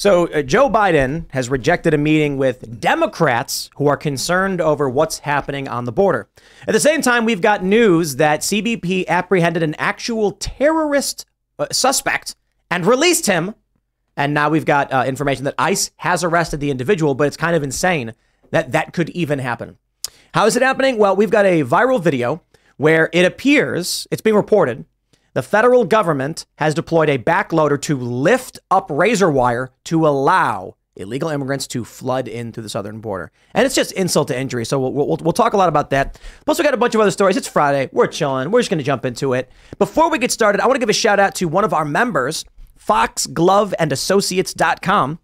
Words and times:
So 0.00 0.28
uh, 0.28 0.40
Joe 0.40 0.70
Biden 0.70 1.26
has 1.32 1.50
rejected 1.50 1.92
a 1.92 1.98
meeting 1.98 2.38
with 2.38 2.80
Democrats 2.80 3.68
who 3.76 3.86
are 3.86 3.98
concerned 3.98 4.58
over 4.58 4.88
what's 4.88 5.18
happening 5.18 5.68
on 5.68 5.84
the 5.84 5.92
border. 5.92 6.26
At 6.66 6.72
the 6.72 6.80
same 6.80 7.02
time, 7.02 7.26
we've 7.26 7.42
got 7.42 7.62
news 7.62 8.16
that 8.16 8.40
CBP 8.40 9.06
apprehended 9.08 9.62
an 9.62 9.74
actual 9.74 10.32
terrorist 10.32 11.26
uh, 11.58 11.66
suspect 11.70 12.34
and 12.70 12.86
released 12.86 13.26
him. 13.26 13.54
And 14.16 14.32
now 14.32 14.48
we've 14.48 14.64
got 14.64 14.90
uh, 14.90 15.04
information 15.06 15.44
that 15.44 15.54
ICE 15.58 15.90
has 15.96 16.24
arrested 16.24 16.60
the 16.60 16.70
individual, 16.70 17.14
but 17.14 17.26
it's 17.26 17.36
kind 17.36 17.54
of 17.54 17.62
insane 17.62 18.14
that 18.52 18.72
that 18.72 18.94
could 18.94 19.10
even 19.10 19.38
happen. 19.38 19.76
How 20.32 20.46
is 20.46 20.56
it 20.56 20.62
happening? 20.62 20.96
Well, 20.96 21.14
we've 21.14 21.30
got 21.30 21.44
a 21.44 21.62
viral 21.62 22.02
video 22.02 22.40
where 22.78 23.10
it 23.12 23.26
appears, 23.26 24.06
it's 24.10 24.22
being 24.22 24.34
reported, 24.34 24.86
the 25.32 25.42
federal 25.42 25.84
government 25.84 26.46
has 26.56 26.74
deployed 26.74 27.08
a 27.08 27.18
backloader 27.18 27.80
to 27.82 27.96
lift 27.96 28.58
up 28.70 28.90
razor 28.90 29.30
wire 29.30 29.70
to 29.84 30.06
allow 30.06 30.76
illegal 30.96 31.28
immigrants 31.28 31.66
to 31.68 31.84
flood 31.84 32.28
in 32.28 32.52
through 32.52 32.64
the 32.64 32.68
southern 32.68 33.00
border. 33.00 33.32
And 33.54 33.64
it's 33.64 33.74
just 33.74 33.92
insult 33.92 34.28
to 34.28 34.38
injury. 34.38 34.64
So 34.64 34.78
we'll, 34.78 34.92
we'll, 34.92 35.18
we'll 35.22 35.32
talk 35.32 35.52
a 35.52 35.56
lot 35.56 35.68
about 35.68 35.90
that. 35.90 36.20
Plus, 36.44 36.58
we 36.58 36.64
got 36.64 36.74
a 36.74 36.78
bunch 36.78 36.94
of 36.94 37.00
other 37.00 37.10
stories. 37.10 37.36
It's 37.36 37.48
Friday. 37.48 37.88
We're 37.92 38.06
chilling. 38.06 38.50
We're 38.50 38.60
just 38.60 38.70
going 38.70 38.78
to 38.78 38.84
jump 38.84 39.04
into 39.04 39.32
it. 39.32 39.50
Before 39.78 40.10
we 40.10 40.18
get 40.18 40.32
started, 40.32 40.60
I 40.60 40.66
want 40.66 40.76
to 40.76 40.80
give 40.80 40.88
a 40.88 40.94
shout 40.94 41.20
out 41.20 41.34
to 41.36 41.46
one 41.46 41.64
of 41.64 41.72
our 41.72 41.84
members, 41.84 42.44
foxgloveandassociates.com. 42.78 45.18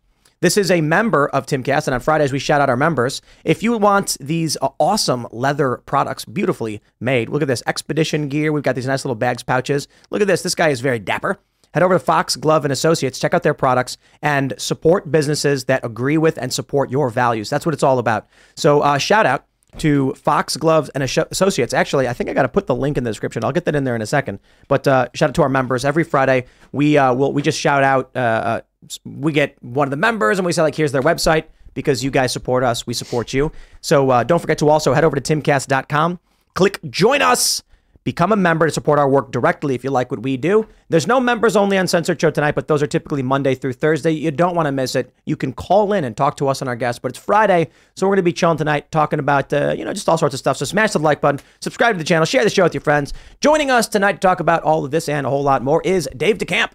This 0.46 0.56
is 0.56 0.70
a 0.70 0.80
member 0.80 1.26
of 1.30 1.44
Timcast, 1.44 1.88
and 1.88 1.94
on 1.96 1.98
Fridays 1.98 2.30
we 2.30 2.38
shout 2.38 2.60
out 2.60 2.70
our 2.70 2.76
members. 2.76 3.20
If 3.42 3.64
you 3.64 3.76
want 3.78 4.16
these 4.20 4.56
uh, 4.62 4.68
awesome 4.78 5.26
leather 5.32 5.78
products, 5.86 6.24
beautifully 6.24 6.80
made, 7.00 7.28
look 7.28 7.42
at 7.42 7.48
this 7.48 7.64
expedition 7.66 8.28
gear. 8.28 8.52
We've 8.52 8.62
got 8.62 8.76
these 8.76 8.86
nice 8.86 9.04
little 9.04 9.16
bags, 9.16 9.42
pouches. 9.42 9.88
Look 10.10 10.22
at 10.22 10.28
this. 10.28 10.42
This 10.44 10.54
guy 10.54 10.68
is 10.68 10.80
very 10.80 11.00
dapper. 11.00 11.40
Head 11.74 11.82
over 11.82 11.94
to 11.94 11.98
Fox 11.98 12.36
Glove 12.36 12.64
and 12.64 12.70
Associates, 12.70 13.18
check 13.18 13.34
out 13.34 13.42
their 13.42 13.54
products, 13.54 13.98
and 14.22 14.54
support 14.56 15.10
businesses 15.10 15.64
that 15.64 15.84
agree 15.84 16.16
with 16.16 16.38
and 16.38 16.52
support 16.52 16.92
your 16.92 17.10
values. 17.10 17.50
That's 17.50 17.66
what 17.66 17.74
it's 17.74 17.82
all 17.82 17.98
about. 17.98 18.28
So, 18.54 18.82
uh, 18.82 18.98
shout 18.98 19.26
out 19.26 19.46
to 19.78 20.14
Fox 20.14 20.56
Gloves 20.56 20.88
and 20.90 21.02
Associates. 21.02 21.74
Actually, 21.74 22.08
I 22.08 22.12
think 22.12 22.30
I 22.30 22.32
got 22.32 22.42
to 22.42 22.48
put 22.48 22.66
the 22.66 22.74
link 22.74 22.96
in 22.96 23.04
the 23.04 23.10
description. 23.10 23.44
I'll 23.44 23.52
get 23.52 23.64
that 23.66 23.74
in 23.74 23.84
there 23.84 23.96
in 23.96 24.02
a 24.02 24.06
second. 24.06 24.40
But 24.68 24.86
uh, 24.86 25.08
shout 25.14 25.30
out 25.30 25.34
to 25.36 25.42
our 25.42 25.48
members. 25.48 25.84
Every 25.84 26.04
Friday, 26.04 26.46
we 26.72 26.98
uh, 26.98 27.14
will 27.14 27.32
we 27.32 27.42
just 27.42 27.58
shout 27.58 27.82
out. 27.82 28.10
Uh, 28.14 28.18
uh, 28.18 28.60
we 29.04 29.32
get 29.32 29.62
one 29.62 29.86
of 29.86 29.90
the 29.90 29.96
members, 29.96 30.38
and 30.38 30.46
we 30.46 30.52
say 30.52 30.62
like, 30.62 30.74
"Here's 30.74 30.92
their 30.92 31.02
website." 31.02 31.44
Because 31.74 32.02
you 32.02 32.10
guys 32.10 32.32
support 32.32 32.64
us, 32.64 32.86
we 32.86 32.94
support 32.94 33.34
you. 33.34 33.52
So 33.82 34.08
uh, 34.08 34.24
don't 34.24 34.38
forget 34.38 34.56
to 34.58 34.68
also 34.70 34.94
head 34.94 35.04
over 35.04 35.14
to 35.14 35.20
timcast.com, 35.20 36.18
click 36.54 36.80
join 36.88 37.20
us, 37.20 37.62
become 38.06 38.30
a 38.30 38.36
member 38.36 38.64
to 38.64 38.72
support 38.72 39.00
our 39.00 39.08
work 39.08 39.32
directly 39.32 39.74
if 39.74 39.82
you 39.82 39.90
like 39.90 40.12
what 40.12 40.22
we 40.22 40.36
do. 40.36 40.64
There's 40.88 41.08
no 41.08 41.18
members 41.18 41.56
only 41.56 41.76
Uncensored 41.76 42.20
Show 42.20 42.30
tonight, 42.30 42.54
but 42.54 42.68
those 42.68 42.80
are 42.80 42.86
typically 42.86 43.20
Monday 43.20 43.56
through 43.56 43.72
Thursday. 43.72 44.12
You 44.12 44.30
don't 44.30 44.54
want 44.54 44.66
to 44.66 44.72
miss 44.72 44.94
it. 44.94 45.12
You 45.24 45.36
can 45.36 45.52
call 45.52 45.92
in 45.92 46.04
and 46.04 46.16
talk 46.16 46.36
to 46.36 46.46
us 46.46 46.60
and 46.62 46.68
our 46.68 46.76
guests, 46.76 47.00
but 47.00 47.08
it's 47.08 47.18
Friday, 47.18 47.68
so 47.96 48.06
we're 48.06 48.12
going 48.12 48.18
to 48.18 48.22
be 48.22 48.32
chilling 48.32 48.58
tonight, 48.58 48.92
talking 48.92 49.18
about 49.18 49.52
uh, 49.52 49.74
you 49.76 49.84
know 49.84 49.92
just 49.92 50.08
all 50.08 50.16
sorts 50.16 50.34
of 50.34 50.38
stuff. 50.38 50.56
So 50.56 50.64
smash 50.64 50.92
the 50.92 51.00
like 51.00 51.20
button, 51.20 51.40
subscribe 51.58 51.96
to 51.96 51.98
the 51.98 52.04
channel, 52.04 52.24
share 52.26 52.44
the 52.44 52.50
show 52.50 52.62
with 52.62 52.74
your 52.74 52.80
friends. 52.80 53.12
Joining 53.40 53.72
us 53.72 53.88
tonight 53.88 54.12
to 54.12 54.18
talk 54.20 54.38
about 54.38 54.62
all 54.62 54.84
of 54.84 54.92
this 54.92 55.08
and 55.08 55.26
a 55.26 55.30
whole 55.30 55.42
lot 55.42 55.64
more 55.64 55.82
is 55.82 56.08
Dave 56.16 56.38
DeCamp. 56.38 56.70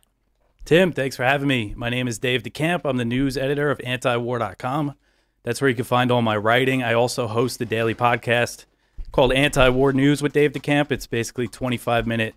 Tim, 0.66 0.92
thanks 0.92 1.16
for 1.16 1.24
having 1.24 1.48
me. 1.48 1.74
My 1.78 1.90
name 1.90 2.10
is 2.10 2.20
Dave 2.20 2.44
DeCamp. 2.44 2.82
I'm 2.84 2.98
the 2.98 3.06
news 3.06 3.38
editor 3.38 3.72
of 3.72 3.78
antiwar.com. 3.78 4.96
That's 5.44 5.62
where 5.62 5.70
you 5.70 5.76
can 5.78 5.86
find 5.86 6.12
all 6.12 6.22
my 6.22 6.36
writing. 6.36 6.84
I 6.84 6.94
also 6.94 7.28
host 7.28 7.58
the 7.58 7.66
daily 7.66 7.96
podcast 7.96 8.66
called 9.12 9.34
Anti-War 9.34 9.94
News 9.94 10.22
with 10.22 10.34
Dave 10.34 10.54
DeCamp. 10.54 10.92
It's 10.92 11.08
basically 11.08 11.48
25 11.48 12.08
minute 12.08 12.36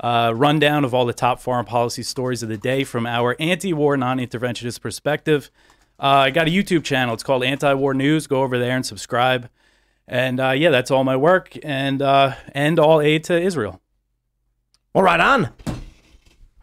uh, 0.00 0.32
rundown 0.34 0.84
of 0.84 0.94
all 0.94 1.06
the 1.06 1.12
top 1.12 1.40
foreign 1.40 1.64
policy 1.64 2.02
stories 2.02 2.42
of 2.42 2.48
the 2.48 2.56
day 2.56 2.84
from 2.84 3.06
our 3.06 3.36
anti-war, 3.38 3.96
non-interventionist 3.96 4.80
perspective. 4.80 5.50
Uh, 5.98 6.26
I 6.26 6.30
got 6.30 6.48
a 6.48 6.50
YouTube 6.50 6.84
channel. 6.84 7.14
It's 7.14 7.22
called 7.22 7.44
Anti-War 7.44 7.94
News. 7.94 8.26
Go 8.26 8.42
over 8.42 8.58
there 8.58 8.74
and 8.74 8.84
subscribe. 8.84 9.48
And 10.08 10.40
uh, 10.40 10.50
yeah, 10.50 10.70
that's 10.70 10.90
all 10.90 11.04
my 11.04 11.16
work 11.16 11.56
and 11.62 12.02
uh, 12.02 12.34
all 12.78 13.00
aid 13.00 13.24
to 13.24 13.40
Israel. 13.40 13.80
Well, 14.92 15.04
right 15.04 15.20
on. 15.20 15.73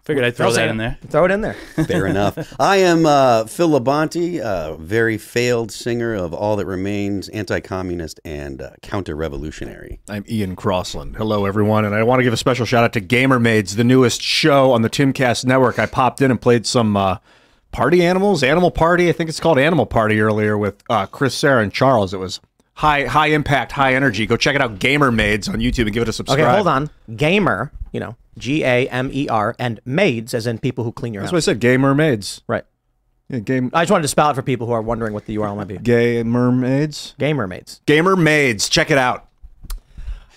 Figured 0.04 0.26
I'd 0.26 0.36
throw 0.36 0.48
Throw 0.48 0.56
that 0.56 0.68
it 0.68 0.72
in 0.72 0.78
there. 0.78 0.98
Throw 1.10 1.26
it 1.26 1.32
in 1.32 1.42
there. 1.42 1.54
Fair 1.86 2.08
enough. 2.08 2.56
I 2.60 2.78
am 2.78 3.06
uh, 3.06 3.46
Phil 3.46 3.70
Labonte, 3.70 4.40
a 4.40 4.76
very 4.78 5.18
failed 5.20 5.72
singer 5.72 6.16
of 6.16 6.34
All 6.34 6.56
That 6.56 6.66
Remains, 6.66 7.30
anti-communist 7.30 8.20
and 8.26 8.62
uh, 8.64 8.72
counter-revolutionary. 8.82 10.00
I'm 10.10 10.26
Ian 10.28 10.56
Crossland. 10.56 11.18
Hello, 11.18 11.46
everyone, 11.46 11.86
and 11.86 11.94
I 11.94 12.02
want 12.02 12.20
to 12.20 12.24
give 12.24 12.34
a 12.34 12.38
special 12.38 12.66
shout 12.66 12.84
out 12.84 12.94
to 12.94 13.00
Gamer 13.00 13.40
Maids, 13.40 13.76
the 13.76 13.84
newest 13.84 14.24
show 14.24 14.72
on 14.72 14.82
the 14.82 14.90
Timcast 14.90 15.46
Network. 15.46 15.78
I 15.78 15.86
popped 15.86 16.20
in 16.22 16.32
and 16.32 16.42
played 16.42 16.66
some 16.66 16.98
uh, 16.98 17.18
Party 17.72 18.04
Animals, 18.04 18.42
Animal 18.42 18.72
Party. 18.72 19.08
I 19.08 19.12
think 19.12 19.30
it's 19.30 19.40
called 19.40 19.60
Animal 19.60 19.86
Party 19.86 20.20
earlier 20.20 20.58
with 20.58 20.82
uh, 20.90 21.06
Chris, 21.06 21.36
Sarah, 21.36 21.62
and 21.62 21.72
Charles. 21.72 22.12
It 22.12 22.18
was 22.18 22.42
high, 22.74 23.06
high 23.06 23.28
impact, 23.28 23.72
high 23.74 23.94
energy. 23.94 24.26
Go 24.26 24.36
check 24.36 24.56
it 24.56 24.62
out, 24.62 24.80
Gamer 24.80 25.12
Maids 25.12 25.48
on 25.48 25.58
YouTube, 25.58 25.84
and 25.84 25.94
give 25.94 26.02
it 26.02 26.10
a 26.10 26.14
subscribe. 26.14 26.40
Okay, 26.40 26.56
hold 26.56 26.68
on. 26.68 26.90
Gamer, 27.16 27.72
you 27.92 28.00
know, 28.00 28.16
G 28.38 28.64
A 28.64 28.88
M 28.90 29.10
E 29.14 29.28
R, 29.30 29.56
and 29.60 29.80
maids, 29.86 30.34
as 30.34 30.48
in 30.48 30.58
people 30.60 30.84
who 30.84 30.92
clean 30.92 31.14
your 31.14 31.22
That's 31.24 31.30
house. 31.32 31.34
what 31.48 31.52
I 31.52 31.54
said. 31.54 31.60
Gamer 31.60 31.94
Maids. 31.96 32.42
Right. 32.48 32.64
Yeah, 33.30 33.40
game. 33.40 33.70
I 33.74 33.84
just 33.84 33.92
wanted 33.92 34.02
to 34.04 34.08
spell 34.10 34.30
it 34.30 34.36
for 34.36 34.42
people 34.42 34.68
who 34.68 34.74
are 34.74 34.82
wondering 34.82 35.14
what 35.14 35.26
the 35.26 35.36
URL 35.38 35.56
might 35.56 35.68
be. 35.68 35.78
Gamer 35.78 36.52
Maids. 36.52 37.16
Gamer 37.18 37.48
maids. 37.48 37.82
Gamer 37.86 38.16
Maids. 38.16 38.68
Check 38.70 38.92
it 38.92 38.98
out. 38.98 39.28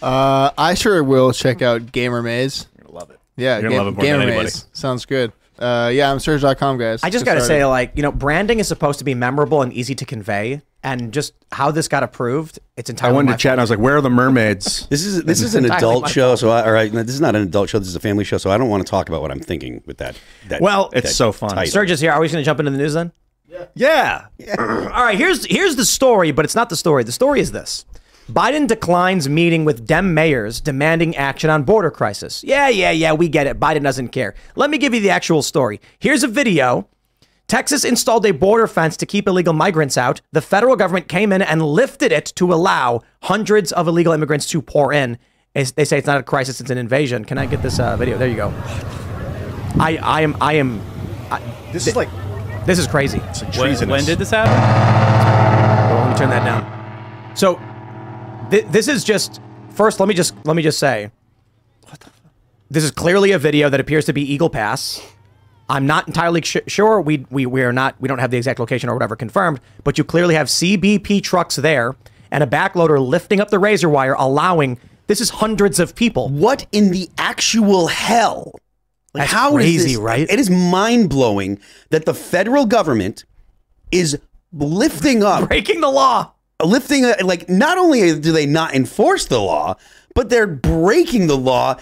Uh, 0.03 0.51
I 0.59 0.75
sure 0.75 1.03
will 1.03 1.33
check 1.33 1.63
out 1.63 1.91
Gamer 1.93 2.23
Maze. 2.23 2.67
You're 2.77 2.87
gonna 2.87 2.99
love 2.99 3.11
it. 3.11 3.19
Yeah, 3.37 3.55
You're 3.59 3.63
gonna 3.71 3.75
Ga- 3.75 3.79
love 3.79 3.87
it 3.87 3.97
more 3.97 4.05
than 4.05 4.13
Gamer 4.13 4.23
anybody. 4.25 4.45
Maze 4.45 4.67
sounds 4.73 5.07
good. 5.07 5.33
Uh, 5.59 5.91
yeah, 5.95 6.11
I'm 6.11 6.19
Serge.com, 6.19 6.79
guys. 6.79 7.03
I 7.05 7.11
just 7.11 7.25
got 7.25 7.35
to 7.35 7.41
say, 7.41 7.65
like, 7.65 7.93
you 7.95 8.03
know, 8.03 8.11
branding 8.11 8.59
is 8.59 8.67
supposed 8.67 8.99
to 8.99 9.05
be 9.05 9.15
memorable 9.15 9.63
and 9.63 9.73
easy 9.73 9.95
to 9.95 10.05
convey, 10.05 10.63
and 10.85 11.13
just 11.13 11.33
how 11.51 11.71
this 11.73 11.89
got 11.89 12.03
approved, 12.03 12.61
it's 12.77 12.91
entirely. 12.91 13.17
I 13.17 13.21
entirely. 13.21 13.27
went 13.29 13.39
to 13.41 13.43
chat 13.43 13.53
and 13.53 13.61
I 13.61 13.65
was 13.65 13.71
like, 13.71 13.79
"Where 13.81 13.97
are 13.97 14.01
the 14.01 14.11
mermaids?" 14.11 14.87
This 14.91 15.05
is 15.05 15.25
this 15.25 15.41
is 15.41 15.55
an 15.57 15.65
adult 15.71 16.09
show, 16.09 16.37
so 16.37 16.51
I, 16.51 16.63
all 16.65 16.73
right, 16.73 16.93
no, 16.93 17.03
this 17.03 17.15
is 17.15 17.21
not 17.21 17.35
an 17.35 17.43
adult 17.43 17.69
show. 17.71 17.79
This 17.79 17.89
is 17.89 17.97
a 17.97 18.01
family 18.01 18.23
show, 18.25 18.39
so 18.39 18.51
I 18.51 18.59
don't 18.59 18.69
want 18.69 18.87
to 18.87 18.91
talk 18.91 19.09
about 19.09 19.23
what 19.23 19.31
I'm 19.33 19.41
thinking 19.41 19.83
with 19.87 19.99
that. 19.99 20.17
that 20.49 20.61
Well, 20.61 20.91
it's 20.93 21.17
so 21.17 21.33
fun. 21.33 21.51
title. 21.51 21.73
Serge 21.73 21.91
is 21.91 22.01
here. 22.01 22.13
Are 22.13 22.21
we 22.21 22.27
just 22.27 22.35
going 22.35 22.45
to 22.45 22.47
jump 22.47 22.61
into 22.61 22.71
the 22.71 22.79
news 22.79 22.95
then? 22.95 23.13
Yeah. 23.75 24.27
Yeah. 24.39 24.55
All 24.59 25.05
right, 25.05 25.17
here's 25.17 25.45
here's 25.47 25.77
the 25.77 25.85
story, 25.85 26.31
but 26.33 26.45
it's 26.45 26.55
not 26.55 26.69
the 26.69 26.77
story. 26.77 27.03
The 27.03 27.13
story 27.13 27.41
is 27.41 27.53
this. 27.53 27.85
Biden 28.31 28.67
declines 28.67 29.29
meeting 29.29 29.67
with 29.67 29.87
Dem 29.87 30.15
mayors 30.15 30.61
demanding 30.61 31.15
action 31.15 31.51
on 31.51 31.63
border 31.63 31.91
crisis. 31.91 32.43
Yeah, 32.43 32.69
yeah, 32.69 32.91
yeah, 32.91 33.13
we 33.13 33.29
get 33.29 33.47
it. 33.47 33.61
Biden 33.61 33.83
doesn't 33.83 34.09
care. 34.09 34.35
Let 34.57 34.71
me 34.71 34.79
give 34.79 34.95
you 34.95 35.01
the 35.01 35.11
actual 35.11 35.43
story. 35.43 35.79
Here's 35.99 36.23
a 36.23 36.29
video. 36.29 36.89
Texas 37.47 37.85
installed 37.85 38.25
a 38.27 38.31
border 38.33 38.67
fence 38.67 38.97
to 38.97 39.07
keep 39.07 39.29
illegal 39.29 39.53
migrants 39.53 39.99
out. 39.99 40.21
The 40.33 40.41
federal 40.41 40.77
government 40.77 41.09
came 41.09 41.33
in 41.33 41.43
and 41.43 41.63
lifted 41.63 42.11
it 42.11 42.27
to 42.37 42.53
allow 42.53 43.03
hundreds 43.23 43.71
of 43.73 43.87
illegal 43.87 44.13
immigrants 44.13 44.47
to 44.51 44.63
pour 44.63 44.93
in. 44.93 45.19
They 45.53 45.85
say 45.85 45.99
it's 45.99 46.07
not 46.07 46.19
a 46.19 46.23
crisis, 46.23 46.61
it's 46.61 46.71
an 46.71 46.79
invasion. 46.79 47.25
Can 47.25 47.39
I 47.39 47.47
get 47.47 47.63
this 47.63 47.79
uh, 47.79 47.97
video? 47.97 48.19
There 48.19 48.29
you 48.29 48.37
go. 48.37 48.49
I, 49.79 49.99
I 50.03 50.21
am, 50.23 50.37
I 50.41 50.55
am, 50.55 50.81
This 51.73 51.87
is 51.87 51.97
like 51.97 52.09
this 52.65 52.79
is 52.79 52.87
crazy. 52.87 53.21
it's 53.29 53.43
When, 53.59 53.89
when 53.89 54.05
did 54.05 54.19
this 54.19 54.31
happen? 54.31 54.53
Well, 54.53 56.01
let 56.07 56.11
me 56.13 56.19
turn 56.19 56.31
that 56.31 56.45
down. 56.45 57.37
So, 57.37 57.61
th- 58.51 58.65
this 58.71 58.89
is 58.89 59.05
just 59.05 59.41
first. 59.71 60.01
Let 60.01 60.09
me 60.09 60.15
just 60.15 60.35
let 60.47 60.57
me 60.57 60.63
just 60.63 60.79
say, 60.79 61.11
this 62.71 62.83
is 62.85 62.91
clearly 62.91 63.33
a 63.33 63.39
video 63.39 63.69
that 63.69 63.81
appears 63.81 64.07
to 64.07 64.13
be 64.13 64.23
Eagle 64.23 64.49
Pass. 64.49 65.01
I'm 65.69 65.87
not 65.87 66.07
entirely 66.07 66.43
sure. 66.43 67.01
We 67.01 67.27
we 67.31 67.47
we 67.47 67.63
are 67.63 67.73
not. 67.73 67.95
We 68.01 68.09
don't 68.09 68.19
have 68.19 68.31
the 68.31 68.37
exact 68.37 68.59
location 68.61 68.89
or 68.91 68.95
whatever 68.95 69.17
confirmed. 69.17 69.61
But 69.83 69.97
you 69.99 70.05
clearly 70.05 70.35
have 70.35 70.49
CBP 70.49 71.23
trucks 71.23 71.57
there 71.57 71.97
and 72.31 72.45
a 72.45 72.47
backloader 72.47 73.05
lifting 73.05 73.41
up 73.41 73.49
the 73.51 73.59
razor 73.59 73.89
wire, 73.89 74.15
allowing. 74.15 74.79
This 75.07 75.21
is 75.21 75.31
hundreds 75.31 75.79
of 75.81 75.95
people. 75.95 76.29
What 76.31 76.67
in 76.73 76.91
the 76.91 77.09
actual 77.19 77.89
hell? 77.89 78.53
Like 79.13 79.23
That's 79.29 79.33
how 79.33 79.51
is 79.59 79.65
crazy, 79.65 79.89
this- 79.91 79.97
right? 79.99 80.27
It 80.29 80.39
is 80.39 80.51
mind 80.51 81.09
blowing 81.11 81.59
that 81.91 82.05
the 82.07 82.15
federal 82.15 82.67
government 82.67 83.25
is 83.93 84.19
lifting 84.53 85.23
up 85.23 85.49
Breaking 85.49 85.81
the 85.81 85.91
law. 85.91 86.33
lifting 86.65 87.05
uh, 87.05 87.15
like 87.23 87.49
not 87.49 87.77
only 87.79 88.19
do 88.19 88.33
they 88.33 88.47
not 88.47 88.75
enforce 88.75 89.27
the 89.27 89.41
law 89.41 89.75
but 90.15 90.31
they're 90.31 90.47
breaking 90.47 91.27
the 91.27 91.37
law 91.37 91.77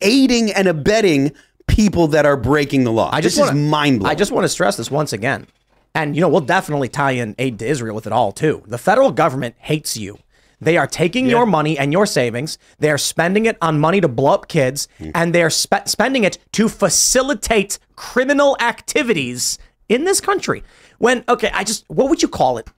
aiding 0.00 0.50
and 0.52 0.66
abetting 0.68 1.32
people 1.66 2.08
that 2.08 2.26
are 2.26 2.36
breaking 2.36 2.84
the 2.84 2.92
law. 2.92 3.10
I 3.12 3.20
just 3.20 3.36
this 3.36 3.46
wanna, 3.46 3.58
is 3.58 3.70
mind 3.70 4.00
blowing. 4.00 4.10
I 4.10 4.14
just 4.14 4.32
want 4.32 4.44
to 4.44 4.48
stress 4.48 4.76
this 4.76 4.90
once 4.90 5.12
again. 5.12 5.46
And, 5.94 6.16
you 6.16 6.20
know, 6.20 6.28
we'll 6.28 6.40
definitely 6.40 6.88
tie 6.88 7.12
in 7.12 7.34
aid 7.38 7.58
to 7.60 7.66
Israel 7.66 7.94
with 7.94 8.06
it 8.06 8.12
all, 8.12 8.32
too. 8.32 8.62
The 8.66 8.78
federal 8.78 9.12
government 9.12 9.54
hates 9.58 9.96
you. 9.96 10.18
They 10.60 10.76
are 10.76 10.86
taking 10.86 11.26
your 11.26 11.46
money 11.46 11.78
and 11.78 11.92
your 11.92 12.06
savings. 12.06 12.58
They 12.78 12.90
are 12.90 12.98
spending 12.98 13.46
it 13.46 13.56
on 13.60 13.78
money 13.78 14.00
to 14.00 14.08
blow 14.08 14.34
up 14.34 14.48
kids, 14.48 14.88
mm. 14.98 15.12
and 15.14 15.34
they 15.34 15.42
are 15.42 15.50
spe- 15.50 15.86
spending 15.86 16.24
it 16.24 16.38
to 16.52 16.68
facilitate 16.68 17.78
criminal 17.96 18.56
activities 18.60 19.58
in 19.88 20.04
this 20.04 20.20
country. 20.20 20.64
When, 20.98 21.22
okay, 21.28 21.50
I 21.52 21.64
just, 21.64 21.84
what 21.88 22.08
would 22.08 22.22
you 22.22 22.28
call 22.28 22.58
it? 22.58 22.68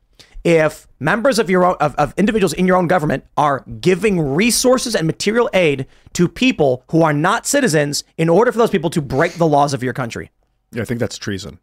If 0.46 0.86
members 1.00 1.40
of 1.40 1.50
your 1.50 1.64
own, 1.64 1.74
of, 1.80 1.96
of 1.96 2.14
individuals 2.16 2.52
in 2.52 2.68
your 2.68 2.76
own 2.76 2.86
government 2.86 3.24
are 3.36 3.64
giving 3.80 4.20
resources 4.20 4.94
and 4.94 5.04
material 5.04 5.50
aid 5.52 5.88
to 6.12 6.28
people 6.28 6.84
who 6.92 7.02
are 7.02 7.12
not 7.12 7.46
citizens 7.46 8.04
in 8.16 8.28
order 8.28 8.52
for 8.52 8.58
those 8.58 8.70
people 8.70 8.88
to 8.90 9.02
break 9.02 9.32
the 9.32 9.46
laws 9.46 9.74
of 9.74 9.82
your 9.82 9.92
country. 9.92 10.30
Yeah, 10.70 10.82
I 10.82 10.84
think 10.84 11.00
that's 11.00 11.18
treason. 11.18 11.58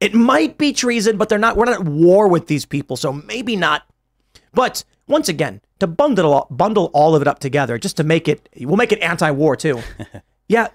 It 0.00 0.14
might 0.14 0.56
be 0.56 0.72
treason, 0.72 1.18
but 1.18 1.28
they're 1.28 1.38
not. 1.38 1.58
We're 1.58 1.66
not 1.66 1.74
at 1.74 1.84
war 1.84 2.26
with 2.26 2.46
these 2.46 2.64
people, 2.64 2.96
so 2.96 3.12
maybe 3.12 3.54
not. 3.54 3.82
But 4.54 4.82
once 5.06 5.28
again, 5.28 5.60
to 5.80 5.86
bundle 5.86 6.32
all, 6.32 6.46
bundle 6.50 6.90
all 6.94 7.14
of 7.14 7.20
it 7.20 7.28
up 7.28 7.38
together, 7.38 7.76
just 7.76 7.98
to 7.98 8.04
make 8.04 8.28
it, 8.28 8.48
we'll 8.60 8.76
make 8.76 8.92
it 8.92 9.00
anti-war 9.00 9.56
too. 9.56 9.82
yeah, 10.48 10.68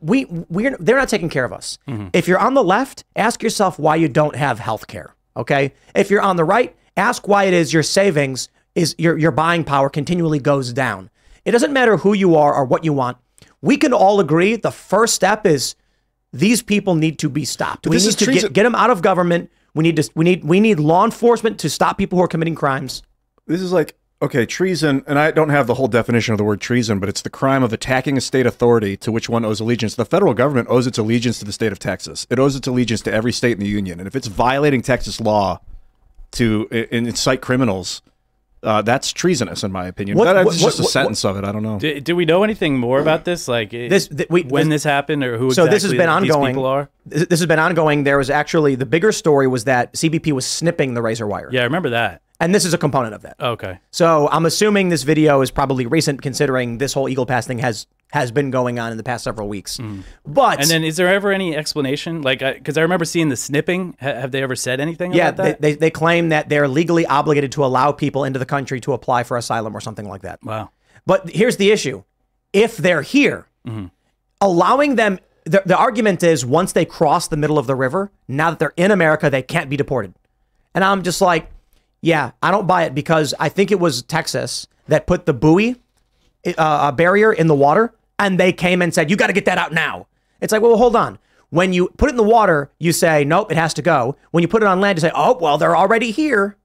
we 0.00 0.26
we're 0.26 0.76
they're 0.78 0.98
not 0.98 1.08
taking 1.08 1.30
care 1.30 1.46
of 1.46 1.54
us. 1.54 1.78
Mm-hmm. 1.88 2.08
If 2.12 2.28
you're 2.28 2.38
on 2.38 2.52
the 2.52 2.62
left, 2.62 3.04
ask 3.16 3.42
yourself 3.42 3.78
why 3.78 3.96
you 3.96 4.08
don't 4.08 4.36
have 4.36 4.58
health 4.58 4.88
care. 4.88 5.15
Okay, 5.36 5.72
if 5.94 6.10
you're 6.10 6.22
on 6.22 6.36
the 6.36 6.44
right, 6.44 6.74
ask 6.96 7.28
why 7.28 7.44
it 7.44 7.54
is 7.54 7.72
your 7.72 7.82
savings 7.82 8.48
is 8.74 8.94
your 8.98 9.18
your 9.18 9.30
buying 9.30 9.64
power 9.64 9.88
continually 9.88 10.38
goes 10.38 10.72
down. 10.72 11.10
It 11.44 11.52
doesn't 11.52 11.72
matter 11.72 11.98
who 11.98 12.12
you 12.12 12.34
are 12.36 12.54
or 12.54 12.64
what 12.64 12.84
you 12.84 12.92
want. 12.92 13.18
We 13.62 13.76
can 13.76 13.92
all 13.92 14.20
agree 14.20 14.56
the 14.56 14.70
first 14.70 15.14
step 15.14 15.46
is 15.46 15.74
these 16.32 16.62
people 16.62 16.94
need 16.94 17.18
to 17.20 17.28
be 17.28 17.44
stopped. 17.44 17.86
we 17.86 17.96
this 17.96 18.04
need 18.04 18.08
is 18.08 18.16
to 18.16 18.32
get, 18.32 18.52
get 18.52 18.62
them 18.64 18.74
out 18.74 18.90
of 18.90 19.02
government. 19.02 19.50
We 19.74 19.82
need 19.82 19.96
to 19.96 20.10
we 20.14 20.24
need 20.24 20.44
we 20.44 20.60
need 20.60 20.80
law 20.80 21.04
enforcement 21.04 21.58
to 21.60 21.70
stop 21.70 21.98
people 21.98 22.18
who 22.18 22.24
are 22.24 22.28
committing 22.28 22.54
crimes. 22.54 23.02
This 23.46 23.60
is 23.60 23.72
like 23.72 23.96
okay, 24.22 24.46
treason, 24.46 25.04
and 25.06 25.18
I 25.18 25.30
don't 25.30 25.50
have 25.50 25.66
the 25.66 25.74
whole 25.74 25.88
definition 25.88 26.32
of 26.32 26.38
the 26.38 26.44
word 26.44 26.60
treason, 26.60 26.98
but 26.98 27.08
it's 27.08 27.22
the 27.22 27.30
crime 27.30 27.62
of 27.62 27.72
attacking 27.72 28.16
a 28.16 28.20
state 28.20 28.46
authority 28.46 28.96
to 28.98 29.12
which 29.12 29.28
one 29.28 29.44
owes 29.44 29.60
allegiance. 29.60 29.94
The 29.94 30.04
federal 30.04 30.34
government 30.34 30.68
owes 30.70 30.86
its 30.86 30.98
allegiance 30.98 31.38
to 31.40 31.44
the 31.44 31.52
state 31.52 31.72
of 31.72 31.78
Texas. 31.78 32.26
It 32.30 32.38
owes 32.38 32.56
its 32.56 32.66
allegiance 32.66 33.02
to 33.02 33.12
every 33.12 33.32
state 33.32 33.52
in 33.52 33.60
the 33.60 33.68
union, 33.68 33.98
and 33.98 34.06
if 34.06 34.16
it's 34.16 34.26
violating 34.28 34.82
Texas 34.82 35.20
law 35.20 35.60
to 36.32 36.66
incite 36.90 37.40
criminals, 37.40 38.02
uh, 38.62 38.82
that's 38.82 39.12
treasonous, 39.12 39.62
in 39.62 39.70
my 39.70 39.86
opinion. 39.86 40.16
What- 40.18 40.24
That- 40.24 40.44
what- 40.44 40.52
that's 40.52 40.62
just 40.62 40.80
what- 40.80 40.88
a 40.88 40.90
sentence 40.90 41.24
of 41.24 41.36
it. 41.36 41.44
I 41.44 41.52
don't 41.52 41.62
know. 41.62 41.78
Do, 41.78 42.00
do 42.00 42.16
we 42.16 42.24
know 42.24 42.42
anything 42.42 42.78
more 42.78 42.98
about 43.00 43.24
this? 43.24 43.46
Like 43.46 43.70
This- 43.70 44.08
th- 44.08 44.28
we- 44.28 44.42
when 44.42 44.68
this- 44.70 44.82
this, 44.82 44.90
happened 44.90 45.22
or 45.22 45.36
who 45.38 45.52
So 45.52 45.62
exactly 45.64 45.74
this 45.74 45.82
has 45.84 45.92
been 45.92 46.08
ongoing. 46.08 46.54
people 46.54 46.64
are? 46.66 46.88
This 47.04 47.26
this 47.28 47.40
has 47.40 47.46
been 47.46 47.58
ongoing. 47.60 48.02
There 48.04 48.18
was 48.18 48.28
actually 48.30 48.74
the 48.74 48.86
bigger 48.86 49.12
story 49.12 49.46
was 49.46 49.64
that 49.64 49.92
CBP 49.94 50.32
was 50.32 50.46
snipping 50.46 50.94
the 50.94 51.02
razor 51.02 51.26
wire, 51.28 51.48
Yeah, 51.52 51.60
I 51.60 51.64
remember 51.64 51.90
that. 51.90 52.22
And 52.40 52.54
this 52.54 52.64
is 52.64 52.74
a 52.74 52.78
component 52.78 53.14
of 53.14 53.22
that. 53.22 53.36
Okay. 53.40 53.78
So 53.90 54.28
I'm 54.30 54.46
assuming 54.46 54.88
this 54.90 55.02
video 55.02 55.40
is 55.40 55.50
probably 55.50 55.86
recent, 55.86 56.22
considering 56.22 56.78
this 56.78 56.92
whole 56.92 57.08
Eagle 57.08 57.26
Pass 57.26 57.46
thing 57.46 57.58
has 57.58 57.86
has 58.12 58.30
been 58.30 58.50
going 58.52 58.78
on 58.78 58.92
in 58.92 58.96
the 58.98 59.02
past 59.02 59.24
several 59.24 59.48
weeks. 59.48 59.80
But 60.24 60.60
And 60.60 60.70
then 60.70 60.84
is 60.84 60.96
there 60.96 61.08
ever 61.08 61.32
any 61.32 61.56
explanation? 61.56 62.22
Like, 62.22 62.38
because 62.38 62.78
I, 62.78 62.82
remember 62.82 63.04
seeing 63.04 63.30
the 63.30 63.36
snipping. 63.36 63.96
Ha- 64.00 64.14
have 64.14 64.30
they 64.30 64.42
ever 64.42 64.54
said 64.54 64.78
anything 64.78 65.12
yeah, 65.12 65.32
they, 65.32 65.56
they, 65.58 65.74
they 65.74 65.90
claim 65.90 66.28
that 66.28 66.48
they're 66.48 66.68
legally 66.68 67.04
obligated 67.04 67.50
to 67.52 67.64
allow 67.64 67.90
people 67.90 68.22
into 68.24 68.38
the 68.38 68.46
country 68.46 68.80
to 68.82 68.92
apply 68.92 69.24
for 69.24 69.36
asylum 69.36 69.76
or 69.76 69.80
something 69.80 70.08
like 70.08 70.22
that. 70.22 70.38
wow. 70.44 70.70
But 71.04 71.30
here's 71.30 71.56
the 71.56 71.70
issue: 71.72 72.02
if 72.52 72.76
they're 72.76 73.02
here, 73.02 73.46
Mm-hmm. 73.66 73.86
allowing 74.40 74.94
them, 74.94 75.18
the, 75.44 75.62
the 75.66 75.76
argument 75.76 76.22
is 76.22 76.46
once 76.46 76.72
they 76.72 76.84
cross 76.84 77.26
the 77.28 77.36
middle 77.36 77.58
of 77.58 77.66
the 77.66 77.74
river, 77.74 78.12
now 78.28 78.50
that 78.50 78.58
they're 78.60 78.72
in 78.76 78.90
America, 78.92 79.28
they 79.30 79.42
can't 79.42 79.68
be 79.68 79.76
deported. 79.76 80.14
And 80.74 80.84
I'm 80.84 81.02
just 81.02 81.20
like, 81.20 81.50
yeah, 82.06 82.30
I 82.40 82.52
don't 82.52 82.68
buy 82.68 82.84
it 82.84 82.94
because 82.94 83.34
I 83.40 83.48
think 83.48 83.72
it 83.72 83.80
was 83.80 84.02
Texas 84.02 84.68
that 84.86 85.08
put 85.08 85.26
the 85.26 85.34
buoy 85.34 85.74
uh, 86.46 86.52
a 86.88 86.92
barrier 86.92 87.32
in 87.32 87.48
the 87.48 87.54
water, 87.54 87.92
and 88.20 88.38
they 88.38 88.52
came 88.52 88.80
and 88.80 88.94
said, 88.94 89.10
"You 89.10 89.16
got 89.16 89.26
to 89.26 89.32
get 89.32 89.44
that 89.46 89.58
out 89.58 89.72
now." 89.72 90.06
It's 90.40 90.52
like, 90.52 90.62
well, 90.62 90.76
hold 90.76 90.94
on. 90.94 91.18
When 91.50 91.72
you 91.72 91.88
put 91.96 92.08
it 92.08 92.12
in 92.12 92.16
the 92.16 92.22
water, 92.22 92.70
you 92.78 92.92
say, 92.92 93.24
"Nope, 93.24 93.50
it 93.50 93.56
has 93.56 93.74
to 93.74 93.82
go." 93.82 94.14
When 94.30 94.42
you 94.42 94.48
put 94.48 94.62
it 94.62 94.66
on 94.68 94.80
land, 94.80 94.98
you 94.98 95.00
say, 95.00 95.10
"Oh, 95.14 95.36
well, 95.40 95.58
they're 95.58 95.76
already 95.76 96.12
here." 96.12 96.56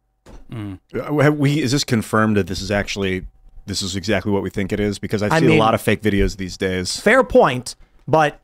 Uh, 0.54 0.78
Have 1.22 1.38
we 1.40 1.60
is 1.62 1.72
this 1.72 1.84
confirmed 1.84 2.38
that 2.38 2.46
this 2.46 2.62
is 2.62 2.70
actually 2.70 3.26
this 3.66 3.82
is 3.82 3.96
exactly 3.96 4.32
what 4.32 4.44
we 4.44 4.52
think 4.52 4.72
it 4.72 4.80
is? 4.80 5.00
Because 5.00 5.24
I've 5.24 5.32
I 5.32 5.40
mean- 5.40 5.58
a 5.58 5.60
lot 5.60 5.74
of 5.74 5.82
fake 5.82 6.04
videos 6.04 6.38
these 6.38 6.56
days. 6.56 7.00
Fair 7.00 7.24
point, 7.24 7.76
but 8.08 8.40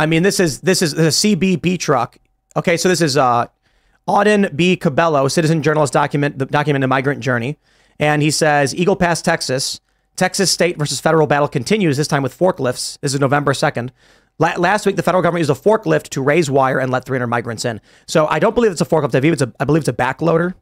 I 0.00 0.06
mean, 0.06 0.22
this 0.22 0.40
is 0.40 0.60
this 0.60 0.80
is 0.80 0.94
a 0.94 1.08
CBP 1.10 1.78
truck. 1.78 2.16
Okay, 2.56 2.78
so 2.78 2.88
this 2.88 3.02
is 3.02 3.18
uh, 3.18 3.48
Auden 4.08 4.54
B. 4.54 4.76
Cabello, 4.76 5.28
citizen 5.28 5.62
journalist, 5.62 5.92
document 5.92 6.38
the 6.38 6.46
document 6.46 6.82
the 6.82 6.88
migrant 6.88 7.20
journey, 7.20 7.56
and 7.98 8.22
he 8.22 8.30
says 8.30 8.74
Eagle 8.74 8.96
Pass, 8.96 9.20
Texas, 9.20 9.80
Texas 10.16 10.50
state 10.50 10.78
versus 10.78 11.00
federal 11.00 11.26
battle 11.26 11.48
continues. 11.48 11.96
This 11.96 12.08
time 12.08 12.22
with 12.22 12.36
forklifts. 12.36 12.98
This 13.00 13.14
is 13.14 13.20
November 13.20 13.52
second. 13.54 13.92
La- 14.38 14.54
last 14.56 14.86
week, 14.86 14.96
the 14.96 15.02
federal 15.02 15.22
government 15.22 15.40
used 15.40 15.50
a 15.50 15.68
forklift 15.68 16.08
to 16.10 16.22
raise 16.22 16.50
wire 16.50 16.78
and 16.78 16.90
let 16.90 17.04
300 17.04 17.26
migrants 17.26 17.64
in. 17.64 17.80
So 18.06 18.26
I 18.26 18.38
don't 18.38 18.54
believe 18.54 18.70
it's 18.70 18.80
a 18.80 18.86
forklift. 18.86 19.14
I 19.14 19.20
believe 19.20 19.32
it's 19.32 19.42
a, 19.42 19.52
I 19.58 19.64
believe 19.64 19.80
it's 19.80 19.88
a 19.88 19.92
backloader. 19.92 20.54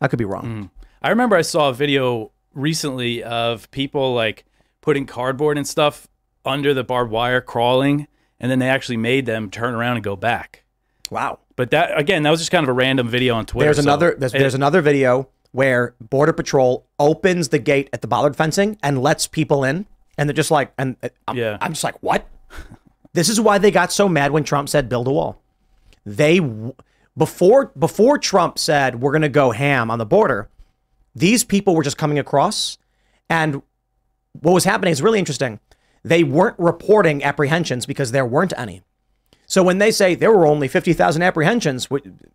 I 0.00 0.08
could 0.08 0.18
be 0.18 0.24
wrong. 0.24 0.44
Mm. 0.44 0.70
I 1.02 1.10
remember 1.10 1.36
I 1.36 1.42
saw 1.42 1.68
a 1.68 1.74
video 1.74 2.32
recently 2.54 3.22
of 3.22 3.70
people 3.70 4.14
like 4.14 4.44
putting 4.80 5.06
cardboard 5.06 5.58
and 5.58 5.66
stuff 5.66 6.08
under 6.44 6.74
the 6.74 6.84
barbed 6.84 7.10
wire, 7.10 7.40
crawling, 7.40 8.06
and 8.38 8.50
then 8.50 8.58
they 8.58 8.68
actually 8.68 8.96
made 8.96 9.26
them 9.26 9.50
turn 9.50 9.74
around 9.74 9.96
and 9.96 10.04
go 10.04 10.16
back. 10.16 10.64
Wow. 11.10 11.40
But 11.56 11.70
that 11.70 11.96
again, 11.98 12.22
that 12.24 12.30
was 12.30 12.40
just 12.40 12.50
kind 12.50 12.64
of 12.64 12.68
a 12.68 12.72
random 12.72 13.08
video 13.08 13.34
on 13.34 13.46
Twitter. 13.46 13.66
There's 13.66 13.76
so 13.76 13.82
another 13.82 14.14
there's, 14.18 14.34
it- 14.34 14.38
there's 14.38 14.54
another 14.54 14.80
video 14.82 15.28
where 15.52 15.94
Border 16.00 16.32
Patrol 16.32 16.84
opens 16.98 17.50
the 17.50 17.60
gate 17.60 17.88
at 17.92 18.02
the 18.02 18.08
bollard 18.08 18.34
fencing 18.36 18.76
and 18.82 19.00
lets 19.00 19.28
people 19.28 19.62
in, 19.62 19.86
and 20.18 20.28
they're 20.28 20.34
just 20.34 20.50
like, 20.50 20.72
and 20.76 20.96
uh, 21.02 21.08
I'm, 21.28 21.36
Yeah. 21.36 21.58
I'm 21.60 21.72
just 21.74 21.84
like, 21.84 22.02
what? 22.02 22.28
this 23.12 23.28
is 23.28 23.40
why 23.40 23.58
they 23.58 23.70
got 23.70 23.92
so 23.92 24.08
mad 24.08 24.32
when 24.32 24.42
Trump 24.42 24.68
said 24.68 24.88
build 24.88 25.06
a 25.06 25.12
wall. 25.12 25.40
They 26.04 26.40
before 27.16 27.66
before 27.78 28.18
Trump 28.18 28.58
said 28.58 29.00
we're 29.00 29.12
gonna 29.12 29.28
go 29.28 29.52
ham 29.52 29.90
on 29.90 29.98
the 29.98 30.06
border, 30.06 30.48
these 31.14 31.44
people 31.44 31.74
were 31.76 31.84
just 31.84 31.96
coming 31.98 32.18
across, 32.18 32.76
and 33.30 33.62
what 34.40 34.52
was 34.52 34.64
happening 34.64 34.90
is 34.90 35.00
really 35.00 35.20
interesting. 35.20 35.60
They 36.02 36.24
weren't 36.24 36.58
reporting 36.58 37.22
apprehensions 37.22 37.86
because 37.86 38.10
there 38.10 38.26
weren't 38.26 38.52
any. 38.58 38.82
So 39.54 39.62
when 39.62 39.78
they 39.78 39.92
say 39.92 40.16
there 40.16 40.32
were 40.32 40.48
only 40.48 40.66
50,000 40.66 41.22
apprehensions, 41.22 41.86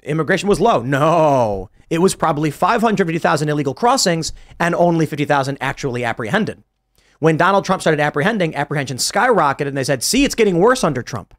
immigration 0.03 0.47
was 0.47 0.61
low. 0.61 0.81
No, 0.81 1.69
it 1.89 1.97
was 1.97 2.15
probably 2.15 2.49
550,000 2.49 3.49
illegal 3.49 3.73
crossings 3.73 4.31
and 4.57 4.73
only 4.73 5.05
50,000 5.05 5.57
actually 5.59 6.05
apprehended. 6.05 6.63
When 7.19 7.35
Donald 7.35 7.65
Trump 7.65 7.81
started 7.81 7.99
apprehending, 7.99 8.55
apprehensions 8.55 9.11
skyrocketed 9.11 9.67
and 9.67 9.75
they 9.75 9.83
said, 9.83 10.01
see, 10.01 10.23
it's 10.23 10.33
getting 10.33 10.59
worse 10.59 10.81
under 10.81 11.03
Trump. 11.03 11.33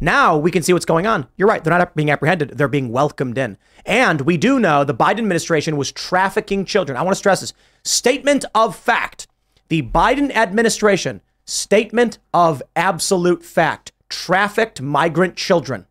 Now 0.00 0.36
we 0.36 0.50
can 0.50 0.64
see 0.64 0.72
what's 0.72 0.84
going 0.84 1.06
on. 1.06 1.28
You're 1.36 1.46
right. 1.46 1.62
They're 1.62 1.78
not 1.78 1.94
being 1.94 2.10
apprehended. 2.10 2.58
They're 2.58 2.66
being 2.66 2.90
welcomed 2.90 3.38
in. 3.38 3.56
And 3.86 4.22
we 4.22 4.36
do 4.36 4.58
know 4.58 4.82
the 4.82 4.94
Biden 4.94 5.20
administration 5.20 5.76
was 5.76 5.92
trafficking 5.92 6.64
children. 6.64 6.96
I 6.96 7.02
want 7.02 7.12
to 7.12 7.18
stress 7.18 7.38
this 7.38 7.54
statement 7.84 8.44
of 8.52 8.74
fact. 8.74 9.28
The 9.68 9.82
Biden 9.82 10.34
administration, 10.34 11.20
statement 11.44 12.18
of 12.34 12.64
absolute 12.74 13.44
fact, 13.44 13.92
trafficked 14.08 14.80
migrant 14.80 15.36
children. 15.36 15.86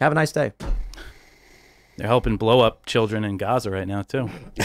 Have 0.00 0.12
a 0.12 0.14
nice 0.14 0.32
day. 0.32 0.52
they're 1.96 2.06
helping 2.06 2.36
blow 2.36 2.60
up 2.60 2.86
children 2.86 3.24
in 3.24 3.36
Gaza 3.36 3.70
right 3.70 3.86
now 3.86 4.02
too. 4.02 4.30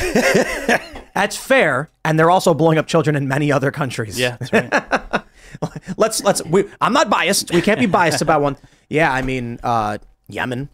That's 1.15 1.37
fair. 1.37 1.89
And 2.03 2.19
they're 2.19 2.29
also 2.31 2.53
blowing 2.53 2.77
up 2.77 2.87
children 2.87 3.15
in 3.15 3.27
many 3.27 3.51
other 3.51 3.71
countries. 3.71 4.19
Yeah, 4.19 4.35
that's 4.37 4.51
right. 4.51 5.23
let's 5.97 6.21
let's 6.21 6.43
we, 6.43 6.65
I'm 6.81 6.91
not 6.91 7.09
biased. 7.09 7.53
We 7.53 7.61
can't 7.61 7.79
be 7.79 7.85
biased 7.85 8.21
about 8.21 8.41
one. 8.41 8.57
Yeah, 8.89 9.11
I 9.11 9.21
mean, 9.21 9.57
uh 9.63 9.97
Yemen. 10.27 10.69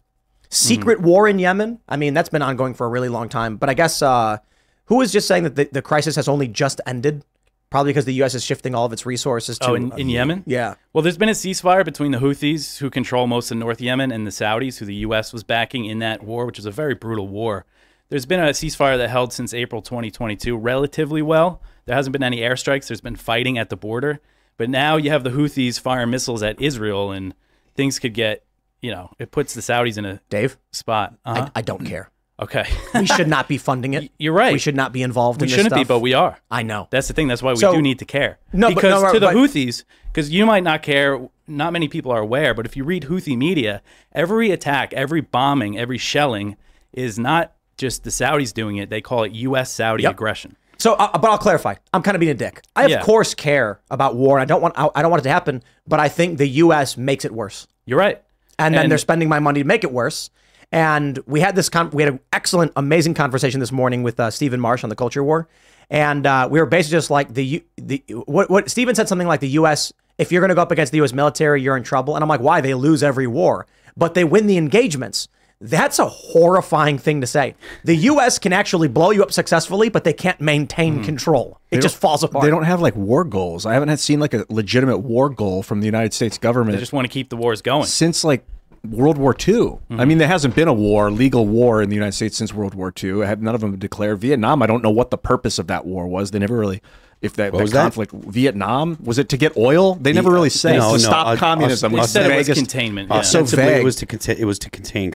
Secret 0.49 0.99
war 0.99 1.27
in 1.27 1.37
Yemen. 1.37 1.79
I 1.87 1.95
mean, 1.95 2.15
that's 2.15 2.29
been 2.29 2.41
ongoing 2.41 2.73
for 2.73 2.87
a 2.87 2.89
really 2.89 3.07
long 3.07 3.29
time. 3.29 3.57
But 3.57 3.69
I 3.69 3.75
guess 3.75 4.01
uh 4.01 4.37
who 4.85 4.97
was 4.97 5.11
just 5.11 5.27
saying 5.27 5.43
that 5.43 5.55
the, 5.55 5.69
the 5.71 5.81
crisis 5.83 6.15
has 6.15 6.27
only 6.27 6.47
just 6.47 6.81
ended? 6.87 7.23
Probably 7.71 7.91
because 7.91 8.03
the 8.03 8.21
US 8.21 8.35
is 8.35 8.43
shifting 8.43 8.75
all 8.75 8.85
of 8.85 8.91
its 8.91 9.05
resources 9.05 9.57
to 9.59 9.69
oh, 9.69 9.75
in, 9.75 9.97
in 9.97 10.09
Yemen. 10.09 10.43
Yeah. 10.45 10.75
Well, 10.91 11.01
there's 11.01 11.17
been 11.17 11.29
a 11.29 11.31
ceasefire 11.31 11.85
between 11.85 12.11
the 12.11 12.17
Houthis, 12.17 12.77
who 12.79 12.89
control 12.89 13.27
most 13.27 13.49
of 13.49 13.57
North 13.57 13.79
Yemen, 13.79 14.11
and 14.11 14.27
the 14.27 14.31
Saudis, 14.31 14.77
who 14.77 14.85
the 14.85 14.95
U.S. 14.95 15.31
was 15.31 15.43
backing 15.45 15.85
in 15.85 15.99
that 15.99 16.21
war, 16.21 16.45
which 16.45 16.57
was 16.57 16.65
a 16.65 16.71
very 16.71 16.93
brutal 16.93 17.29
war. 17.29 17.65
There's 18.09 18.25
been 18.25 18.41
a 18.41 18.49
ceasefire 18.49 18.97
that 18.97 19.09
held 19.09 19.31
since 19.31 19.53
April 19.53 19.81
2022 19.81 20.57
relatively 20.57 21.21
well. 21.21 21.61
There 21.85 21.95
hasn't 21.95 22.11
been 22.11 22.23
any 22.23 22.41
airstrikes. 22.41 22.87
There's 22.87 22.99
been 22.99 23.15
fighting 23.15 23.57
at 23.57 23.69
the 23.69 23.77
border. 23.77 24.19
But 24.57 24.69
now 24.69 24.97
you 24.97 25.09
have 25.11 25.23
the 25.23 25.29
Houthis 25.29 25.79
fire 25.79 26.05
missiles 26.05 26.43
at 26.43 26.61
Israel, 26.61 27.11
and 27.11 27.33
things 27.73 27.99
could 27.99 28.13
get, 28.13 28.43
you 28.81 28.91
know, 28.91 29.11
it 29.17 29.31
puts 29.31 29.53
the 29.53 29.61
Saudis 29.61 29.97
in 29.97 30.03
a 30.03 30.19
Dave, 30.29 30.57
spot. 30.73 31.15
Uh-huh. 31.23 31.49
I, 31.55 31.59
I 31.59 31.61
don't 31.61 31.85
care. 31.85 32.11
Okay. 32.41 32.65
We 32.93 33.05
should 33.05 33.27
not 33.27 33.47
be 33.47 33.57
funding 33.57 33.93
it. 33.93 34.11
You're 34.17 34.33
right. 34.33 34.51
We 34.53 34.59
should 34.59 34.75
not 34.75 34.91
be 34.91 35.01
involved 35.03 35.41
we 35.41 35.45
in 35.45 35.49
this 35.51 35.55
shouldn't 35.57 35.75
be, 35.75 35.83
but 35.83 35.99
we 35.99 36.13
are. 36.13 36.37
I 36.49 36.63
know. 36.63 36.87
That's 36.91 37.07
the 37.07 37.13
thing. 37.13 37.27
That's 37.27 37.41
why 37.43 37.51
we 37.51 37.57
So- 37.59 37.73
do 37.73 37.81
need 37.81 37.99
to 37.99 38.05
care. 38.05 38.39
No, 38.53 38.69
but- 38.69 38.75
because 38.75 39.03
no, 39.03 39.13
to 39.13 39.19
the 39.19 39.27
but- 39.27 39.35
Houthis, 39.35 39.83
because 40.11 40.29
you 40.29 40.45
might 40.45 40.63
not 40.63 40.81
care. 40.83 41.27
Not 41.47 41.73
many 41.73 41.87
people 41.87 42.11
are 42.11 42.19
aware, 42.21 42.53
but 42.53 42.65
if 42.65 42.75
you 42.77 42.83
read 42.83 43.03
Houthi 43.03 43.37
media, 43.37 43.81
every 44.13 44.51
attack, 44.51 44.93
every 44.93 45.21
bombing, 45.21 45.77
every 45.77 45.97
shelling 45.97 46.55
is 46.93 47.19
not 47.19 47.53
just 47.77 48.03
the 48.03 48.09
Saudis 48.09 48.53
doing 48.53 48.77
it. 48.77 48.89
They 48.89 49.01
call 49.01 49.23
it 49.23 49.31
U.S. 49.33 49.71
Saudi 49.71 50.03
Yep. 50.03 50.11
aggression. 50.13 50.55
So, 50.77 50.93
uh, 50.93 51.17
but 51.17 51.29
I'll 51.29 51.37
clarify. 51.37 51.75
I'm 51.93 52.01
kind 52.01 52.15
of 52.15 52.19
being 52.19 52.31
a 52.31 52.35
dick. 52.35 52.63
I 52.75 52.85
of 52.85 52.89
Yeah. 52.91 53.01
course 53.03 53.33
care 53.35 53.79
about 53.91 54.15
war. 54.15 54.39
I 54.39 54.45
don't 54.45 54.61
want. 54.61 54.73
I, 54.77 54.89
I 54.95 55.01
don't 55.01 55.11
want 55.11 55.21
it 55.21 55.25
to 55.25 55.29
happen. 55.31 55.61
But 55.87 55.99
I 55.99 56.09
think 56.09 56.37
the 56.37 56.47
U.S. 56.47 56.97
makes 56.97 57.23
it 57.25 57.31
worse, 57.31 57.67
You're 57.85 57.99
right. 57.99 58.21
and 58.57 58.73
then 58.73 58.89
they're 58.89 58.97
spending 58.97 59.29
my 59.29 59.39
money 59.39 59.61
to 59.61 59.67
make 59.67 59.83
it 59.83 59.91
worse. 59.91 60.29
And 60.71 61.19
we 61.25 61.41
had 61.41 61.55
this. 61.55 61.69
Con- 61.69 61.89
we 61.91 62.03
had 62.03 62.13
an 62.13 62.19
excellent, 62.31 62.71
amazing 62.75 63.13
conversation 63.13 63.59
this 63.59 63.71
morning 63.71 64.03
with 64.03 64.19
uh, 64.19 64.31
Stephen 64.31 64.59
Marsh 64.59 64.83
on 64.83 64.89
the 64.89 64.95
culture 64.95 65.23
war, 65.23 65.49
and 65.89 66.25
uh, 66.25 66.47
we 66.49 66.59
were 66.59 66.65
basically 66.65 66.97
just 66.97 67.09
like 67.09 67.33
the 67.33 67.45
U- 67.45 67.61
the 67.77 68.03
what 68.25 68.49
what 68.49 68.69
Stephen 68.69 68.95
said 68.95 69.09
something 69.09 69.27
like 69.27 69.41
the 69.41 69.49
U.S. 69.49 69.91
If 70.17 70.31
you're 70.31 70.39
going 70.41 70.49
to 70.49 70.55
go 70.55 70.61
up 70.61 70.71
against 70.71 70.91
the 70.91 70.97
U.S. 70.99 71.11
military, 71.13 71.61
you're 71.61 71.75
in 71.75 71.83
trouble. 71.83 72.15
And 72.15 72.23
I'm 72.23 72.29
like, 72.29 72.41
why? 72.41 72.61
They 72.61 72.73
lose 72.73 73.01
every 73.03 73.27
war, 73.27 73.65
but 73.97 74.13
they 74.13 74.23
win 74.23 74.47
the 74.47 74.57
engagements. 74.57 75.27
That's 75.63 75.99
a 75.99 76.07
horrifying 76.07 76.97
thing 76.97 77.21
to 77.21 77.27
say. 77.27 77.53
The 77.83 77.95
U.S. 77.95 78.39
can 78.39 78.51
actually 78.53 78.87
blow 78.87 79.11
you 79.11 79.21
up 79.23 79.31
successfully, 79.31 79.89
but 79.89 80.03
they 80.03 80.13
can't 80.13 80.39
maintain 80.41 81.03
control. 81.03 81.59
It 81.69 81.81
just 81.81 81.97
falls 81.97 82.23
apart. 82.23 82.43
They 82.43 82.49
don't 82.49 82.63
have 82.63 82.81
like 82.81 82.95
war 82.95 83.23
goals. 83.23 83.65
I 83.67 83.73
haven't 83.73 83.89
had 83.89 83.99
seen 83.99 84.19
like 84.19 84.33
a 84.33 84.45
legitimate 84.49 84.99
war 84.99 85.29
goal 85.29 85.61
from 85.63 85.79
the 85.81 85.85
United 85.85 86.13
States 86.13 86.37
government 86.39 86.75
They 86.77 86.79
just 86.81 86.93
want 86.93 87.05
to 87.05 87.09
keep 87.13 87.29
the 87.29 87.37
wars 87.37 87.61
going. 87.61 87.85
since 87.85 88.23
like 88.23 88.43
World 88.89 89.17
War 89.19 89.35
II. 89.47 89.77
I 89.91 90.05
mean, 90.05 90.17
there 90.17 90.27
hasn't 90.27 90.55
been 90.55 90.67
a 90.67 90.73
war, 90.73 91.11
legal 91.11 91.45
war 91.45 91.81
in 91.83 91.89
the 91.89 91.95
United 91.95 92.13
States 92.13 92.35
since 92.37 92.51
World 92.53 92.73
War 92.73 92.91
II. 93.01 93.21
I 93.23 93.27
have, 93.27 93.41
none 93.41 93.53
of 93.53 93.61
them 93.61 93.77
declared 93.77 94.19
Vietnam. 94.19 94.63
I 94.63 94.67
don't 94.67 94.81
know 94.83 94.89
what 94.89 95.11
the 95.11 95.17
purpose 95.19 95.59
of 95.59 95.67
that 95.67 95.85
war 95.85 96.07
was. 96.07 96.31
They 96.31 96.39
never 96.39 96.57
really, 96.57 96.81
if 97.21 97.33
that, 97.35 97.51
that 97.53 97.61
was 97.61 97.71
that? 97.73 97.83
conflict, 97.83 98.11
Vietnam, 98.11 98.97
was 99.03 99.19
it 99.19 99.29
to 99.29 99.37
get 99.37 99.55
oil? 99.55 99.95
They 99.95 100.13
never 100.13 100.31
really 100.31 100.49
say. 100.49 100.77
no, 100.77 100.87
to 100.87 100.91
no, 100.93 100.97
stop 100.97 101.27
uh, 101.27 101.35
communism. 101.35 101.93
Aus- 101.93 101.99
which 101.99 102.01
They 102.01 102.07
said 102.21 102.29
the 102.29 102.33
it 102.33 102.37
was 102.37 102.47
vaguest- 102.49 102.55
containment. 102.57 103.09
Yeah. 103.11 103.21
so 103.21 103.43
vague. 103.43 103.81
It 103.81 103.83
was 103.83 103.95
to 103.97 104.05
contain. 104.07 104.37
It 104.39 104.45
was 104.45 104.57
to 104.59 104.69
contain. 104.71 105.13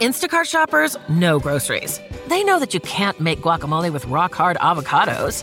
Instacart 0.00 0.44
shoppers 0.44 0.96
know 1.08 1.38
groceries. 1.40 2.00
They 2.28 2.44
know 2.44 2.58
that 2.60 2.72
you 2.72 2.80
can't 2.80 3.18
make 3.20 3.40
guacamole 3.40 3.92
with 3.92 4.04
rock 4.06 4.32
hard 4.34 4.56
avocados. 4.58 5.42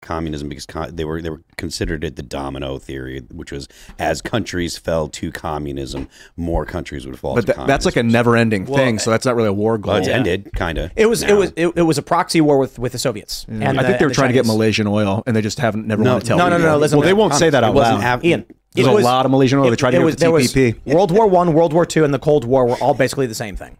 Communism 0.00 0.48
because 0.48 0.64
con- 0.66 0.94
they 0.94 1.04
were 1.04 1.20
they 1.20 1.30
were 1.30 1.42
considered 1.56 2.04
it 2.04 2.16
the 2.16 2.22
domino 2.22 2.78
theory, 2.78 3.20
which 3.32 3.50
was 3.52 3.68
as 3.98 4.22
countries 4.22 4.78
fell 4.78 5.08
to 5.08 5.32
communism, 5.32 6.08
more 6.36 6.64
countries 6.64 7.06
would 7.06 7.18
fall. 7.18 7.34
But 7.34 7.46
to 7.46 7.52
tha- 7.54 7.64
that's 7.66 7.84
like 7.84 7.96
a 7.96 8.02
never-ending 8.02 8.66
thing, 8.66 8.98
so 8.98 9.10
that's 9.10 9.26
not 9.26 9.34
really 9.34 9.48
a 9.48 9.52
war 9.52 9.76
goal. 9.78 9.94
Well, 9.94 9.98
it's 10.00 10.08
ended, 10.08 10.50
kind 10.54 10.78
of. 10.78 10.90
It 10.96 11.06
was 11.06 11.22
it 11.22 11.34
was 11.34 11.52
it, 11.56 11.68
it 11.76 11.82
was 11.82 11.98
a 11.98 12.02
proxy 12.02 12.40
war 12.40 12.58
with 12.58 12.78
with 12.78 12.92
the 12.92 12.98
Soviets. 12.98 13.44
And 13.48 13.64
I 13.64 13.72
the- 13.72 13.82
think 13.88 13.98
they 13.98 14.04
were 14.06 14.10
the 14.10 14.14
trying 14.14 14.28
to 14.28 14.34
get 14.34 14.46
Malaysian 14.46 14.86
oil, 14.86 15.22
and 15.26 15.34
they 15.34 15.42
just 15.42 15.58
haven't 15.58 15.86
never 15.86 16.02
No, 16.02 16.12
want 16.12 16.24
to 16.24 16.28
tell. 16.28 16.38
no, 16.38 16.48
no, 16.48 16.56
people. 16.56 16.70
no, 16.72 16.78
listen, 16.78 16.98
well, 16.98 17.06
they 17.06 17.14
won't 17.14 17.34
say 17.34 17.50
that 17.50 17.64
out 17.64 17.70
It 17.70 17.74
wasn't 17.74 18.00
loud. 18.00 18.24
Ian. 18.24 18.46
There's 18.74 18.86
it 18.86 18.90
a 18.92 18.98
lot 18.98 19.24
of 19.24 19.32
Malaysian 19.32 19.58
oil. 19.58 19.70
They 19.70 19.76
tried 19.76 19.90
to 19.92 19.98
get 19.98 20.04
was, 20.04 20.12
with 20.14 20.20
there 20.20 20.30
was 20.30 20.54
World 20.84 21.10
War 21.10 21.26
One, 21.26 21.52
World 21.54 21.72
War 21.72 21.84
Two, 21.84 22.04
and 22.04 22.14
the 22.14 22.18
Cold 22.18 22.44
War 22.44 22.66
were 22.66 22.76
all 22.76 22.94
basically 22.94 23.26
the 23.26 23.34
same 23.34 23.56
thing. 23.56 23.76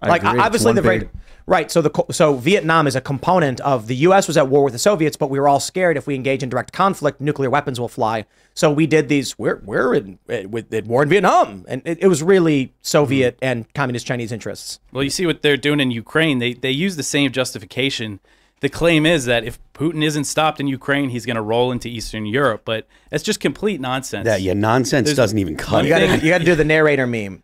I 0.00 0.08
like 0.08 0.22
agree. 0.22 0.38
Obviously 0.38 0.72
the 0.74 0.82
very 0.82 0.98
big- 1.00 1.08
right. 1.46 1.70
So 1.70 1.82
the 1.82 2.04
so 2.10 2.34
Vietnam 2.34 2.86
is 2.86 2.96
a 2.96 3.00
component 3.00 3.60
of 3.60 3.86
the 3.86 3.96
U.S. 3.96 4.26
was 4.26 4.36
at 4.36 4.48
war 4.48 4.64
with 4.64 4.72
the 4.72 4.78
Soviets, 4.78 5.16
but 5.16 5.30
we 5.30 5.40
were 5.40 5.48
all 5.48 5.60
scared 5.60 5.96
if 5.96 6.06
we 6.06 6.14
engage 6.14 6.42
in 6.42 6.48
direct 6.48 6.72
conflict, 6.72 7.20
nuclear 7.20 7.50
weapons 7.50 7.80
will 7.80 7.88
fly. 7.88 8.26
So 8.54 8.70
we 8.72 8.86
did 8.86 9.08
these. 9.08 9.38
We're 9.38 9.60
we're 9.64 9.94
in 9.94 10.18
eh, 10.28 10.44
with 10.44 10.72
at 10.72 10.86
war 10.86 11.02
in 11.02 11.08
Vietnam, 11.08 11.64
and 11.68 11.82
it, 11.84 11.98
it 12.00 12.08
was 12.08 12.22
really 12.22 12.72
Soviet 12.82 13.38
and 13.42 13.72
communist 13.74 14.06
Chinese 14.06 14.32
interests. 14.32 14.80
Well, 14.92 15.04
you 15.04 15.10
see 15.10 15.26
what 15.26 15.42
they're 15.42 15.56
doing 15.56 15.80
in 15.80 15.90
Ukraine. 15.90 16.38
They 16.38 16.54
they 16.54 16.70
use 16.70 16.96
the 16.96 17.02
same 17.02 17.32
justification. 17.32 18.20
The 18.60 18.70
claim 18.70 19.04
is 19.04 19.26
that 19.26 19.44
if 19.44 19.58
Putin 19.74 20.02
isn't 20.02 20.24
stopped 20.24 20.60
in 20.60 20.66
Ukraine, 20.66 21.10
he's 21.10 21.26
going 21.26 21.36
to 21.36 21.42
roll 21.42 21.70
into 21.70 21.88
Eastern 21.88 22.24
Europe. 22.24 22.62
But 22.64 22.88
that's 23.10 23.22
just 23.22 23.38
complete 23.38 23.80
nonsense. 23.80 24.24
that. 24.24 24.40
Yeah, 24.40 24.54
nonsense 24.54 25.06
There's 25.08 25.16
doesn't 25.16 25.38
even 25.38 25.56
cut 25.56 25.84
it. 25.84 26.22
you 26.22 26.30
got 26.30 26.38
to 26.38 26.44
do 26.44 26.54
the 26.54 26.64
narrator 26.64 27.06
meme. 27.06 27.42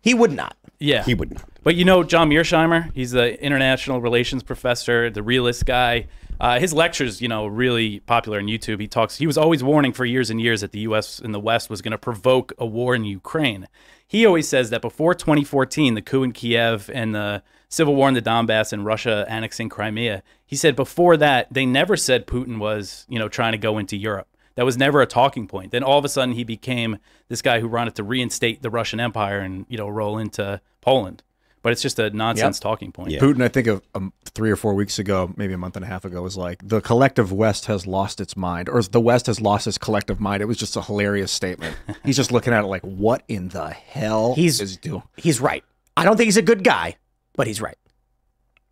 He 0.00 0.14
would 0.14 0.32
not. 0.32 0.56
Yeah, 0.78 1.04
He 1.04 1.14
would 1.14 1.32
not. 1.32 1.48
But 1.62 1.74
you 1.74 1.84
know 1.84 2.02
John 2.02 2.30
Mearsheimer, 2.30 2.92
he's 2.94 3.10
the 3.10 3.42
international 3.42 4.00
relations 4.00 4.42
professor, 4.42 5.10
the 5.10 5.22
realist 5.22 5.66
guy. 5.66 6.06
Uh, 6.38 6.60
his 6.60 6.74
lectures, 6.74 7.22
you 7.22 7.28
know, 7.28 7.46
really 7.46 8.00
popular 8.00 8.38
on 8.38 8.44
YouTube. 8.44 8.78
He 8.78 8.86
talks. 8.86 9.16
He 9.16 9.26
was 9.26 9.38
always 9.38 9.64
warning 9.64 9.92
for 9.92 10.04
years 10.04 10.28
and 10.28 10.40
years 10.40 10.60
that 10.60 10.72
the 10.72 10.80
U.S. 10.80 11.18
and 11.18 11.32
the 11.32 11.40
West 11.40 11.70
was 11.70 11.80
going 11.80 11.92
to 11.92 11.98
provoke 11.98 12.52
a 12.58 12.66
war 12.66 12.94
in 12.94 13.04
Ukraine. 13.04 13.68
He 14.06 14.26
always 14.26 14.46
says 14.46 14.70
that 14.70 14.82
before 14.82 15.14
2014, 15.14 15.94
the 15.94 16.02
coup 16.02 16.22
in 16.22 16.32
Kiev 16.32 16.90
and 16.92 17.14
the 17.14 17.42
civil 17.68 17.94
war 17.94 18.08
in 18.08 18.14
the 18.14 18.22
Donbass 18.22 18.72
and 18.72 18.84
Russia 18.84 19.24
annexing 19.28 19.68
Crimea, 19.68 20.22
he 20.44 20.56
said 20.56 20.76
before 20.76 21.16
that 21.16 21.52
they 21.52 21.66
never 21.66 21.96
said 21.96 22.26
Putin 22.26 22.58
was, 22.58 23.06
you 23.08 23.18
know, 23.18 23.28
trying 23.28 23.52
to 23.52 23.58
go 23.58 23.78
into 23.78 23.96
Europe. 23.96 24.28
That 24.56 24.64
was 24.64 24.76
never 24.76 25.00
a 25.00 25.06
talking 25.06 25.46
point. 25.46 25.70
Then 25.70 25.82
all 25.82 25.98
of 25.98 26.04
a 26.04 26.08
sudden 26.08 26.34
he 26.34 26.42
became 26.44 26.98
this 27.28 27.40
guy 27.42 27.60
who 27.60 27.68
wanted 27.68 27.94
to 27.96 28.02
reinstate 28.02 28.62
the 28.62 28.70
Russian 28.70 28.98
Empire 29.00 29.38
and 29.38 29.66
you 29.68 29.78
know 29.78 29.88
roll 29.88 30.18
into 30.18 30.60
Poland. 30.80 31.22
But 31.62 31.72
it's 31.72 31.82
just 31.82 31.98
a 31.98 32.10
nonsense 32.10 32.60
talking 32.60 32.92
point. 32.92 33.10
Yeah. 33.10 33.18
Putin, 33.18 33.42
I 33.42 33.48
think 33.48 33.66
of 33.66 33.82
um, 33.92 34.12
three 34.24 34.52
or 34.52 34.56
four 34.56 34.74
weeks 34.74 35.00
ago, 35.00 35.32
maybe 35.36 35.52
a 35.52 35.58
month 35.58 35.74
and 35.74 35.84
a 35.84 35.88
half 35.88 36.04
ago, 36.04 36.22
was 36.22 36.36
like 36.36 36.60
the 36.62 36.80
collective 36.80 37.32
West 37.32 37.66
has 37.66 37.88
lost 37.88 38.20
its 38.20 38.36
mind, 38.36 38.68
or 38.68 38.80
the 38.82 39.00
West 39.00 39.26
has 39.26 39.40
lost 39.40 39.66
its 39.66 39.76
collective 39.76 40.20
mind. 40.20 40.42
It 40.42 40.44
was 40.44 40.58
just 40.58 40.76
a 40.76 40.82
hilarious 40.82 41.32
statement. 41.32 41.76
He's 42.04 42.14
just 42.16 42.30
looking 42.30 42.52
at 42.52 42.62
it 42.62 42.68
like, 42.68 42.82
what 42.82 43.24
in 43.26 43.48
the 43.48 43.70
hell 43.70 44.34
He's 44.34 44.60
is 44.60 44.76
do? 44.76 45.02
he's 45.16 45.40
right. 45.40 45.64
I 45.96 46.04
don't 46.04 46.16
think 46.16 46.26
he's 46.26 46.36
a 46.36 46.42
good 46.42 46.62
guy, 46.62 46.98
but 47.34 47.46
he's 47.48 47.60
right. 47.60 47.78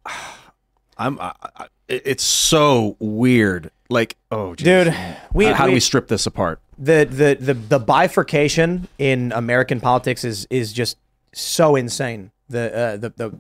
I'm. 0.97 1.19
I, 1.19 1.33
I, 1.43 1.67
it's 1.89 2.23
so 2.23 2.97
weird. 3.01 3.71
Like, 3.91 4.17
oh, 4.31 4.55
geez. 4.55 4.65
Dude, 4.65 4.95
we- 5.33 5.47
how 5.47 5.65
do 5.67 5.71
we- 5.71 5.77
we 5.77 5.81
strip 5.81 6.09
this 6.09 6.27
apart? 6.27 6.61
the 6.77 7.05
the 7.09 7.37
the 7.41 7.55
the 7.55 7.79
bifurcation 7.79 8.89
in 8.99 9.31
American 9.33 9.79
politics 9.81 10.25
is 10.25 10.45
is 10.51 10.73
just 10.73 10.97
so 11.33 11.77
insane. 11.77 12.33
The 12.49 12.77
uh, 12.77 12.97
the 12.97 13.11
the 13.11 13.39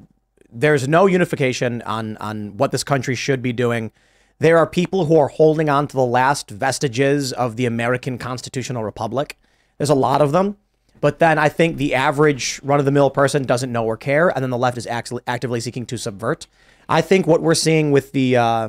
there's 0.52 0.86
no 0.86 1.06
unification 1.06 1.82
on 1.82 2.16
on 2.18 2.56
what 2.56 2.70
this 2.70 2.84
country 2.84 3.16
should 3.16 3.42
be 3.42 3.52
doing. 3.52 3.90
There 4.38 4.56
are 4.58 4.66
people 4.68 5.06
who 5.06 5.16
are 5.18 5.28
holding 5.28 5.68
on 5.68 5.88
to 5.88 5.96
the 5.96 6.04
last 6.04 6.48
vestiges 6.50 7.32
of 7.32 7.56
the 7.56 7.66
American 7.66 8.18
constitutional 8.18 8.84
republic. 8.84 9.36
There's 9.78 9.90
a 9.90 9.94
lot 9.96 10.20
of 10.22 10.30
them. 10.32 10.56
But 11.00 11.18
then 11.18 11.38
I 11.38 11.48
think 11.48 11.76
the 11.76 11.92
average 11.94 12.60
run 12.62 12.78
of 12.78 12.84
the 12.84 12.92
mill 12.92 13.10
person 13.10 13.44
doesn't 13.44 13.70
know 13.72 13.84
or 13.84 13.96
care, 13.96 14.28
and 14.28 14.42
then 14.44 14.50
the 14.50 14.58
left 14.58 14.78
is 14.78 14.86
actually 14.86 15.22
actively 15.26 15.60
seeking 15.60 15.86
to 15.86 15.98
subvert. 15.98 16.46
I 16.88 17.00
think 17.00 17.26
what 17.26 17.42
we're 17.42 17.54
seeing 17.56 17.90
with 17.90 18.12
the, 18.12 18.36
uh, 18.36 18.68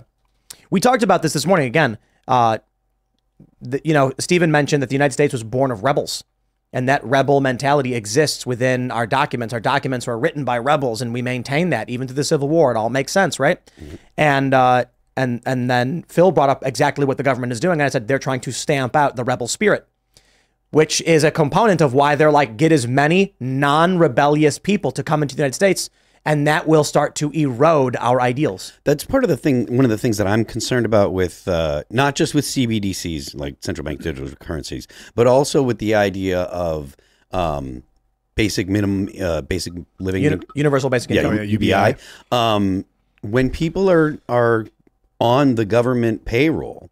we 0.69 0.79
talked 0.79 1.03
about 1.03 1.21
this 1.21 1.33
this 1.33 1.45
morning 1.45 1.67
again. 1.67 1.97
Uh, 2.27 2.57
the, 3.61 3.81
you 3.83 3.93
know, 3.93 4.13
Stephen 4.19 4.51
mentioned 4.51 4.81
that 4.81 4.89
the 4.89 4.95
United 4.95 5.13
States 5.13 5.33
was 5.33 5.43
born 5.43 5.71
of 5.71 5.83
rebels, 5.83 6.23
and 6.73 6.89
that 6.89 7.03
rebel 7.03 7.41
mentality 7.41 7.95
exists 7.95 8.45
within 8.45 8.91
our 8.91 9.07
documents. 9.07 9.53
Our 9.53 9.59
documents 9.59 10.07
were 10.07 10.17
written 10.17 10.43
by 10.43 10.57
rebels, 10.57 11.01
and 11.01 11.13
we 11.13 11.21
maintain 11.21 11.69
that 11.69 11.89
even 11.89 12.07
through 12.07 12.15
the 12.15 12.23
Civil 12.23 12.49
War. 12.49 12.71
It 12.71 12.77
all 12.77 12.89
makes 12.89 13.11
sense, 13.11 13.39
right? 13.39 13.59
And 14.17 14.53
uh, 14.53 14.85
and 15.15 15.41
and 15.45 15.69
then 15.69 16.03
Phil 16.07 16.31
brought 16.31 16.49
up 16.49 16.65
exactly 16.65 17.05
what 17.05 17.17
the 17.17 17.23
government 17.23 17.53
is 17.53 17.59
doing, 17.59 17.73
and 17.73 17.83
I 17.83 17.89
said 17.89 18.07
they're 18.07 18.19
trying 18.19 18.41
to 18.41 18.51
stamp 18.51 18.95
out 18.95 19.15
the 19.15 19.23
rebel 19.23 19.47
spirit, 19.47 19.87
which 20.71 21.01
is 21.01 21.23
a 21.23 21.31
component 21.31 21.81
of 21.81 21.93
why 21.93 22.15
they're 22.15 22.31
like 22.31 22.57
get 22.57 22.71
as 22.71 22.87
many 22.87 23.35
non-rebellious 23.39 24.59
people 24.59 24.91
to 24.91 25.03
come 25.03 25.21
into 25.21 25.35
the 25.35 25.41
United 25.41 25.55
States, 25.55 25.89
and 26.25 26.47
that 26.47 26.67
will 26.67 26.83
start 26.83 27.15
to 27.15 27.29
erode 27.31 27.95
our 27.97 28.19
ideals. 28.19 28.73
That's 28.83 29.03
part 29.03 29.23
of 29.23 29.29
the 29.29 29.37
thing. 29.37 29.75
One 29.75 29.85
of 29.85 29.91
the 29.91 29.97
things 29.97 30.17
that 30.17 30.27
I'm 30.27 30.43
concerned 30.43 30.85
about 30.85 31.13
with 31.13 31.47
uh, 31.47 31.83
not 31.89 32.15
just 32.15 32.33
with 32.33 32.45
CBDCs, 32.45 33.35
like 33.35 33.57
central 33.61 33.85
bank 33.85 34.01
digital 34.01 34.29
currencies, 34.37 34.87
but 35.13 35.27
also 35.27 35.61
with 35.61 35.77
the 35.77 35.95
idea 35.95 36.41
of 36.43 36.95
um, 37.31 37.83
basic 38.35 38.67
minimum, 38.67 39.09
uh, 39.21 39.41
basic 39.41 39.73
living, 39.99 40.23
Uni- 40.23 40.45
universal 40.55 40.89
basic 40.89 41.11
yeah, 41.11 41.21
income. 41.21 41.45
UBI. 41.45 41.95
Um, 42.31 42.85
when 43.21 43.49
people 43.49 43.89
are 43.89 44.17
are 44.27 44.65
on 45.19 45.55
the 45.55 45.65
government 45.65 46.25
payroll, 46.25 46.89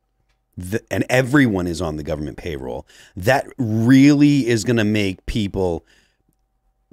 th- 0.60 0.84
and 0.92 1.06
everyone 1.10 1.68
is 1.68 1.82
on 1.82 1.98
the 1.98 2.04
government 2.04 2.38
payroll, 2.38 2.86
that 3.16 3.48
really 3.58 4.48
is 4.48 4.64
going 4.64 4.78
to 4.78 4.84
make 4.84 5.26
people 5.26 5.86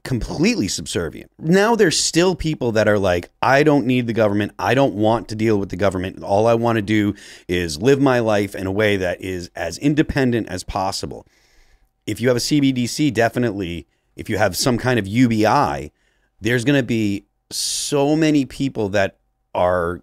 completely 0.04 0.68
subservient. 0.68 1.30
Now 1.38 1.76
there's 1.76 1.98
still 1.98 2.34
people 2.34 2.72
that 2.72 2.88
are 2.88 2.98
like, 2.98 3.30
I 3.42 3.62
don't 3.62 3.86
need 3.86 4.06
the 4.06 4.12
government. 4.12 4.52
I 4.58 4.74
don't 4.74 4.94
want 4.94 5.28
to 5.28 5.34
deal 5.34 5.58
with 5.58 5.68
the 5.68 5.76
government. 5.76 6.22
All 6.22 6.46
I 6.46 6.54
want 6.54 6.76
to 6.76 6.82
do 6.82 7.14
is 7.48 7.80
live 7.80 8.00
my 8.00 8.20
life 8.20 8.54
in 8.54 8.66
a 8.66 8.72
way 8.72 8.96
that 8.96 9.20
is 9.20 9.50
as 9.54 9.78
independent 9.78 10.48
as 10.48 10.64
possible. 10.64 11.26
If 12.06 12.20
you 12.20 12.28
have 12.28 12.36
a 12.36 12.40
CBDC, 12.40 13.12
definitely, 13.12 13.86
if 14.16 14.28
you 14.28 14.38
have 14.38 14.56
some 14.56 14.78
kind 14.78 14.98
of 14.98 15.06
UBI, 15.06 15.92
there's 16.40 16.64
going 16.64 16.78
to 16.78 16.86
be 16.86 17.26
so 17.50 18.16
many 18.16 18.44
people 18.44 18.88
that 18.90 19.18
are 19.54 20.02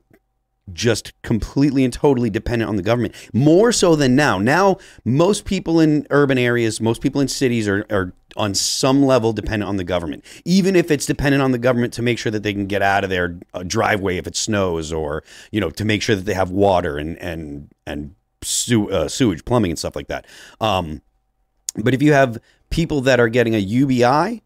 just 0.73 1.13
completely 1.21 1.83
and 1.83 1.93
totally 1.93 2.29
dependent 2.29 2.69
on 2.69 2.75
the 2.75 2.83
government. 2.83 3.15
More 3.33 3.71
so 3.71 3.95
than 3.95 4.15
now. 4.15 4.37
Now 4.37 4.77
most 5.05 5.45
people 5.45 5.79
in 5.79 6.05
urban 6.09 6.37
areas 6.37 6.81
most 6.81 7.01
people 7.01 7.21
in 7.21 7.27
cities 7.27 7.67
are, 7.67 7.85
are 7.89 8.13
on 8.35 8.53
some 8.53 9.03
level 9.03 9.33
dependent 9.33 9.67
on 9.67 9.77
the 9.77 9.83
government. 9.83 10.23
Even 10.45 10.75
if 10.75 10.91
it's 10.91 11.05
dependent 11.05 11.41
on 11.41 11.51
the 11.51 11.57
government 11.57 11.93
to 11.93 12.01
make 12.01 12.19
sure 12.19 12.31
that 12.31 12.43
they 12.43 12.53
can 12.53 12.67
get 12.67 12.81
out 12.81 13.03
of 13.03 13.09
their 13.09 13.39
uh, 13.53 13.63
driveway 13.63 14.17
if 14.17 14.27
it 14.27 14.35
snows 14.35 14.91
or 14.91 15.23
you 15.51 15.59
know 15.59 15.69
to 15.69 15.85
make 15.85 16.01
sure 16.01 16.15
that 16.15 16.25
they 16.25 16.33
have 16.33 16.51
water 16.51 16.97
and 16.97 17.17
and 17.19 17.71
and 17.85 18.15
uh, 18.91 19.07
sewage 19.07 19.45
plumbing 19.45 19.71
and 19.71 19.79
stuff 19.79 19.95
like 19.95 20.07
that. 20.07 20.25
Um, 20.61 21.01
but 21.75 21.93
if 21.93 22.01
you 22.01 22.13
have 22.13 22.39
people 22.69 23.01
that 23.01 23.19
are 23.19 23.29
getting 23.29 23.55
a 23.55 23.59
ubi 23.59 24.43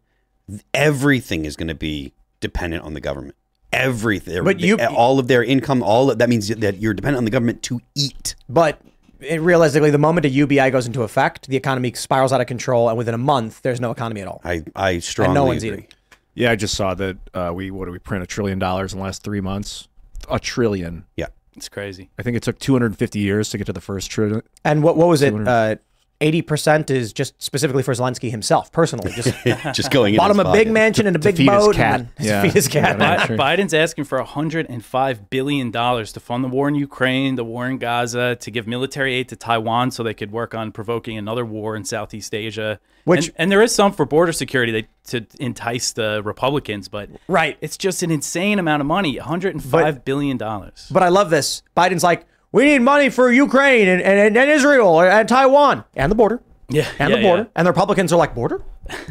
everything 0.74 1.44
is 1.44 1.56
going 1.56 1.68
to 1.68 1.74
be 1.74 2.12
dependent 2.40 2.84
on 2.84 2.94
the 2.94 3.00
government 3.00 3.36
everything 3.72 4.44
But 4.44 4.60
you- 4.60 4.76
all 4.78 5.18
of 5.18 5.28
their 5.28 5.42
income 5.42 5.82
all 5.82 6.10
of, 6.10 6.18
that 6.18 6.28
means 6.28 6.48
that 6.48 6.78
you're 6.78 6.94
dependent 6.94 7.18
on 7.18 7.24
the 7.24 7.30
government 7.30 7.62
to 7.64 7.80
eat 7.94 8.34
But 8.48 8.80
realistically, 9.20 9.90
the 9.90 9.98
moment 9.98 10.26
a 10.26 10.28
UBI 10.28 10.70
goes 10.70 10.86
into 10.86 11.02
effect, 11.02 11.46
the 11.48 11.56
economy 11.56 11.92
spirals 11.94 12.32
out 12.32 12.40
of 12.40 12.46
control, 12.46 12.88
and 12.88 12.98
within 12.98 13.14
a 13.14 13.18
month, 13.18 13.62
there's 13.62 13.80
no 13.80 13.90
economy 13.90 14.20
at 14.20 14.28
all. 14.28 14.40
i 14.44 14.62
i 14.74 14.98
strongly 14.98 15.28
and 15.28 15.34
no 15.34 15.44
one's 15.44 15.62
agree 15.62 15.76
eating. 15.78 15.86
Yeah, 16.34 16.50
I 16.50 16.56
just 16.56 16.74
saw 16.74 16.94
that 16.94 17.16
uh, 17.34 17.52
we 17.54 17.70
what 17.70 17.84
do 17.86 17.92
we 17.92 17.98
print 17.98 18.22
a 18.24 18.26
trillion 18.26 18.58
dollars 18.58 18.92
in 18.92 18.98
the 18.98 19.04
last 19.04 19.22
three 19.22 19.40
months? 19.40 19.88
A 20.30 20.38
trillion. 20.38 21.04
yeah 21.16 21.26
It's 21.56 21.68
crazy. 21.68 22.10
I 22.18 22.22
think 22.22 22.36
it 22.36 22.42
took 22.42 22.58
250 22.58 23.18
years 23.18 23.50
to 23.50 23.58
get 23.58 23.66
to 23.66 23.72
the 23.72 23.80
first 23.82 24.10
trillion. 24.10 24.42
And 24.64 24.82
what 24.82 24.96
what 24.96 25.08
was 25.08 25.20
it? 25.22 25.34
Uh, 25.34 25.76
Eighty 26.22 26.40
percent 26.40 26.88
is 26.90 27.12
just 27.12 27.34
specifically 27.42 27.82
for 27.82 27.92
Zelensky 27.92 28.30
himself, 28.30 28.70
personally. 28.70 29.10
Just 29.12 29.34
just 29.74 29.90
going 29.90 30.14
in 30.14 30.18
bought 30.18 30.30
him 30.30 30.38
a 30.40 30.44
big 30.44 30.66
pocket. 30.68 30.72
mansion 30.72 31.06
and 31.08 31.16
a 31.16 31.18
big 31.18 31.36
feed 31.36 31.50
his 31.50 31.64
boat, 31.66 31.74
cat. 31.74 32.06
Yeah. 32.20 32.40
to 32.42 32.48
feed 32.48 32.54
his 32.54 32.68
cat. 32.68 32.98
Bi- 32.98 33.16
Biden's 33.56 33.74
asking 33.74 34.04
for 34.04 34.18
105 34.18 35.30
billion 35.30 35.70
dollars 35.70 36.12
to 36.12 36.20
fund 36.20 36.44
the 36.44 36.48
war 36.48 36.68
in 36.68 36.74
Ukraine, 36.76 37.34
the 37.34 37.44
war 37.44 37.66
in 37.68 37.78
Gaza, 37.78 38.36
to 38.36 38.50
give 38.50 38.66
military 38.66 39.14
aid 39.14 39.28
to 39.30 39.36
Taiwan 39.36 39.90
so 39.90 40.02
they 40.02 40.14
could 40.14 40.30
work 40.30 40.54
on 40.54 40.70
provoking 40.72 41.18
another 41.18 41.44
war 41.44 41.74
in 41.76 41.84
Southeast 41.84 42.34
Asia. 42.34 42.78
Which- 43.04 43.26
and, 43.28 43.34
and 43.38 43.52
there 43.52 43.62
is 43.62 43.74
some 43.74 43.92
for 43.92 44.04
border 44.06 44.32
security 44.32 44.70
they, 44.72 44.88
to 45.08 45.26
entice 45.40 45.92
the 45.92 46.22
Republicans, 46.24 46.88
but 46.88 47.10
Right. 47.26 47.58
it's 47.60 47.76
just 47.76 48.02
an 48.04 48.12
insane 48.12 48.60
amount 48.60 48.80
of 48.80 48.86
money, 48.86 49.16
105 49.18 50.04
billion 50.04 50.36
dollars. 50.36 50.86
But 50.90 51.02
I 51.02 51.08
love 51.08 51.30
this. 51.30 51.62
Biden's 51.76 52.04
like, 52.04 52.26
we 52.52 52.64
need 52.64 52.80
money 52.80 53.08
for 53.10 53.30
Ukraine 53.32 53.88
and, 53.88 54.00
and, 54.02 54.36
and 54.36 54.50
Israel 54.50 55.00
and 55.00 55.28
Taiwan 55.28 55.84
and 55.94 56.10
the 56.12 56.16
border. 56.16 56.40
Yeah, 56.68 56.86
And 56.98 57.10
yeah, 57.10 57.16
the 57.16 57.22
border. 57.22 57.42
yeah. 57.42 57.48
And 57.56 57.66
the 57.66 57.70
Republicans 57.70 58.12
are 58.12 58.16
like, 58.16 58.34
border? 58.34 58.62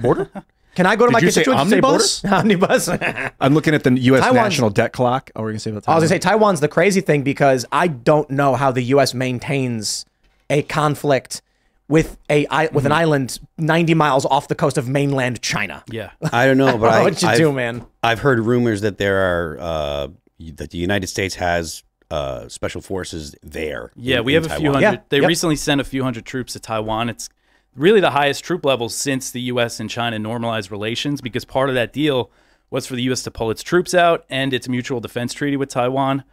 Border? 0.01 0.29
Can 0.75 0.85
I 0.85 0.95
go 0.95 1.05
to 1.05 1.09
Did 1.11 1.13
my 1.13 1.19
you 1.19 1.31
say 1.31 1.43
constituents 1.43 1.61
and 1.63 1.69
say 1.71 1.79
border? 1.81 2.35
omnibus? 2.35 2.87
Omnibus. 2.89 3.33
I'm 3.41 3.53
looking 3.53 3.73
at 3.75 3.83
the 3.83 3.91
U.S. 3.99 4.21
Taiwan's- 4.23 4.35
national 4.35 4.69
debt 4.69 4.93
clock. 4.93 5.29
Oh, 5.35 5.41
we're 5.41 5.49
gonna 5.49 5.59
say 5.59 5.69
about 5.71 5.87
I 5.87 5.95
was 5.95 6.03
gonna 6.03 6.07
say 6.09 6.19
Taiwan's 6.19 6.59
the 6.61 6.67
crazy 6.69 7.01
thing 7.01 7.23
because 7.23 7.65
I 7.71 7.87
don't 7.87 8.29
know 8.29 8.55
how 8.55 8.71
the 8.71 8.81
U.S. 8.95 9.13
maintains 9.13 10.05
a 10.49 10.61
conflict 10.63 11.41
with 11.89 12.17
a 12.29 12.47
i- 12.47 12.63
with 12.67 12.71
Mm-hmm. 12.71 12.85
an 12.85 12.91
island 12.93 13.39
90 13.57 13.93
miles 13.95 14.25
off 14.25 14.47
the 14.47 14.55
coast 14.55 14.77
of 14.77 14.87
mainland 14.87 15.41
China. 15.41 15.83
Yeah. 15.91 16.11
i 16.31 16.45
don't 16.45 16.57
know 16.57 16.77
but 16.77 16.89
I, 16.89 17.03
What 17.03 17.21
you 17.21 17.27
I've, 17.27 17.37
do, 17.37 17.51
man? 17.51 17.85
I've 18.01 18.19
heard 18.19 18.39
rumors 18.39 18.79
that 18.81 18.97
there 18.97 19.17
are 19.17 19.57
uh, 19.59 20.07
that 20.55 20.69
the 20.71 20.77
united 20.77 21.07
states 21.07 21.35
has 21.35 21.83
uh, 22.11 22.47
special 22.49 22.81
forces 22.81 23.35
there 23.41 23.91
Yeah, 23.95 24.19
in- 24.19 24.25
we 24.25 24.33
have 24.33 24.45
a 24.45 24.49
few 24.57 24.71
hundred. 24.71 24.81
Yeah, 24.81 24.97
They 25.09 25.19
yep. 25.19 25.27
recently 25.27 25.55
sent 25.55 25.79
a 25.81 25.83
few 25.83 26.03
hundred 26.03 26.25
troops 26.25 26.53
to 26.53 26.59
Taiwan. 26.59 27.09
It's 27.09 27.29
really 27.75 28.01
the 28.01 28.11
highest 28.11 28.43
troop 28.43 28.65
levels 28.65 28.93
since 28.95 29.31
the 29.31 29.41
U.S. 29.43 29.79
and 29.79 29.89
China 29.89 30.19
normalized 30.19 30.71
relations 30.71 31.21
because 31.21 31.45
part 31.45 31.69
of 31.69 31.75
that 31.75 31.93
deal 31.93 32.29
was 32.69 32.85
for 32.85 32.95
the 32.95 33.03
U.S. 33.03 33.23
to 33.23 33.31
pull 33.31 33.49
its 33.51 33.63
troops 33.63 33.93
out 33.93 34.25
and 34.29 34.53
its 34.53 34.67
mutual 34.67 34.99
defense 34.99 35.33
treaty 35.33 35.55
with 35.57 35.69
Taiwan 35.69 36.23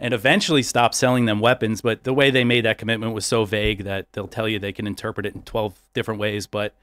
and 0.00 0.12
eventually 0.14 0.62
stop 0.62 0.94
selling 0.94 1.24
them 1.24 1.40
weapons. 1.40 1.80
But 1.80 2.04
the 2.04 2.12
way 2.12 2.30
they 2.30 2.44
made 2.44 2.64
that 2.64 2.78
commitment 2.78 3.14
was 3.14 3.26
so 3.26 3.44
vague 3.44 3.84
that 3.84 4.12
they'll 4.12 4.28
tell 4.28 4.48
you 4.48 4.58
they 4.58 4.72
can 4.72 4.86
interpret 4.86 5.26
it 5.26 5.34
in 5.34 5.42
12 5.42 5.78
different 5.94 6.20
ways. 6.20 6.46
But 6.46 6.74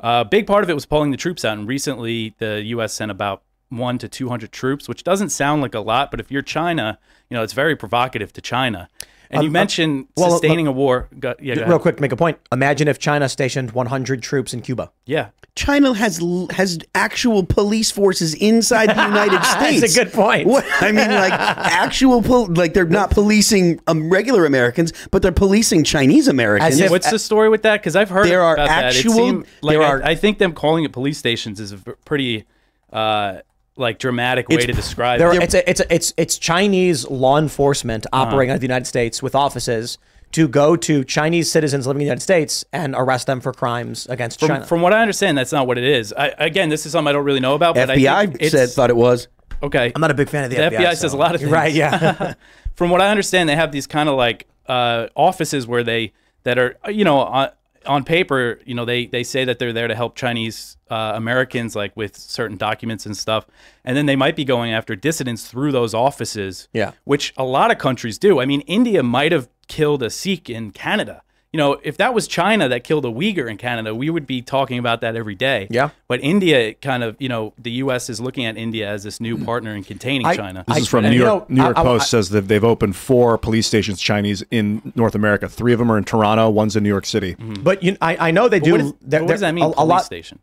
a 0.00 0.24
big 0.24 0.46
part 0.46 0.62
of 0.64 0.70
it 0.70 0.74
was 0.74 0.86
pulling 0.86 1.10
the 1.10 1.16
troops 1.16 1.44
out. 1.44 1.58
And 1.58 1.66
recently, 1.68 2.34
the 2.38 2.62
U.S. 2.66 2.92
sent 2.92 3.10
about 3.10 3.42
one 3.70 3.98
to 3.98 4.08
200 4.08 4.52
troops, 4.52 4.88
which 4.88 5.02
doesn't 5.04 5.30
sound 5.30 5.62
like 5.62 5.74
a 5.74 5.80
lot, 5.80 6.10
but 6.10 6.20
if 6.20 6.30
you're 6.30 6.42
China, 6.42 6.98
you 7.30 7.36
know, 7.36 7.42
it's 7.42 7.52
very 7.54 7.74
provocative 7.76 8.32
to 8.34 8.40
China. 8.40 8.88
And 9.32 9.44
you 9.44 9.48
Um, 9.48 9.52
uh, 9.54 9.60
mentioned 9.60 10.06
well, 10.16 10.30
sustaining 10.32 10.66
a 10.66 10.72
war. 10.72 11.08
Go, 11.20 11.34
yeah, 11.40 11.54
go 11.54 11.60
Real 11.60 11.70
ahead. 11.70 11.80
quick, 11.82 11.96
to 11.98 12.02
make 12.02 12.10
a 12.10 12.16
point. 12.16 12.38
Imagine 12.50 12.88
if 12.88 12.98
China 12.98 13.28
stationed 13.28 13.70
100 13.70 14.22
troops 14.24 14.52
in 14.52 14.60
Cuba. 14.60 14.90
Yeah. 15.06 15.28
China 15.54 15.94
has 15.94 16.20
has 16.50 16.80
actual 16.96 17.44
police 17.44 17.92
forces 17.92 18.34
inside 18.34 18.88
the 18.88 19.04
United 19.04 19.40
States. 19.44 19.80
That's 19.82 19.96
a 19.96 20.04
good 20.04 20.12
point. 20.12 20.48
What 20.48 20.64
I 20.80 20.90
mean, 20.90 21.10
like 21.10 21.32
actual, 21.32 22.22
pol- 22.22 22.48
like 22.52 22.74
they're 22.74 22.84
not 22.86 23.10
policing 23.12 23.78
um, 23.86 24.10
regular 24.10 24.46
Americans, 24.46 24.92
but 25.12 25.22
they're 25.22 25.30
policing 25.30 25.84
Chinese 25.84 26.26
Americans. 26.26 26.74
As 26.74 26.80
if- 26.80 26.90
What's 26.90 27.10
the 27.10 27.18
story 27.20 27.48
with 27.48 27.62
that? 27.62 27.80
Because 27.80 27.94
I've 27.94 28.10
heard 28.10 28.26
There 28.26 28.42
are 28.42 28.54
about 28.54 28.66
that. 28.68 28.84
It 28.94 28.98
actual- 28.98 29.12
seemed 29.14 29.46
like 29.62 29.74
there 29.74 29.82
I- 29.84 29.88
are- 29.90 30.02
I, 30.02 30.14
think 30.16 30.38
them 30.38 30.52
calling 30.54 30.82
it 30.82 30.92
police 30.92 31.18
stations 31.18 31.60
is 31.60 31.70
a 31.70 31.76
v- 31.76 31.92
pretty 32.04 32.46
uh, 32.92 33.38
like 33.80 33.98
dramatic 33.98 34.48
way 34.48 34.56
It's- 34.56 34.66
to 34.66 34.72
describe 34.72 35.18
There, 35.18 35.32
it. 35.34 35.42
it's 35.42 35.54
a, 35.54 35.68
it's 35.70 35.80
a, 35.80 35.94
it's 35.94 36.14
it's 36.16 36.38
Chinese 36.38 37.08
law 37.08 37.38
enforcement 37.38 38.06
Uh-huh. 38.12 38.22
operating 38.26 38.50
out 38.50 38.54
of 38.54 38.60
the 38.60 38.66
United 38.66 38.86
States 38.86 39.22
with 39.22 39.34
offices 39.34 39.98
to 40.32 40.46
go 40.46 40.76
to 40.76 41.02
Chinese 41.02 41.50
citizens 41.50 41.86
living 41.88 42.02
in 42.02 42.04
the 42.04 42.10
United 42.10 42.22
States 42.22 42.64
and 42.72 42.94
arrest 42.96 43.26
them 43.26 43.40
for 43.40 43.52
crimes 43.52 44.06
against 44.08 44.38
From, 44.38 44.48
China. 44.48 44.64
from 44.66 44.80
what 44.80 44.92
I 44.92 45.00
understand, 45.00 45.36
that's 45.36 45.50
not 45.50 45.66
what 45.66 45.76
it 45.76 45.82
is. 45.82 46.12
I, 46.12 46.28
again, 46.38 46.68
this 46.68 46.86
is 46.86 46.92
something 46.92 47.08
I 47.08 47.12
don't 47.12 47.24
really 47.24 47.40
know 47.40 47.54
about. 47.56 47.74
But 47.74 47.90
I 47.90 47.96
FBI 47.96 48.48
said 48.48 48.68
thought 48.70 48.90
it 48.90 48.96
was. 48.96 49.26
okay. 49.60 49.90
I'm 49.92 50.00
not 50.00 50.12
a 50.12 50.14
big 50.14 50.28
fan 50.28 50.44
of 50.44 50.50
the, 50.50 50.56
the 50.56 50.62
FBI. 50.62 50.76
FBI, 50.78 50.90
so- 50.90 51.00
says 51.00 51.12
a 51.14 51.16
lot 51.16 51.34
of 51.34 51.40
things. 51.40 51.50
Right? 51.52 51.72
Yeah. 51.72 52.34
From 52.76 52.90
what 52.90 53.00
I 53.00 53.10
understand, 53.10 53.48
they 53.48 53.56
have 53.56 53.72
these 53.72 53.88
kind 53.88 54.08
of 54.08 54.14
like 54.16 54.46
uh, 54.68 55.08
offices 55.16 55.66
where 55.66 55.82
they 55.82 56.12
that 56.44 56.58
are 56.58 56.76
you 56.88 57.04
know 57.04 57.18
on, 57.18 57.50
on 57.86 58.04
paper 58.04 58.60
you 58.64 58.74
know 58.74 58.84
they 58.84 59.06
they 59.06 59.22
say 59.22 59.44
that 59.44 59.58
they're 59.58 59.72
there 59.72 59.88
to 59.88 59.94
help 59.94 60.14
Chinese 60.14 60.76
uh, 60.90 61.12
Americans 61.14 61.74
like 61.74 61.96
with 61.96 62.16
certain 62.16 62.56
documents 62.56 63.06
and 63.06 63.16
stuff, 63.16 63.46
and 63.84 63.96
then 63.96 64.06
they 64.06 64.16
might 64.16 64.36
be 64.36 64.44
going 64.44 64.72
after 64.72 64.94
dissidents 64.96 65.48
through 65.48 65.72
those 65.72 65.94
offices. 65.94 66.68
Yeah. 66.72 66.92
which 67.04 67.32
a 67.36 67.44
lot 67.44 67.70
of 67.70 67.78
countries 67.78 68.18
do. 68.18 68.40
I 68.40 68.46
mean, 68.46 68.60
India 68.62 69.02
might 69.02 69.32
have 69.32 69.48
killed 69.68 70.02
a 70.02 70.10
Sikh 70.10 70.50
in 70.50 70.72
Canada. 70.72 71.22
You 71.52 71.58
know, 71.58 71.80
if 71.82 71.96
that 71.96 72.14
was 72.14 72.28
China 72.28 72.68
that 72.68 72.84
killed 72.84 73.04
a 73.04 73.08
Uyghur 73.08 73.50
in 73.50 73.56
Canada, 73.56 73.92
we 73.92 74.08
would 74.08 74.24
be 74.24 74.40
talking 74.40 74.78
about 74.78 75.00
that 75.00 75.16
every 75.16 75.34
day. 75.34 75.66
Yeah. 75.68 75.90
But 76.06 76.20
India 76.22 76.74
kind 76.74 77.02
of, 77.02 77.16
you 77.18 77.28
know, 77.28 77.54
the 77.58 77.72
U.S. 77.72 78.08
is 78.08 78.20
looking 78.20 78.44
at 78.46 78.56
India 78.56 78.88
as 78.88 79.02
this 79.02 79.20
new 79.20 79.36
partner 79.36 79.74
in 79.74 79.82
containing 79.82 80.28
I- 80.28 80.36
China. 80.36 80.64
This 80.68 80.76
I- 80.76 80.80
is 80.80 80.86
from 80.88 81.04
and 81.06 81.12
New 81.12 81.18
you 81.18 81.24
York. 81.26 81.50
know, 81.50 81.56
New 81.56 81.62
York 81.64 81.76
I- 81.76 81.80
I- 81.80 81.84
Post 81.84 82.02
I- 82.04 82.06
says 82.06 82.28
that 82.30 82.42
they've 82.46 82.62
opened 82.62 82.94
four 82.94 83.36
police 83.36 83.66
stations 83.66 84.00
Chinese 84.00 84.44
in 84.52 84.92
North 84.94 85.16
America. 85.16 85.48
Three 85.48 85.72
of 85.72 85.80
them 85.80 85.90
are 85.90 85.98
in 85.98 86.04
Toronto. 86.04 86.48
One's 86.50 86.76
in 86.76 86.84
New 86.84 86.88
York 86.88 87.04
City. 87.04 87.34
Mm-hmm. 87.34 87.62
but 87.64 87.82
you, 87.82 87.96
I, 88.00 88.28
I 88.28 88.30
know 88.30 88.48
they 88.48 88.60
do. 88.60 88.70
what, 88.72 88.80
is, 88.82 88.92
they're- 89.02 89.20
what 89.22 89.30
does 89.30 89.40
they're- 89.40 89.48
that 89.48 89.54
mean? 89.54 89.64
A, 89.64 89.68
a 89.70 89.72
police 89.74 89.88
lot 89.88 90.04
station. 90.04 90.38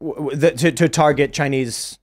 w- 0.00 0.14
w- 0.16 0.36
the, 0.36 0.50
to 0.50 0.72
to 0.72 0.88
target 0.88 1.32
Chinese 1.32 2.00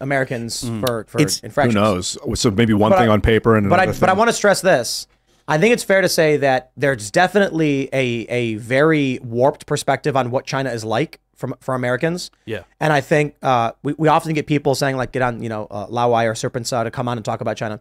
Americans 0.00 0.62
mm. 0.64 0.80
for 0.80 1.04
for 1.08 1.18
It's- 1.22 1.40
Who 1.40 1.46
infractions. 1.46 1.74
knows? 1.74 2.18
So 2.34 2.50
maybe 2.50 2.74
one 2.74 2.90
But 2.90 2.98
thing 2.98 3.08
I- 3.08 3.12
on 3.14 3.22
paper 3.22 3.56
and 3.56 3.70
but 3.70 3.80
I 3.80 3.84
another 3.84 3.98
but 4.00 4.08
I 4.10 4.12
want 4.12 4.28
to 4.28 4.34
stress 4.34 4.60
this. 4.60 5.06
I 5.48 5.56
think 5.58 5.72
it's 5.72 5.82
fair 5.82 6.02
to 6.02 6.08
say 6.08 6.36
that 6.36 6.70
there's 6.76 7.10
definitely 7.10 7.88
a 7.92 8.04
a 8.28 8.54
very 8.56 9.18
warped 9.22 9.66
perspective 9.66 10.16
on 10.16 10.30
what 10.30 10.44
China 10.46 10.70
is 10.70 10.84
like 10.84 11.20
from 11.34 11.54
for 11.60 11.74
Americans. 11.74 12.30
Yeah. 12.44 12.64
And 12.80 12.92
I 12.92 13.00
think 13.00 13.34
uh, 13.42 13.72
we, 13.82 13.94
we 13.94 14.08
often 14.08 14.34
get 14.34 14.46
people 14.46 14.74
saying 14.74 14.96
like 14.96 15.10
get 15.12 15.22
on 15.22 15.42
you 15.42 15.48
know 15.48 15.66
uh, 15.70 15.86
Lawai 15.86 16.24
or 16.26 16.34
SerpentZA 16.34 16.84
to 16.84 16.90
come 16.90 17.08
on 17.08 17.16
and 17.16 17.24
talk 17.24 17.40
about 17.40 17.56
China. 17.56 17.80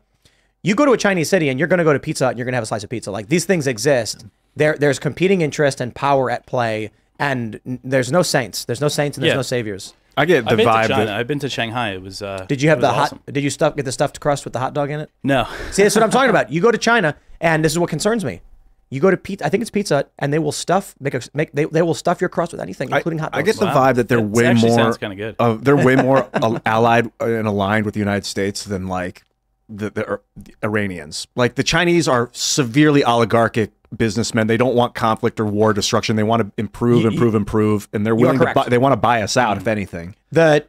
You 0.63 0.75
go 0.75 0.85
to 0.85 0.91
a 0.93 0.97
Chinese 0.97 1.29
city 1.29 1.49
and 1.49 1.59
you're 1.59 1.67
going 1.67 1.77
to 1.77 1.83
go 1.83 1.93
to 1.93 1.99
Pizza 1.99 2.25
Hut 2.25 2.31
and 2.31 2.39
you're 2.39 2.45
going 2.45 2.53
to 2.53 2.57
have 2.57 2.63
a 2.63 2.67
slice 2.67 2.83
of 2.83 2.89
pizza. 2.89 3.11
Like 3.11 3.27
these 3.27 3.45
things 3.45 3.67
exist. 3.67 4.25
There 4.55 4.75
there's 4.77 4.97
competing 4.99 5.41
interest 5.41 5.81
and 5.81 5.93
power 5.93 6.31
at 6.31 6.45
play, 6.45 6.91
and 7.19 7.59
there's 7.83 8.11
no 8.11 8.23
saints. 8.23 8.63
There's 8.65 8.81
no 8.81 8.87
saints 8.87 9.17
and 9.17 9.23
there's 9.23 9.31
Yeah. 9.33 9.35
no 9.37 9.41
saviors. 9.43 9.93
I 10.17 10.25
get 10.25 10.45
the 10.45 10.51
I've 10.51 10.57
been 10.57 10.67
vibe 10.67 10.81
to 10.83 10.87
China. 10.89 11.05
that 11.05 11.15
I've 11.15 11.27
been 11.27 11.39
to 11.39 11.49
Shanghai. 11.49 11.91
It 11.93 12.01
was. 12.01 12.21
Uh, 12.21 12.45
Did 12.49 12.61
you 12.61 12.69
have 12.69 12.79
it 12.79 12.81
the 12.81 12.89
hot? 12.89 12.97
awesome. 13.03 13.19
Did 13.31 13.43
you 13.43 13.49
stuff 13.49 13.75
get 13.75 13.85
the 13.85 13.91
stuffed 13.91 14.19
crust 14.19 14.43
with 14.45 14.53
the 14.53 14.59
hot 14.59 14.73
dog 14.73 14.89
in 14.89 14.99
it? 14.99 15.09
No. 15.23 15.47
See, 15.71 15.83
that's 15.83 15.95
what 15.95 16.03
I'm 16.03 16.09
talking 16.11 16.29
about. 16.35 16.51
You 16.51 16.59
go 16.61 16.71
to 16.71 16.77
China, 16.77 17.15
and 17.39 17.63
this 17.63 17.71
is 17.71 17.79
what 17.79 17.89
concerns 17.89 18.25
me. 18.25 18.41
You 18.89 18.99
go 19.01 19.11
to 19.11 19.17
pizza. 19.17 19.45
I 19.45 19.49
think 19.49 19.61
it's 19.61 19.69
Pizza, 19.69 19.95
Hut, 19.95 20.11
and 20.17 20.31
they 20.31 20.39
will 20.39 20.53
stuff 20.53 20.95
make 21.01 21.13
a 21.13 21.19
make 21.33 21.51
they, 21.51 21.65
they 21.65 21.81
will 21.81 21.93
stuff 21.93 22.21
your 22.21 22.29
crust 22.29 22.53
with 22.53 22.61
anything, 22.61 22.89
including 22.89 23.19
hot 23.19 23.33
dogs. 23.33 23.39
I 23.41 23.45
get 23.45 23.57
the 23.57 23.65
Wow. 23.65 23.91
vibe 23.91 23.95
that 23.95 24.07
they're 24.07 24.17
That 24.19 24.27
way 24.27 24.45
actually 24.45 24.69
more. 24.69 24.77
sounds 24.79 24.97
kinda 24.97 25.15
good. 25.17 25.35
Uh, 25.39 25.57
they're 25.61 25.75
way 25.75 25.97
more 25.97 26.29
al- 26.33 26.61
allied 26.65 27.11
and 27.19 27.45
aligned 27.47 27.83
with 27.85 27.95
the 27.95 27.99
United 27.99 28.25
States 28.25 28.63
than 28.63 28.87
like 28.87 29.23
the, 29.69 29.89
the, 29.89 30.19
the 30.35 30.53
Iranians. 30.63 31.27
Like 31.35 31.55
the 31.55 31.63
Chinese 31.63 32.07
are 32.07 32.29
severely 32.33 33.03
oligarchic 33.03 33.71
businessmen. 33.95 34.47
They 34.47 34.57
don't 34.57 34.75
want 34.75 34.95
conflict 34.95 35.39
or 35.39 35.45
war 35.45 35.73
destruction. 35.73 36.15
They 36.15 36.23
want 36.23 36.41
to 36.41 36.51
improve, 36.57 37.05
improve, 37.05 37.35
improve, 37.35 37.87
and 37.93 38.05
they're 38.05 38.15
willing 38.15 38.39
to. 38.39 38.53
Buy, 38.53 38.67
they 38.67 38.77
want 38.77 38.93
to 38.93 38.97
buy 38.97 39.21
us 39.21 39.37
out, 39.37 39.57
if 39.57 39.63
mm-hmm. 39.63 39.69
anything. 39.69 40.15
The 40.31 40.65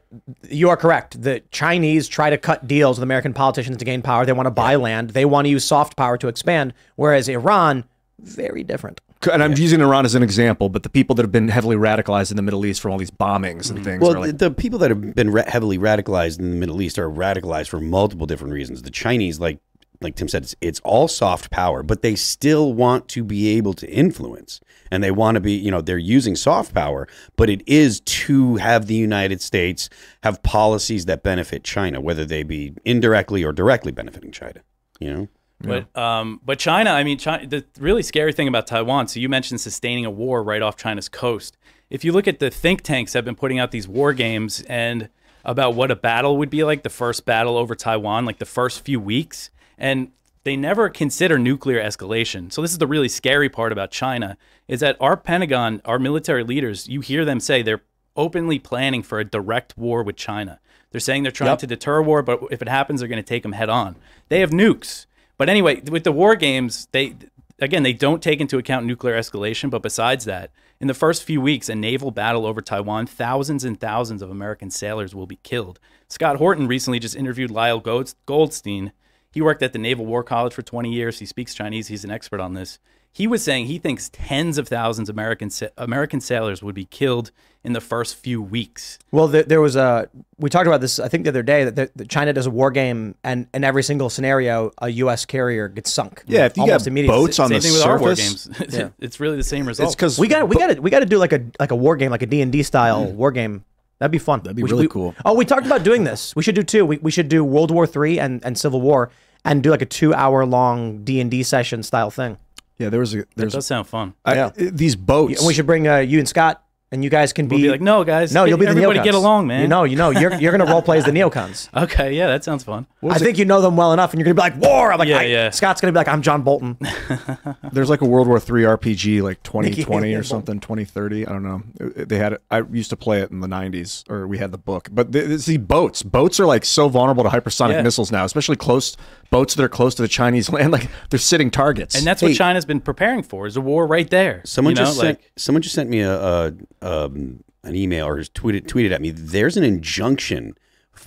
you 0.48 0.68
are 0.68 0.76
correct. 0.76 1.20
The 1.20 1.42
Chinese 1.50 2.08
try 2.08 2.30
to 2.30 2.38
cut 2.38 2.66
deals 2.66 2.98
with 2.98 3.02
American 3.02 3.34
politicians 3.34 3.76
to 3.78 3.84
gain 3.84 4.02
power. 4.02 4.24
They 4.24 4.32
want 4.32 4.46
to 4.46 4.52
buy 4.52 4.76
land. 4.76 5.10
They 5.10 5.24
want 5.24 5.46
to 5.46 5.50
use 5.50 5.64
soft 5.64 5.96
power 5.96 6.16
to 6.18 6.28
expand. 6.28 6.74
Whereas 6.96 7.28
Iran, 7.28 7.84
very 8.20 8.62
different. 8.62 9.00
And 9.32 9.42
I'm 9.42 9.56
using 9.56 9.80
Iran 9.80 10.04
as 10.04 10.14
an 10.14 10.22
example, 10.22 10.68
but 10.68 10.84
the 10.84 10.88
people 10.88 11.16
that 11.16 11.22
have 11.22 11.32
been 11.32 11.48
heavily 11.48 11.76
radicalized 11.76 12.30
in 12.30 12.36
the 12.36 12.42
Middle 12.42 12.64
East 12.64 12.80
from 12.80 12.92
all 12.92 12.98
these 12.98 13.10
bombings 13.10 13.68
and 13.68 13.78
mm-hmm. 13.78 13.82
things. 13.82 14.00
Well, 14.00 14.20
like, 14.20 14.38
the, 14.38 14.48
the 14.48 14.50
people 14.50 14.78
that 14.78 14.90
have 14.90 15.14
been 15.14 15.30
ra- 15.30 15.48
heavily 15.48 15.78
radicalized 15.78 16.38
in 16.38 16.50
the 16.50 16.56
Middle 16.56 16.80
East 16.80 16.98
are 16.98 17.10
radicalized 17.10 17.68
for 17.68 17.80
multiple 17.80 18.26
different 18.26 18.52
reasons. 18.52 18.82
The 18.82 18.90
Chinese, 18.90 19.40
like 19.40 19.58
like 20.00 20.14
Tim 20.14 20.28
said, 20.28 20.44
it's, 20.44 20.54
it's 20.60 20.80
all 20.84 21.08
soft 21.08 21.50
power, 21.50 21.82
but 21.82 22.02
they 22.02 22.14
still 22.14 22.72
want 22.72 23.08
to 23.08 23.24
be 23.24 23.48
able 23.56 23.74
to 23.74 23.90
influence, 23.90 24.60
and 24.92 25.02
they 25.02 25.10
want 25.10 25.34
to 25.34 25.40
be, 25.40 25.52
you 25.52 25.72
know, 25.72 25.80
they're 25.80 25.98
using 25.98 26.36
soft 26.36 26.72
power, 26.72 27.08
but 27.34 27.50
it 27.50 27.62
is 27.66 28.00
to 28.02 28.56
have 28.56 28.86
the 28.86 28.94
United 28.94 29.42
States 29.42 29.90
have 30.22 30.40
policies 30.44 31.06
that 31.06 31.24
benefit 31.24 31.64
China, 31.64 32.00
whether 32.00 32.24
they 32.24 32.44
be 32.44 32.74
indirectly 32.84 33.42
or 33.42 33.52
directly 33.52 33.90
benefiting 33.90 34.30
China. 34.30 34.60
You 35.00 35.12
know. 35.12 35.28
But 35.60 35.96
um, 35.96 36.40
but 36.44 36.58
China, 36.58 36.90
I 36.90 37.02
mean, 37.02 37.18
China, 37.18 37.46
the 37.46 37.64
really 37.80 38.02
scary 38.02 38.32
thing 38.32 38.48
about 38.48 38.66
Taiwan. 38.66 39.08
So 39.08 39.18
you 39.18 39.28
mentioned 39.28 39.60
sustaining 39.60 40.04
a 40.04 40.10
war 40.10 40.42
right 40.42 40.62
off 40.62 40.76
China's 40.76 41.08
coast. 41.08 41.56
If 41.90 42.04
you 42.04 42.12
look 42.12 42.28
at 42.28 42.38
the 42.38 42.50
think 42.50 42.82
tanks 42.82 43.12
that 43.12 43.18
have 43.18 43.24
been 43.24 43.34
putting 43.34 43.58
out 43.58 43.70
these 43.70 43.88
war 43.88 44.12
games 44.12 44.62
and 44.68 45.08
about 45.44 45.74
what 45.74 45.90
a 45.90 45.96
battle 45.96 46.36
would 46.36 46.50
be 46.50 46.62
like, 46.62 46.82
the 46.82 46.90
first 46.90 47.24
battle 47.24 47.56
over 47.56 47.74
Taiwan, 47.74 48.24
like 48.24 48.38
the 48.38 48.44
first 48.44 48.84
few 48.84 49.00
weeks, 49.00 49.50
and 49.78 50.12
they 50.44 50.56
never 50.56 50.88
consider 50.88 51.38
nuclear 51.38 51.82
escalation. 51.82 52.52
So 52.52 52.62
this 52.62 52.72
is 52.72 52.78
the 52.78 52.86
really 52.86 53.08
scary 53.08 53.48
part 53.48 53.72
about 53.72 53.90
China 53.90 54.36
is 54.66 54.80
that 54.80 54.96
our 55.00 55.16
Pentagon, 55.16 55.80
our 55.84 55.98
military 55.98 56.44
leaders, 56.44 56.88
you 56.88 57.00
hear 57.00 57.24
them 57.24 57.40
say 57.40 57.62
they're 57.62 57.82
openly 58.16 58.58
planning 58.58 59.02
for 59.02 59.18
a 59.18 59.24
direct 59.24 59.76
war 59.76 60.02
with 60.02 60.16
China. 60.16 60.60
They're 60.90 61.00
saying 61.00 61.22
they're 61.22 61.32
trying 61.32 61.56
to 61.58 61.66
deter 61.66 62.02
war, 62.02 62.22
but 62.22 62.40
if 62.50 62.62
it 62.62 62.68
happens, 62.68 63.00
they're 63.00 63.08
going 63.08 63.22
to 63.22 63.28
take 63.28 63.42
them 63.42 63.52
head 63.52 63.68
on. 63.68 63.96
They 64.28 64.40
have 64.40 64.50
nukes. 64.50 65.06
But 65.38 65.48
anyway, 65.48 65.80
with 65.80 66.04
the 66.04 66.12
war 66.12 66.36
games, 66.36 66.88
they 66.92 67.14
again 67.60 67.84
they 67.84 67.92
don't 67.92 68.22
take 68.22 68.40
into 68.40 68.58
account 68.58 68.84
nuclear 68.84 69.16
escalation. 69.16 69.70
But 69.70 69.82
besides 69.82 70.24
that, 70.26 70.50
in 70.80 70.88
the 70.88 70.94
first 70.94 71.24
few 71.24 71.40
weeks, 71.40 71.68
a 71.68 71.74
naval 71.74 72.10
battle 72.10 72.44
over 72.44 72.60
Taiwan, 72.60 73.06
thousands 73.06 73.64
and 73.64 73.80
thousands 73.80 74.20
of 74.20 74.30
American 74.30 74.70
sailors 74.70 75.14
will 75.14 75.26
be 75.26 75.38
killed. 75.42 75.80
Scott 76.08 76.36
Horton 76.36 76.66
recently 76.66 76.98
just 76.98 77.16
interviewed 77.16 77.50
Lyle 77.50 77.80
Goldstein. 78.26 78.92
He 79.30 79.42
worked 79.42 79.62
at 79.62 79.72
the 79.72 79.78
Naval 79.78 80.06
War 80.06 80.22
College 80.24 80.54
for 80.54 80.62
20 80.62 80.92
years. 80.92 81.18
He 81.18 81.26
speaks 81.26 81.54
Chinese. 81.54 81.88
He's 81.88 82.04
an 82.04 82.10
expert 82.10 82.40
on 82.40 82.54
this. 82.54 82.78
He 83.12 83.26
was 83.26 83.42
saying 83.42 83.66
he 83.66 83.78
thinks 83.78 84.10
tens 84.12 84.58
of 84.58 84.68
thousands 84.68 85.08
of 85.08 85.14
American 85.14 85.50
American 85.76 86.20
sailors 86.20 86.62
would 86.62 86.74
be 86.74 86.84
killed 86.84 87.30
in 87.64 87.72
the 87.72 87.80
first 87.80 88.14
few 88.16 88.40
weeks. 88.40 88.98
Well, 89.10 89.26
there, 89.26 89.42
there 89.42 89.60
was 89.60 89.74
a. 89.74 90.08
We 90.38 90.48
talked 90.48 90.68
about 90.68 90.80
this, 90.80 91.00
I 91.00 91.08
think, 91.08 91.24
the 91.24 91.30
other 91.30 91.42
day 91.42 91.64
that, 91.64 91.74
the, 91.74 91.90
that 91.96 92.08
China 92.08 92.32
does 92.32 92.46
a 92.46 92.50
war 92.50 92.70
game, 92.70 93.16
and 93.24 93.48
in 93.52 93.64
every 93.64 93.82
single 93.82 94.08
scenario, 94.08 94.70
a 94.78 94.88
U.S. 94.90 95.24
carrier 95.24 95.66
gets 95.68 95.90
sunk. 95.90 96.22
yeah, 96.26 96.46
if 96.46 96.56
you 96.56 96.62
almost 96.62 96.84
got 96.84 96.90
immediately. 96.92 97.18
boats 97.18 97.38
on 97.40 97.48
Same 97.48 97.56
the 97.56 97.60
thing 97.62 97.72
with 97.72 97.82
our 97.84 97.98
war 97.98 98.14
surface, 98.14 98.46
games. 98.46 98.74
Yeah. 98.74 98.90
it's 99.00 99.18
really 99.18 99.36
the 99.36 99.42
same 99.42 99.66
result. 99.66 99.88
it's 99.88 99.96
because 99.96 100.18
We 100.18 100.28
got 100.28 100.48
we 100.48 100.56
got 100.56 100.68
to 100.74 100.80
we 100.80 100.90
got 100.90 101.00
to 101.00 101.06
do 101.06 101.18
like 101.18 101.32
a 101.32 101.44
like 101.58 101.72
a 101.72 101.76
war 101.76 101.96
game, 101.96 102.10
like 102.12 102.22
a 102.22 102.26
D 102.26 102.40
and 102.40 102.52
D 102.52 102.62
style 102.62 103.06
mm. 103.06 103.14
war 103.14 103.32
game. 103.32 103.64
That'd 103.98 104.12
be 104.12 104.18
fun. 104.18 104.40
That'd 104.42 104.54
be 104.54 104.62
we 104.62 104.68
should- 104.68 104.74
really 104.76 104.84
we- 104.86 104.90
cool. 104.92 105.14
Oh, 105.24 105.34
we 105.34 105.44
talked 105.44 105.66
about 105.66 105.82
doing 105.82 106.04
this. 106.04 106.36
We 106.36 106.44
should 106.44 106.54
do 106.54 106.62
two. 106.62 106.86
We, 106.86 106.98
we 106.98 107.10
should 107.10 107.28
do 107.28 107.42
World 107.42 107.72
War 107.72 107.84
Three 107.86 108.20
and, 108.20 108.44
and 108.44 108.56
Civil 108.56 108.80
War, 108.80 109.10
and 109.44 109.60
do 109.62 109.70
like 109.70 109.82
a 109.82 109.86
two 109.86 110.14
hour 110.14 110.46
long 110.46 111.02
D 111.02 111.20
and 111.20 111.28
D 111.30 111.42
session 111.42 111.82
style 111.82 112.10
thing. 112.12 112.38
Yeah, 112.78 112.88
there 112.90 113.00
was 113.00 113.14
a 113.14 113.18
that 113.18 113.26
there's 113.36 113.52
does 113.52 113.66
sound 113.66 113.86
fun. 113.86 114.14
I- 114.24 114.34
Yeah. 114.34 114.46
Uh, 114.46 114.52
these 114.56 114.96
boats. 114.96 115.38
And 115.40 115.46
we 115.46 115.54
should 115.54 115.66
bring 115.66 115.86
uh, 115.88 115.96
you 115.98 116.18
and 116.18 116.28
Scott, 116.28 116.62
and 116.90 117.04
you 117.04 117.10
guys 117.10 117.34
can 117.34 117.48
be, 117.48 117.56
We'll 117.56 117.62
be 117.64 117.68
like, 117.70 117.80
no, 117.82 118.02
guys. 118.02 118.32
no, 118.32 118.44
you'll 118.46 118.56
be 118.56 118.64
the 118.64 118.70
everybody 118.70 118.98
neocons. 119.00 119.04
get 119.04 119.14
along, 119.14 119.46
man. 119.46 119.60
You 119.60 119.68
know, 119.68 119.84
you 119.84 119.96
know, 119.96 120.08
you're 120.08 120.32
you're 120.36 120.52
gonna 120.52 120.64
role 120.64 120.80
play 120.80 120.96
as 120.96 121.04
the 121.04 121.10
neocons. 121.10 121.68
Okay, 121.84 122.14
yeah, 122.16 122.28
that 122.28 122.44
sounds 122.44 122.64
fun. 122.64 122.86
I 123.08 123.18
think 123.18 123.36
you 123.36 123.44
know 123.44 123.60
them 123.60 123.76
well 123.76 123.92
enough, 123.92 124.12
and 124.12 124.18
you're 124.18 124.24
gonna 124.24 124.34
be 124.34 124.40
like 124.56 124.56
war. 124.56 124.90
I'm 124.90 124.98
like, 124.98 125.08
Yeah, 125.08 125.18
I- 125.18 125.22
yeah. 125.24 125.50
Scott's 125.50 125.80
gonna 125.82 125.92
be 125.92 125.98
like, 125.98 126.08
I'm 126.08 126.22
John 126.22 126.42
Bolton. 126.42 126.78
There's 127.72 127.90
like 127.90 128.00
a 128.00 128.06
World 128.06 128.26
War 128.26 128.40
Three 128.40 128.62
RPG, 128.62 129.22
like 129.22 129.42
2020 129.42 130.14
or 130.14 130.22
something, 130.22 130.60
2030. 130.60 131.26
I 131.26 131.32
don't 131.32 131.42
know. 131.42 131.62
Uh, 131.80 131.84
uh, 131.84 132.04
they 132.06 132.16
had 132.16 132.32
it. 132.34 132.42
I 132.50 132.60
used 132.62 132.90
to 132.90 132.96
play 132.96 133.20
it 133.20 133.30
in 133.30 133.40
the 133.40 133.48
90s, 133.48 134.08
or 134.10 134.26
we 134.26 134.38
had 134.38 134.50
the 134.52 134.58
book. 134.58 134.88
But 134.90 135.12
th- 135.12 135.26
th- 135.26 135.40
see, 135.40 135.56
boats. 135.58 136.02
Boats 136.02 136.40
are 136.40 136.46
like 136.46 136.64
so 136.64 136.88
vulnerable 136.88 137.22
to 137.24 137.28
hypersonic 137.30 137.72
Yeah. 137.72 137.82
missiles 137.82 138.10
now, 138.10 138.24
especially 138.24 138.56
close 138.56 138.96
boats 139.30 139.54
that 139.54 139.62
are 139.62 139.68
close 139.68 139.94
to 139.96 140.02
the 140.02 140.08
Chinese 140.08 140.50
land. 140.52 140.72
Like 140.72 140.88
they're 141.10 141.18
sitting 141.18 141.50
targets. 141.50 141.94
And 141.94 142.06
that's 142.06 142.22
what 142.22 142.34
China's 142.34 142.64
been 142.64 142.80
preparing 142.80 143.22
for 143.22 143.46
is 143.46 143.56
a 143.56 143.60
war 143.60 143.86
right 143.86 144.08
there. 144.08 144.42
Someone 144.44 144.72
you 144.72 144.80
know, 144.80 144.86
just 144.86 144.98
like, 144.98 145.06
sent 145.06 145.20
someone 145.36 145.62
just 145.62 145.74
sent 145.74 145.90
me 145.90 146.00
a, 146.00 146.18
a 146.18 146.54
um, 146.82 147.44
an 147.62 147.74
email 147.74 148.06
or 148.06 148.18
tweeted 148.22 148.66
tweeted 148.66 148.92
at 148.92 149.00
me. 149.00 149.10
There's 149.10 149.56
an 149.56 149.64
injunction. 149.64 150.56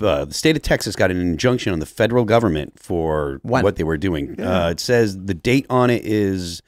Uh, 0.02 0.26
the 0.26 0.34
state 0.34 0.56
of 0.56 0.62
Texas 0.62 0.96
got 0.96 1.12
an 1.12 1.20
injunction 1.20 1.74
on 1.74 1.80
the 1.80 1.86
federal 1.86 2.24
government 2.24 2.80
for 2.80 3.40
When? 3.44 3.62
what 3.62 3.76
they 3.76 3.84
were 3.84 3.98
doing. 3.98 4.40
Uh, 4.40 4.70
it 4.72 4.80
says 4.80 5.26
the 5.26 5.34
date 5.34 5.66
on 5.70 5.90
it 5.90 6.06
is 6.06 6.62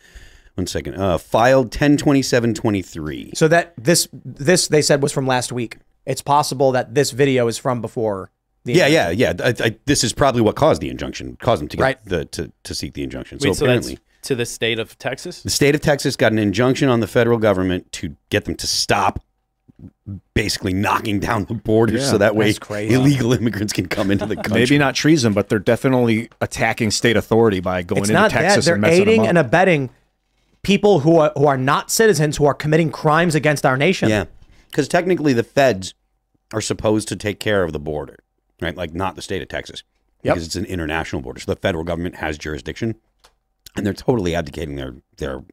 one 0.56 0.68
second. 0.68 0.96
Uh, 0.96 1.18
filed 1.18 1.72
ten 1.72 1.98
twenty 1.98 2.22
seven 2.22 2.54
twenty 2.54 2.82
three. 2.82 3.32
So 3.34 3.48
that 3.48 3.74
this 3.78 4.08
this 4.14 4.68
they 4.68 4.82
said 4.82 5.02
was 5.02 5.12
from 5.12 5.26
last 5.26 5.52
week. 5.52 5.78
It's 6.06 6.22
possible 6.22 6.74
that 6.74 6.96
this 6.96 7.12
video 7.12 7.48
is 7.48 7.58
from 7.58 7.82
before. 7.82 8.30
The 8.66 8.74
Yeah, 8.74 8.88
yeah, 8.88 9.10
yeah. 9.10 9.34
I, 9.44 9.54
I, 9.60 9.76
this 9.86 10.04
is 10.04 10.14
probably 10.14 10.42
what 10.42 10.56
caused 10.56 10.82
the 10.82 10.90
injunction, 10.90 11.38
caused 11.42 11.62
them 11.62 11.68
to 11.70 11.78
get 11.78 11.84
Right. 11.84 12.06
the 12.06 12.26
to, 12.26 12.52
to 12.64 12.76
seek 12.76 12.94
the 12.94 13.04
injunction. 13.04 13.38
wait, 13.42 13.50
so 13.50 13.54
so 13.54 13.66
that's 13.66 13.88
apparently, 13.88 14.00
to 14.24 14.36
the 14.36 14.46
state 14.46 14.80
of 14.80 14.98
Texas? 14.98 15.44
the 15.44 15.50
state 15.50 15.76
of 15.76 15.82
Texas 15.82 16.16
got 16.16 16.32
an 16.32 16.40
injunction 16.40 16.88
on 16.90 17.00
the 17.02 17.08
federal 17.08 17.38
government 17.38 17.92
to 17.94 18.16
get 18.30 18.46
them 18.46 18.56
to 18.56 18.68
stop 18.68 19.22
basically 20.34 20.72
knocking 20.74 21.20
down 21.20 21.46
the 21.46 21.54
borders 21.54 22.02
Yeah, 22.04 22.10
so 22.12 22.18
that 22.20 22.36
way 22.36 22.54
crazy. 22.54 22.94
illegal 22.94 23.34
immigrants 23.34 23.74
can 23.74 23.88
come 23.88 24.12
into 24.12 24.26
the 24.26 24.36
country. 24.38 24.54
Maybe 24.54 24.78
not 24.78 24.96
treason, 24.96 25.34
but 25.34 25.50
they're 25.50 25.60
definitely 25.60 26.30
attacking 26.42 26.92
state 26.92 27.18
authority 27.18 27.60
by 27.60 27.82
going 27.84 28.02
It's 28.02 28.10
into 28.10 28.22
not 28.22 28.32
Texas 28.32 28.64
that 28.66 28.66
they're 28.66 28.76
and 28.76 28.82
messing 28.82 29.02
aiding 29.02 29.22
them 29.22 29.30
and 29.30 29.38
abetting 29.38 29.90
people 30.62 31.00
who 31.02 31.18
are 31.18 31.34
who 31.36 31.46
are 31.48 31.58
not 31.58 31.92
citizens 31.92 32.38
who 32.38 32.46
are 32.46 32.54
committing 32.54 32.92
crimes 32.92 33.36
against 33.36 33.66
our 33.66 33.76
nation. 33.76 34.08
Yeah, 34.10 34.26
because 34.70 34.88
technically 34.88 35.34
the 35.34 35.44
feds 35.44 35.94
are 36.54 36.62
supposed 36.62 37.08
to 37.10 37.16
take 37.18 37.40
care 37.40 37.64
of 37.64 37.74
the 37.74 37.80
border, 37.80 38.20
right? 38.64 38.76
Like 38.76 38.94
not 38.94 39.16
the 39.16 39.22
state 39.22 39.42
of 39.42 39.48
Texas, 39.50 39.84
Yep. 40.24 40.36
because 40.36 40.46
it's 40.48 40.56
an 40.56 40.66
international 40.66 41.22
border. 41.22 41.40
So 41.42 41.54
the 41.54 41.60
federal 41.60 41.84
government 41.84 42.16
has 42.16 42.38
jurisdiction, 42.38 42.96
and 43.76 43.86
they're 43.86 43.94
totally 43.94 44.36
abdicating 44.36 44.76
their 44.76 44.96
their 45.18 45.44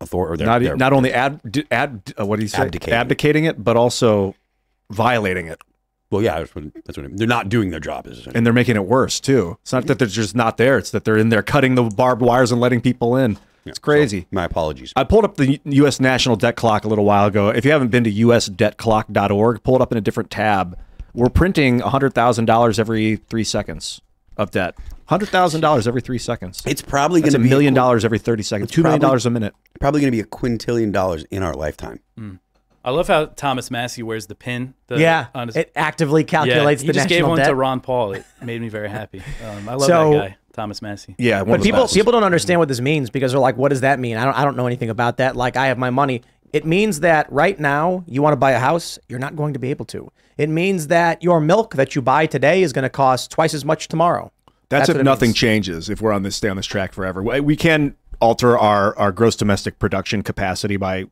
authority. 0.00 0.38
Their, 0.44 0.46
not, 0.46 0.62
their, 0.62 0.76
not 0.76 0.92
only 0.92 1.12
ad, 1.12 1.40
ad 1.70 2.14
uh, 2.18 2.26
what 2.26 2.36
do 2.36 2.42
you 2.42 2.48
say? 2.48 2.62
Abdicating. 2.62 2.94
Abdicating 2.94 3.44
it, 3.44 3.62
but 3.62 3.76
also 3.76 4.34
violating 4.90 5.46
it. 5.46 5.60
well, 6.10 6.22
yeah, 6.22 6.38
that's 6.38 6.54
what, 6.54 6.64
that's 6.84 6.96
what 6.96 7.04
I 7.04 7.08
mean. 7.08 7.16
they're 7.16 7.26
not 7.26 7.48
doing 7.48 7.70
their 7.70 7.80
job. 7.80 8.06
Is 8.06 8.26
and 8.28 8.46
they're 8.46 8.52
making 8.52 8.76
it 8.76 8.84
worse 8.86 9.18
too. 9.20 9.58
It's 9.62 9.72
not 9.72 9.86
that 9.86 9.98
they're 9.98 10.06
just 10.08 10.36
not 10.36 10.56
there; 10.56 10.78
it's 10.78 10.90
that 10.92 11.04
they're 11.04 11.16
in 11.18 11.30
there 11.30 11.42
cutting 11.42 11.74
the 11.74 11.82
barbed 11.82 12.22
wires 12.22 12.52
and 12.52 12.60
letting 12.60 12.80
people 12.80 13.16
in. 13.16 13.38
It's 13.64 13.80
crazy. 13.80 14.28
my 14.30 14.44
apologies. 14.44 14.92
I 14.94 15.02
pulled 15.02 15.24
up 15.24 15.38
the 15.38 15.60
U.S. 15.64 15.98
National 15.98 16.36
Debt 16.36 16.54
Clock 16.54 16.84
a 16.84 16.88
little 16.88 17.04
while 17.04 17.26
ago. 17.26 17.48
If 17.48 17.64
you 17.64 17.72
haven't 17.72 17.88
been 17.88 18.04
to 18.04 18.12
usdebtclock.org, 18.12 19.62
pull 19.64 19.74
it 19.74 19.82
up 19.82 19.90
in 19.90 19.98
a 19.98 20.00
different 20.00 20.30
tab. 20.30 20.78
We're 21.16 21.30
printing 21.30 21.80
hundred 21.80 22.12
thousand 22.14 22.44
dollars 22.44 22.78
every 22.78 23.16
three 23.16 23.42
seconds 23.44 24.00
of 24.36 24.50
debt. 24.50 24.74
Hundred 25.06 25.30
thousand 25.30 25.62
dollars 25.62 25.88
every 25.88 26.02
three 26.02 26.18
seconds. 26.18 26.62
It's 26.66 26.82
probably 26.82 27.22
That's 27.22 27.32
going 27.34 27.40
a 27.40 27.44
to 27.44 27.48
be 27.48 27.48
million 27.48 27.72
dollars 27.74 28.04
every 28.04 28.18
thirty 28.18 28.42
seconds. 28.42 28.70
Two 28.70 28.82
million 28.82 29.00
probably- 29.00 29.08
dollars 29.12 29.26
a 29.26 29.30
minute. 29.30 29.54
Probably 29.80 30.00
going 30.02 30.12
to 30.12 30.16
be 30.16 30.20
a 30.20 30.24
quintillion 30.24 30.92
dollars 30.92 31.24
in 31.30 31.42
our 31.42 31.54
lifetime. 31.54 32.00
I 32.84 32.90
love 32.90 33.08
how 33.08 33.24
Thomas 33.26 33.70
Massie 33.70 34.02
wears 34.04 34.26
the 34.28 34.34
pin. 34.36 34.74
The, 34.86 34.98
Yeah, 35.00 35.26
on 35.34 35.48
his, 35.48 35.56
it 35.56 35.72
actively 35.74 36.22
yeah, 36.22 36.26
calculates 36.28 36.82
he 36.82 36.86
the 36.86 36.92
just 36.92 37.08
gave 37.08 37.26
one 37.26 37.38
debt. 37.38 37.48
to 37.48 37.54
Ron 37.56 37.80
Paul. 37.80 38.12
It 38.12 38.24
made 38.40 38.60
me 38.60 38.68
very 38.68 38.88
happy. 38.88 39.22
Um, 39.44 39.68
I 39.68 39.72
love 39.72 39.82
So- 39.82 40.12
that 40.12 40.28
guy, 40.28 40.36
Thomas 40.52 40.80
Massie. 40.82 41.14
Yeah, 41.18 41.42
But 41.44 41.62
people 41.62 41.82
best. 41.82 41.94
people 41.94 42.12
don't 42.12 42.22
understand 42.24 42.60
what 42.60 42.68
this 42.68 42.80
means 42.80 43.10
because 43.10 43.32
they're 43.32 43.40
like, 43.40 43.56
what 43.56 43.70
does 43.70 43.80
that 43.80 43.98
mean? 43.98 44.16
I 44.18 44.24
don't 44.24 44.34
I 44.38 44.44
don't 44.44 44.56
know 44.56 44.66
anything 44.66 44.90
about 44.90 45.16
that. 45.16 45.34
Like 45.34 45.56
I 45.56 45.66
have 45.68 45.78
my 45.78 45.90
money. 45.90 46.22
It 46.52 46.64
means 46.64 47.00
that 47.00 47.30
right 47.32 47.58
now 47.58 48.04
you 48.06 48.22
want 48.22 48.32
to 48.32 48.36
buy 48.36 48.52
a 48.52 48.58
house, 48.60 48.98
you're 49.08 49.18
not 49.18 49.34
going 49.34 49.54
to 49.54 49.58
be 49.58 49.70
able 49.70 49.86
to. 49.86 50.10
It 50.36 50.48
means 50.48 50.88
that 50.88 51.22
your 51.22 51.40
milk 51.40 51.74
that 51.74 51.94
you 51.94 52.02
buy 52.02 52.26
today 52.26 52.62
is 52.62 52.72
going 52.72 52.82
to 52.82 52.90
cost 52.90 53.30
twice 53.30 53.54
as 53.54 53.64
much 53.64 53.88
tomorrow. 53.88 54.32
That's, 54.68 54.88
what 54.88 54.96
if 54.96 55.04
nothing 55.04 55.28
means. 55.28 55.38
changes. 55.38 55.90
If 55.90 56.00
we're 56.00 56.12
on 56.12 56.22
this 56.22 56.36
stay 56.36 56.48
on 56.48 56.56
this 56.56 56.66
track 56.66 56.92
forever, 56.92 57.22
we 57.22 57.56
can 57.56 57.94
alter 58.20 58.58
our, 58.58 58.96
our 58.98 59.12
gross 59.12 59.36
domestic 59.36 59.78
production 59.78 60.22
capacity 60.22 60.76
by 60.76 61.04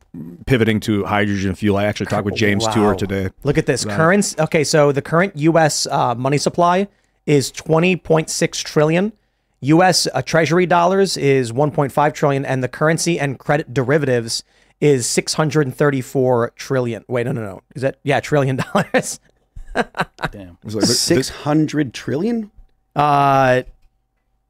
pivoting 0.46 0.80
to 0.80 1.04
hydrogen 1.04 1.54
fuel. 1.54 1.76
I 1.76 1.84
actually 1.84 2.06
talked 2.06 2.24
with 2.24 2.34
James 2.34 2.64
Wow. 2.66 2.72
Tour 2.72 2.94
today. 2.94 3.30
Look 3.44 3.58
at 3.58 3.66
this 3.66 3.84
current. 3.84 4.34
Okay, 4.38 4.64
so 4.64 4.92
the 4.92 5.02
current 5.02 5.37
U.S. 5.37 5.87
Uh, 5.87 6.14
money 6.14 6.38
supply 6.38 6.88
is 7.26 7.52
20.6 7.52 8.64
trillion. 8.64 9.12
U.S. 9.60 10.06
Uh, 10.12 10.20
Treasury 10.20 10.66
dollars 10.66 11.16
is 11.16 11.52
1.5 11.52 12.12
trillion, 12.14 12.44
and 12.44 12.62
the 12.62 12.68
currency 12.68 13.18
and 13.18 13.38
credit 13.38 13.72
derivatives 13.72 14.44
is 14.80 15.06
634 15.08 16.52
trillion. 16.56 17.04
Wait, 17.08 17.26
no, 17.26 17.32
no, 17.32 17.42
no. 17.42 17.60
Is 17.74 17.82
that 17.82 17.98
yeah, 18.02 18.20
trillion 18.20 18.56
dollars? 18.74 19.20
Damn. 20.30 20.58
Like, 20.64 20.84
Six 20.84 21.28
hundred 21.30 21.92
trillion. 21.94 22.50
Uh, 22.94 23.62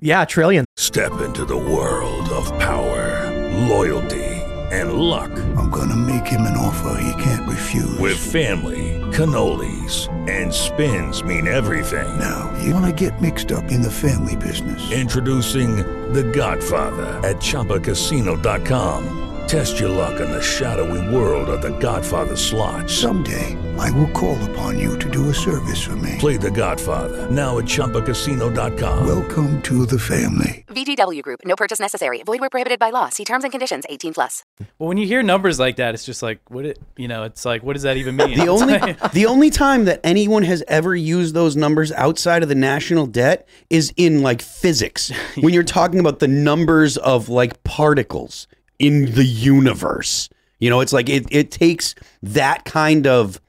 Yeah, 0.01 0.25
trillion. 0.27 0.65
Step 0.77 1.21
into 1.23 1.45
the 1.47 1.57
world 1.57 2.29
of 2.31 2.47
power, 2.59 3.31
loyalty, 3.69 4.25
and 4.71 4.95
luck. 4.95 5.31
I'm 5.57 5.71
gonna 5.71 5.97
make 5.97 6.27
him 6.27 6.43
an 6.43 6.57
offer 6.59 7.01
he 7.01 7.23
can't 7.23 7.49
refuse. 7.49 7.99
With 7.99 8.19
family, 8.19 9.01
cannolis, 9.17 10.09
and 10.29 10.53
spins 10.53 11.23
mean 11.23 11.47
everything. 11.47 12.19
Now, 12.19 12.53
you 12.63 12.75
wanna 12.75 12.93
get 12.93 13.23
mixed 13.23 13.51
up 13.53 13.71
in 13.71 13.81
the 13.81 13.91
family 13.91 14.37
business. 14.37 14.91
Introducing 14.93 15.77
The 16.13 16.25
Godfather 16.25 17.07
at 17.27 17.37
ChumbaCasino.com. 17.37 19.21
Test 19.47 19.79
your 19.79 19.91
luck 19.91 20.23
in 20.23 20.31
the 20.31 20.41
shadowy 20.41 21.15
world 21.15 21.51
of 21.51 21.61
The 21.61 21.77
Godfather 21.79 22.35
slot. 22.35 22.89
Someday, 22.89 23.59
I 23.79 23.91
will 23.91 24.11
call 24.13 24.43
upon 24.51 24.79
you 24.79 24.99
to 24.99 25.11
do 25.11 25.29
a 25.29 25.35
service 25.35 25.85
for 25.85 25.95
me. 25.97 26.17
Play 26.19 26.39
The 26.39 26.51
Godfather 26.51 27.31
now 27.31 27.59
at 27.59 27.65
ChumbaCasino.com. 27.65 29.07
Welcome 29.07 29.61
to 29.63 29.85
the 29.85 29.99
family. 29.99 30.65
VGW 30.69 31.23
Group. 31.23 31.41
No 31.45 31.57
purchase 31.57 31.79
necessary. 31.79 32.23
Void 32.23 32.41
where 32.41 32.49
prohibited 32.49 32.79
by 32.79 32.89
law. 32.89 33.11
See 33.11 33.25
terms 33.25 33.45
and 33.45 33.53
conditions. 33.53 33.85
18 33.91 34.15
plus. 34.15 34.45
Well, 34.79 34.89
when 34.89 34.97
you 34.97 35.07
hear 35.07 35.23
numbers 35.23 35.61
like 35.61 35.77
that, 35.77 35.93
it's 35.93 36.07
just 36.07 36.23
like, 36.23 36.41
what 36.49 36.65
it, 36.65 36.79
you 36.97 37.07
know, 37.07 37.25
it's 37.25 37.45
like, 37.45 37.63
what 37.63 37.75
does 37.75 37.83
that 37.83 37.99
even 37.99 38.17
mean? 38.17 38.39
The 38.39 38.49
only 38.49 38.79
the 39.13 39.27
only 39.27 39.51
time 39.51 39.85
that 39.85 40.01
anyone 40.03 40.45
has 40.45 40.65
ever 40.69 40.97
used 40.97 41.35
those 41.35 41.55
numbers 41.55 41.93
outside 41.93 42.43
of 42.43 42.49
the 42.49 42.55
national 42.55 43.07
debt 43.07 43.47
is 43.69 43.93
in 43.99 44.23
like 44.23 44.41
physics. 44.41 45.13
When 45.37 45.53
you're 45.53 45.65
talking 45.65 46.01
about 46.01 46.21
the 46.21 46.29
numbers 46.29 46.97
of 46.97 47.29
like 47.29 47.63
particles 47.65 48.47
in 48.79 49.13
the 49.15 49.25
universe. 49.25 50.29
You 50.59 50.71
know, 50.71 50.81
it's 50.81 50.93
like 50.93 51.09
it 51.09 51.27
it 51.31 51.51
takes 51.51 51.95
that 52.23 52.65
kind 52.65 53.07
of 53.07 53.41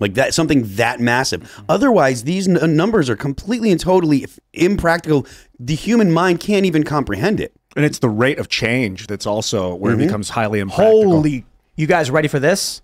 like 0.00 0.14
that 0.14 0.34
something 0.34 0.62
that 0.76 0.98
massive. 1.00 1.62
Otherwise, 1.68 2.24
these 2.24 2.48
n- 2.48 2.76
numbers 2.76 3.08
are 3.08 3.16
completely 3.16 3.70
and 3.70 3.78
totally 3.80 4.26
impractical. 4.52 5.26
The 5.58 5.74
human 5.76 6.10
mind 6.12 6.40
can't 6.40 6.66
even 6.66 6.82
comprehend 6.82 7.38
it. 7.40 7.52
And 7.76 7.84
it's 7.84 7.98
the 8.00 8.08
rate 8.08 8.38
of 8.38 8.48
change 8.48 9.06
that's 9.06 9.26
also 9.26 9.74
where 9.74 9.92
Mhm. 9.92 10.00
it 10.02 10.06
becomes 10.06 10.30
highly 10.30 10.60
impractical. 10.60 11.10
Holy, 11.12 11.44
you 11.76 11.86
guys 11.86 12.10
ready 12.10 12.28
for 12.28 12.38
this? 12.40 12.82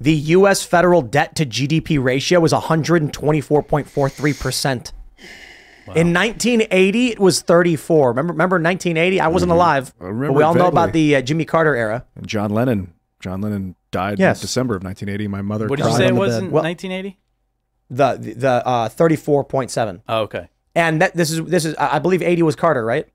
The 0.00 0.12
U.S. 0.14 0.62
federal 0.62 1.02
debt 1.02 1.34
to 1.36 1.44
GDP 1.46 1.98
ratio 2.02 2.40
was 2.40 2.52
124.43 2.52 4.32
percent. 5.86 6.08
In 6.08 6.12
1980, 6.14 7.08
it 7.12 7.18
was 7.18 7.40
34. 7.42 8.08
Remember, 8.10 8.32
remember 8.32 8.56
1980? 8.56 9.20
I 9.20 9.28
wasn't 9.28 9.52
alive, 9.52 9.92
I 10.00 10.04
remember 10.04 10.28
but 10.28 10.32
we 10.34 10.42
all 10.42 10.54
know 10.54 10.66
about 10.68 10.92
the 10.92 11.16
uh, 11.16 11.22
Jimmy 11.22 11.44
Carter 11.44 11.74
era. 11.74 12.04
And 12.16 12.26
John 12.26 12.50
Lennon. 12.50 12.92
John 13.20 13.40
Lennon 13.40 13.76
died 13.92 14.18
Yes. 14.18 14.38
in 14.38 14.42
December 14.42 14.74
of 14.76 14.82
1980. 14.82 15.28
My 15.28 15.42
mother. 15.42 15.68
what 15.68 15.76
did 15.78 15.86
you 15.86 15.92
say 15.96 16.06
it 16.08 16.14
was 16.14 16.34
bed. 16.34 16.44
in 16.44 16.50
Well- 16.50 16.62
1980? 16.64 17.18
The 17.90 18.16
the, 18.16 18.32
the 18.34 18.66
uh, 18.66 18.88
34.7. 18.88 20.00
Oh, 20.08 20.20
okay. 20.22 20.48
And 20.74 21.02
that 21.02 21.14
this 21.14 21.30
is 21.30 21.44
this 21.44 21.64
is 21.66 21.74
I 21.76 21.96
I 21.96 21.98
believe 21.98 22.22
80 22.22 22.42
was 22.42 22.56
Carter, 22.56 22.84
right? 22.84 23.06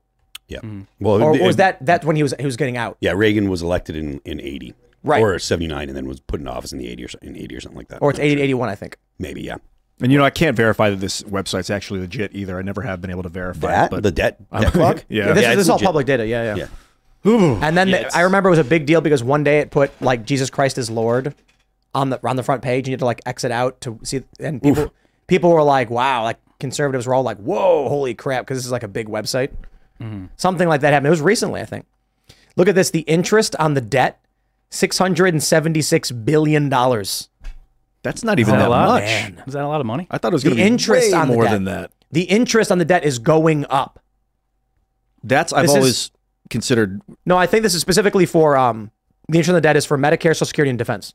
Yeah. 0.46 0.60
Well, 1.00 1.22
Or 1.22 1.36
it- 1.36 1.42
was 1.42 1.56
that 1.56 1.84
that 1.84 2.04
when 2.04 2.16
he 2.16 2.22
was 2.22 2.32
he 2.38 2.46
was 2.46 2.56
getting 2.56 2.76
out? 2.76 2.96
Yeah, 3.00 3.12
Reagan 3.12 3.50
was 3.50 3.60
elected 3.62 3.96
in, 3.96 4.20
in 4.24 4.40
80. 4.40 4.74
Right. 5.04 5.22
Or 5.22 5.38
79 5.38 5.88
and 5.88 5.96
then 5.96 6.06
was 6.08 6.20
put 6.20 6.40
in 6.40 6.48
office 6.48 6.72
in 6.72 6.78
the 6.78 6.88
80 6.88 7.04
or 7.04 7.08
in 7.22 7.36
80 7.36 7.56
or 7.56 7.60
something 7.60 7.76
like 7.78 7.88
that. 7.88 8.02
Or 8.02 8.10
it's 8.10 8.18
80 8.18 8.36
to 8.36 8.42
81, 8.42 8.68
I 8.68 8.74
think. 8.74 8.98
Maybe, 9.18 9.42
yeah. 9.42 9.56
And 10.00 10.12
you 10.12 10.18
know, 10.18 10.24
I 10.24 10.30
can't 10.30 10.56
verify 10.56 10.90
that 10.90 10.96
this 11.00 11.22
website's 11.22 11.70
actually 11.70 12.00
legit 12.00 12.34
either. 12.34 12.58
I 12.58 12.62
never 12.62 12.82
have 12.82 13.00
been 13.00 13.10
able 13.10 13.24
to 13.24 13.28
verify 13.28 13.68
That? 13.72 13.84
it. 13.86 13.90
But 13.90 14.02
The 14.04 14.12
debt- 14.12 14.38
debt 14.52 14.72
clock? 14.72 15.04
yeah. 15.08 15.32
this 15.32 15.42
Yeah, 15.42 15.50
is, 15.50 15.56
this 15.56 15.66
is 15.66 15.70
all 15.70 15.76
legit. 15.76 15.86
public 15.86 16.06
data. 16.06 16.26
Yeah, 16.26 16.54
yeah. 16.56 16.66
Yeah. 17.24 17.58
And 17.64 17.76
then 17.76 17.88
Yeah, 17.88 18.08
the- 18.08 18.16
I 18.16 18.20
remember 18.22 18.48
it 18.48 18.52
was 18.52 18.58
a 18.60 18.64
big 18.64 18.86
deal 18.86 19.00
because 19.00 19.22
one 19.24 19.42
day 19.44 19.58
it 19.58 19.70
put 19.70 19.90
like 20.00 20.24
Jesus 20.24 20.50
Christ 20.50 20.78
is 20.78 20.88
Lord 20.88 21.34
on 21.94 22.10
the 22.10 22.20
on 22.26 22.36
the 22.36 22.42
front 22.42 22.62
page, 22.62 22.80
and 22.86 22.88
you 22.88 22.92
had 22.92 23.00
to 23.00 23.04
like 23.06 23.20
exit 23.26 23.50
out 23.50 23.80
to 23.82 23.98
see. 24.04 24.22
And 24.38 24.62
people 24.62 24.92
people 25.26 25.50
were 25.50 25.62
like, 25.64 25.90
"Wow!" 25.90 26.22
Like 26.22 26.38
conservatives 26.60 27.06
were 27.06 27.14
all 27.14 27.22
like, 27.24 27.38
"Whoa, 27.38 27.88
holy 27.88 28.14
crap!" 28.14 28.44
Because 28.44 28.58
this 28.58 28.66
is 28.66 28.72
like 28.72 28.82
a 28.84 28.88
big 28.88 29.08
website. 29.08 29.50
Mm-hmm. 30.00 30.26
Something 30.36 30.68
like 30.68 30.80
that 30.82 30.92
happened. 30.92 31.08
It 31.08 31.10
was 31.10 31.20
recently, 31.20 31.60
I 31.60 31.64
think. 31.64 31.86
Look 32.56 32.68
at 32.68 32.74
this: 32.76 32.90
the 32.90 33.00
interest 33.00 33.56
on 33.56 33.74
the 33.74 33.80
debt, 33.80 34.20
six 34.70 34.96
hundred 34.98 35.34
and 35.34 35.42
seventy 35.42 35.82
six 35.82 36.10
billion 36.12 36.68
dollars. 36.68 37.28
That's 38.08 38.24
not 38.24 38.38
even 38.38 38.54
that 38.54 38.70
that 38.70 38.70
much. 38.70 39.02
Man. 39.02 39.42
Is 39.46 39.52
that 39.52 39.64
a 39.64 39.68
lot 39.68 39.82
of 39.82 39.86
money? 39.86 40.06
I 40.10 40.16
thought 40.16 40.32
it 40.32 40.34
was 40.34 40.42
going 40.42 40.56
to 40.56 40.62
be 40.62 40.66
interest 40.66 41.12
way 41.12 41.18
on 41.18 41.28
more 41.28 41.44
than 41.44 41.64
that. 41.64 41.90
The 42.10 42.22
interest 42.22 42.72
on 42.72 42.78
the 42.78 42.86
debt 42.86 43.04
is 43.04 43.18
going 43.18 43.66
up. 43.68 44.00
That's 45.22 45.52
I've 45.52 45.64
This 45.64 45.72
is- 45.72 45.76
always 45.76 46.10
considered. 46.48 47.02
No, 47.26 47.36
I 47.36 47.46
think 47.46 47.64
this 47.64 47.74
is 47.74 47.82
specifically 47.82 48.24
for 48.24 48.56
um 48.56 48.90
the 49.28 49.36
interest 49.36 49.50
on 49.50 49.54
the 49.56 49.60
debt 49.60 49.76
is 49.76 49.84
for 49.84 49.98
Medicare, 49.98 50.30
Social 50.34 50.46
Security, 50.46 50.70
and 50.70 50.78
defense. 50.78 51.12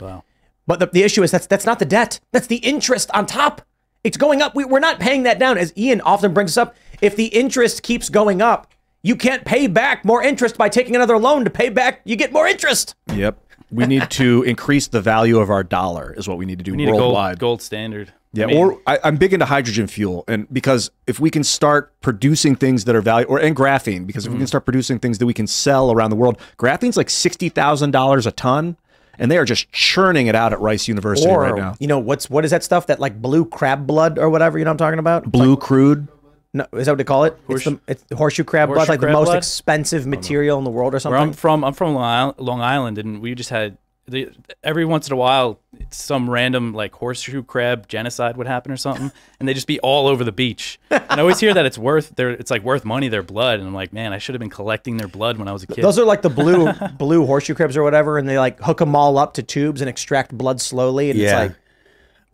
Wow. 0.00 0.24
But 0.66 0.78
the, 0.78 0.86
the 0.86 1.02
issue 1.02 1.22
is 1.22 1.30
that's 1.30 1.46
that's 1.46 1.66
not 1.66 1.78
the 1.78 1.84
debt. 1.84 2.20
That's 2.32 2.46
the 2.46 2.56
interest 2.56 3.10
on 3.12 3.26
top. 3.26 3.60
It's 4.02 4.16
going 4.16 4.40
up. 4.40 4.54
We, 4.54 4.64
we're 4.64 4.80
not 4.80 4.98
paying 4.98 5.24
that 5.24 5.38
down. 5.38 5.58
As 5.58 5.74
Ian 5.76 6.00
often 6.00 6.32
brings 6.32 6.56
up, 6.56 6.74
if 7.02 7.16
the 7.16 7.26
interest 7.26 7.82
keeps 7.82 8.08
going 8.08 8.40
up, 8.40 8.72
you 9.02 9.14
can't 9.14 9.44
pay 9.44 9.66
back 9.66 10.06
more 10.06 10.22
interest 10.22 10.56
by 10.56 10.70
taking 10.70 10.96
another 10.96 11.18
loan 11.18 11.44
to 11.44 11.50
pay 11.50 11.68
back. 11.68 12.00
You 12.04 12.16
get 12.16 12.32
more 12.32 12.46
interest. 12.46 12.94
Yep. 13.12 13.38
We 13.70 13.86
need 13.86 14.10
to 14.12 14.42
increase 14.46 14.86
the 14.88 15.00
value 15.00 15.38
of 15.38 15.50
our 15.50 15.62
dollar. 15.64 16.14
Is 16.16 16.28
what 16.28 16.38
we 16.38 16.46
need 16.46 16.58
to 16.58 16.64
do 16.64 16.70
We 16.72 16.76
need 16.78 16.88
a 16.88 16.92
gold, 16.92 17.00
worldwide. 17.02 17.38
gold 17.38 17.62
standard. 17.62 18.12
Yeah, 18.32 18.44
I 18.44 18.46
mean, 18.48 18.56
or 18.58 18.80
I, 18.86 18.98
I'm 19.02 19.16
big 19.16 19.32
into 19.32 19.46
hydrogen 19.46 19.86
fuel, 19.86 20.22
and 20.28 20.46
because 20.52 20.90
if 21.06 21.18
we 21.18 21.30
can 21.30 21.42
start 21.42 21.98
producing 22.02 22.54
things 22.54 22.84
that 22.84 22.94
are 22.94 23.00
value, 23.00 23.26
or 23.26 23.38
and 23.38 23.56
graphene, 23.56 24.06
because 24.06 24.26
if 24.26 24.28
Mm-hmm. 24.30 24.34
we 24.36 24.40
can 24.40 24.46
start 24.46 24.64
producing 24.66 24.98
things 24.98 25.18
that 25.18 25.26
we 25.26 25.32
can 25.32 25.46
sell 25.46 25.90
around 25.90 26.10
the 26.10 26.16
world, 26.16 26.38
graphene's 26.58 26.96
like 26.98 27.08
sixty 27.08 27.48
thousand 27.48 27.92
dollars 27.92 28.26
a 28.26 28.32
ton, 28.32 28.76
and 29.18 29.30
they 29.30 29.38
are 29.38 29.46
just 29.46 29.72
churning 29.72 30.26
it 30.26 30.34
out 30.34 30.52
at 30.52 30.60
Rice 30.60 30.86
University 30.86 31.30
or 31.30 31.40
right 31.40 31.54
now. 31.56 31.76
you 31.80 31.86
know 31.86 31.98
what's 31.98 32.28
what 32.28 32.44
is 32.44 32.50
that 32.50 32.62
stuff 32.62 32.88
that 32.88 33.00
like 33.00 33.22
blue 33.22 33.46
crab 33.46 33.86
blood 33.86 34.18
or 34.18 34.28
whatever? 34.28 34.58
You 34.58 34.64
know 34.66 34.70
what 34.70 34.82
I'm 34.82 34.86
talking 34.86 34.98
about? 34.98 35.32
Blue 35.32 35.56
crude. 35.56 36.06
No, 36.56 36.66
is 36.72 36.86
that 36.86 36.92
what 36.92 36.98
they 36.98 37.04
call 37.04 37.24
it? 37.24 37.36
it's, 37.48 37.64
the, 37.64 37.78
it's 37.86 38.02
the 38.04 38.16
horseshoe 38.16 38.44
crab 38.44 38.68
blood, 38.68 38.76
Horseshoe 38.76 38.92
like 38.92 39.00
the 39.00 39.06
crab 39.06 39.12
most 39.14 39.26
blood? 39.26 39.36
expensive 39.38 40.06
material 40.06 40.56
in 40.58 40.64
the 40.64 40.70
world 40.70 40.92
or 40.92 40.96
Where 40.96 41.00
something. 41.00 41.20
I'm 41.20 41.32
from, 41.34 41.64
I'm 41.64 41.74
from 41.74 41.94
Long 41.94 42.04
Island, 42.04 42.34
Long 42.38 42.60
Island, 42.62 42.98
and 42.98 43.20
we 43.20 43.34
just 43.34 43.50
had 43.50 43.76
the, 44.08 44.30
every 44.62 44.84
once 44.84 45.08
in 45.08 45.12
a 45.12 45.16
while 45.16 45.58
some 45.90 46.30
random 46.30 46.72
like 46.72 46.94
horseshoe 46.94 47.42
crab 47.42 47.88
genocide 47.88 48.36
would 48.36 48.46
happen 48.46 48.70
or 48.72 48.76
something, 48.76 49.10
and 49.40 49.48
they 49.48 49.52
just 49.52 49.66
be 49.66 49.78
all 49.80 50.06
over 50.08 50.22
the 50.24 50.32
beach. 50.32 50.78
And 50.90 51.02
I 51.10 51.18
always 51.20 51.40
hear 51.40 51.52
that 51.52 51.66
it's 51.66 51.76
worth 51.76 52.14
their, 52.16 52.30
it's 52.30 52.50
like 52.50 52.62
worth 52.62 52.84
money 52.84 53.08
their 53.08 53.22
blood, 53.24 53.58
and 53.58 53.68
I'm 53.68 53.74
like, 53.74 53.92
man, 53.92 54.12
I 54.14 54.18
should 54.18 54.34
have 54.34 54.40
been 54.40 54.48
collecting 54.48 54.96
their 54.96 55.08
blood 55.08 55.36
when 55.38 55.48
I 55.48 55.52
was 55.52 55.62
a 55.64 55.66
kid. 55.66 55.82
Those 55.84 55.98
are 55.98 56.04
like 56.04 56.22
the 56.22 56.30
blue 56.30 56.72
blue 56.98 57.26
horseshoe 57.26 57.54
crabs 57.54 57.76
or 57.76 57.82
whatever, 57.82 58.16
and 58.16 58.26
they 58.28 58.38
like 58.38 58.60
hook 58.60 58.78
them 58.78 58.96
all 58.96 59.18
up 59.18 59.34
to 59.34 59.42
tubes 59.42 59.80
and 59.82 59.90
extract 59.90 60.32
blood 60.32 60.60
slowly. 60.60 61.10
And 61.10 61.18
Yeah. 61.18 61.26
it's 61.42 61.50
like 61.50 61.58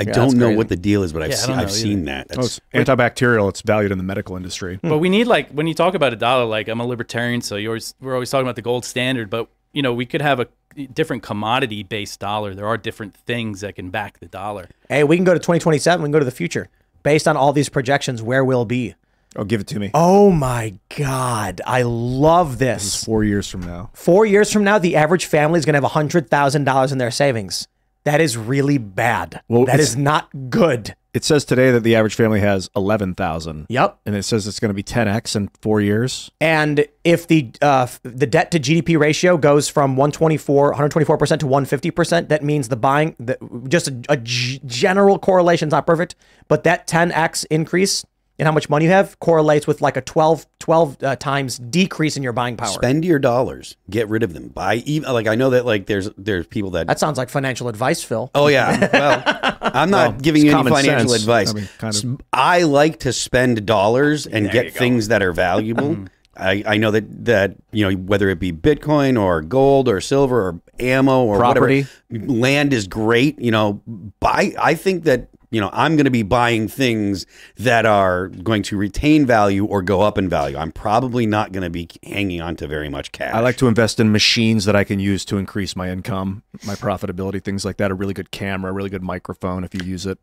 I 0.09 0.11
Yeah, 0.11 0.13
don't 0.13 0.37
know 0.37 0.47
crazy. 0.47 0.57
what 0.57 0.69
the 0.69 0.77
deal 0.77 1.03
is, 1.03 1.13
but 1.13 1.23
I've, 1.23 1.31
Yeah, 1.31 1.37
seen, 1.37 1.55
I've 1.55 1.61
either. 1.69 1.69
seen 1.71 2.05
that. 2.07 2.27
Oh, 2.37 2.41
it's 2.45 2.61
antibacterial. 2.75 3.49
It's 3.49 3.63
valued 3.63 3.93
in 3.93 3.99
the 3.99 4.05
medical 4.05 4.37
industry. 4.37 4.79
But 4.83 4.99
we 4.99 5.09
need 5.09 5.27
like 5.27 5.51
when 5.51 5.67
you 5.67 5.75
talk 5.75 5.95
about 5.95 6.13
a 6.13 6.17
dollar, 6.17 6.45
like 6.45 6.69
I'm 6.69 6.81
a 6.81 6.87
libertarian, 6.87 7.41
so 7.41 7.57
you 7.57 7.69
always 7.69 7.95
we're 8.01 8.15
always 8.15 8.31
talking 8.31 8.47
about 8.47 8.57
the 8.57 8.63
gold 8.63 8.85
standard. 8.85 9.31
But 9.31 9.49
you 9.73 9.83
know, 9.83 9.93
we 9.95 10.05
could 10.07 10.21
have 10.23 10.41
a 10.41 10.47
different 10.93 11.23
commodity 11.23 11.83
based 11.83 12.21
dollar. 12.21 12.55
There 12.55 12.67
are 12.67 12.77
different 12.79 13.15
things 13.15 13.61
that 13.61 13.75
can 13.77 13.91
back 13.91 14.19
the 14.21 14.27
dollar. 14.27 14.69
Hey, 14.89 15.05
we 15.05 15.17
can 15.17 15.25
go 15.25 15.33
to 15.35 15.39
2027. 15.41 16.03
We 16.03 16.07
can 16.07 16.13
go 16.13 16.19
to 16.19 16.25
the 16.25 16.31
future. 16.31 16.69
Based 17.03 17.27
on 17.27 17.37
all 17.37 17.53
these 17.53 17.69
projections, 17.69 18.23
where 18.23 18.45
we'll 18.45 18.65
be. 18.65 18.95
Oh, 19.35 19.45
give 19.45 19.61
it 19.63 19.67
to 19.69 19.81
me. 19.81 19.91
Oh 19.95 20.31
my 20.31 20.75
God. 20.97 21.63
I 21.67 21.83
love 21.83 22.59
This 22.59 22.83
is 22.85 22.93
this. 22.93 23.05
four 23.05 23.25
years 23.25 23.49
from 23.49 23.63
now. 23.63 23.89
Four 23.95 24.27
years 24.27 24.53
from 24.53 24.63
now, 24.63 24.79
the 24.79 24.95
average 24.95 25.25
family 25.25 25.59
is 25.59 25.65
going 25.65 25.73
to 25.75 25.81
have 25.81 25.91
$100,000 25.91 26.93
in 26.93 26.99
their 26.99 27.11
savings. 27.11 27.67
That 28.05 28.21
is 28.21 28.37
really 28.37 28.79
bad. 28.79 29.43
Well, 29.49 29.65
that 29.67 29.81
is 29.81 29.97
not 29.97 30.51
good. 30.51 30.97
It 31.15 31.25
says 31.25 31.45
today 31.45 31.71
that 31.71 31.81
the 31.81 31.95
average 31.95 32.15
family 32.15 32.41
has 32.41 32.71
eleven 32.75 33.15
thousand. 33.15 33.67
Yep. 33.69 33.99
And 34.07 34.17
it 34.17 34.23
says 34.23 34.47
it's 34.47 34.59
going 34.59 34.71
to 34.71 34.75
be 34.75 34.83
ten 34.83 35.09
x 35.09 35.37
in 35.37 35.51
four 35.61 35.81
years. 35.81 36.31
And 36.41 36.87
if 37.05 37.29
the 37.29 37.53
uh, 37.61 37.87
the 38.03 38.27
debt 38.27 38.51
to 38.53 38.61
GDP 38.61 38.99
ratio 38.99 39.37
goes 39.37 39.69
from 39.69 39.97
124 39.97 40.75
124% 40.75 41.39
to 41.41 41.47
150%, 41.47 42.29
that 42.29 42.43
means 42.43 42.69
the 42.69 42.77
buying 42.77 43.15
the, 43.19 43.37
just 43.69 43.91
a, 44.09 44.17
general 44.17 45.19
correlation 45.19 45.69
is 45.69 45.73
not 45.73 45.87
perfect, 45.87 46.15
but 46.49 46.65
that 46.65 46.87
10x 46.87 47.45
increase 47.51 48.05
in 48.39 48.47
how 48.47 48.53
much 48.53 48.69
money 48.71 48.87
you 48.87 48.91
have 48.91 49.19
correlates 49.21 49.67
with 49.67 49.81
like 49.83 49.97
a 49.97 50.01
12 50.01 50.47
12 50.59 51.03
uh, 51.03 51.17
times 51.17 51.59
decrease 51.59 52.17
in 52.17 52.23
your 52.23 52.33
buying 52.33 52.57
power. 52.57 52.69
spend 52.69 53.05
your 53.05 53.19
dollars, 53.19 53.77
get 53.91 54.09
rid 54.09 54.23
of 54.23 54.33
them. 54.33 54.49
Buy 54.49 54.77
even 54.87 55.13
like 55.13 55.27
I 55.27 55.35
know 55.35 55.51
that 55.51 55.67
like 55.67 55.87
there's 55.87 56.11
there's 56.17 56.47
people 56.47 56.71
that. 56.73 56.87
That 56.87 56.99
sounds 56.99 57.19
like 57.19 57.29
financial 57.29 57.69
advice, 57.69 58.03
Phil. 58.03 58.31
oh 58.35 58.49
yeah, 58.49 58.89
well, 58.93 59.59
I'm 59.61 59.91
not 59.91 60.13
Well, 60.13 60.21
giving 60.21 60.45
you 60.45 60.57
any 60.57 60.71
financial 60.71 61.11
sense. 61.11 61.23
advice. 61.23 61.51
I 61.51 61.55
mean, 61.55 61.69
kind 61.79 61.95
of. 61.95 62.05
S- 62.05 62.27
I 62.33 62.63
like 62.63 63.01
to 63.01 63.13
spend 63.13 63.67
dollars 63.67 64.27
and 64.27 64.51
get 64.51 64.73
things 64.73 65.09
that 65.09 65.23
are 65.23 65.33
valuable. 65.33 65.97
I, 66.35 66.63
I 66.67 66.77
know 66.79 66.91
that 66.93 67.27
that 67.27 67.57
you 67.73 67.87
know 67.91 67.95
whether 67.97 68.31
it 68.31 68.39
be 68.39 68.53
Bitcoin 68.53 69.21
or 69.21 69.43
gold 69.43 69.87
or 69.89 70.01
silver 70.01 70.49
or 70.49 70.61
ammo 70.81 71.25
or 71.25 71.37
Property. 71.37 71.87
whatever, 72.09 72.33
land 72.33 72.73
is 72.73 72.87
great. 72.89 73.39
You 73.39 73.51
know, 73.51 73.83
buy. 74.19 74.55
I 74.59 74.75
think 74.75 75.05
that 75.05 75.29
you 75.53 75.61
know 75.61 75.71
I'm 75.73 75.95
going 75.95 76.07
to 76.07 76.11
be 76.11 76.23
buying 76.23 76.67
things 76.67 77.27
that 77.59 77.87
are 77.87 78.29
going 78.29 78.65
to 78.65 78.77
retain 78.77 79.27
value 79.27 79.65
or 79.65 79.83
go 79.83 80.01
up 80.01 80.19
in 80.19 80.29
value. 80.29 80.57
I'm 80.57 80.73
probably 80.73 81.27
not 81.27 81.53
going 81.53 81.63
to 81.63 81.71
be 81.71 81.89
hanging 82.03 82.41
on 82.41 82.57
to 82.57 82.67
very 82.67 82.89
much 82.89 83.13
cash. 83.13 83.33
I 83.33 83.41
like 83.41 83.59
to 83.59 83.69
invest 83.69 84.01
in 84.01 84.11
machines 84.11 84.65
that 84.65 84.75
I 84.75 84.83
can 84.83 84.99
use 84.99 85.25
to 85.27 85.37
increase 85.37 85.77
my 85.77 85.91
income, 85.91 86.43
my 86.67 86.75
profitability, 86.75 87.45
things 87.45 87.65
like 87.65 87.77
that. 87.77 87.91
A 87.91 87.95
really 87.95 88.15
good 88.15 88.33
camera, 88.33 88.71
a 88.71 88.75
really 88.75 88.91
good 88.91 89.03
microphone 89.03 89.63
if 89.63 89.75
you 89.75 89.83
use 89.85 90.07
it. 90.07 90.19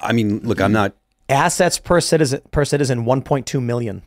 I 0.00 0.12
mean, 0.12 0.40
look, 0.40 0.60
I'm 0.60 0.72
not. 0.72 0.94
Assets 1.28 1.78
per 1.78 2.00
citizen 2.00 2.42
per 2.50 2.66
citizen 2.66 3.06
1.2 3.06 3.62
million. 3.62 4.02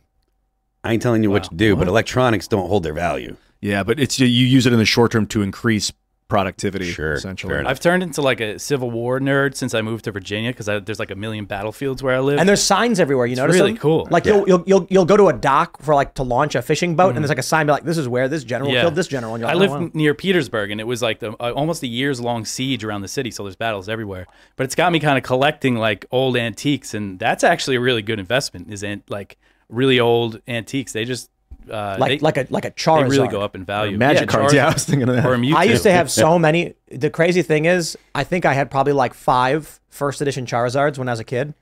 I 0.84 0.92
ain't 0.92 1.02
telling 1.02 1.24
you 1.24 1.30
what 1.30 1.44
to 1.44 1.54
do, 1.54 1.74
but 1.74 1.88
electronics 1.88 2.46
don't 2.46 2.68
hold 2.68 2.84
their 2.84 2.92
value. 2.92 3.36
Yeah, 3.60 3.82
but 3.82 3.98
it's 3.98 4.20
you 4.20 4.26
use 4.26 4.66
it 4.66 4.72
in 4.72 4.78
the 4.78 4.84
short 4.84 5.10
term 5.10 5.26
to 5.26 5.42
increase 5.42 5.92
productivity. 6.28 6.90
Sure, 6.92 7.14
essentially. 7.14 7.54
fair. 7.54 7.66
I've 7.66 7.80
turned 7.80 8.02
into 8.02 8.20
like 8.22 8.40
a 8.40 8.58
Civil 8.58 8.90
War 8.90 9.18
nerd 9.18 9.54
since 9.56 9.74
I 9.74 9.80
moved 9.82 10.04
to 10.04 10.12
Virginia 10.12 10.50
because 10.50 10.66
there's 10.66 10.98
like 10.98 11.10
a 11.10 11.14
million 11.14 11.46
battlefields 11.46 12.02
where 12.02 12.14
I 12.14 12.20
live. 12.20 12.38
And 12.38 12.48
there's 12.48 12.62
signs 12.62 13.00
everywhere. 13.00 13.26
You 13.26 13.32
It's 13.32 13.40
notice 13.40 13.56
really 13.56 13.72
them? 13.72 13.78
cool. 13.78 14.06
Like 14.10 14.24
Yeah. 14.26 14.36
you'll, 14.36 14.46
you'll 14.48 14.64
you'll 14.66 14.86
you'll 14.90 15.04
go 15.06 15.16
to 15.16 15.28
a 15.28 15.32
dock 15.32 15.82
for 15.82 15.94
like 15.94 16.14
to 16.14 16.22
launch 16.22 16.54
a 16.54 16.62
fishing 16.62 16.94
boat, 16.96 17.14
and 17.14 17.18
there's 17.18 17.30
like 17.30 17.38
a 17.38 17.42
sign 17.42 17.66
be 17.66 17.72
like, 17.72 17.84
"This 17.84 17.98
is 17.98 18.06
where 18.06 18.28
this 18.28 18.44
general 18.44 18.70
killed 18.70 18.94
this 18.94 19.08
general." 19.08 19.34
And 19.34 19.40
you're 19.40 19.50
I 19.50 19.54
like, 19.54 19.60
live 19.70 19.70
oh, 19.72 19.80
wow. 19.84 19.90
near 19.94 20.14
Petersburg, 20.14 20.70
and 20.70 20.80
it 20.80 20.86
was 20.86 21.02
like 21.02 21.18
the, 21.20 21.32
uh, 21.42 21.52
almost 21.52 21.82
a 21.82 21.86
years 21.86 22.20
long 22.20 22.44
siege 22.44 22.84
around 22.84 23.00
the 23.02 23.08
city. 23.08 23.30
So 23.30 23.42
there's 23.44 23.56
battles 23.56 23.88
everywhere. 23.88 24.26
But 24.56 24.64
it's 24.64 24.74
got 24.74 24.92
me 24.92 25.00
kind 25.00 25.16
of 25.16 25.24
collecting 25.24 25.76
like 25.76 26.04
old 26.10 26.36
antiques, 26.36 26.92
and 26.94 27.18
that's 27.18 27.42
actually 27.42 27.76
a 27.76 27.80
really 27.80 28.02
good 28.02 28.18
investment. 28.18 28.72
Is 28.72 28.82
in 28.82 29.02
like 29.08 29.38
really 29.68 29.98
old 29.98 30.40
antiques. 30.46 30.92
They 30.92 31.04
just 31.04 31.30
uh, 31.70 31.96
like 31.98 32.10
they- 32.10 32.18
like 32.24 32.36
a 32.36 32.46
like 32.50 32.64
a 32.64 32.70
Charizard. 32.72 33.10
They 33.10 33.16
really 33.18 33.28
go 33.28 33.40
up 33.42 33.54
in 33.54 33.64
value. 33.64 33.96
magic 33.98 34.28
cards. 34.28 34.52
Yeah, 34.54 34.68
I 34.68 34.72
was 34.74 34.84
thinking 34.84 35.08
of 35.08 35.16
that. 35.16 35.24
Or 35.26 35.34
a 35.34 35.36
Mewtwo. 35.38 35.54
I 35.54 35.64
used 35.64 35.82
to 35.84 35.92
have 35.92 36.10
so 36.10 36.38
many. 36.48 36.74
The 36.90 37.10
crazy 37.10 37.42
thing 37.42 37.64
is, 37.66 37.96
I 38.14 38.24
think 38.24 38.44
I 38.44 38.54
had 38.54 38.70
probably 38.70 38.92
like 38.92 39.14
five 39.14 39.80
first 39.88 40.20
edition 40.20 40.46
Charizards 40.46 40.98
when 40.98 41.08
I 41.08 41.12
was 41.12 41.20
a 41.20 41.24
kid, 41.24 41.54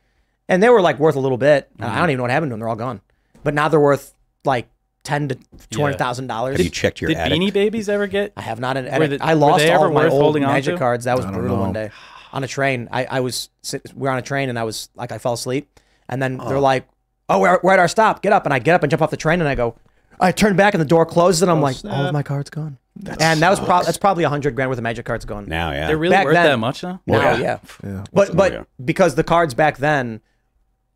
and 0.48 0.62
they 0.62 0.68
were 0.68 0.80
like 0.80 0.98
worth 0.98 1.16
a 1.16 1.20
little 1.20 1.38
bit. 1.38 1.68
Mm-hmm. 1.78 1.84
I 1.90 1.98
don't 1.98 2.10
even 2.10 2.18
know 2.18 2.22
what 2.24 2.30
happened 2.30 2.50
to 2.50 2.54
them; 2.54 2.60
they're 2.60 2.68
all 2.68 2.76
gone. 2.76 3.00
But 3.44 3.54
now 3.54 3.68
they're 3.68 3.80
worth 3.80 4.14
like 4.44 4.68
ten 5.02 5.28
to 5.28 5.38
two 5.70 5.80
hundred 5.82 5.98
thousand 5.98 6.26
dollars. 6.26 6.56
Have 6.56 6.64
you 6.64 6.70
checked 6.70 7.00
your 7.00 7.08
Did 7.08 7.16
attic? 7.18 7.38
Beanie 7.40 7.52
Babies 7.52 7.88
ever 7.88 8.06
get? 8.06 8.32
I 8.36 8.42
have 8.42 8.60
not. 8.60 8.76
An, 8.76 8.84
Were 8.98 9.06
the- 9.08 9.18
I 9.22 9.34
lost 9.34 9.58
they 9.64 9.72
all 9.72 9.86
of 9.86 9.92
my 9.92 10.08
old 10.08 10.36
on 10.36 10.42
Magic 10.42 10.74
to? 10.74 10.78
cards. 10.78 11.04
That 11.04 11.16
was 11.16 11.24
I 11.24 11.30
don't 11.30 11.40
brutal 11.40 11.58
one 11.58 11.72
day 11.72 11.90
on 12.32 12.42
a 12.44 12.48
train. 12.48 12.88
I, 12.92 13.04
I 13.04 13.20
was 13.20 13.48
sit, 13.62 13.82
we 13.94 14.02
were 14.02 14.10
on 14.10 14.18
a 14.18 14.22
train 14.22 14.48
and 14.50 14.58
I 14.58 14.64
was 14.64 14.88
like 14.96 15.12
I 15.12 15.18
fell 15.18 15.32
asleep, 15.34 15.80
and 16.08 16.20
then 16.20 16.38
Oh. 16.40 16.48
they're 16.48 16.60
like, 16.60 16.86
"Oh, 17.28 17.38
we're, 17.40 17.58
we're 17.62 17.72
at 17.72 17.78
our 17.78 17.88
stop. 17.88 18.20
Get 18.20 18.32
up!" 18.32 18.44
And 18.46 18.52
I 18.52 18.58
get 18.58 18.74
up 18.74 18.82
and 18.82 18.90
jump 18.90 19.00
off 19.02 19.10
the 19.10 19.16
train 19.16 19.40
and 19.40 19.48
I 19.48 19.54
go. 19.54 19.76
I 20.20 20.32
turn 20.32 20.56
back 20.56 20.74
and 20.74 20.80
the 20.80 20.86
door 20.86 21.06
closes 21.06 21.42
and 21.42 21.50
I'm 21.50 21.58
oh, 21.58 21.62
like, 21.62 21.76
all 21.84 22.06
of 22.06 22.12
my 22.12 22.22
cards 22.22 22.50
gone. 22.50 22.78
and 23.20 23.40
that 23.40 23.50
was 23.50 23.60
pro- 23.60 23.82
that's 23.82 23.98
probably 23.98 24.24
a 24.24 24.28
hundred 24.28 24.54
grand 24.54 24.70
worth 24.70 24.78
of 24.78 24.82
Magic 24.82 25.04
cards 25.04 25.24
gone. 25.24 25.46
now, 25.46 25.70
yeah. 25.70 25.86
They're 25.86 25.98
really 25.98 26.14
Back 26.14 26.24
worth 26.24 26.34
then- 26.34 26.46
that 26.46 26.58
much 26.58 26.82
now. 26.82 27.00
Now, 27.06 27.20
yeah. 27.20 27.38
yeah. 27.38 27.58
Yeah. 27.84 28.04
But 28.12 28.36
but 28.36 28.52
yeah. 28.52 28.64
because 28.82 29.14
the 29.14 29.24
cards 29.24 29.54
back 29.54 29.78
then 29.78 30.20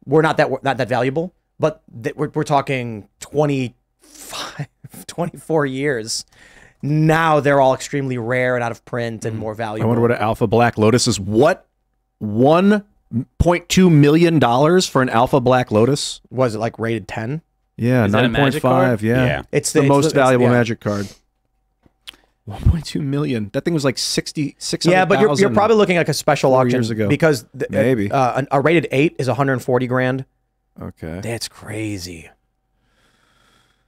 were 0.07 0.23
not 0.23 0.37
that 0.39 0.63
not 0.63 0.79
that 0.79 0.89
valuable, 0.89 1.35
but 1.59 1.83
th- 2.03 2.17
we're, 2.17 2.31
we're 2.31 2.45
talking 2.45 3.09
25, 3.21 4.69
24 5.07 5.67
years. 5.67 6.25
Now 6.83 7.41
they're 7.41 7.61
all 7.61 7.75
extremely 7.75 8.17
rare 8.17 8.55
and 8.55 8.65
out 8.65 8.73
of 8.73 8.85
print 8.87 9.27
and 9.27 9.37
mm. 9.37 9.41
more 9.41 9.55
valuable. 9.55 9.85
I 9.85 9.89
wonder 9.89 10.01
what 10.01 10.13
an 10.13 10.17
Alpha 10.17 10.47
Black 10.47 10.79
Lotus 10.79 11.07
is. 11.07 11.21
What 11.21 11.67
one 12.19 12.85
point 13.39 13.69
two 13.69 13.91
million 13.91 14.39
dollars 14.39 14.87
for 14.87 15.03
an 15.03 15.11
Alpha 15.11 15.41
Black 15.41 15.71
Lotus? 15.71 16.21
was 16.31 16.55
it 16.55 16.59
like 16.59 16.79
rated 16.79 17.07
10? 17.09 17.43
Yeah, 17.83 18.05
Is 18.05 18.13
that 18.13 18.19
a 18.19 18.29
nine 18.29 18.35
point 18.35 18.45
magic 18.47 18.63
five. 18.63 18.87
card? 18.89 19.03
Yeah. 19.03 19.25
Yeah. 19.25 19.43
It's 19.53 19.73
the, 19.73 19.81
it's 19.81 19.89
most 19.89 20.07
it's- 20.07 20.13
valuable 20.13 20.47
yeah. 20.47 20.53
Magic 20.53 20.81
card. 20.81 21.09
One 22.45 22.61
point 22.63 22.85
two 22.85 23.01
million. 23.01 23.49
That 23.53 23.65
thing 23.65 23.73
was 23.75 23.85
like 23.85 23.97
sixty 23.97 24.55
six. 24.59 24.85
Yeah, 24.85 25.05
but 25.05 25.21
you're, 25.21 25.33
you're 25.39 25.51
probably 25.51 25.77
looking 25.77 25.97
at 25.97 26.01
like 26.01 26.09
a 26.09 26.15
special 26.15 26.51
four 26.51 26.61
auction 26.61 26.79
years 26.79 26.91
ago. 26.91 27.09
because 27.09 27.47
the, 27.55 27.67
Maybe. 27.71 28.11
uh, 28.11 28.39
an- 28.41 28.49
a 28.51 28.61
rated 28.61 28.89
8 28.91 29.17
is 29.19 29.29
140 29.29 29.87
grand. 29.87 30.25
okay. 30.81 31.21
That's 31.23 31.49
crazy. 31.49 32.29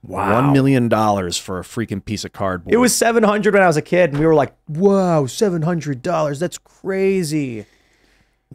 Wow. 0.05 0.43
One 0.43 0.53
million 0.53 0.89
dollars 0.89 1.37
for 1.39 1.59
a 1.59 1.63
freaking 1.63 2.05
piece 2.05 2.25
of 2.25 2.33
cardboard. 2.33 2.73
It 2.75 2.79
was 2.79 2.95
700 2.95 3.55
when 3.55 3.63
I 3.63 3.67
was 3.67 3.77
a 3.77 3.83
kid 3.83 4.11
and 4.11 4.19
we 4.19 4.27
were 4.27 4.35
like, 4.35 4.53
"Wow, 4.69 5.25
$700. 5.25 6.39
That's 6.41 6.59
crazy." 6.59 7.67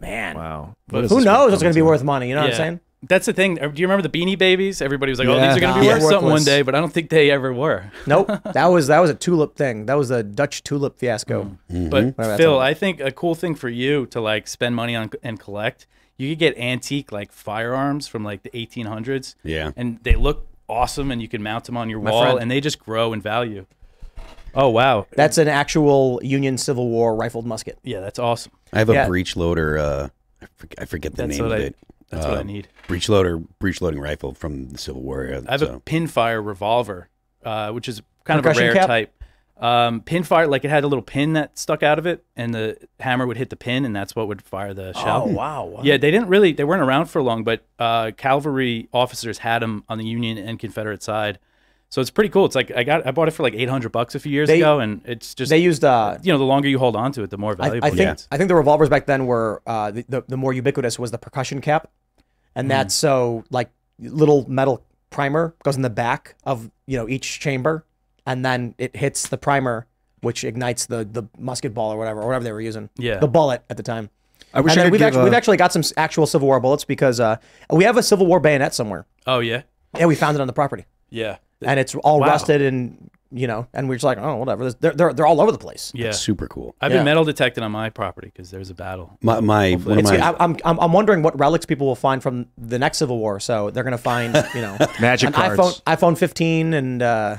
Man. 0.00 0.36
wow. 0.36 0.76
But 0.88 0.94
What 0.94 1.00
Who 1.00 1.04
is 1.04 1.10
this 1.10 1.24
knows 1.24 1.24
gonna 1.36 1.50
what's 1.50 1.62
going 1.62 1.72
to 1.74 1.78
be 1.78 1.82
worth 1.82 2.04
money, 2.04 2.28
you 2.28 2.34
know 2.34 2.42
what 2.42 2.46
I'm 2.46 2.50
Yeah. 2.52 2.56
saying? 2.56 2.80
That's 3.06 3.26
the 3.26 3.32
thing. 3.32 3.54
Do 3.54 3.70
you 3.76 3.86
remember 3.86 4.02
the 4.06 4.08
Beanie 4.08 4.36
Babies? 4.36 4.82
Everybody 4.82 5.10
was 5.12 5.20
like, 5.20 5.28
"Oh, 5.28 5.36
Yeah. 5.36 5.48
these 5.48 5.56
are 5.58 5.60
going 5.60 5.74
to 5.74 5.80
be 5.80 5.86
Yeah. 5.86 5.94
worth 6.00 6.10
something 6.10 6.28
one 6.30 6.42
day," 6.42 6.62
but 6.62 6.74
I 6.74 6.80
don't 6.80 6.92
think 6.92 7.10
they 7.10 7.30
ever 7.30 7.52
were. 7.52 7.92
Nope. 8.08 8.26
that 8.52 8.66
was 8.66 8.88
that 8.88 8.98
was 8.98 9.08
a 9.10 9.14
tulip 9.14 9.54
thing. 9.54 9.86
That 9.86 9.94
was 9.94 10.10
a 10.10 10.22
Dutch 10.24 10.64
tulip 10.64 10.98
fiasco. 10.98 11.56
Mm-hmm. 11.70 11.88
But 11.90 12.04
Whatever 12.16 12.36
Phil. 12.36 12.58
I 12.58 12.74
think 12.74 13.00
a 13.00 13.12
cool 13.12 13.36
thing 13.36 13.54
for 13.54 13.68
you 13.68 14.06
to 14.06 14.20
like 14.20 14.48
spend 14.48 14.74
money 14.74 14.96
on 14.96 15.10
and 15.22 15.38
collect, 15.38 15.86
you 16.16 16.30
could 16.30 16.40
get 16.40 16.58
antique 16.58 17.12
like 17.12 17.30
firearms 17.30 18.08
from 18.08 18.24
like 18.24 18.42
the 18.42 18.50
1800s. 18.50 19.36
Yeah. 19.44 19.70
and 19.76 20.00
they 20.02 20.16
look 20.16 20.46
awesome, 20.68 21.10
and 21.12 21.22
you 21.22 21.28
can 21.28 21.40
mount 21.42 21.64
them 21.64 21.76
on 21.76 21.88
your 21.88 22.00
My 22.00 22.10
wall, 22.10 22.22
friend. 22.24 22.38
and 22.40 22.50
they 22.50 22.60
just 22.60 22.78
grow 22.80 23.12
in 23.12 23.20
value. 23.20 23.64
Oh 24.54 24.70
wow, 24.70 25.06
That's 25.14 25.38
an 25.38 25.46
actual 25.46 26.20
Union 26.24 26.58
Civil 26.58 26.88
War 26.88 27.14
rifled 27.14 27.46
musket. 27.46 27.78
yeah, 27.84 28.00
that's 28.00 28.18
awesome. 28.18 28.50
I 28.72 28.80
have 28.80 28.90
a 28.90 28.94
Yeah. 28.94 29.06
breech 29.06 29.36
loader. 29.36 29.78
Uh, 29.78 30.08
I, 30.78 30.84
forget, 30.84 31.12
the 31.14 31.26
That's 31.26 31.38
name 31.38 31.46
of 31.46 31.52
I- 31.52 31.56
it. 31.58 31.76
That's 32.10 32.24
what 32.26 32.36
I 32.36 32.40
Uh, 32.40 32.44
need. 32.44 32.68
Breech 32.86 33.08
loader, 33.08 33.38
breech 33.58 33.80
loading 33.80 34.00
rifle 34.00 34.32
from 34.34 34.70
the 34.70 34.78
Civil 34.78 35.02
War. 35.02 35.22
era, 35.24 35.42
I 35.46 35.52
have 35.52 35.60
so. 35.60 35.74
a 35.76 35.80
pinfire 35.80 36.44
revolver, 36.44 37.08
uh, 37.44 37.70
which 37.72 37.88
is 37.88 38.00
kind 38.24 38.38
of 38.40 38.46
a 38.46 38.58
rare 38.58 38.72
cap? 38.74 38.86
type. 38.86 39.14
Um, 39.60 40.02
pinfire, 40.02 40.48
like 40.48 40.64
it 40.64 40.68
had 40.70 40.84
a 40.84 40.86
little 40.86 41.02
pin 41.02 41.32
that 41.32 41.58
stuck 41.58 41.82
out 41.82 41.98
of 41.98 42.06
it, 42.06 42.24
and 42.36 42.54
the 42.54 42.76
hammer 43.00 43.26
would 43.26 43.36
hit 43.36 43.50
the 43.50 43.56
pin, 43.56 43.84
and 43.84 43.94
that's 43.94 44.14
what 44.14 44.28
would 44.28 44.40
fire 44.40 44.72
the 44.72 44.92
shell. 44.92 45.24
Oh, 45.26 45.32
wow. 45.32 45.80
Yeah, 45.82 45.96
they 45.96 46.12
didn't 46.12 46.28
really, 46.28 46.52
they 46.52 46.62
weren't 46.62 46.80
around 46.82 47.06
for 47.06 47.20
long, 47.22 47.42
but 47.42 47.64
uh, 47.78 48.12
cavalry 48.16 48.88
officers 48.92 49.38
had 49.38 49.60
them 49.60 49.82
on 49.88 49.98
the 49.98 50.04
Union 50.06 50.38
and 50.38 50.58
Confederate 50.60 51.02
side. 51.02 51.40
So 51.90 52.00
it's 52.02 52.10
pretty 52.10 52.28
cool. 52.28 52.44
It's 52.44 52.54
like 52.54 52.70
I 52.76 52.84
got, 52.84 53.06
I 53.06 53.12
bought 53.12 53.28
it 53.28 53.30
for 53.30 53.42
like 53.42 53.54
eight 53.54 53.68
hundred 53.68 53.92
bucks 53.92 54.14
a 54.14 54.20
few 54.20 54.30
years 54.32 54.46
They- 54.48 54.60
ago, 54.60 54.78
and 54.80 55.00
it's 55.06 55.34
just, 55.34 55.48
They 55.50 55.58
used 55.58 55.84
uh 55.84 56.18
you 56.22 56.32
know, 56.32 56.38
the 56.38 56.44
longer 56.44 56.68
you 56.68 56.78
hold 56.78 56.96
on 56.96 57.12
to 57.12 57.22
it, 57.22 57.30
the 57.30 57.38
more 57.38 57.54
valuable. 57.54 57.84
I 57.86 57.88
it 57.88 57.94
think 57.94 58.14
is. 58.18 58.28
I 58.30 58.36
think 58.36 58.48
the 58.48 58.54
revolvers 58.54 58.88
back 58.88 59.06
then 59.06 59.26
were 59.26 59.62
uh 59.66 59.90
the, 59.90 60.04
the, 60.08 60.24
the 60.28 60.36
more 60.36 60.52
ubiquitous 60.52 60.98
was 60.98 61.10
the 61.10 61.18
percussion 61.18 61.60
cap. 61.60 61.90
And 62.54 62.70
that's 62.70 62.94
so 62.94 63.44
like 63.50 63.70
little 63.98 64.44
metal 64.50 64.82
primer 65.10 65.54
goes 65.64 65.76
in 65.76 65.82
the 65.82 65.90
back 65.90 66.34
of 66.44 66.70
you 66.86 66.96
know 66.98 67.08
each 67.08 67.40
chamber 67.40 67.84
and 68.26 68.44
then 68.44 68.74
it 68.78 68.94
hits 68.94 69.28
the 69.28 69.38
primer 69.38 69.86
which 70.20 70.44
ignites 70.44 70.86
the 70.86 71.08
the 71.10 71.22
musket 71.38 71.72
ball 71.72 71.92
or 71.92 71.96
whatever 71.96 72.20
or 72.20 72.26
whatever 72.26 72.44
they 72.44 72.52
were 72.52 72.60
using. 72.60 72.90
Yeah. 72.98 73.18
The 73.18 73.28
bullet 73.28 73.62
at 73.70 73.76
the 73.78 73.82
time. 73.82 74.10
I 74.52 74.60
wish 74.60 74.76
I 74.76 74.84
could 74.84 74.92
we've, 74.92 74.98
give 74.98 75.06
actually, 75.08 75.20
a- 75.20 75.24
we've 75.24 75.32
actually 75.34 75.56
got 75.58 75.72
some 75.72 75.82
actual 75.96 76.26
Civil 76.26 76.48
War 76.48 76.58
bullets 76.60 76.84
because 76.84 77.20
uh, 77.20 77.36
we 77.70 77.84
have 77.84 77.96
a 77.96 78.02
Civil 78.02 78.26
War 78.26 78.40
bayonet 78.40 78.74
somewhere. 78.74 79.06
Oh 79.26 79.40
yeah, 79.40 79.62
Yeah, 79.96 80.06
we 80.06 80.14
found 80.14 80.36
it 80.36 80.40
on 80.40 80.46
the 80.46 80.52
property, 80.54 80.86
yeah, 81.10 81.36
and 81.62 81.78
it's 81.80 81.94
all 81.96 82.20
Wow. 82.20 82.26
rusted 82.28 82.62
and 82.62 83.10
you 83.30 83.46
know, 83.46 83.66
and 83.74 83.90
we're 83.90 83.96
just 83.96 84.04
like, 84.04 84.16
oh, 84.16 84.36
whatever. 84.36 84.72
They're 84.72 84.92
they're, 84.92 85.12
they're 85.12 85.26
all 85.26 85.38
over 85.42 85.52
the 85.52 85.58
place. 85.58 85.92
yeah. 85.94 86.12
super 86.12 86.46
cool. 86.48 86.74
I've 86.80 86.90
Yeah. 86.92 86.98
been 87.00 87.04
metal 87.04 87.24
detecting 87.24 87.62
on 87.62 87.70
my 87.70 87.90
property 87.90 88.30
because 88.34 88.50
there's 88.50 88.70
a 88.70 88.74
battle. 88.74 89.18
My, 89.20 89.40
my 89.40 89.72
one 89.74 89.98
of 89.98 90.04
my 90.04 90.16
I, 90.18 90.34
I'm, 90.42 90.56
I'm 90.64 90.80
I'm 90.80 90.92
wondering 90.94 91.22
what 91.22 91.38
relics 91.38 91.66
people 91.66 91.86
will 91.86 91.94
find 91.94 92.22
from 92.22 92.46
the 92.56 92.78
next 92.78 92.96
Civil 92.96 93.18
War. 93.18 93.38
So 93.38 93.68
they're 93.68 93.84
gonna 93.84 93.98
find 93.98 94.34
you 94.54 94.62
know 94.62 94.78
Magic 95.00 95.26
an 95.26 95.32
cards. 95.34 95.60
iPhone 95.60 95.82
iPhone 96.14 96.16
15 96.16 96.72
and 96.72 97.02
uh, 97.02 97.36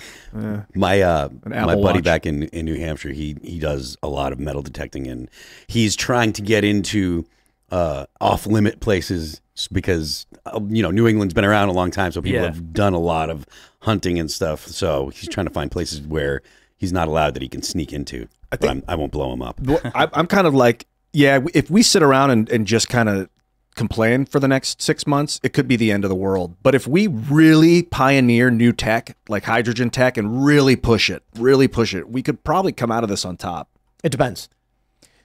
my 0.75 1.01
uh 1.01 1.29
my 1.45 1.65
buddy 1.75 1.81
Watch. 1.81 2.03
back 2.03 2.25
in, 2.27 2.43
in 2.43 2.65
New 2.65 2.75
Hampshire, 2.77 3.09
he 3.11 3.37
he 3.41 3.57
does 3.57 3.97
a 4.03 4.07
lot 4.07 4.31
of 4.31 4.39
metal 4.39 4.61
detecting 4.61 5.07
and 5.07 5.27
he's 5.67 5.95
trying 5.95 6.33
to 6.33 6.43
get 6.43 6.63
into 6.63 7.25
uh 7.71 8.05
off 8.21 8.45
limit 8.47 8.79
places 8.79 9.41
because 9.71 10.25
uh, 10.45 10.59
you 10.69 10.81
know 10.81 10.91
New 10.91 11.07
England's 11.07 11.33
been 11.33 11.45
around 11.45 11.69
a 11.69 11.73
long 11.73 11.91
time, 11.91 12.11
so 12.11 12.21
people 12.21 12.39
Yeah. 12.41 12.45
have 12.47 12.73
done 12.73 12.93
a 12.93 12.99
lot 12.99 13.29
of 13.29 13.45
hunting 13.81 14.19
and 14.19 14.29
stuff. 14.31 14.65
So 14.67 15.09
he's 15.09 15.29
trying 15.29 15.47
to 15.47 15.53
find 15.53 15.69
places 15.71 16.01
where 16.01 16.41
he's 16.77 16.93
not 16.93 17.07
allowed 17.07 17.33
that 17.33 17.41
he 17.43 17.49
can 17.49 17.61
sneak 17.61 17.91
into. 17.93 18.27
but 18.49 18.67
I'm, 18.67 18.83
I 18.87 18.95
won't 18.95 19.11
blow 19.11 19.31
him 19.33 19.41
up. 19.41 19.59
Well, 19.63 19.79
I, 19.93 20.07
I'm 20.13 20.27
kind 20.27 20.47
of 20.47 20.53
like, 20.55 20.87
yeah, 21.13 21.39
if 21.53 21.69
we 21.69 21.83
sit 21.83 22.01
around 22.01 22.31
and, 22.31 22.49
and 22.49 22.65
just 22.65 22.89
kind 22.89 23.07
of 23.09 23.29
complain 23.75 24.25
for 24.25 24.39
the 24.39 24.47
next 24.47 24.81
six 24.81 25.05
months, 25.07 25.39
it 25.43 25.53
could 25.53 25.67
be 25.67 25.75
the 25.75 25.91
end 25.91 26.03
of 26.03 26.09
the 26.09 26.15
world. 26.15 26.55
But 26.63 26.73
if 26.75 26.87
we 26.87 27.07
really 27.07 27.83
pioneer 27.83 28.49
new 28.49 28.73
tech, 28.73 29.15
like 29.29 29.43
hydrogen 29.43 29.89
tech, 29.89 30.17
and 30.17 30.43
really 30.43 30.75
push 30.75 31.09
it, 31.09 31.23
really 31.37 31.67
push 31.67 31.93
it, 31.93 32.09
we 32.09 32.21
could 32.23 32.43
probably 32.43 32.71
come 32.71 32.91
out 32.91 33.03
of 33.03 33.09
this 33.09 33.23
on 33.25 33.37
top. 33.37 33.69
it 34.03 34.09
depends. 34.11 34.49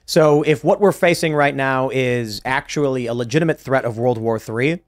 So 0.05 0.43
if 0.43 0.63
what 0.63 0.79
we're 0.79 0.91
facing 0.91 1.33
right 1.33 1.55
now 1.55 1.89
is 1.89 2.41
actually 2.45 3.07
a 3.07 3.13
legitimate 3.13 3.59
threat 3.59 3.85
of 3.85 3.97
World 3.97 4.17
War 4.17 4.39
III, 4.39 4.83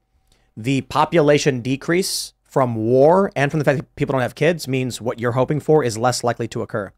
the 0.56 0.82
population 0.82 1.60
decrease 1.60 2.34
from 2.44 2.76
war 2.76 3.30
and 3.36 3.50
from 3.50 3.58
the 3.58 3.64
fact 3.64 3.78
that 3.78 3.96
people 3.96 4.12
don't 4.12 4.22
have 4.22 4.34
kids 4.34 4.66
means 4.66 5.00
what 5.00 5.20
you're 5.20 5.32
hoping 5.32 5.60
for 5.60 5.84
is 5.84 5.98
less 5.98 6.24
likely 6.24 6.48
to 6.48 6.62
occur. 6.62 6.92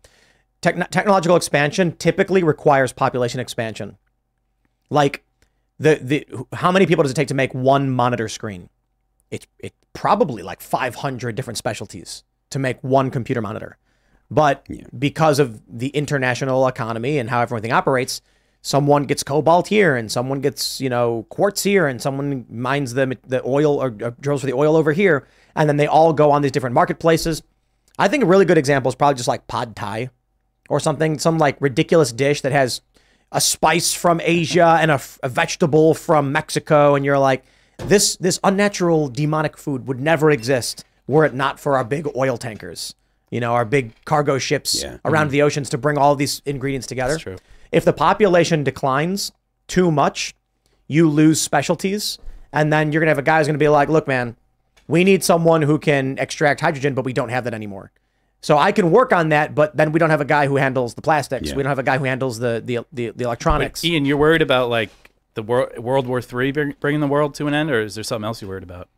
Techn 0.63 0.89
technological 0.91 1.37
expansion 1.37 1.97
typically 1.97 2.43
requires 2.43 2.93
population 2.93 3.41
expansion. 3.41 3.97
Like 4.91 5.25
the 5.79 5.99
the 6.03 6.27
how 6.53 6.71
many 6.71 6.87
people 6.87 7.03
does 7.03 7.11
it 7.11 7.15
take 7.15 7.29
to 7.29 7.35
make 7.35 7.55
one 7.55 7.91
monitor 7.91 8.29
screen? 8.29 8.69
It's 9.31 9.47
it 9.59 9.73
probably 9.95 10.43
like 10.43 10.61
500 10.61 11.35
different 11.35 11.57
specialties 11.57 12.25
to 12.51 12.59
make 12.59 12.83
one 12.83 13.11
computer 13.11 13.41
monitor. 13.41 13.79
But 14.31 14.67
because 14.97 15.39
of 15.39 15.61
the 15.69 15.89
international 15.89 16.67
economy 16.69 17.19
and 17.19 17.29
how 17.29 17.41
everything 17.41 17.73
operates, 17.73 18.23
someone 18.63 19.05
gets 19.05 19.23
cobalt 19.23 19.69
here 19.69 19.97
and 19.97 20.11
someone 20.11 20.41
gets, 20.41 20.81
you 20.81 20.89
know, 20.89 21.27
quartz 21.31 21.63
here 21.63 21.87
and 21.87 22.01
someone 22.01 22.47
mines 22.49 22.95
the, 22.95 23.19
the 23.27 23.43
oil 23.45 23.83
or, 23.83 23.87
or 23.87 24.11
drills 24.21 24.43
for 24.43 24.47
the 24.47 24.53
oil 24.53 24.77
over 24.77 24.93
here. 24.93 25.27
And 25.57 25.69
then 25.69 25.79
they 25.79 25.87
all 25.87 26.13
go 26.13 26.31
on 26.31 26.43
these 26.43 26.53
different 26.53 26.75
marketplaces. 26.75 27.43
I 27.99 28.09
think 28.09 28.23
a 28.23 28.27
really 28.27 28.45
good 28.45 28.59
example 28.59 28.89
is 28.89 28.95
probably 28.95 29.17
just 29.17 29.29
like 29.29 29.47
pad 29.49 29.75
thai 29.75 30.11
or 30.69 30.79
something, 30.79 31.19
some 31.19 31.39
like 31.39 31.57
ridiculous 31.61 32.13
dish 32.13 32.43
that 32.43 32.53
has 32.53 32.83
a 33.33 33.41
spice 33.41 33.93
from 33.93 34.21
Asia 34.23 34.79
and 34.81 34.91
a 34.91 35.01
vegetable 35.29 35.95
from 35.95 36.31
Mexico. 36.31 36.95
And 36.95 37.05
you're 37.05 37.19
like, 37.19 37.45
this, 37.79 38.17
this 38.17 38.39
unnatural 38.45 39.09
demonic 39.09 39.57
food 39.57 39.89
would 39.89 40.01
never 40.01 40.31
exist 40.31 40.85
were 41.07 41.25
it 41.25 41.35
not 41.35 41.59
for 41.59 41.77
our 41.77 41.83
big 41.83 42.07
oil 42.15 42.37
tankers, 42.37 42.95
you 43.31 43.41
know, 43.41 43.53
our 43.53 43.65
big 43.65 43.93
cargo 44.05 44.39
ships 44.39 44.83
Yeah. 44.83 44.99
around 45.05 45.27
mm-hmm. 45.27 45.33
the 45.33 45.43
oceans 45.43 45.71
to 45.71 45.79
bring 45.79 45.97
all 45.97 46.15
these 46.17 46.43
ingredients 46.45 46.87
together. 46.87 47.15
That's 47.15 47.23
true. 47.23 47.37
If 47.73 47.85
the 47.85 47.93
population 47.93 48.65
declines 48.65 49.33
too 49.69 49.91
much, 49.91 50.35
you 50.89 51.09
lose 51.09 51.41
specialties, 51.41 52.19
and 52.53 52.73
then 52.73 52.91
you're 52.91 53.01
gonna 53.01 53.11
have 53.11 53.19
a 53.19 53.23
guy 53.23 53.39
who's 53.39 53.47
gonna 53.47 53.59
be 53.59 53.69
like, 53.69 53.89
"Look, 53.89 54.09
man, 54.09 54.37
we 54.89 55.05
need 55.05 55.23
someone 55.23 55.63
who 55.63 55.79
can 55.79 56.19
extract 56.19 56.61
hydrogen, 56.61 56.95
but 56.95 57.05
we 57.05 57.13
don't 57.13 57.29
have 57.29 57.45
that 57.45 57.55
anymore." 57.55 57.93
So 58.41 58.59
I 58.59 58.73
can 58.73 58.91
work 58.91 59.13
on 59.13 59.29
that, 59.29 59.55
but 59.55 59.77
then 59.77 59.93
we 59.93 60.01
don't 60.01 60.11
have 60.11 60.21
a 60.21 60.25
guy 60.27 60.47
who 60.47 60.57
handles 60.57 60.95
the 60.95 61.03
plastics. 61.03 61.51
Yeah. 61.51 61.57
We 61.57 61.63
don't 61.63 61.71
have 61.71 61.79
a 61.79 61.85
guy 61.85 61.99
who 61.99 62.05
handles 62.05 62.39
the 62.39 62.61
the 62.65 62.81
the, 62.93 63.11
the 63.15 63.25
electronics. 63.25 63.85
Ian, 63.85 64.05
you're 64.05 64.17
worried 64.17 64.43
about 64.43 64.69
like 64.71 64.91
the 65.35 65.43
wor- 65.43 65.73
World 65.79 66.07
War 66.07 66.21
Three 66.21 66.51
bring, 66.51 66.75
bringing 66.81 67.01
the 67.01 67.07
world 67.07 67.35
to 67.37 67.47
an 67.47 67.55
end, 67.55 67.71
or 67.71 67.81
is 67.83 67.95
there 67.95 68.05
something 68.05 68.25
else 68.25 68.43
you're 68.43 68.49
worried 68.49 68.65
about? 68.65 68.89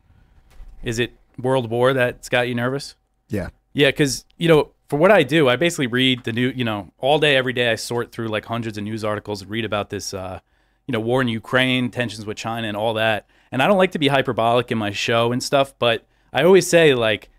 Is 0.83 0.99
it 0.99 1.12
World 1.39 1.70
War 1.70 1.93
that's 1.93 2.28
got 2.28 2.49
you 2.49 2.55
nervous? 2.55 2.95
Yeah. 3.28 3.49
Yeah, 3.73 3.89
because 3.89 4.25
you 4.37 4.49
know, 4.49 4.70
for 4.89 4.99
what 4.99 5.11
I 5.11 5.23
do, 5.23 5.49
I 5.49 5.57
basically 5.57 5.87
read 5.87 6.25
the 6.25 6.33
new, 6.33 6.51
you 6.51 6.64
know, 6.64 6.93
all 6.99 7.18
day, 7.18 7.37
every 7.37 7.53
day. 7.53 7.70
I 7.70 7.77
sort 7.77 8.12
through 8.12 8.29
like 8.29 8.45
hundreds 8.45 8.77
of 8.77 8.85
news 8.85 9.05
articles 9.05 9.41
and 9.41 9.51
read 9.51 9.64
about 9.64 9.91
this, 9.91 10.12
uh, 10.12 10.41
you 10.87 10.93
know, 10.93 11.01
war 11.01 11.23
in 11.23 11.29
Ukraine, 11.29 11.91
tensions 11.91 12.27
with 12.27 12.37
China, 12.37 12.68
and 12.68 12.77
all 12.77 12.95
that. 12.95 13.27
And 13.51 13.62
I 13.62 13.66
don't 13.66 13.79
like 13.79 13.93
to 13.93 13.99
be 13.99 14.09
hyperbolic 14.09 14.70
in 14.70 14.79
my 14.79 14.91
show 14.91 15.33
and 15.33 15.43
stuff, 15.43 15.75
but 15.79 16.07
I 16.33 16.43
always 16.43 16.66
say 16.66 16.95
like, 16.95 17.31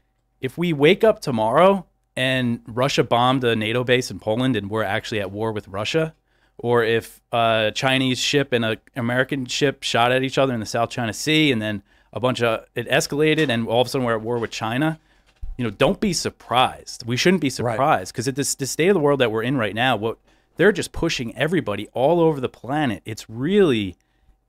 if 0.42 0.58
we 0.58 0.74
wake 0.74 1.04
up 1.04 1.20
tomorrow 1.22 1.86
and 2.16 2.62
Russia 2.68 3.04
bombed 3.04 3.44
a 3.44 3.56
NATO 3.56 3.84
base 3.84 4.12
in 4.12 4.20
Poland 4.20 4.56
and 4.56 4.70
we're 4.70 4.84
actually 4.84 5.22
at 5.22 5.32
war 5.32 5.52
with 5.52 5.68
Russia, 5.68 6.14
or 6.58 6.84
if 6.84 7.22
a 7.32 7.72
Chinese 7.74 8.20
ship 8.20 8.54
and 8.54 8.64
a 8.64 8.78
American 8.96 9.46
ship 9.46 9.84
shot 9.84 10.12
at 10.12 10.24
each 10.24 10.38
other 10.38 10.54
in 10.54 10.60
the 10.60 10.66
South 10.66 10.90
China 10.90 11.14
Sea, 11.14 11.52
and 11.52 11.62
then 11.62 11.84
a 12.12 12.20
bunch 12.20 12.42
of 12.42 12.66
it 12.76 12.88
escalated, 12.90 13.50
and 13.50 13.68
all 13.68 13.82
of 13.82 13.88
a 13.88 13.90
sudden 13.90 14.06
we're 14.06 14.16
at 14.16 14.22
war 14.22 14.38
with 14.38 14.52
China. 14.52 15.00
You 15.58 15.64
know, 15.66 15.70
don't 15.70 16.00
be 16.00 16.14
surprised. 16.14 17.06
We 17.06 17.16
shouldn't 17.18 17.42
be 17.42 17.50
surprised 17.50 18.12
because 18.14 18.28
at 18.28 18.36
this 18.36 18.56
the 18.56 18.66
state 18.66 18.88
of 18.90 18.94
the 18.96 19.00
world 19.00 19.20
that 19.20 19.32
we're 19.32 19.44
in 19.44 19.58
right 19.58 19.76
now, 19.76 19.96
what 19.96 20.18
they're 20.58 20.72
just 20.72 20.92
pushing 20.92 21.36
everybody 21.36 21.88
all 21.94 22.20
over 22.20 22.40
the 22.40 22.50
planet. 22.50 23.02
It's 23.06 23.30
really 23.30 23.96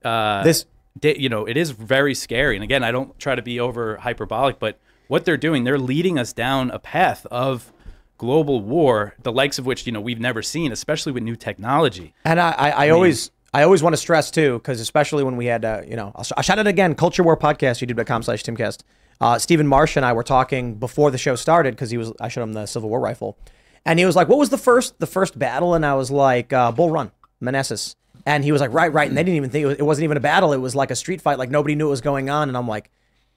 uh, 0.05 0.43
This- 0.45 0.67
you 1.03 1.29
know, 1.29 1.45
it 1.45 1.57
is 1.57 1.73
very 1.73 2.15
scary. 2.15 2.55
And 2.57 2.63
again, 2.63 2.85
I 2.85 2.93
don't 2.93 3.19
try 3.19 3.35
to 3.35 3.43
be 3.43 3.59
over 3.59 3.97
hyperbolic, 3.97 4.61
but 4.61 4.79
what 5.09 5.25
they're 5.25 5.37
doing, 5.37 5.65
they're 5.65 5.79
leading 5.79 6.19
us 6.21 6.33
down 6.33 6.71
a 6.71 6.79
path 6.79 7.27
of 7.33 7.73
global 8.17 8.61
war, 8.61 9.15
the 9.23 9.33
likes 9.33 9.59
of 9.59 9.67
which 9.67 9.87
you 9.87 9.93
know 9.93 10.01
we've 10.01 10.21
never 10.21 10.41
seen, 10.41 10.71
especially 10.71 11.11
with 11.13 11.25
new 11.25 11.35
technology. 11.37 12.15
And 12.25 12.41
I, 12.41 12.51
I, 12.53 12.71
I 12.71 12.89
always, 12.91 13.31
I 13.53 13.65
always 13.65 13.83
want 13.83 13.93
to 13.95 13.97
stress 13.97 14.31
too, 14.31 14.55
because 14.59 14.81
especially 14.81 15.25
when 15.25 15.37
we 15.37 15.47
had, 15.47 15.65
uh, 15.65 15.83
you 15.87 15.97
know, 15.97 16.13
I'll, 16.15 16.25
I'll 16.37 16.43
shout 16.45 16.61
it 16.61 16.67
again, 16.69 16.95
Culture 16.95 17.25
War 17.25 17.37
Podcast, 17.37 17.85
youtube.com 17.85 18.23
slash 18.23 18.45
Timcast. 18.45 18.83
Uh, 19.25 19.39
Stephen 19.39 19.67
Marsh 19.67 19.97
and 19.97 20.05
I 20.05 20.13
were 20.13 20.23
talking 20.23 20.75
before 20.75 21.11
the 21.11 21.17
show 21.17 21.35
started 21.35 21.75
because 21.75 21.91
he 21.91 21.97
was, 21.97 22.13
I 22.21 22.29
showed 22.29 22.43
him 22.43 22.53
the 22.53 22.67
Civil 22.67 22.91
War 22.91 23.01
rifle, 23.01 23.39
and 23.87 23.99
he 23.99 24.05
was 24.05 24.15
like, 24.15 24.29
"What 24.29 24.39
was 24.39 24.51
the 24.51 24.59
first, 24.59 25.01
the 25.01 25.07
first 25.07 25.39
battle?" 25.39 25.73
And 25.73 25.87
I 25.87 25.95
was 25.95 26.11
like, 26.11 26.53
uh, 26.53 26.71
"Bull 26.73 26.91
Run, 26.91 27.11
Manassas." 27.41 27.97
And 28.27 28.45
he 28.45 28.53
was 28.53 28.61
like, 28.61 28.71
"Right, 28.75 28.93
right." 28.93 29.09
And 29.09 29.17
they 29.17 29.23
didn't 29.23 29.37
even 29.37 29.49
think 29.49 29.63
it, 29.63 29.67
was, 29.67 29.77
it 29.79 29.83
wasn't 29.83 30.05
even 30.05 30.19
a 30.19 30.21
battle; 30.21 30.53
it 30.53 30.59
was 30.59 30.77
like 30.77 30.91
a 30.91 30.95
street 30.95 31.23
fight. 31.23 31.39
Like 31.39 31.49
nobody 31.49 31.75
knew 31.75 31.87
what 31.87 31.93
was 31.93 32.03
going 32.03 32.29
on. 32.29 32.49
And 32.49 32.57
I'm 32.57 32.69
like, 32.69 32.91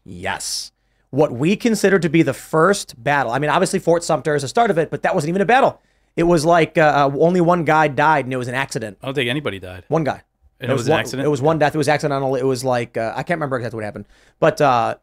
"Yes." 0.04 0.74
What 1.12 1.32
we 1.32 1.56
consider 1.56 2.00
to 2.00 2.10
be 2.10 2.22
the 2.22 2.34
first 2.34 3.02
battle. 3.02 3.32
I 3.32 3.40
mean, 3.40 3.50
obviously 3.50 3.80
Fort 3.80 4.04
Sumter 4.04 4.36
is 4.36 4.42
the 4.42 4.50
start 4.50 4.70
of 4.70 4.78
it, 4.78 4.92
but 4.92 5.04
that 5.04 5.16
wasn't 5.16 5.30
even 5.30 5.42
a 5.42 5.46
battle. 5.46 5.82
It 6.18 6.24
was 6.24 6.44
like 6.44 6.78
uh, 6.78 6.82
uh, 6.82 7.18
only 7.18 7.40
one 7.40 7.64
guy 7.64 7.88
died, 7.88 8.26
and 8.26 8.34
it 8.34 8.38
was 8.38 8.50
an 8.50 8.56
accident. 8.56 8.98
I 9.02 9.06
don't 9.06 9.16
think 9.16 9.30
anybody 9.30 9.58
died. 9.58 9.86
One 9.88 10.04
guy. 10.04 10.24
And 10.60 10.70
it 10.70 10.74
was 10.74 10.88
an 10.88 10.92
one, 10.92 11.00
accident? 11.00 11.26
It 11.26 11.30
was 11.30 11.42
one 11.42 11.60
death. 11.60 11.76
It 11.76 11.78
was 11.78 11.88
accidental. 11.88 12.36
It 12.36 12.44
was 12.44 12.66
like 12.66 12.98
uh, 12.98 13.14
I 13.16 13.24
can't 13.24 13.38
remember 13.38 13.56
exactly 13.56 13.78
what 13.78 13.86
happened. 13.86 14.06
But 14.42 14.60
uh, 14.60 14.96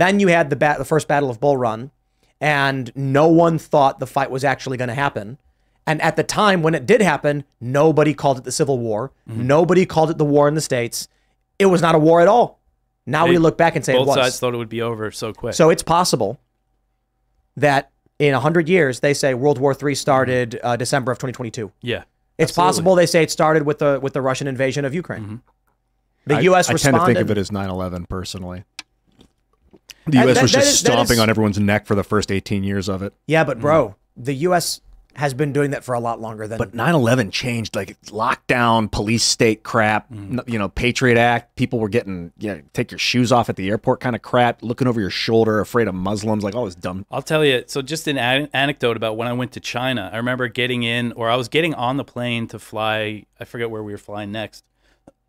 then 0.00 0.20
you 0.20 0.28
had 0.28 0.50
the 0.50 0.56
bat, 0.56 0.78
the 0.78 0.84
first 0.84 1.08
battle 1.08 1.30
of 1.30 1.40
Bull 1.40 1.56
Run, 1.56 1.90
and 2.40 2.90
no 2.94 3.28
one 3.28 3.58
thought 3.58 3.98
the 3.98 4.06
fight 4.06 4.30
was 4.30 4.44
actually 4.44 4.76
going 4.76 4.88
to 4.88 4.94
happen. 4.94 5.38
And 5.86 6.02
at 6.02 6.16
the 6.16 6.24
time 6.24 6.62
when 6.62 6.74
it 6.74 6.84
did 6.86 7.00
happen, 7.00 7.44
nobody 7.60 8.12
called 8.12 8.38
it 8.38 8.44
the 8.44 8.52
Civil 8.52 8.78
War. 8.78 9.12
Mm-hmm. 9.30 9.46
Nobody 9.46 9.86
called 9.86 10.10
it 10.10 10.18
the 10.18 10.24
war 10.24 10.48
in 10.48 10.54
the 10.54 10.60
states. 10.60 11.06
It 11.58 11.66
was 11.66 11.80
not 11.80 11.94
a 11.94 11.98
war 11.98 12.20
at 12.20 12.28
all. 12.28 12.60
Now 13.06 13.26
we 13.26 13.32
They- 13.32 13.38
look 13.38 13.56
back 13.56 13.76
and 13.76 13.84
say 13.84 13.94
it 13.94 13.98
both 13.98 14.08
was. 14.08 14.16
sides 14.16 14.38
thought 14.40 14.52
it 14.52 14.56
would 14.56 14.68
be 14.68 14.82
over 14.82 15.10
so 15.12 15.32
quick. 15.32 15.54
So 15.54 15.70
it's 15.70 15.82
possible 15.84 16.40
that 17.56 17.90
in 18.18 18.32
100 18.32 18.68
years, 18.68 19.00
they 19.00 19.14
say 19.14 19.34
World 19.34 19.58
War 19.58 19.76
III 19.80 19.94
started 19.94 20.58
uh, 20.62 20.76
December 20.76 21.12
of 21.12 21.18
2022. 21.18 21.70
yeah, 21.82 22.02
It's 22.38 22.50
absolutely. 22.50 22.68
possible 22.68 22.94
they 22.96 23.06
say 23.06 23.22
it 23.22 23.30
started 23.30 23.62
with 23.64 23.78
the 23.78 24.00
with 24.02 24.12
the 24.12 24.20
Russian 24.22 24.46
invasion 24.48 24.84
of 24.84 24.94
Ukraine. 24.94 25.42
The 26.26 26.36
I- 26.36 26.40
U.S. 26.40 26.68
I, 26.68 26.72
responded. 26.72 26.98
tend 26.98 27.08
to 27.08 27.14
think 27.14 27.24
of 27.24 27.30
it 27.30 27.38
as 27.38 27.50
9/11 27.50 28.08
personally. 28.08 28.64
The 30.06 30.12
That- 30.18 30.24
U.S. 30.26 30.34
that- 30.36 30.42
was 30.42 30.52
that 30.52 30.58
just 30.58 30.72
is- 30.74 30.82
that 30.82 30.92
stomping 30.92 31.14
is- 31.16 31.20
on 31.20 31.30
everyone's 31.30 31.58
neck 31.58 31.86
for 31.86 31.94
the 31.94 32.04
first 32.04 32.30
18 32.32 32.62
years 32.64 32.88
of 32.88 33.02
it. 33.02 33.12
yeah, 33.26 33.44
but 33.44 33.58
bro, 33.60 33.88
mm. 33.88 33.94
the 34.24 34.34
U.S. 34.34 34.80
has 35.14 35.32
been 35.34 35.52
doing 35.52 35.70
that 35.70 35.82
for 35.82 35.94
a 35.94 36.00
lot 36.00 36.20
longer 36.20 36.46
than. 36.46 36.58
But 36.58 36.72
9/11 36.74 37.32
changed 37.32 37.74
like 37.74 37.96
lockdown, 38.06 38.90
police 38.90 39.24
state 39.24 39.62
crap. 39.62 40.10
Mm. 40.12 40.32
n- 40.32 40.40
You 40.46 40.58
know, 40.58 40.68
Patriot 40.68 41.16
Act. 41.18 41.56
People 41.56 41.78
were 41.78 41.88
getting 41.88 42.32
you 42.38 42.48
know 42.54 42.60
take 42.72 42.90
your 42.90 42.98
shoes 42.98 43.32
off 43.32 43.48
at 43.48 43.56
the 43.56 43.68
airport 43.70 44.00
kind 44.00 44.14
of 44.14 44.22
crap. 44.22 44.62
Looking 44.62 44.86
over 44.86 45.00
your 45.00 45.10
shoulder, 45.10 45.58
afraid 45.60 45.88
of 45.88 45.94
Muslims. 45.94 46.44
Like 46.44 46.54
all 46.54 46.66
this 46.66 46.74
dumb. 46.74 47.06
I'll 47.10 47.22
tell 47.22 47.44
you. 47.44 47.64
So, 47.66 47.80
just 47.82 48.06
an 48.06 48.18
an- 48.18 48.48
anecdote 48.52 48.96
about 48.96 49.16
when 49.16 49.26
I 49.26 49.32
went 49.32 49.52
to 49.52 49.60
China. 49.60 50.10
I 50.12 50.18
remember 50.18 50.48
getting 50.48 50.82
in, 50.82 51.12
or 51.12 51.30
I 51.30 51.36
was 51.36 51.48
getting 51.48 51.72
on 51.74 51.96
the 51.96 52.04
plane 52.04 52.46
to 52.48 52.58
fly. 52.58 53.24
I 53.40 53.44
forget 53.44 53.70
where 53.70 53.82
we 53.82 53.92
were 53.92 53.98
flying 53.98 54.32
next, 54.32 54.64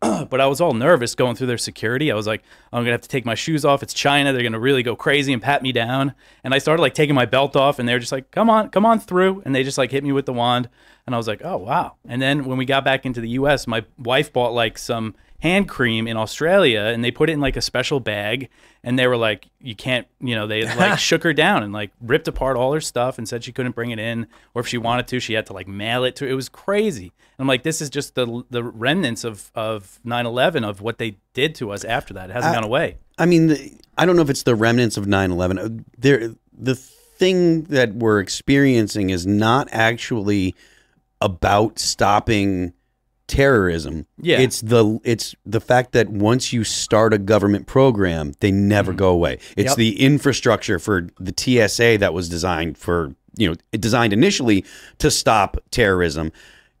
but 0.00 0.40
I 0.40 0.46
was 0.46 0.60
all 0.60 0.74
nervous 0.74 1.16
going 1.16 1.34
through 1.34 1.48
their 1.48 1.58
security. 1.58 2.12
I 2.12 2.14
was 2.14 2.26
like, 2.26 2.42
I'm 2.72 2.82
gonna 2.82 2.92
have 2.92 3.00
to 3.00 3.08
take 3.08 3.24
my 3.24 3.34
shoes 3.34 3.64
off. 3.64 3.82
It's 3.82 3.92
China. 3.92 4.32
They're 4.32 4.44
gonna 4.44 4.60
really 4.60 4.84
go 4.84 4.94
crazy 4.94 5.32
and 5.32 5.42
pat 5.42 5.60
me 5.60 5.72
down. 5.72 6.14
And 6.44 6.54
I 6.54 6.58
started 6.58 6.82
like 6.82 6.94
taking 6.94 7.16
my 7.16 7.26
belt 7.26 7.56
off, 7.56 7.78
and 7.78 7.88
they're 7.88 7.98
just 7.98 8.12
like, 8.12 8.30
"Come 8.30 8.48
on, 8.48 8.68
come 8.70 8.86
on 8.86 9.00
through." 9.00 9.42
And 9.44 9.54
they 9.54 9.64
just 9.64 9.78
like 9.78 9.90
hit 9.90 10.04
me 10.04 10.12
with 10.12 10.26
the 10.26 10.32
wand, 10.32 10.68
and 11.06 11.14
I 11.14 11.18
was 11.18 11.26
like, 11.26 11.42
"Oh 11.44 11.56
wow." 11.56 11.96
And 12.06 12.22
then 12.22 12.44
when 12.44 12.58
we 12.58 12.64
got 12.64 12.84
back 12.84 13.04
into 13.06 13.20
the 13.20 13.30
U.S., 13.30 13.66
my 13.66 13.84
wife 13.98 14.32
bought 14.32 14.52
like 14.52 14.78
some 14.78 15.16
hand 15.40 15.68
cream 15.68 16.08
in 16.08 16.16
Australia 16.16 16.80
and 16.80 17.04
they 17.04 17.10
put 17.12 17.30
it 17.30 17.34
in 17.34 17.40
like 17.40 17.56
a 17.56 17.60
special 17.60 18.00
bag 18.00 18.48
and 18.82 18.98
they 18.98 19.06
were 19.06 19.16
like 19.16 19.46
you 19.60 19.74
can't 19.76 20.08
you 20.20 20.34
know 20.34 20.46
they 20.48 20.64
like 20.76 20.98
shook 21.08 21.22
her 21.22 21.32
down 21.32 21.62
and 21.62 21.72
like 21.72 21.92
ripped 22.00 22.26
apart 22.26 22.56
all 22.56 22.72
her 22.72 22.80
stuff 22.80 23.18
and 23.18 23.28
said 23.28 23.44
she 23.44 23.52
couldn't 23.52 23.74
bring 23.74 23.90
it 23.92 24.00
in 24.00 24.26
or 24.54 24.60
if 24.60 24.66
she 24.66 24.76
wanted 24.78 25.06
to 25.06 25.20
she 25.20 25.34
had 25.34 25.46
to 25.46 25.52
like 25.52 25.68
mail 25.68 26.02
it 26.02 26.16
to 26.16 26.26
it 26.26 26.34
was 26.34 26.48
crazy. 26.48 27.12
And 27.38 27.44
I'm 27.44 27.46
like 27.46 27.62
this 27.62 27.80
is 27.80 27.88
just 27.88 28.16
the 28.16 28.42
the 28.50 28.64
remnants 28.64 29.22
of 29.22 29.52
of 29.54 30.00
9/11 30.04 30.68
of 30.68 30.80
what 30.80 30.98
they 30.98 31.18
did 31.34 31.54
to 31.56 31.70
us 31.70 31.84
after 31.84 32.14
that. 32.14 32.30
It 32.30 32.32
hasn't 32.32 32.52
I- 32.52 32.56
gone 32.56 32.64
away. 32.64 32.96
I 33.20 33.26
mean, 33.26 33.48
the, 33.48 33.72
I 33.96 34.06
don't 34.06 34.14
know 34.16 34.22
if 34.22 34.30
it's 34.30 34.44
the 34.44 34.54
remnants 34.54 34.96
of 34.96 35.06
9/11. 35.06 35.58
Uh, 35.58 35.82
There, 35.98 36.34
the 36.56 36.74
thing 36.74 37.64
that 37.64 37.94
we're 37.94 38.20
experiencing 38.20 39.10
is 39.10 39.26
not 39.26 39.68
actually 39.72 40.54
about 41.20 41.78
stopping 41.80 42.72
terrorism. 43.28 44.06
Yeah. 44.20 44.40
it's 44.40 44.60
the 44.62 44.98
it's 45.04 45.34
the 45.46 45.60
fact 45.60 45.92
that 45.92 46.08
once 46.08 46.52
you 46.52 46.64
start 46.64 47.12
a 47.12 47.18
government 47.18 47.66
program, 47.66 48.32
they 48.40 48.50
never 48.50 48.90
mm-hmm. 48.90 48.98
go 48.98 49.10
away. 49.10 49.38
It's 49.56 49.70
Yep. 49.70 49.76
the 49.76 50.00
infrastructure 50.00 50.78
for 50.78 51.08
the 51.20 51.32
TSA 51.36 51.98
that 51.98 52.12
was 52.12 52.28
designed 52.28 52.76
for 52.76 53.14
you 53.36 53.48
know 53.48 53.54
it 53.72 53.80
designed 53.80 54.12
initially 54.12 54.64
to 54.98 55.10
stop 55.10 55.58
terrorism. 55.70 56.32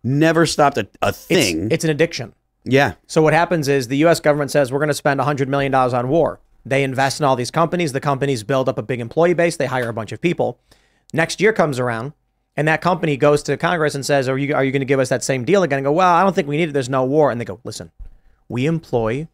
Never 0.02 0.46
stopped 0.46 0.78
a, 0.78 0.88
a 1.02 1.08
it's, 1.08 1.26
thing. 1.26 1.68
it's 1.70 1.84
an 1.84 1.90
addiction. 1.90 2.32
yeah, 2.64 2.94
So 3.06 3.20
what 3.22 3.32
happens 3.34 3.68
is 3.68 3.88
the 3.88 3.96
U.S. 3.98 4.20
government 4.20 4.50
says 4.50 4.72
we're 4.72 4.78
going 4.78 4.88
to 4.88 4.94
spend 4.94 5.18
100 5.18 5.48
million 5.48 5.70
dollars 5.72 5.92
on 5.92 6.08
war. 6.08 6.40
They 6.64 6.82
invest 6.84 7.20
in 7.20 7.24
all 7.24 7.36
these 7.36 7.50
companies. 7.50 7.92
The 7.92 8.00
companies 8.00 8.42
build 8.42 8.68
up 8.68 8.78
a 8.78 8.82
big 8.82 9.00
employee 9.00 9.34
base. 9.34 9.56
They 9.56 9.66
hire 9.66 9.88
a 9.88 9.92
bunch 9.92 10.12
of 10.12 10.20
people. 10.20 10.58
Next 11.12 11.40
year 11.40 11.52
comes 11.52 11.78
around, 11.78 12.12
and 12.58 12.66
that 12.66 12.80
company 12.80 13.16
goes 13.16 13.44
to 13.44 13.56
Congress 13.56 13.94
and 13.94 14.04
says, 14.04 14.28
"Are 14.28 14.36
you 14.36 14.52
are 14.52 14.64
you 14.64 14.72
going 14.72 14.80
to 14.80 14.86
give 14.86 14.98
us 14.98 15.08
that 15.10 15.22
same 15.22 15.44
deal 15.44 15.62
again?" 15.62 15.78
And 15.78 15.84
go, 15.84 15.92
"Well, 15.92 16.12
I 16.12 16.24
don't 16.24 16.34
think 16.34 16.48
we 16.48 16.56
need 16.56 16.70
it. 16.70 16.72
There's 16.72 16.88
no 16.88 17.04
war." 17.04 17.30
And 17.30 17.40
they 17.40 17.44
go, 17.44 17.60
"Listen, 17.62 17.92
we 18.48 18.66
employ 18.66 19.28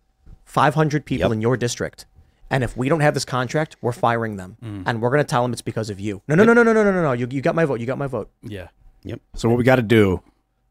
500 0.44 1.06
people 1.06 1.30
yep. 1.30 1.34
in 1.34 1.40
your 1.40 1.56
district, 1.56 2.04
and 2.50 2.62
if 2.62 2.76
we 2.76 2.90
don't 2.90 3.00
have 3.00 3.14
this 3.14 3.24
contract, 3.24 3.76
we're 3.80 3.92
firing 3.92 4.36
them, 4.36 4.58
mm. 4.62 4.82
and 4.84 5.00
we're 5.00 5.08
going 5.08 5.22
to 5.22 5.24
tell 5.24 5.42
them 5.42 5.54
it's 5.54 5.62
because 5.62 5.88
of 5.88 5.98
you." 5.98 6.20
No, 6.28 6.34
no, 6.34 6.44
no, 6.44 6.52
no, 6.52 6.62
no, 6.62 6.74
no, 6.74 6.84
no, 6.84 7.02
no. 7.02 7.12
You 7.12 7.26
you 7.30 7.40
got 7.40 7.54
my 7.54 7.64
vote. 7.64 7.80
You 7.80 7.86
got 7.86 7.96
my 7.96 8.06
vote. 8.06 8.30
Yeah. 8.42 8.68
Yep. 9.04 9.20
So 9.34 9.48
what 9.48 9.56
we 9.56 9.64
got 9.64 9.76
to 9.76 9.82
do 9.82 10.22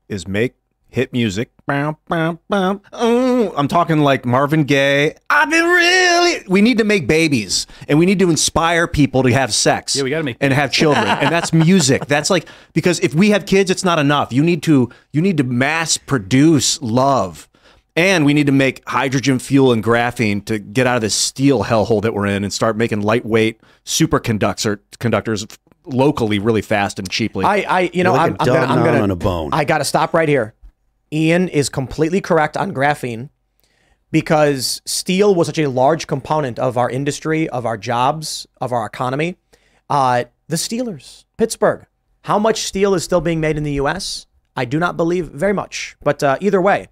is 0.08 0.28
make 0.28 0.54
hit 0.94 1.12
music. 1.12 1.50
Bow, 1.66 1.98
bow, 2.08 2.40
bow. 2.50 2.80
Oh, 2.94 3.52
I'm 3.58 3.68
talking 3.68 4.00
like 4.00 4.26
Marvin 4.26 4.64
Gaye. 4.64 5.16
I've 5.30 5.50
been 5.50 5.66
really. 5.66 6.44
We 6.48 6.62
need 6.62 6.78
to 6.78 6.84
make 6.84 7.08
babies, 7.08 7.66
and 7.88 7.98
we 7.98 8.06
need 8.06 8.20
to 8.20 8.30
inspire 8.30 8.88
people 8.88 9.24
to 9.24 9.34
have 9.34 9.54
sex. 9.54 9.96
Yeah, 9.96 10.04
we 10.04 10.12
gotta 10.12 10.24
make 10.24 10.38
and 10.40 10.54
have 10.54 10.72
children, 10.72 11.06
and 11.06 11.34
that's 11.34 11.52
music. 11.54 12.06
That's 12.06 12.30
like 12.30 12.48
because 12.74 13.00
if 13.00 13.14
we 13.14 13.32
have 13.32 13.46
kids, 13.46 13.72
it's 13.72 13.84
not 13.84 14.00
enough. 14.00 14.32
You 14.32 14.44
need 14.44 14.64
to 14.64 14.90
you 15.12 15.22
need 15.22 15.38
to 15.38 15.44
mass 15.44 15.98
produce 15.98 16.82
love. 16.82 17.50
And 17.96 18.26
we 18.26 18.34
need 18.34 18.48
to 18.48 18.52
make 18.52 18.82
hydrogen 18.90 19.38
fuel 19.38 19.72
and 19.72 19.84
graphene 19.84 20.44
to 20.46 20.58
get 20.58 20.88
out 20.88 20.96
of 20.96 21.04
this 21.04 21.14
steel 21.14 21.64
hellhole 21.64 22.02
that 22.02 22.16
we're 22.16 22.26
in 22.26 22.44
and 22.44 22.52
start 22.52 22.76
making 22.76 23.02
lightweight 23.02 23.62
superconductor 23.86 24.80
conductors 24.98 25.46
locally 25.86 26.40
really 26.40 26.64
fast 26.64 26.98
and 26.98 27.08
cheaply. 27.08 27.46
I, 27.46 27.58
I, 27.58 27.92
you 27.94 28.04
know, 28.04 28.14
like 28.14 28.32
I'm, 28.32 28.36
a 28.36 28.40
I'm 28.40 28.48
gonna, 28.48 28.74
I'm 28.74 28.84
gonna, 28.84 29.00
on 29.00 29.12
a 29.12 29.16
bone. 29.16 29.52
I 29.54 29.64
got 29.64 29.78
to 29.78 29.86
stop 29.86 30.16
right 30.16 30.28
here. 30.28 30.56
Ian 31.14 31.48
is 31.48 31.70
completely 31.70 32.20
correct 32.22 32.58
on 32.58 32.74
graphene. 32.74 33.30
because 34.14 34.80
steel 34.86 35.34
was 35.34 35.48
such 35.48 35.58
a 35.58 35.68
large 35.68 36.06
component 36.06 36.60
of 36.60 36.78
our 36.78 36.88
industry, 36.88 37.50
of 37.50 37.66
our 37.66 37.78
jobs, 37.78 38.46
of 38.62 38.72
our 38.72 38.86
economy. 38.86 39.36
Uh, 39.90 40.26
the 40.48 40.56
Steelers, 40.56 41.26
Pittsburgh. 41.36 41.88
How 42.22 42.38
much 42.38 42.62
steel 42.62 42.94
is 42.94 43.04
still 43.04 43.22
being 43.22 43.42
made 43.42 43.58
in 43.58 43.64
the 43.64 43.74
U.S.? 43.74 44.28
I 44.56 44.66
do 44.66 44.78
not 44.80 44.98
believe 44.98 45.30
very 45.30 45.52
much. 45.52 45.96
But 46.04 46.22
uh, 46.22 46.38
either 46.42 46.62
way, 46.62 46.90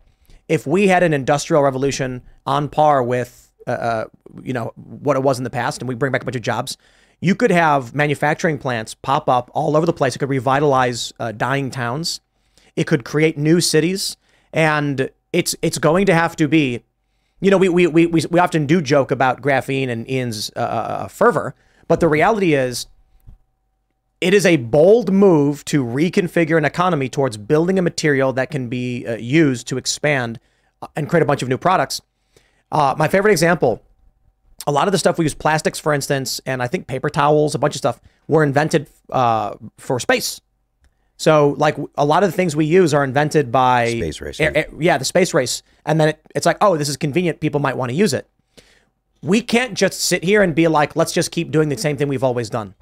if 0.49 0.65
we 0.65 0.88
had 0.88 1.03
an 1.03 1.13
industrial 1.13 1.61
revolution 1.61 2.24
on 2.47 2.69
par 2.69 3.03
with, 3.03 3.51
uh, 3.67 3.72
uh, 3.72 4.05
you 4.41 4.53
know, 4.53 4.74
what 4.76 5.15
it 5.15 5.22
was 5.22 5.38
in 5.38 5.43
the 5.43 5.51
past, 5.51 5.80
and 5.80 5.88
we 5.88 5.93
bring 5.93 6.11
back 6.11 6.24
a 6.24 6.26
bunch 6.26 6.36
of 6.36 6.41
jobs, 6.41 6.76
you 7.19 7.36
could 7.36 7.51
have 7.51 7.93
manufacturing 7.93 8.57
plants 8.57 8.95
pop 8.95 9.30
up 9.30 9.51
all 9.53 9.78
over 9.78 9.86
the 9.86 9.93
place. 9.93 10.15
It 10.15 10.19
could 10.19 10.30
revitalize 10.30 11.13
uh, 11.19 11.34
dying 11.34 11.69
towns. 11.69 12.19
It 12.76 12.86
could 12.88 13.05
create 13.05 13.38
new 13.38 13.61
cities, 13.61 14.17
and 14.53 15.09
it's 15.34 15.55
it's 15.61 15.78
going 15.78 16.05
to 16.05 16.13
have 16.13 16.36
to 16.38 16.47
be, 16.47 16.84
you 17.39 17.51
know, 17.51 17.57
we 17.57 17.69
we 17.69 17.88
we 17.88 18.05
we, 18.07 18.39
often 18.39 18.65
do 18.65 18.82
joke 18.82 19.11
about 19.11 19.41
graphene 19.41 19.89
and 19.89 20.09
Ian's 20.09 20.51
uh, 20.55 20.59
uh, 20.59 21.07
fervor, 21.07 21.55
but 21.88 21.99
the 21.99 22.07
reality 22.07 22.53
is 22.53 22.88
it 24.19 24.34
is 24.34 24.45
a 24.45 24.57
bold 24.57 25.11
move 25.11 25.65
to 25.65 25.84
reconfigure 25.84 26.57
an 26.57 26.65
economy 26.65 27.09
towards 27.09 27.38
building 27.38 27.80
a 27.80 27.82
material 27.82 28.32
that 28.34 28.51
can 28.51 28.69
be 28.69 29.05
uh, 29.05 29.15
used 29.15 29.67
to 29.67 29.78
expand 29.78 30.39
uh, 30.82 30.88
and 30.95 31.09
create 31.09 31.24
a 31.24 31.26
bunch 31.26 31.41
of 31.41 31.49
new 31.49 31.57
products. 31.57 32.01
Uh, 32.72 32.95
my 32.97 33.07
favorite 33.07 33.32
example 33.32 33.82
a 34.67 34.72
lot 34.72 34.88
of 34.88 34.91
the 34.91 34.97
stuff 34.97 35.17
we 35.17 35.26
use, 35.26 35.34
plastics, 35.34 35.80
for 35.80 35.93
instance, 35.93 36.39
and 36.45 36.61
I 36.61 36.67
think 36.67 36.88
paper 36.88 37.09
towels, 37.09 37.55
a 37.55 37.59
bunch 37.59 37.76
of 37.76 37.80
stuff, 37.80 37.99
were 38.28 38.43
invented 38.43 38.88
uh, 39.09 39.55
for 39.78 39.99
space. 39.99 40.41
So, 41.22 41.49
like 41.59 41.78
a 41.99 42.03
lot 42.03 42.24
of 42.24 42.32
the 42.32 42.36
things 42.36 42.55
we 42.55 42.65
use 42.65 42.95
are 42.95 43.03
invented 43.03 43.51
by 43.51 43.91
Space 43.91 44.22
race, 44.22 44.39
air- 44.39 44.51
yeah. 44.55 44.59
air- 44.61 44.69
yeah, 44.80 44.97
the 44.97 45.05
space 45.05 45.36
race, 45.36 45.61
and 45.86 46.01
then 46.01 46.09
it, 46.09 46.19
it's 46.34 46.47
like, 46.47 46.57
oh, 46.61 46.78
this 46.78 46.89
is 46.89 46.97
convenient. 46.97 47.39
People 47.39 47.59
might 47.59 47.78
want 47.78 47.91
to 47.91 47.95
use 47.95 48.11
it. 48.11 48.28
We 49.22 49.41
can't 49.41 49.76
just 49.76 49.99
sit 49.99 50.24
here 50.24 50.41
and 50.41 50.55
be 50.55 50.67
like, 50.67 50.95
let's 50.95 51.13
just 51.13 51.30
keep 51.30 51.51
doing 51.51 51.69
the 51.69 51.78
same 51.78 51.95
thing 51.95 52.07
we've 52.07 52.24
always 52.24 52.49
done. 52.49 52.74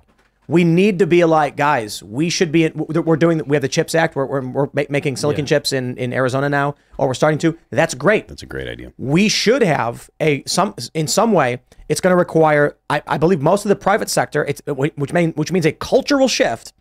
We 0.48 0.64
need 0.64 1.00
to 1.00 1.06
be 1.06 1.26
like, 1.26 1.58
guys, 1.58 2.02
we 2.02 2.30
should 2.30 2.50
be. 2.54 2.70
We're 2.70 3.18
doing. 3.18 3.40
We 3.46 3.58
have 3.58 3.62
the 3.62 3.68
Chips 3.68 3.94
Act. 3.94 4.16
We're, 4.16 4.26
we're, 4.26 4.48
we're 4.48 4.70
making 4.88 5.18
silicon 5.18 5.46
chips 5.46 5.74
in, 5.74 5.98
in 5.98 6.14
Arizona 6.14 6.48
now, 6.48 6.76
or 6.98 7.08
we're 7.08 7.16
starting 7.16 7.40
to. 7.40 7.58
That's 7.72 7.94
great. 7.94 8.30
That's 8.30 8.42
a 8.42 8.46
great 8.46 8.70
idea. 8.70 8.94
We 8.98 9.28
should 9.28 9.64
have 9.64 10.10
a 10.22 10.44
some 10.46 10.76
in 10.94 11.08
some 11.08 11.34
way. 11.34 11.60
It's 11.90 12.00
going 12.00 12.14
to 12.14 12.18
require. 12.18 12.78
I, 12.90 13.02
I 13.06 13.18
believe 13.18 13.42
most 13.42 13.66
of 13.66 13.70
the 13.70 13.76
private 13.76 14.10
sector. 14.10 14.46
It's 14.46 14.62
which 14.66 15.12
mean 15.12 15.34
which 15.34 15.52
means 15.52 15.66
a 15.66 15.74
cultural 15.74 16.30
shift, 16.30 16.72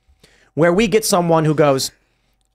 where 0.59 0.73
we 0.73 0.89
get 0.89 1.05
someone 1.05 1.45
who 1.45 1.55
goes, 1.55 1.93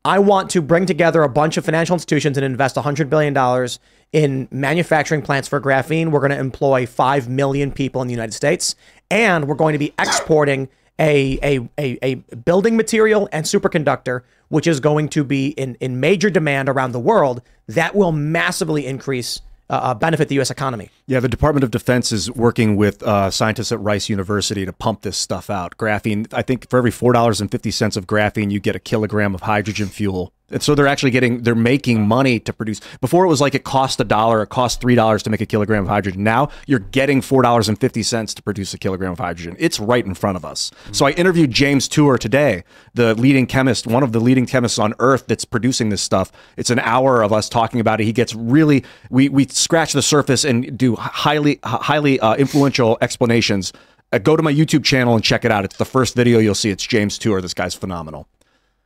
I 0.03 0.19
want 0.19 0.49
to 0.49 0.61
bring 0.61 0.85
together 0.85 1.23
a 1.23 1.29
bunch 1.29 1.55
of 1.55 1.63
financial 1.63 1.93
institutions 1.93 2.37
and 2.37 2.43
invest 2.43 2.75
$100 2.75 3.09
billion 3.09 3.69
in 4.11 4.49
manufacturing 4.51 5.21
plants 5.21 5.47
for 5.47 5.61
graphene. 5.61 6.11
We're 6.11 6.19
going 6.19 6.31
to 6.31 6.37
employ 6.37 6.85
5 6.85 7.29
million 7.29 7.71
people 7.71 8.01
in 8.01 8.09
the 8.09 8.13
United 8.13 8.33
States, 8.33 8.75
and 9.09 9.47
we're 9.47 9.55
going 9.55 9.71
to 9.71 9.79
be 9.79 9.93
exporting 9.97 10.67
a, 10.99 11.39
a, 11.41 11.69
a, 11.79 11.97
a 12.01 12.15
building 12.35 12.75
material 12.75 13.29
and 13.31 13.45
superconductor, 13.45 14.23
which 14.49 14.67
is 14.67 14.81
going 14.81 15.07
to 15.09 15.23
be 15.23 15.47
in, 15.51 15.75
in 15.75 16.01
major 16.01 16.29
demand 16.29 16.67
around 16.67 16.91
the 16.91 16.99
world. 16.99 17.41
That 17.67 17.95
will 17.95 18.11
massively 18.11 18.85
increase, 18.85 19.39
uh, 19.69 19.73
uh, 19.73 19.93
benefit 19.93 20.27
the 20.27 20.35
U.S. 20.35 20.51
economy. 20.51 20.89
Yeah, 21.07 21.19
the 21.19 21.29
Department 21.29 21.63
of 21.63 21.71
Defense 21.71 22.11
is 22.11 22.29
working 22.31 22.75
with 22.75 23.01
uh, 23.03 23.31
scientists 23.31 23.71
at 23.71 23.79
Rice 23.79 24.09
University 24.09 24.65
to 24.65 24.73
pump 24.73 25.01
this 25.01 25.17
stuff 25.17 25.49
out. 25.49 25.77
Graphene, 25.77 26.27
I 26.33 26.41
think 26.41 26.69
for 26.69 26.77
every 26.77 26.91
$4.50 26.91 27.97
of 27.97 28.07
graphene, 28.07 28.51
you 28.51 28.59
get 28.59 28.75
a 28.75 28.79
kilogram 28.79 29.33
of 29.33 29.41
hydrogen 29.41 29.87
fuel. 29.87 30.33
And 30.53 30.63
so 30.63 30.75
they're 30.75 30.87
actually 30.87 31.11
getting, 31.11 31.41
they're 31.43 31.55
making 31.55 32.07
money 32.07 32.39
to 32.39 32.53
produce. 32.53 32.79
Before 33.01 33.25
it 33.25 33.27
was 33.27 33.41
like 33.41 33.55
it 33.55 33.63
cost 33.63 33.99
a 33.99 34.03
dollar, 34.03 34.41
it 34.43 34.47
cost 34.47 34.81
$3 34.81 35.23
to 35.23 35.29
make 35.29 35.41
a 35.41 35.45
kilogram 35.45 35.83
of 35.83 35.89
hydrogen. 35.89 36.23
Now 36.23 36.49
you're 36.67 36.79
getting 36.79 37.21
$4.50 37.21 38.35
to 38.35 38.43
produce 38.43 38.73
a 38.73 38.77
kilogram 38.77 39.11
of 39.11 39.19
hydrogen. 39.19 39.55
It's 39.59 39.79
right 39.79 40.05
in 40.05 40.13
front 40.13 40.37
of 40.37 40.45
us. 40.45 40.71
So 40.91 41.05
I 41.05 41.11
interviewed 41.11 41.51
James 41.51 41.87
Tour 41.87 42.17
today, 42.17 42.63
the 42.93 43.15
leading 43.15 43.47
chemist, 43.47 43.87
one 43.87 44.03
of 44.03 44.11
the 44.11 44.19
leading 44.19 44.45
chemists 44.45 44.79
on 44.79 44.93
earth 44.99 45.27
that's 45.27 45.45
producing 45.45 45.89
this 45.89 46.01
stuff. 46.01 46.31
It's 46.57 46.69
an 46.69 46.79
hour 46.79 47.21
of 47.21 47.33
us 47.33 47.49
talking 47.49 47.79
about 47.79 47.99
it. 47.99 48.05
He 48.05 48.13
gets 48.13 48.35
really, 48.35 48.83
we, 49.09 49.29
we 49.29 49.45
scratch 49.47 49.93
the 49.93 50.01
surface 50.01 50.43
and 50.43 50.77
do 50.77 50.95
highly, 50.95 51.59
highly 51.63 52.19
uh, 52.19 52.35
influential 52.35 52.97
explanations. 53.01 53.73
Uh, 54.11 54.19
go 54.19 54.35
to 54.35 54.43
my 54.43 54.53
YouTube 54.53 54.83
channel 54.83 55.15
and 55.15 55.23
check 55.23 55.43
it 55.43 55.51
out. 55.51 55.65
It's 55.65 55.77
the 55.77 55.85
first 55.85 56.15
video 56.15 56.37
you'll 56.37 56.53
see. 56.53 56.69
It's 56.69 56.85
James 56.85 57.17
Tour. 57.17 57.41
This 57.41 57.55
guy's 57.55 57.73
phenomenal. 57.73 58.27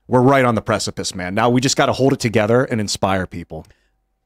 We're 0.07 0.21
right 0.21 0.45
on 0.45 0.55
the 0.55 0.61
precipice, 0.61 1.13
man. 1.13 1.35
Now 1.35 1.49
we 1.49 1.59
just 1.61 1.75
got 1.77 1.87
to 1.87 1.93
hold 1.93 2.13
it 2.13 2.19
together 2.19 2.63
and 2.63 2.79
inspire 2.79 3.27
people. 3.27 3.65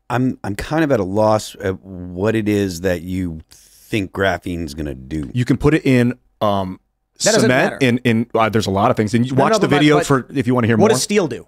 I'm 0.10 0.38
I'm 0.44 0.56
kind 0.56 0.84
of 0.84 0.92
at 0.92 1.00
a 1.00 1.04
loss 1.04 1.56
at 1.62 1.82
what 1.82 2.36
it 2.36 2.48
is 2.48 2.82
that 2.82 3.02
you 3.02 3.42
think 3.50 4.12
graphene's 4.12 4.74
going 4.74 4.86
to 4.86 4.94
do. 4.96 5.32
You 5.34 5.46
can 5.46 5.58
put 5.58 5.74
it 5.74 5.86
in 5.86 6.18
um, 6.42 6.80
That 7.24 7.36
cement. 7.40 7.82
In 7.82 7.98
in 8.00 8.28
uh, 8.36 8.50
there's 8.50 8.68
a 8.68 8.72
lot 8.72 8.92
of 8.92 8.98
things. 8.98 9.14
And 9.14 9.26
you 9.26 9.34
No, 9.36 9.44
watch 9.44 9.54
no, 9.54 9.58
the 9.60 9.68
video 9.68 9.98
but 9.98 10.06
for 10.06 10.28
if 10.34 10.48
you 10.48 10.54
want 10.54 10.66
to 10.66 10.68
hear 10.68 10.76
What 10.76 10.80
more. 10.80 10.86
What 10.90 10.94
does 10.94 11.04
steel 11.04 11.28
do? 11.28 11.48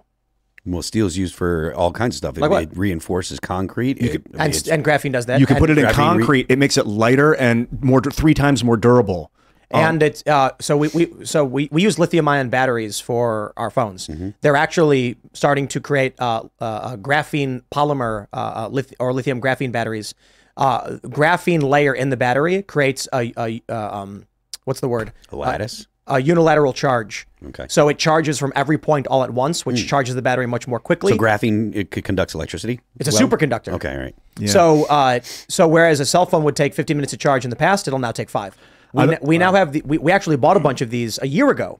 Well, 0.66 0.82
steel's 0.82 1.18
used 1.18 1.36
for 1.36 1.74
all 1.76 1.92
kinds 1.92 2.16
of 2.16 2.18
stuff. 2.20 2.38
It, 2.38 2.42
Like 2.42 2.50
what? 2.52 2.64
it 2.64 2.70
reinforces 2.78 3.38
concrete. 3.42 3.98
It- 4.02 4.24
I 4.40 4.48
mean, 4.48 4.56
And, 4.56 4.68
and 4.70 4.86
graphene 4.86 5.12
does 5.12 5.26
that. 5.26 5.42
you 5.42 5.46
can 5.46 5.58
And- 5.58 5.62
put 5.62 5.70
it 5.70 5.78
in 5.78 5.84
graphene 5.84 5.90
re- 5.90 5.94
concrete. 5.94 6.46
it 6.48 6.58
makes 6.58 6.78
it 6.78 6.88
lighter 6.88 7.34
and 7.34 7.68
more 7.84 8.00
three 8.02 8.34
times 8.34 8.64
more 8.64 8.78
durable. 8.78 9.30
And 9.74 10.04
it's 10.04 10.24
uh, 10.28 10.52
so 10.60 10.78
we, 10.78 10.88
we 10.90 11.26
so 11.26 11.44
we, 11.44 11.70
we 11.72 11.82
use 11.82 11.98
lithium 12.00 12.28
ion 12.28 12.50
batteries 12.50 13.00
for 13.00 13.54
our 13.58 13.70
phones. 13.70 14.10
They're 14.42 14.56
actually 14.56 15.18
starting 15.34 15.68
to 15.70 15.80
create 15.80 16.14
uh, 16.20 16.44
uh, 16.60 16.96
graphene 16.98 17.64
polymer 17.72 18.28
uh, 18.34 18.38
uh, 18.66 18.68
lith- 18.70 18.94
or 19.00 19.14
lithium 19.14 19.42
graphene 19.42 19.72
batteries. 19.72 20.14
Uh, 20.56 20.98
graphene 21.04 21.64
layer 21.64 21.94
in 21.94 22.10
the 22.10 22.18
battery 22.18 22.62
creates 22.62 23.08
a, 23.14 23.34
a 23.38 23.62
uh, 23.70 24.02
um, 24.02 24.26
what's 24.66 24.80
the 24.82 24.88
word? 24.88 25.12
a 25.32 25.36
lattice. 25.36 25.88
A 26.06 26.22
unilateral 26.22 26.74
charge. 26.74 27.26
Okay. 27.48 27.66
So 27.70 27.88
it 27.88 27.98
charges 27.98 28.38
from 28.38 28.52
every 28.58 28.78
point 28.78 29.08
all 29.08 29.24
at 29.24 29.32
once, 29.32 29.66
which 29.66 29.88
charges 29.88 30.16
the 30.16 30.22
battery 30.22 30.46
much 30.46 30.68
more 30.68 30.80
quickly. 30.80 31.14
so 31.14 31.18
graphene 31.18 31.74
it 31.74 32.04
conducts 32.04 32.34
electricity. 32.36 32.82
it's 33.00 33.08
a 33.08 33.12
superconductor. 33.24 33.72
Okay, 33.74 33.94
all 33.94 34.00
right. 34.02 34.16
So, 34.46 34.84
uh, 34.86 35.22
so 35.48 35.66
whereas 35.68 36.02
a 36.02 36.06
cell 36.06 36.26
phone 36.26 36.44
would 36.44 36.58
take 36.58 36.74
15 36.74 36.98
minutes 36.98 37.12
to 37.12 37.18
charge 37.18 37.46
in 37.46 37.50
the 37.52 37.56
past, 37.56 37.88
it'll 37.88 38.00
now 38.00 38.12
take 38.12 38.30
five. 38.30 38.58
We, 38.94 39.04
n- 39.04 39.18
we 39.22 39.38
now 39.38 39.54
have 39.54 39.74
the, 39.74 39.82
we, 39.86 39.98
we 39.98 40.12
actually 40.12 40.38
bought 40.38 40.58
a 40.58 40.60
bunch 40.60 40.82
of 40.82 40.90
these 40.90 41.20
a 41.22 41.28
year 41.28 41.50
ago. 41.50 41.80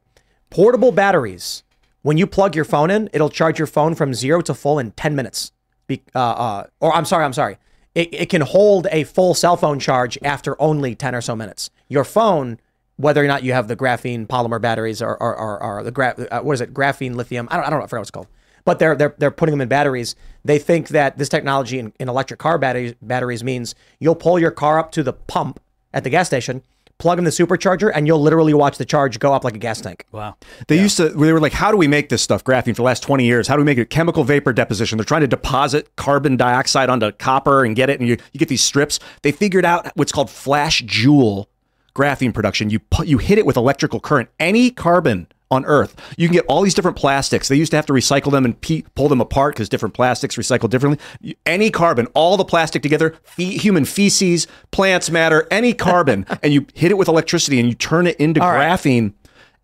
Portable 0.50 0.92
batteries. 0.92 1.64
When 2.02 2.18
you 2.18 2.28
plug 2.28 2.56
your 2.56 2.66
phone 2.66 2.92
in, 2.92 3.10
it'll 3.14 3.30
charge 3.30 3.58
your 3.58 3.68
phone 3.68 3.96
from 3.96 4.14
zero 4.14 4.42
to 4.42 4.54
full 4.54 4.78
in 4.78 4.92
10 4.92 5.16
minutes. 5.16 5.52
Be, 5.88 6.02
uh, 6.14 6.20
uh, 6.20 6.68
or 6.80 6.94
I'm 6.94 7.06
sorry, 7.06 7.24
I'm 7.24 7.34
sorry. 7.34 7.58
It, 7.96 8.14
it 8.14 8.30
can 8.30 8.42
hold 8.42 8.88
a 8.92 9.04
full 9.04 9.36
cell 9.36 9.56
phone 9.56 9.80
charge 9.80 10.18
after 10.24 10.60
only 10.62 10.96
10 10.96 11.16
or 11.16 11.22
so 11.22 11.36
minutes. 11.36 11.70
Your 11.88 12.04
phone, 12.04 12.60
whether 12.98 13.24
or 13.24 13.28
not 13.28 13.44
you 13.44 13.54
have 13.54 13.68
the 13.68 13.76
graphene 13.76 14.28
polymer 14.28 14.60
batteries 14.60 15.02
or, 15.02 15.16
or, 15.22 15.36
or, 15.36 15.64
or 15.64 15.84
the 15.84 15.92
gra- 15.92 16.16
uh, 16.32 16.42
what 16.42 16.54
is 16.54 16.62
it, 16.62 16.74
graphene 16.74 17.16
lithium? 17.16 17.48
I 17.52 17.58
don't, 17.58 17.66
I 17.66 17.70
don't 17.70 17.80
know, 17.80 17.86
I 17.86 17.88
forgot 17.88 18.00
what 18.00 18.04
it's 18.04 18.12
called. 18.12 18.28
But 18.66 18.80
they're, 18.80 18.96
they're, 18.96 19.16
they're 19.18 19.32
putting 19.32 19.52
them 19.52 19.62
in 19.62 19.68
batteries. 19.68 20.16
They 20.44 20.58
think 20.58 20.90
that 20.90 21.18
this 21.18 21.30
technology 21.30 21.80
in, 21.80 21.94
in 22.00 22.10
electric 22.10 22.40
car 22.40 22.58
batteries, 22.58 22.96
batteries 23.02 23.44
means 23.44 23.76
you'll 24.00 24.16
pull 24.16 24.40
your 24.40 24.52
car 24.52 24.80
up 24.80 24.92
to 24.94 25.04
the 25.04 25.14
pump 25.14 25.60
at 25.94 26.04
the 26.04 26.10
gas 26.10 26.28
station, 26.28 26.64
plug 27.04 27.18
in 27.18 27.26
the 27.26 27.32
supercharger, 27.32 27.92
and 27.94 28.08
you'll 28.08 28.22
literally 28.22 28.54
watch 28.54 28.78
the 28.78 28.86
charge 28.86 29.20
go 29.20 29.34
up 29.34 29.44
like 29.44 29.56
a 29.56 29.60
gas 29.60 29.82
tank. 29.82 30.06
Wow. 30.14 30.38
They 30.70 30.80
used 30.80 30.96
to, 30.96 31.10
they 31.10 31.34
were 31.34 31.42
like, 31.42 31.52
how 31.52 31.70
do 31.70 31.76
we 31.76 31.86
make 31.86 32.08
this 32.08 32.22
stuff, 32.22 32.46
graphene, 32.46 32.68
for 32.68 32.76
the 32.76 32.84
last 32.84 33.04
20 33.04 33.26
years? 33.26 33.46
How 33.46 33.58
do 33.58 33.60
we 33.60 33.66
make 33.66 33.78
it 33.78 33.90
chemical 33.90 34.24
vapor 34.24 34.54
deposition? 34.54 34.98
They're 34.98 35.04
trying 35.04 35.20
to 35.20 35.28
deposit 35.28 35.94
carbon 35.98 36.38
dioxide 36.38 36.90
onto 36.90 37.12
copper 37.12 37.66
and 37.66 37.76
get 37.76 37.90
it, 37.90 38.00
and 38.00 38.08
you, 38.08 38.16
you 38.32 38.40
get 38.40 38.48
these 38.48 38.64
strips. 38.64 39.02
They 39.22 39.34
figured 39.34 39.66
out 39.66 39.92
what's 39.96 40.14
called 40.14 40.30
flash 40.30 40.82
joule 40.86 41.50
graphene 41.94 42.34
production. 42.34 42.70
You 42.70 42.80
put, 42.80 43.08
you 43.08 43.18
hit 43.18 43.38
it 43.38 43.46
with 43.46 43.58
electrical 43.58 44.00
current. 44.00 44.30
Any 44.40 44.72
carbon 44.72 45.28
on 45.52 45.66
Earth, 45.66 45.96
you 46.18 46.28
can 46.28 46.34
get 46.34 46.46
all 46.48 46.62
these 46.62 46.74
different 46.74 46.98
plastics. 46.98 47.48
They 47.48 47.56
used 47.56 47.72
to 47.72 47.76
have 47.76 47.86
to 47.86 47.94
recycle 47.94 48.32
them 48.32 48.46
and 48.46 48.60
pe- 48.60 48.84
pull 48.96 49.08
them 49.08 49.22
apart 49.22 49.56
because 49.56 49.70
different 49.70 49.94
plastics 49.94 50.36
recycle 50.36 50.70
differently. 50.70 51.36
Any 51.46 51.70
carbon, 51.70 52.08
all 52.16 52.38
the 52.38 52.46
plastic 52.46 52.82
together, 52.82 53.16
fe- 53.24 53.58
human 53.58 53.86
feces, 53.86 54.48
plants 54.72 55.10
matter, 55.10 55.48
any 55.52 55.74
carbon, 55.74 56.26
and 56.44 56.54
you 56.54 56.66
hit 56.74 56.92
it 56.92 56.96
with 56.98 57.08
electricity 57.08 57.60
and 57.60 57.70
you 57.70 57.76
turn 57.76 58.08
it 58.08 58.18
into 58.18 58.40
graphene. 58.40 59.14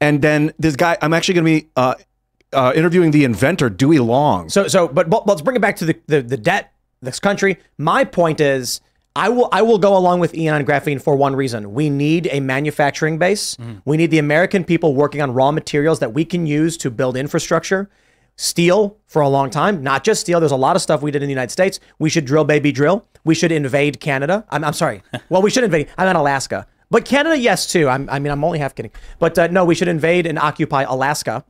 And 0.02 0.22
then 0.22 0.54
this 0.60 0.76
guy, 0.76 0.98
I'm 1.02 1.14
actually 1.14 1.34
going 1.36 1.46
to 1.46 1.62
be 1.62 1.70
uh, 1.76 1.96
uh, 2.54 2.74
interviewing 2.76 3.12
the 3.12 3.24
inventor, 3.24 3.70
Duy 3.70 3.98
Luong. 3.98 4.52
So, 4.52 4.68
so, 4.68 4.88
but, 4.88 5.10
but 5.10 5.28
let's 5.28 5.42
bring 5.42 5.56
it 5.56 5.62
back 5.62 5.76
to 5.78 5.86
the, 5.86 6.00
the, 6.08 6.22
the 6.22 6.38
debt, 6.38 6.72
this 7.02 7.20
country. 7.20 7.58
My 7.78 8.04
point 8.04 8.40
is, 8.40 8.82
I 9.16 9.30
will, 9.30 9.50
I 9.52 9.62
will 9.64 9.80
go 9.80 9.98
along 9.98 10.20
with 10.20 10.34
Ian 10.36 10.56
on 10.56 10.66
graphene 10.66 11.02
for 11.02 11.16
one 11.16 11.36
reason. 11.36 11.74
We 11.74 11.90
need 11.90 12.28
a 12.32 12.40
manufacturing 12.40 13.18
base. 13.18 13.58
We 13.86 13.98
need 13.98 14.12
the 14.12 14.20
American 14.20 14.64
people 14.64 14.94
working 14.96 15.22
on 15.22 15.34
raw 15.34 15.52
materials 15.52 16.00
that 16.00 16.14
we 16.14 16.24
can 16.26 16.46
use 16.46 16.78
to 16.78 16.92
build 16.92 17.18
infrastructure. 17.18 17.90
Steel 18.38 18.98
for 19.08 19.22
a 19.22 19.28
long 19.28 19.50
time, 19.50 19.84
not 19.84 20.06
just 20.06 20.22
steel. 20.22 20.40
There's 20.40 20.54
a 20.54 20.56
lot 20.56 20.78
of 20.78 20.82
stuff 20.82 21.02
we 21.02 21.12
did 21.12 21.22
in 21.22 21.28
the 21.28 21.34
United 21.34 21.52
States. 21.52 21.80
We 21.98 22.10
should 22.10 22.24
drill, 22.24 22.46
baby, 22.46 22.72
drill. 22.72 23.06
We 23.26 23.36
should 23.36 23.52
invade 23.52 24.00
Canada. 24.00 24.46
I'm, 24.50 24.64
I'm 24.64 24.72
sorry. 24.74 25.04
Well, 25.30 25.42
we 25.42 25.50
should 25.50 25.66
invade. 25.66 25.90
I'm 25.98 26.08
in 26.08 26.16
Alaska, 26.16 26.66
but 26.90 27.04
Canada, 27.04 27.38
yes, 27.38 27.68
too. 27.70 27.90
I'm, 27.90 28.10
I 28.10 28.20
mean, 28.20 28.32
I'm 28.32 28.44
only 28.46 28.60
half 28.60 28.74
kidding. 28.76 28.92
But 29.20 29.38
uh, 29.38 29.48
no, 29.48 29.66
we 29.66 29.76
should 29.76 29.90
invade 29.90 30.26
and 30.26 30.40
occupy 30.40 30.84
Alaska. 30.84 31.44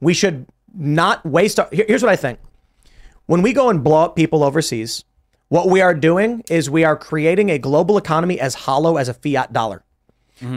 We 0.00 0.14
should 0.14 0.46
not 0.72 1.26
waste. 1.26 1.58
Our, 1.58 1.68
here- 1.72 1.86
here's 1.88 2.02
what 2.02 2.12
I 2.12 2.16
think 2.16 2.38
when 3.26 3.42
we 3.42 3.52
go 3.52 3.68
and 3.68 3.82
blow 3.82 4.04
up 4.04 4.14
people 4.14 4.44
overseas, 4.44 5.04
What 5.48 5.68
we 5.68 5.80
are 5.80 5.94
doing 5.94 6.42
is 6.50 6.68
we 6.68 6.84
are 6.84 6.96
creating 6.96 7.50
a 7.50 7.58
global 7.58 7.96
economy 7.96 8.38
as 8.38 8.54
hollow 8.54 8.96
as 8.96 9.08
a 9.08 9.14
fiat 9.14 9.52
dollar. 9.52 9.82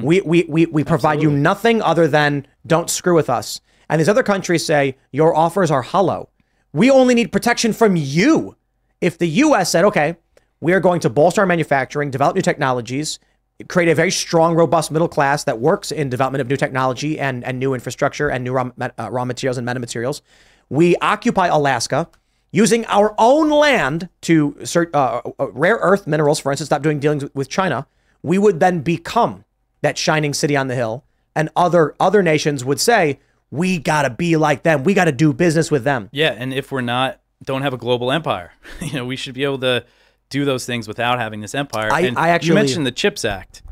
We, 0.03 0.21
we, 0.21 0.45
we, 0.47 0.65
we 0.67 0.83
provide 0.83 1.21
you 1.23 1.31
nothing 1.31 1.81
other 1.81 2.07
than 2.07 2.45
don't 2.67 2.89
screw 2.89 3.15
with 3.15 3.29
us. 3.29 3.61
And 3.89 3.99
these 3.99 4.09
other 4.09 4.23
countries 4.23 4.65
say 4.65 4.97
your 5.11 5.35
offers 5.35 5.71
are 5.71 5.81
hollow. 5.81 6.29
We 6.73 6.91
only 6.91 7.15
need 7.15 7.31
protection 7.31 7.73
from 7.73 7.95
you. 7.95 8.55
If 8.99 9.17
the 9.17 9.27
US 9.27 9.71
said, 9.71 9.83
okay, 9.85 10.17
we 10.59 10.73
are 10.73 10.79
going 10.79 10.99
to 11.01 11.09
bolster 11.09 11.41
our 11.41 11.47
manufacturing, 11.47 12.11
develop 12.11 12.35
new 12.35 12.41
technologies, 12.41 13.17
create 13.67 13.89
a 13.89 13.95
very 13.95 14.11
strong, 14.11 14.55
robust 14.55 14.91
middle 14.91 15.07
class 15.07 15.43
that 15.45 15.59
works 15.59 15.91
in 15.91 16.09
development 16.09 16.41
of 16.41 16.47
new 16.47 16.57
technology 16.57 17.19
and, 17.19 17.43
and 17.43 17.59
new 17.59 17.73
infrastructure 17.73 18.29
and 18.29 18.43
new 18.43 18.53
raw, 18.53 18.69
uh, 18.79 19.09
raw 19.11 19.25
materials 19.25 19.57
and 19.57 19.67
metamaterials. 19.67 20.21
We 20.69 20.95
occupy 20.97 21.47
Alaska 21.47 22.07
using 22.52 22.86
our 22.86 23.16
own 23.18 23.49
land 23.49 24.10
to 24.22 24.58
search 24.64 24.89
uh, 24.93 25.22
uh, 25.39 25.47
rare 25.52 25.78
earth 25.82 26.06
minerals, 26.08 26.39
for 26.39 26.52
instance, 26.52 26.68
stop 26.68 26.82
doing 26.82 26.99
dealings 26.99 27.26
with 27.34 27.49
China. 27.49 27.88
We 28.24 28.38
would 28.38 28.60
then 28.60 28.82
become 28.82 29.45
that 29.82 29.97
shining 29.97 30.34
city 30.34 30.56
on 30.56 30.68
the 30.68 30.76
hill, 30.76 31.04
and 31.36 31.49
other 31.56 31.95
other 31.99 32.22
nations 32.22 32.64
would 32.64 32.80
say, 32.80 33.20
"We 33.49 33.80
gotta 33.80 34.10
be 34.10 34.38
like 34.38 34.64
them. 34.64 34.84
We 34.84 34.93
gotta 34.93 35.12
do 35.12 35.34
business 35.34 35.72
with 35.72 35.84
them." 35.84 36.10
Yeah, 36.12 36.36
and 36.38 36.54
if 36.54 36.72
we're 36.72 36.82
not, 36.82 37.20
don't 37.43 37.64
have 37.64 37.74
a 37.74 37.78
global 37.78 38.12
empire. 38.12 38.54
you 38.82 38.93
know, 38.93 39.06
we 39.06 39.16
should 39.16 39.34
be 39.34 39.43
able 39.43 39.60
to 39.60 39.86
do 40.30 40.45
those 40.45 40.66
things 40.66 40.88
without 40.88 41.20
having 41.20 41.41
this 41.41 41.56
empire. 41.56 41.91
I- 41.91 42.02
and 42.02 42.18
I 42.18 42.28
you 42.28 42.34
actually- 42.34 42.56
mentioned 42.56 42.86
the 42.86 42.91
Chips 42.91 43.26
Act. 43.26 43.64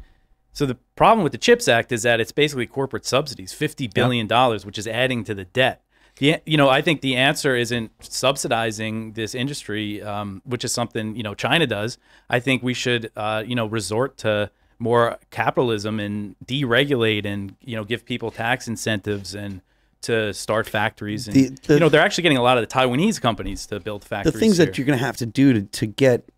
So 0.52 0.66
the 0.66 0.76
problem 0.96 1.24
with 1.24 1.32
the 1.32 1.38
Chips 1.38 1.68
Act 1.68 1.92
is 1.92 2.04
that 2.04 2.20
it's 2.20 2.32
basically 2.32 2.66
corporate 2.66 3.06
subsidies, 3.06 3.54
fifty 3.54 3.88
billion 3.88 4.26
dollars, 4.28 4.66
which 4.66 4.78
is 4.78 4.88
adding 4.88 5.24
to 5.26 5.36
the 5.36 5.46
debt. 5.46 5.84
The, 6.20 6.38
you 6.45 6.57
know, 6.57 6.70
I 6.70 6.82
think 6.82 7.01
the 7.01 7.15
answer 7.15 7.55
isn't 7.55 7.91
subsidizing 8.01 9.13
this 9.13 9.34
industry, 9.34 10.01
um, 10.01 10.41
which 10.45 10.63
is 10.63 10.72
something 10.74 11.15
you 11.15 11.24
know 11.24 11.34
China 11.34 11.65
does. 11.65 11.97
I 12.30 12.39
think 12.39 12.61
we 12.61 12.74
should, 12.74 13.11
uh, 13.15 13.43
you 13.45 13.55
know, 13.55 13.65
resort 13.65 14.17
to 14.20 14.51
more 14.80 15.17
capitalism 15.32 15.99
and 15.99 16.36
deregulate 16.45 17.26
and 17.26 17.55
you 17.61 17.76
know 17.76 17.84
give 17.84 18.05
people 18.05 18.32
tax 18.32 18.67
incentives 18.67 19.34
and 19.36 19.61
to 20.01 20.34
start 20.34 20.65
factories 20.67 21.28
and 21.28 21.36
The- 21.36 21.57
the- 21.67 21.74
you 21.74 21.80
know 21.82 21.89
they're 21.89 21.99
actually 22.01 22.22
getting 22.24 22.38
a 22.38 22.41
lot 22.41 22.57
of 22.57 22.61
the 22.67 22.74
Taiwanese 22.74 23.20
companies 23.22 23.65
to 23.67 23.80
build 23.82 24.05
factories. 24.05 24.34
the 24.34 24.39
things 24.39 24.55
here. 24.57 24.65
that 24.67 24.78
you're 24.78 24.86
going 24.86 24.97
to 24.99 25.03
have 25.05 25.17
to 25.17 25.26
do 25.26 25.51
to, 25.53 25.61
to 25.63 25.86
get 25.86 26.30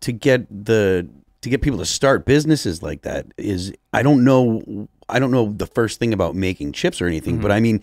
to 0.00 0.12
get 0.12 0.46
the 0.64 1.08
to 1.40 1.48
get 1.48 1.62
people 1.62 1.78
to 1.78 1.86
start 1.86 2.24
businesses 2.26 2.82
like 2.82 3.02
that 3.02 3.26
is 3.38 3.72
I 3.92 4.02
don't 4.02 4.24
know 4.24 4.88
I 5.08 5.18
don't 5.18 5.30
know 5.30 5.52
the 5.52 5.66
first 5.66 5.98
thing 5.98 6.12
about 6.12 6.34
making 6.34 6.72
chips 6.72 7.00
or 7.00 7.06
anything, 7.06 7.34
Mm-hmm. 7.34 7.42
but 7.42 7.52
I 7.52 7.60
mean 7.60 7.80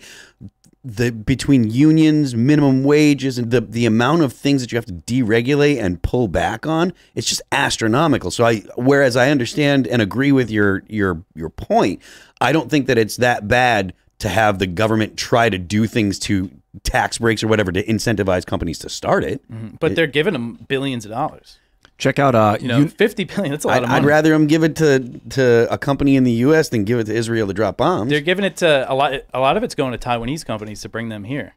the 0.82 1.10
between 1.10 1.68
unions, 1.68 2.34
minimum 2.34 2.84
wages, 2.84 3.38
and 3.38 3.50
the 3.50 3.60
the 3.60 3.84
amount 3.86 4.22
of 4.22 4.32
things 4.32 4.62
that 4.62 4.72
you 4.72 4.76
have 4.76 4.86
to 4.86 4.94
deregulate 4.94 5.82
and 5.82 6.02
pull 6.02 6.26
back 6.26 6.66
on, 6.66 6.92
it's 7.14 7.28
just 7.28 7.42
astronomical. 7.52 8.30
So 8.30 8.44
I 8.46 8.60
whereas 8.76 9.16
I 9.16 9.30
understand 9.30 9.86
and 9.86 10.00
agree 10.00 10.32
with 10.32 10.50
your 10.50 10.82
your 10.88 11.22
your 11.34 11.50
point, 11.50 12.00
I 12.40 12.52
don't 12.52 12.70
think 12.70 12.86
that 12.86 12.96
it's 12.96 13.16
that 13.16 13.46
bad 13.46 13.92
to 14.20 14.28
have 14.28 14.58
the 14.58 14.66
government 14.66 15.16
try 15.16 15.50
to 15.50 15.58
do 15.58 15.86
things 15.86 16.18
to 16.20 16.50
tax 16.82 17.18
breaks 17.18 17.42
or 17.42 17.48
whatever 17.48 17.72
to 17.72 17.84
incentivize 17.84 18.46
companies 18.46 18.78
to 18.78 18.88
start 18.88 19.24
it. 19.24 19.42
Mm-hmm. 19.50 19.76
but 19.80 19.96
they're 19.96 20.06
giving 20.06 20.32
them 20.32 20.64
billions 20.68 21.04
of 21.04 21.10
dollars. 21.10 21.58
Check 22.00 22.18
out 22.18 22.34
uh, 22.34 22.56
You 22.60 22.66
know, 22.68 22.76
Un- 22.78 22.88
fifty 22.88 23.24
billion. 23.24 23.52
That's 23.52 23.64
a 23.64 23.68
lot 23.68 23.76
I'd, 23.78 23.82
of 23.84 23.88
money. 23.90 24.00
I'd 24.02 24.06
rather 24.08 24.30
them 24.30 24.46
give 24.46 24.64
it 24.64 24.74
to 24.76 24.98
to 25.30 25.68
a 25.70 25.78
company 25.78 26.16
in 26.16 26.24
the 26.24 26.32
U.S. 26.48 26.68
than 26.70 26.84
give 26.84 26.98
it 26.98 27.04
to 27.04 27.14
Israel 27.14 27.46
to 27.46 27.52
drop 27.54 27.76
bombs. 27.76 28.10
They're 28.10 28.20
giving 28.20 28.44
it 28.44 28.56
to 28.58 28.90
a 28.90 28.94
lot. 28.94 29.12
A 29.32 29.38
lot 29.40 29.56
of 29.56 29.62
it's 29.62 29.74
going 29.74 29.92
to 29.92 29.98
Taiwanese 29.98 30.44
companies 30.44 30.80
to 30.82 30.88
bring 30.88 31.10
them 31.10 31.24
here, 31.24 31.54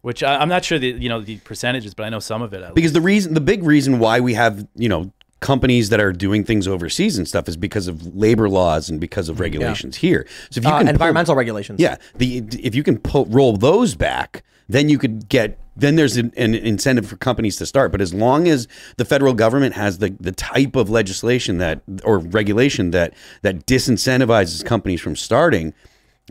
which 0.00 0.22
I, 0.22 0.36
I'm 0.38 0.48
not 0.48 0.64
sure 0.64 0.78
the 0.78 0.88
you 0.88 1.08
know 1.08 1.20
the 1.20 1.36
percentages, 1.38 1.94
but 1.94 2.04
I 2.04 2.08
know 2.08 2.18
some 2.18 2.42
of 2.42 2.52
it. 2.54 2.62
At 2.62 2.74
because 2.74 2.92
the 2.94 3.00
reason, 3.00 3.34
the 3.34 3.40
big 3.40 3.62
reason 3.62 3.98
why 3.98 4.20
we 4.20 4.34
have 4.34 4.66
you 4.74 4.88
know 4.88 5.12
companies 5.40 5.90
that 5.90 6.00
are 6.00 6.12
doing 6.12 6.42
things 6.44 6.66
overseas 6.66 7.16
and 7.16 7.28
stuff 7.28 7.46
is 7.48 7.56
because 7.56 7.86
of 7.86 8.16
labor 8.16 8.48
laws 8.48 8.90
and 8.90 8.98
because 9.00 9.28
of 9.28 9.38
regulations 9.38 9.96
here. 9.98 10.26
So 10.50 10.58
if 10.58 10.64
you 10.64 10.70
Uh, 10.70 10.78
can 10.78 10.86
pull- 10.86 10.94
environmental 10.94 11.34
regulations. 11.36 11.78
yeah, 11.80 11.96
the 12.16 12.38
if 12.60 12.74
you 12.74 12.82
can 12.82 12.98
pull, 12.98 13.26
roll 13.26 13.56
those 13.56 13.94
back, 13.94 14.42
then 14.68 14.88
you 14.88 14.98
could 14.98 15.28
get. 15.28 15.58
Then 15.76 15.94
there's 15.94 16.16
an, 16.16 16.32
an 16.36 16.56
incentive 16.56 17.06
for 17.06 17.16
companies 17.16 17.56
to 17.58 17.66
start. 17.66 17.92
But 17.92 18.00
as 18.00 18.12
long 18.12 18.48
as 18.48 18.66
the 18.96 19.04
federal 19.04 19.32
government 19.32 19.74
has 19.76 19.98
the, 19.98 20.10
the 20.18 20.32
type 20.32 20.74
of 20.74 20.90
legislation 20.90 21.58
that 21.58 21.82
or 22.02 22.18
regulation 22.18 22.90
that 22.90 23.14
that 23.42 23.64
disincentivizes 23.66 24.64
companies 24.64 25.00
from 25.00 25.14
starting, 25.16 25.72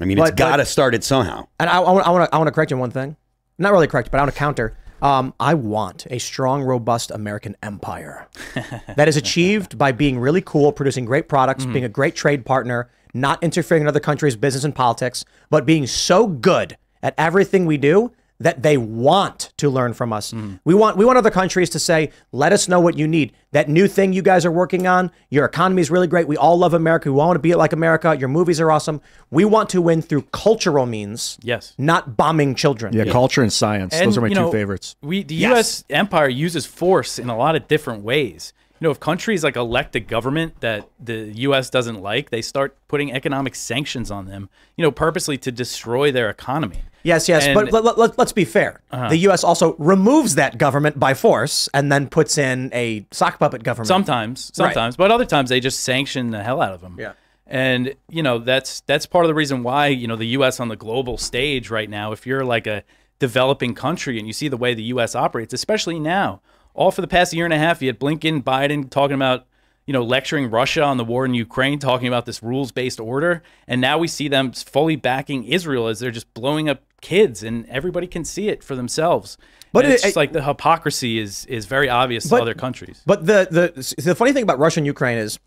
I 0.01 0.05
mean, 0.05 0.17
it's 0.17 0.29
But- 0.31 0.37
but- 0.37 0.37
got 0.37 0.55
to 0.57 0.65
start 0.65 0.93
it 0.95 1.03
somehow. 1.03 1.47
And 1.59 1.69
I, 1.69 1.77
I 1.77 1.91
want, 1.91 2.07
I 2.07 2.09
want 2.11 2.29
to, 2.29 2.35
I 2.35 2.37
want 2.37 2.47
to 2.47 2.51
correct 2.51 2.71
you 2.71 2.75
on 2.77 2.81
one 2.81 2.91
thing. 2.91 3.15
Not 3.57 3.71
really 3.71 3.87
correct, 3.87 4.11
but 4.11 4.17
I 4.19 4.21
want 4.23 4.33
to 4.33 4.37
counter. 4.37 4.77
Um, 5.01 5.33
I 5.39 5.53
want 5.53 6.07
a 6.09 6.17
strong, 6.19 6.63
robust 6.63 7.11
American 7.11 7.55
empire 7.63 8.27
that 8.95 9.07
is 9.07 9.15
achieved 9.15 9.77
by 9.77 9.91
being 9.91 10.19
really 10.19 10.41
cool, 10.41 10.71
producing 10.71 11.05
great 11.05 11.29
products, 11.29 11.65
being 11.65 11.85
a 11.85 11.89
great 11.89 12.15
trade 12.15 12.45
partner, 12.45 12.89
not 13.13 13.41
interfering 13.43 13.81
in 13.83 13.87
other 13.87 13.99
countries' 13.99 14.35
business 14.35 14.63
and 14.63 14.75
politics, 14.75 15.23
but 15.51 15.65
being 15.65 15.85
so 15.87 16.27
good 16.27 16.77
at 17.03 17.13
everything 17.17 17.65
we 17.67 17.77
do 17.77 18.11
that 18.39 18.61
they 18.61 18.77
want 18.77 19.51
to 19.57 19.69
learn 19.69 19.93
from 19.93 20.13
us. 20.13 20.31
Mm-hmm. 20.31 20.55
We 20.63 20.73
want 20.75 20.95
we 20.97 21.05
want 21.05 21.17
other 21.17 21.31
countries 21.31 21.69
to 21.71 21.79
say, 21.79 22.11
"Let 22.31 22.53
us 22.53 22.67
know 22.67 22.79
what 22.79 22.97
you 22.97 23.07
need." 23.07 23.33
That 23.51 23.67
new 23.69 23.87
thing 23.87 24.13
you 24.13 24.21
guys 24.21 24.45
are 24.45 24.51
working 24.51 24.85
on, 24.85 25.09
your 25.29 25.45
economy 25.45 25.81
is 25.81 25.89
really 25.89 26.05
great. 26.07 26.27
We 26.27 26.37
all 26.37 26.57
love 26.57 26.73
America. 26.73 27.11
We 27.11 27.19
all 27.19 27.27
want 27.27 27.35
to 27.37 27.41
be 27.41 27.55
like 27.55 27.73
America. 27.73 28.15
Your 28.17 28.29
movies 28.29 28.61
are 28.61 28.71
awesome. 28.71 29.01
We 29.31 29.43
want 29.45 29.69
to 29.69 29.81
win 29.81 30.01
through 30.01 30.23
cultural 30.33 30.85
means, 30.85 31.37
yes, 31.41 31.73
not 31.77 32.15
bombing 32.15 32.53
children. 32.53 32.93
yeah, 32.93 33.05
culture 33.05 33.41
and 33.41 33.51
science. 33.51 33.93
And, 33.95 34.07
Those 34.07 34.17
are 34.17 34.21
my 34.21 34.27
you 34.27 34.35
two 34.35 34.41
know, 34.41 34.51
favorites. 34.51 34.95
We 35.01 35.23
the 35.23 35.35
Yes. 35.35 35.49
U.S. 35.49 35.83
empire 35.89 36.29
uses 36.29 36.65
force 36.67 37.17
in 37.17 37.29
a 37.29 37.37
lot 37.37 37.55
of 37.55 37.67
different 37.67 38.03
ways. 38.03 38.53
You 38.79 38.85
know, 38.85 38.91
if 38.91 38.99
countries 38.99 39.43
like 39.43 39.55
elect 39.55 39.95
a 39.95 39.99
government 39.99 40.59
that 40.59 40.87
the 40.99 41.31
U.S. 41.47 41.71
doesn't 41.71 41.99
like, 41.99 42.29
they 42.29 42.43
start 42.43 42.77
putting 42.87 43.11
economic 43.11 43.55
sanctions 43.55 44.11
on 44.11 44.27
them. 44.27 44.49
You 44.75 44.83
know, 44.83 44.91
purposely 44.91 45.35
to 45.39 45.51
destroy 45.51 46.11
their 46.11 46.29
economy. 46.29 46.81
Yes, 47.07 47.29
yes, 47.29 47.45
And- 47.45 47.55
but 47.55 47.71
let, 47.71 47.83
let, 47.85 47.97
let, 47.97 48.19
us 48.19 48.31
be 48.33 48.43
fair. 48.45 48.81
Uh-huh. 48.91 49.07
The 49.09 49.17
U.S. 49.27 49.43
also 49.43 49.75
removes 49.79 50.35
that 50.35 50.57
government 50.57 50.99
by 50.99 51.13
force 51.13 51.69
and 51.73 51.89
then 51.91 52.07
puts 52.07 52.37
in 52.37 52.69
a 52.73 53.05
sock 53.11 53.39
puppet 53.39 53.63
government. 53.63 53.87
Sometimes, 53.87 54.51
Right. 54.57 54.73
sometimes, 54.73 54.97
but 54.97 55.09
other 55.09 55.25
times 55.25 55.49
they 55.49 55.59
just 55.59 55.79
sanction 55.81 56.31
the 56.31 56.43
hell 56.43 56.61
out 56.61 56.73
of 56.73 56.81
them. 56.81 56.97
Yeah. 56.99 57.13
And 57.49 57.95
you 58.09 58.21
know 58.23 58.39
that's 58.39 58.81
that's 58.81 59.05
part 59.05 59.23
of 59.23 59.29
the 59.29 59.33
reason 59.33 59.63
why 59.63 59.87
you 59.87 60.05
know 60.05 60.17
the 60.17 60.27
U.S. 60.39 60.59
on 60.59 60.67
the 60.67 60.75
global 60.75 61.17
stage 61.17 61.69
right 61.69 61.89
now. 61.89 62.11
If 62.11 62.27
you're 62.27 62.43
like 62.43 62.67
a 62.67 62.83
developing 63.19 63.73
country 63.73 64.17
and 64.19 64.27
you 64.27 64.33
see 64.33 64.49
the 64.49 64.57
way 64.57 64.73
the 64.73 64.83
U.S. 64.83 65.15
operates, 65.15 65.53
especially 65.53 65.97
now, 65.99 66.41
all 66.73 66.91
for 66.91 66.99
the 67.01 67.07
past 67.07 67.33
year 67.33 67.45
and 67.45 67.53
a 67.53 67.57
half, 67.57 67.81
you 67.81 67.87
had 67.87 67.99
Blinken, 67.99 68.43
Biden 68.43 68.89
talking 68.89 69.15
about 69.15 69.45
you 69.85 69.93
know 69.93 70.03
lecturing 70.03 70.49
Russia 70.51 70.83
on 70.83 70.97
the 70.97 71.05
war 71.05 71.23
in 71.25 71.33
Ukraine, 71.33 71.79
talking 71.79 72.09
about 72.09 72.25
this 72.25 72.43
rules-based 72.43 72.99
order, 72.99 73.41
and 73.65 73.79
now 73.79 73.97
we 73.97 74.09
see 74.09 74.27
them 74.27 74.51
fully 74.51 74.97
backing 74.97 75.45
Israel 75.45 75.87
as 75.87 75.99
they're 76.01 76.11
just 76.11 76.31
blowing 76.33 76.67
up 76.67 76.81
kids, 77.01 77.43
and 77.43 77.65
everybody 77.67 78.07
can 78.07 78.23
see 78.25 78.49
it 78.49 78.63
for 78.63 78.75
themselves. 78.75 79.37
But 79.73 79.85
And 79.85 79.93
it's 79.93 80.03
it- 80.03 80.07
just 80.07 80.15
like 80.15 80.31
the 80.33 80.43
hypocrisy 80.43 81.19
is 81.19 81.45
is 81.45 81.65
very 81.65 81.89
obvious 81.89 82.27
to 82.29 82.35
other 82.35 82.53
countries. 82.53 83.01
But 83.05 83.25
the, 83.25 83.47
the 83.51 84.01
the 84.01 84.15
funny 84.15 84.31
thing 84.33 84.43
about 84.43 84.59
Russia 84.59 84.79
and 84.79 84.87
Ukraine 84.87 85.17
is 85.17 85.39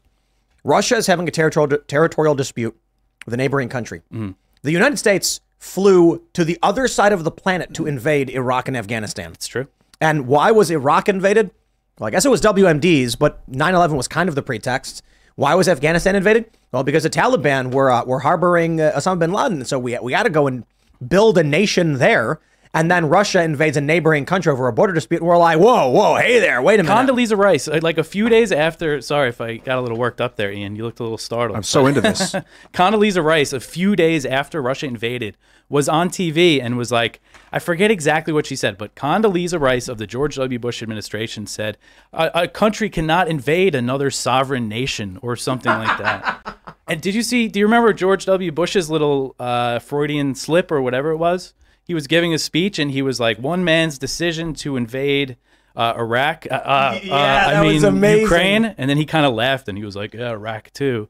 Russia 0.64 0.96
is 0.96 1.06
having 1.06 1.26
a 1.26 1.30
territorial 1.30 1.78
territorial 1.88 2.34
dispute 2.34 2.76
with 3.24 3.34
a 3.34 3.36
neighboring 3.36 3.68
country. 3.68 4.00
Mm-hmm. 4.12 4.30
The 4.62 4.72
United 4.72 4.98
States 4.98 5.40
flew 5.58 6.22
to 6.32 6.44
the 6.44 6.58
other 6.62 6.86
side 6.88 7.12
of 7.12 7.24
the 7.24 7.30
planet 7.30 7.74
to 7.74 7.86
invade 7.86 8.30
Iraq 8.30 8.68
and 8.68 8.76
Afghanistan. 8.76 9.32
It's 9.32 9.46
true. 9.46 9.66
And 10.00 10.26
why 10.26 10.50
was 10.50 10.70
Iraq 10.70 11.08
invaded? 11.08 11.50
Well, 11.98 12.06
I 12.08 12.10
guess 12.10 12.24
it 12.24 12.30
was 12.30 12.40
WMDs, 12.40 13.18
but 13.18 13.50
9/11 13.50 13.96
was 13.96 14.08
kind 14.08 14.28
of 14.28 14.34
the 14.34 14.42
pretext. 14.42 15.02
Why 15.36 15.54
was 15.54 15.68
Afghanistan 15.68 16.14
invaded? 16.16 16.46
Well, 16.72 16.82
because 16.82 17.02
the 17.02 17.10
Taliban 17.10 17.72
were 17.72 17.90
uh, 17.90 18.04
were 18.04 18.20
harboring 18.20 18.80
uh, 18.80 18.92
Osama 18.96 19.18
bin 19.18 19.32
Laden, 19.32 19.64
so 19.64 19.78
we 19.78 19.98
we 19.98 20.12
had 20.12 20.22
to 20.24 20.30
go 20.30 20.46
and 20.46 20.64
build 21.06 21.38
a 21.38 21.44
nation 21.44 21.94
there. 21.94 22.40
And 22.72 22.88
then 22.88 23.08
Russia 23.08 23.42
invades 23.42 23.76
a 23.76 23.80
neighboring 23.80 24.24
country 24.24 24.52
over 24.52 24.68
a 24.68 24.72
border 24.72 24.92
dispute. 24.92 25.20
And 25.20 25.26
we're 25.26 25.36
like, 25.36 25.58
whoa, 25.58 25.88
whoa, 25.90 26.14
hey 26.16 26.38
there, 26.38 26.62
wait 26.62 26.78
a 26.78 26.84
minute. 26.84 26.94
Condoleezza 26.94 27.36
Rice, 27.36 27.66
uh, 27.66 27.80
like 27.82 27.98
a 27.98 28.04
few 28.04 28.28
days 28.28 28.52
after. 28.52 29.00
Sorry 29.00 29.28
if 29.28 29.40
I 29.40 29.56
got 29.56 29.78
a 29.78 29.80
little 29.80 29.98
worked 29.98 30.20
up 30.20 30.36
there, 30.36 30.52
Ian. 30.52 30.76
You 30.76 30.84
looked 30.84 31.00
a 31.00 31.02
little 31.02 31.18
startled. 31.18 31.56
I'm 31.56 31.64
so 31.64 31.86
into 31.86 32.00
this. 32.00 32.32
Condoleezza 32.72 33.24
Rice, 33.24 33.52
a 33.52 33.58
few 33.58 33.96
days 33.96 34.24
after 34.24 34.62
Russia 34.62 34.86
invaded, 34.86 35.36
was 35.68 35.88
on 35.88 36.10
TV 36.10 36.62
and 36.62 36.76
was 36.78 36.92
like, 36.92 37.20
I 37.52 37.58
forget 37.58 37.90
exactly 37.90 38.32
what 38.32 38.46
she 38.46 38.56
said, 38.56 38.78
but 38.78 38.94
Condoleezza 38.94 39.60
Rice 39.60 39.88
of 39.88 39.98
the 39.98 40.06
George 40.06 40.36
W. 40.36 40.58
Bush 40.58 40.82
administration 40.82 41.46
said, 41.46 41.78
a, 42.12 42.30
a 42.34 42.48
country 42.48 42.88
cannot 42.88 43.28
invade 43.28 43.74
another 43.74 44.10
sovereign 44.10 44.68
nation 44.68 45.18
or 45.22 45.36
something 45.36 45.72
like 45.72 45.98
that. 45.98 46.56
And 46.90 47.00
did 47.00 47.14
you 47.14 47.22
see, 47.22 47.46
do 47.46 47.60
you 47.60 47.66
remember 47.66 47.92
George 47.92 48.24
W. 48.26 48.50
Bush's 48.50 48.90
little 48.90 49.36
uh, 49.38 49.78
Freudian 49.78 50.34
slip 50.34 50.72
or 50.72 50.82
whatever 50.82 51.10
it 51.12 51.18
was? 51.18 51.54
He 51.84 51.94
was 51.94 52.08
giving 52.08 52.34
a 52.34 52.38
speech 52.38 52.80
and 52.80 52.90
he 52.90 53.00
was 53.00 53.20
like, 53.20 53.38
one 53.38 53.62
man's 53.62 53.96
decision 53.96 54.54
to 54.54 54.76
invade. 54.76 55.36
Uh, 55.76 55.94
Iraq, 55.96 56.48
uh, 56.50 56.54
uh, 56.54 57.00
Yeah, 57.00 57.14
uh, 57.14 57.60
I 57.60 57.62
mean. 57.62 58.20
Ukraine, 58.22 58.64
and 58.64 58.90
then 58.90 58.96
he 58.96 59.06
kind 59.06 59.24
of 59.24 59.32
laughed 59.34 59.68
and 59.68 59.78
he 59.78 59.84
was 59.84 59.94
like, 59.94 60.14
"Yeah, 60.14 60.30
Iraq 60.30 60.72
too." 60.72 61.08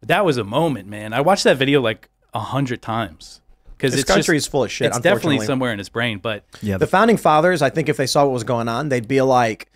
That 0.00 0.24
was 0.24 0.36
a 0.36 0.44
moment, 0.44 0.88
man. 0.88 1.12
I 1.12 1.20
watched 1.22 1.42
that 1.42 1.56
video 1.56 1.80
like 1.80 2.08
a 2.32 2.38
hundred 2.38 2.82
times 2.82 3.40
because 3.80 3.92
This 3.92 4.02
it's 4.02 4.10
country 4.10 4.36
just- 4.36 4.46
is 4.48 4.50
full 4.50 4.64
of 4.64 4.70
shit, 4.70 4.88
It's 4.88 5.00
definitely 5.00 5.40
somewhere 5.46 5.72
in 5.72 5.78
his 5.78 5.88
brain, 5.88 6.18
but 6.18 6.44
Yeah, 6.60 6.76
the 6.76 6.86
founding 6.86 7.16
fathers, 7.16 7.62
I 7.62 7.70
think 7.70 7.88
if 7.88 7.96
they 7.96 8.06
saw 8.06 8.24
what 8.24 8.32
was 8.32 8.44
going 8.44 8.68
on, 8.68 8.90
they'd 8.90 9.08
be 9.08 9.22
like, 9.22 9.68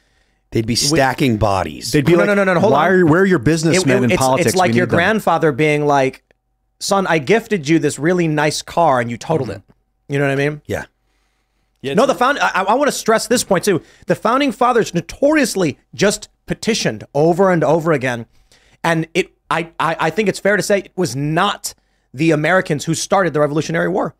They'd 0.50 0.66
be 0.66 0.76
stacking 0.76 1.38
bodies. 1.38 1.90
They'd 1.90 2.04
be 2.04 2.12
No, 2.12 2.18
like, 2.18 2.26
no, 2.28 2.34
no, 2.34 2.44
no, 2.44 2.54
no, 2.54 2.60
hold 2.60 2.74
why 2.74 2.86
on. 2.86 2.92
Are, 2.92 3.06
where 3.06 3.22
are 3.22 3.26
your 3.26 3.40
businessmen 3.40 3.96
it- 3.98 4.04
in 4.04 4.10
it's, 4.12 4.20
politics? 4.22 4.46
It's 4.48 4.56
like 4.56 4.70
We 4.70 4.76
your 4.76 4.86
need 4.86 4.90
them. 4.90 4.96
grandfather 4.98 5.50
being 5.50 5.84
like, 5.86 6.22
"Son, 6.78 7.06
I 7.08 7.18
gifted 7.18 7.68
you 7.68 7.80
this 7.80 7.98
really 7.98 8.28
nice 8.28 8.62
car, 8.62 9.00
and 9.00 9.10
you 9.10 9.16
totaled 9.16 9.48
mm-hmm. 9.48 9.68
it." 9.68 10.12
You 10.12 10.18
know 10.20 10.26
what 10.26 10.32
I 10.32 10.36
mean? 10.36 10.62
yeah. 10.66 10.84
Yeah, 11.80 11.94
No, 11.94 12.06
the 12.06 12.14
found. 12.14 12.38
I, 12.38 12.62
I 12.62 12.74
want 12.74 12.88
to 12.88 12.92
stress 12.92 13.26
this 13.26 13.42
point 13.44 13.64
too. 13.64 13.82
The 14.06 14.14
founding 14.14 14.52
fathers 14.52 14.94
notoriously 14.94 15.78
just 15.94 16.28
petitioned 16.46 17.04
over 17.14 17.50
and 17.50 17.64
over 17.64 17.92
again, 17.92 18.26
and 18.84 19.08
it. 19.12 19.32
I, 19.50 19.70
I 19.78 19.96
I 20.00 20.10
think 20.10 20.28
it's 20.28 20.38
fair 20.38 20.56
to 20.56 20.62
say 20.62 20.78
it 20.78 20.92
was 20.96 21.14
not 21.16 21.74
the 22.14 22.30
Americans 22.30 22.86
who 22.86 22.94
started 22.94 23.34
the 23.34 23.40
Revolutionary 23.40 23.90
War. 23.90 24.14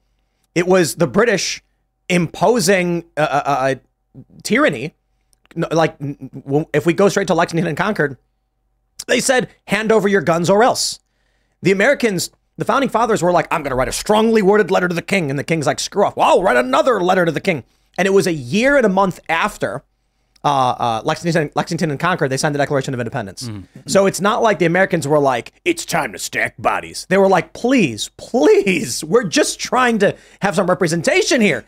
It 0.55 0.67
was 0.67 0.97
the 0.97 1.07
British 1.07 1.63
imposing 2.11 3.05
uh, 3.17 3.21
uh, 3.21 3.75
tyranny. 4.43 4.95
Like 5.57 5.97
if 6.75 6.85
we 6.85 6.93
go 6.93 7.09
straight 7.09 7.29
to 7.29 7.35
Lexington 7.35 7.67
and 7.67 7.77
Concord, 7.77 8.19
they 9.07 9.21
said, 9.21 9.49
"Hand 9.69 9.91
over 9.91 10.09
your 10.09 10.21
guns 10.21 10.51
or 10.51 10.63
else." 10.63 11.01
The 11.65 11.73
Americans, 11.73 12.31
the 12.59 12.65
founding 12.67 12.91
fathers 12.91 13.23
were 13.23 13.33
like, 13.33 13.49
I'm 13.51 13.63
going 13.63 13.71
to 13.71 13.77
write 13.77 13.89
a 13.89 13.93
strongly 13.93 14.43
worded 14.43 14.71
letter 14.71 14.87
to 14.87 14.95
the 14.95 15.01
king. 15.01 15.31
And 15.31 15.39
the 15.39 15.45
king's 15.45 15.67
like, 15.67 15.81
screw 15.81 16.05
off. 16.05 16.15
Well, 16.15 16.29
I'll 16.29 16.43
write 16.43 16.59
another 16.59 17.01
letter 17.01 17.25
to 17.25 17.33
the 17.33 17.41
king. 17.41 17.65
And 17.97 18.07
it 18.07 18.11
was 18.11 18.27
a 18.27 18.35
year 18.35 18.77
and 18.77 18.85
a 18.85 18.91
month 18.91 19.19
after 19.31 19.83
uh, 20.45 20.49
uh, 20.49 21.03
Lexington, 21.05 21.51
Lexington 21.55 21.91
and 21.91 21.99
Concord, 21.99 22.31
they 22.31 22.37
signed 22.37 22.55
the 22.55 22.59
Declaration 22.59 22.93
of 22.95 23.01
Independence. 23.01 23.49
So 23.87 24.07
it's 24.07 24.21
not 24.21 24.43
like 24.43 24.59
the 24.59 24.67
Americans 24.67 25.09
were 25.09 25.19
like, 25.19 25.53
it's 25.65 25.85
time 25.85 26.13
to 26.13 26.19
stack 26.19 26.55
bodies. 26.59 27.07
They 27.09 27.17
were 27.19 27.29
like, 27.29 27.53
please, 27.55 28.11
please, 28.17 29.03
we're 29.03 29.25
just 29.25 29.59
trying 29.59 29.99
to 30.01 30.15
have 30.43 30.55
some 30.55 30.67
representation 30.69 31.41
here. 31.41 31.65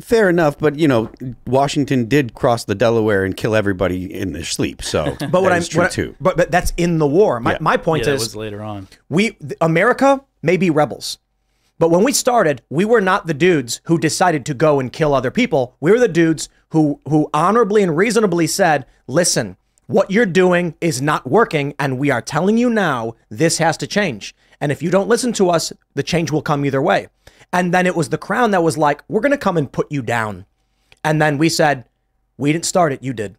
Fair 0.00 0.30
enough, 0.30 0.56
but 0.58 0.78
you 0.78 0.86
know, 0.86 1.10
Washington 1.46 2.06
did 2.06 2.34
cross 2.34 2.64
the 2.64 2.76
Delaware 2.76 3.24
and 3.24 3.36
kill 3.36 3.56
everybody 3.56 4.12
in 4.12 4.32
their 4.32 4.44
sleep. 4.44 4.82
So, 4.82 5.16
But 5.30 5.42
what 5.42 5.52
I'm 5.52 5.58
is 5.58 5.68
true 5.68 5.82
what 5.82 5.90
I- 5.90 5.94
too. 5.94 6.14
but, 6.20 6.36
but 6.36 6.50
that's 6.50 6.72
in 6.76 6.98
the 6.98 7.06
war. 7.08 7.40
My, 7.40 7.52
Yeah. 7.52 7.58
my 7.60 7.76
point 7.76 8.00
yeah, 8.04 8.10
that 8.10 8.14
is 8.14 8.20
was 8.20 8.36
later 8.36 8.62
on. 8.62 8.86
we 9.08 9.36
America 9.60 10.22
may 10.42 10.56
be 10.56 10.70
rebels. 10.70 11.18
But 11.80 11.90
when 11.90 12.04
we 12.04 12.12
started, 12.12 12.62
we 12.70 12.84
were 12.84 13.00
not 13.00 13.26
the 13.26 13.34
dudes 13.34 13.80
who 13.84 13.98
decided 13.98 14.44
to 14.46 14.54
go 14.54 14.80
and 14.80 14.92
kill 14.92 15.14
other 15.14 15.30
people. 15.30 15.76
We 15.80 15.90
were 15.90 15.98
the 15.98 16.08
dudes 16.08 16.48
who 16.70 17.00
who 17.08 17.28
honorably 17.34 17.82
and 17.82 17.96
reasonably 17.96 18.46
said, 18.46 18.86
"Listen, 19.06 19.56
what 19.86 20.10
you're 20.10 20.26
doing 20.26 20.74
is 20.80 21.02
not 21.02 21.28
working 21.28 21.74
and 21.78 21.98
we 21.98 22.10
are 22.10 22.22
telling 22.22 22.56
you 22.56 22.70
now 22.70 23.14
this 23.28 23.58
has 23.58 23.76
to 23.78 23.86
change. 23.86 24.34
And 24.60 24.70
if 24.70 24.82
you 24.82 24.90
don't 24.90 25.08
listen 25.08 25.32
to 25.34 25.50
us, 25.50 25.72
the 25.94 26.02
change 26.02 26.30
will 26.30 26.42
come 26.42 26.64
either 26.64 26.82
way." 26.82 27.08
And 27.52 27.74
then 27.74 27.86
it 27.86 27.96
was 27.96 28.10
the 28.10 28.18
crown 28.18 28.52
that 28.52 28.62
was 28.62 28.78
like, 28.78 29.02
"We're 29.08 29.20
going 29.20 29.32
to 29.32 29.38
come 29.38 29.56
and 29.56 29.70
put 29.70 29.90
you 29.90 30.02
down." 30.02 30.46
And 31.04 31.20
then 31.20 31.38
we 31.38 31.48
said, 31.48 31.84
"We 32.36 32.52
didn't 32.52 32.66
start 32.66 32.92
it, 32.92 33.02
you 33.02 33.12
did." 33.12 33.36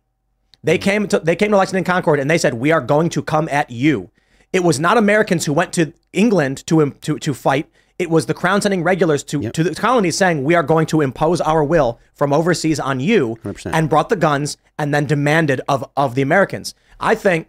They 0.63 0.77
mm-hmm. 0.77 0.83
came 0.83 1.07
to 1.07 1.19
they 1.19 1.35
came 1.35 1.51
to 1.51 1.57
Lexington 1.57 1.83
Concord 1.83 2.19
and 2.19 2.29
they 2.29 2.37
said, 2.37 2.55
"We 2.55 2.71
are 2.71 2.81
going 2.81 3.09
to 3.09 3.21
come 3.21 3.47
at 3.49 3.69
you." 3.69 4.11
It 4.53 4.63
was 4.63 4.79
not 4.79 4.97
Americans 4.97 5.45
who 5.45 5.53
went 5.53 5.73
to 5.73 5.93
England 6.13 6.65
to 6.67 6.91
to 6.91 7.19
to 7.19 7.33
fight. 7.33 7.69
It 8.01 8.09
was 8.09 8.25
the 8.25 8.33
crown 8.33 8.61
sending 8.61 8.81
regulars 8.83 9.21
to 9.25 9.51
to 9.51 9.63
the 9.63 9.75
colonies 9.75 10.17
saying, 10.17 10.43
"We 10.43 10.55
are 10.55 10.63
going 10.63 10.87
to 10.87 11.01
impose 11.01 11.39
our 11.39 11.63
will 11.63 11.99
from 12.15 12.33
overseas 12.33 12.79
on 12.79 12.99
you," 12.99 13.37
100%. 13.43 13.71
and 13.73 13.89
brought 13.89 14.09
the 14.09 14.15
guns 14.15 14.57
and 14.79 14.91
then 14.93 15.05
demanded 15.05 15.61
of 15.67 15.87
of 15.95 16.15
the 16.15 16.23
Americans. 16.23 16.73
I 16.99 17.13
think 17.15 17.47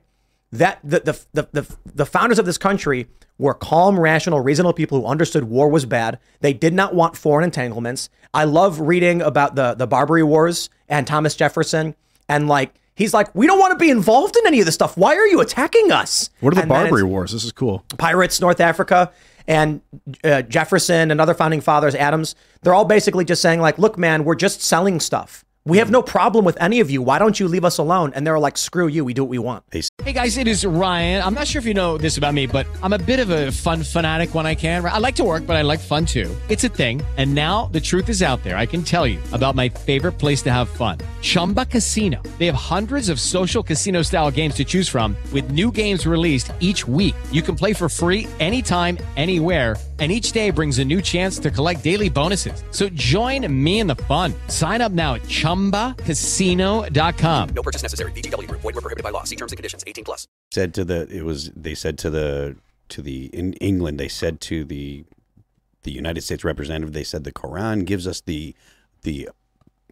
that 0.52 0.78
the 0.84 1.00
the 1.00 1.14
the 1.32 1.48
the, 1.52 1.76
the 1.94 2.06
founders 2.06 2.38
of 2.38 2.44
this 2.44 2.58
country 2.58 3.06
were 3.38 3.54
calm, 3.54 3.98
rational, 3.98 4.40
reasonable 4.40 4.74
people 4.74 5.00
who 5.00 5.06
understood 5.06 5.44
war 5.44 5.68
was 5.68 5.86
bad. 5.86 6.18
They 6.40 6.52
did 6.52 6.74
not 6.74 6.94
want 6.94 7.16
foreign 7.16 7.44
entanglements. 7.44 8.10
I 8.34 8.44
love 8.44 8.78
reading 8.78 9.22
about 9.22 9.54
the 9.54 9.72
the 9.74 9.86
Barbary 9.86 10.22
Wars 10.22 10.68
and 10.88 11.06
Thomas 11.06 11.34
Jefferson 11.34 11.94
and 12.28 12.46
like 12.46 12.74
he's 12.94 13.14
like, 13.14 13.34
we 13.34 13.46
don't 13.46 13.58
want 13.58 13.72
to 13.72 13.78
be 13.78 13.90
involved 13.90 14.36
in 14.36 14.46
any 14.46 14.60
of 14.60 14.66
this 14.66 14.74
stuff. 14.74 14.96
Why 14.96 15.16
are 15.16 15.26
you 15.26 15.40
attacking 15.40 15.90
us? 15.90 16.30
What 16.40 16.52
are 16.52 16.56
the 16.56 16.62
And 16.62 16.68
Barbary 16.68 17.02
Wars? 17.02 17.32
This 17.32 17.44
is 17.44 17.52
cool. 17.52 17.84
Pirates, 17.98 18.40
North 18.40 18.60
Africa, 18.60 19.10
and 19.46 19.80
uh, 20.24 20.42
Jefferson 20.42 21.10
and 21.10 21.20
other 21.20 21.34
founding 21.34 21.60
fathers, 21.60 21.94
Adams. 21.94 22.34
They're 22.62 22.74
all 22.74 22.84
basically 22.84 23.24
just 23.24 23.42
saying 23.42 23.60
like, 23.60 23.78
look, 23.78 23.98
man, 23.98 24.24
we're 24.24 24.34
just 24.34 24.62
selling 24.62 25.00
stuff. 25.00 25.44
We 25.64 25.78
have 25.78 25.92
no 25.92 26.02
problem 26.02 26.44
with 26.44 26.60
any 26.60 26.80
of 26.80 26.90
you. 26.90 27.02
Why 27.02 27.20
don't 27.20 27.38
you 27.38 27.46
leave 27.46 27.64
us 27.64 27.78
alone? 27.78 28.14
And 28.16 28.26
they're 28.26 28.38
like, 28.38 28.58
screw 28.58 28.88
you. 28.88 29.04
We 29.04 29.14
do 29.14 29.22
what 29.22 29.30
we 29.30 29.38
want. 29.38 29.62
Hey 29.70 30.12
guys, 30.12 30.36
it 30.36 30.48
is 30.48 30.66
Ryan. 30.66 31.22
I'm 31.22 31.34
not 31.34 31.46
sure 31.46 31.60
if 31.60 31.66
you 31.66 31.72
know 31.72 31.96
this 31.96 32.16
about 32.18 32.34
me, 32.34 32.48
but 32.48 32.66
I'm 32.82 32.92
a 32.92 32.98
bit 32.98 33.20
of 33.20 33.30
a 33.30 33.52
fun 33.52 33.84
fanatic 33.84 34.34
when 34.34 34.44
I 34.44 34.56
can. 34.56 34.84
I 34.84 34.98
like 34.98 35.14
to 35.16 35.24
work, 35.24 35.46
but 35.46 35.54
I 35.54 35.62
like 35.62 35.78
fun 35.78 36.04
too. 36.04 36.34
It's 36.48 36.64
a 36.64 36.68
thing. 36.68 37.00
And 37.16 37.32
now 37.32 37.66
the 37.66 37.80
truth 37.80 38.08
is 38.08 38.22
out 38.22 38.42
there. 38.42 38.56
I 38.56 38.66
can 38.66 38.82
tell 38.82 39.06
you 39.06 39.20
about 39.32 39.54
my 39.54 39.68
favorite 39.68 40.18
place 40.18 40.42
to 40.42 40.50
have 40.50 40.68
fun 40.68 40.98
Chumba 41.20 41.64
Casino. 41.66 42.20
They 42.38 42.46
have 42.46 42.56
hundreds 42.56 43.08
of 43.08 43.20
social 43.20 43.62
casino 43.62 44.02
style 44.02 44.32
games 44.32 44.56
to 44.56 44.64
choose 44.64 44.88
from, 44.88 45.16
with 45.32 45.52
new 45.52 45.70
games 45.70 46.08
released 46.08 46.50
each 46.58 46.88
week. 46.88 47.14
You 47.30 47.42
can 47.42 47.54
play 47.54 47.72
for 47.72 47.88
free 47.88 48.26
anytime, 48.40 48.98
anywhere. 49.16 49.76
And 49.98 50.10
each 50.10 50.32
day 50.32 50.50
brings 50.50 50.78
a 50.80 50.84
new 50.84 51.00
chance 51.02 51.38
to 51.40 51.50
collect 51.50 51.84
daily 51.84 52.08
bonuses. 52.08 52.64
So 52.70 52.88
join 52.88 53.46
me 53.62 53.78
in 53.80 53.86
the 53.86 53.94
fun. 53.94 54.32
Sign 54.48 54.80
up 54.80 54.90
now 54.90 55.14
at 55.14 55.22
chumbacasino.com. 55.22 57.48
No 57.50 57.62
purchase 57.62 57.82
necessary. 57.82 58.10
VGW 58.12 58.48
Group. 58.48 58.62
Void 58.62 58.74
were 58.74 58.80
prohibited 58.80 59.04
by 59.04 59.10
law. 59.10 59.22
See 59.24 59.36
terms 59.36 59.52
and 59.52 59.56
conditions. 59.58 59.84
18 59.86 60.04
plus. 60.04 60.26
said 60.52 60.74
to 60.74 60.84
the 60.84 61.06
it 61.14 61.24
was 61.24 61.50
they 61.54 61.74
said 61.74 61.98
to 61.98 62.10
the 62.10 62.56
to 62.88 63.02
the 63.02 63.26
in 63.26 63.52
England 63.54 64.00
they 64.00 64.08
said 64.08 64.40
to 64.40 64.64
the 64.64 65.04
the 65.84 65.92
United 65.92 66.22
States 66.22 66.44
representative 66.44 66.92
they 66.92 67.04
said 67.04 67.24
the 67.24 67.32
Quran 67.32 67.84
gives 67.84 68.06
us 68.06 68.20
the 68.20 68.54
the 69.02 69.28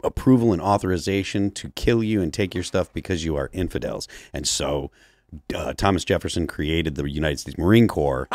approval 0.03 0.51
and 0.51 0.61
authorization 0.61 1.51
to 1.51 1.69
kill 1.69 2.03
you 2.03 2.21
and 2.21 2.33
take 2.33 2.53
your 2.55 2.63
stuff 2.63 2.91
because 2.93 3.23
you 3.23 3.35
are 3.35 3.49
infidels 3.53 4.07
and 4.33 4.47
so 4.47 4.91
uh, 5.55 5.73
Thomas 5.73 6.03
Jefferson 6.03 6.47
created 6.47 6.95
the 6.95 7.09
United 7.09 7.39
States 7.39 7.57
Marine 7.57 7.87
Corps 7.87 8.27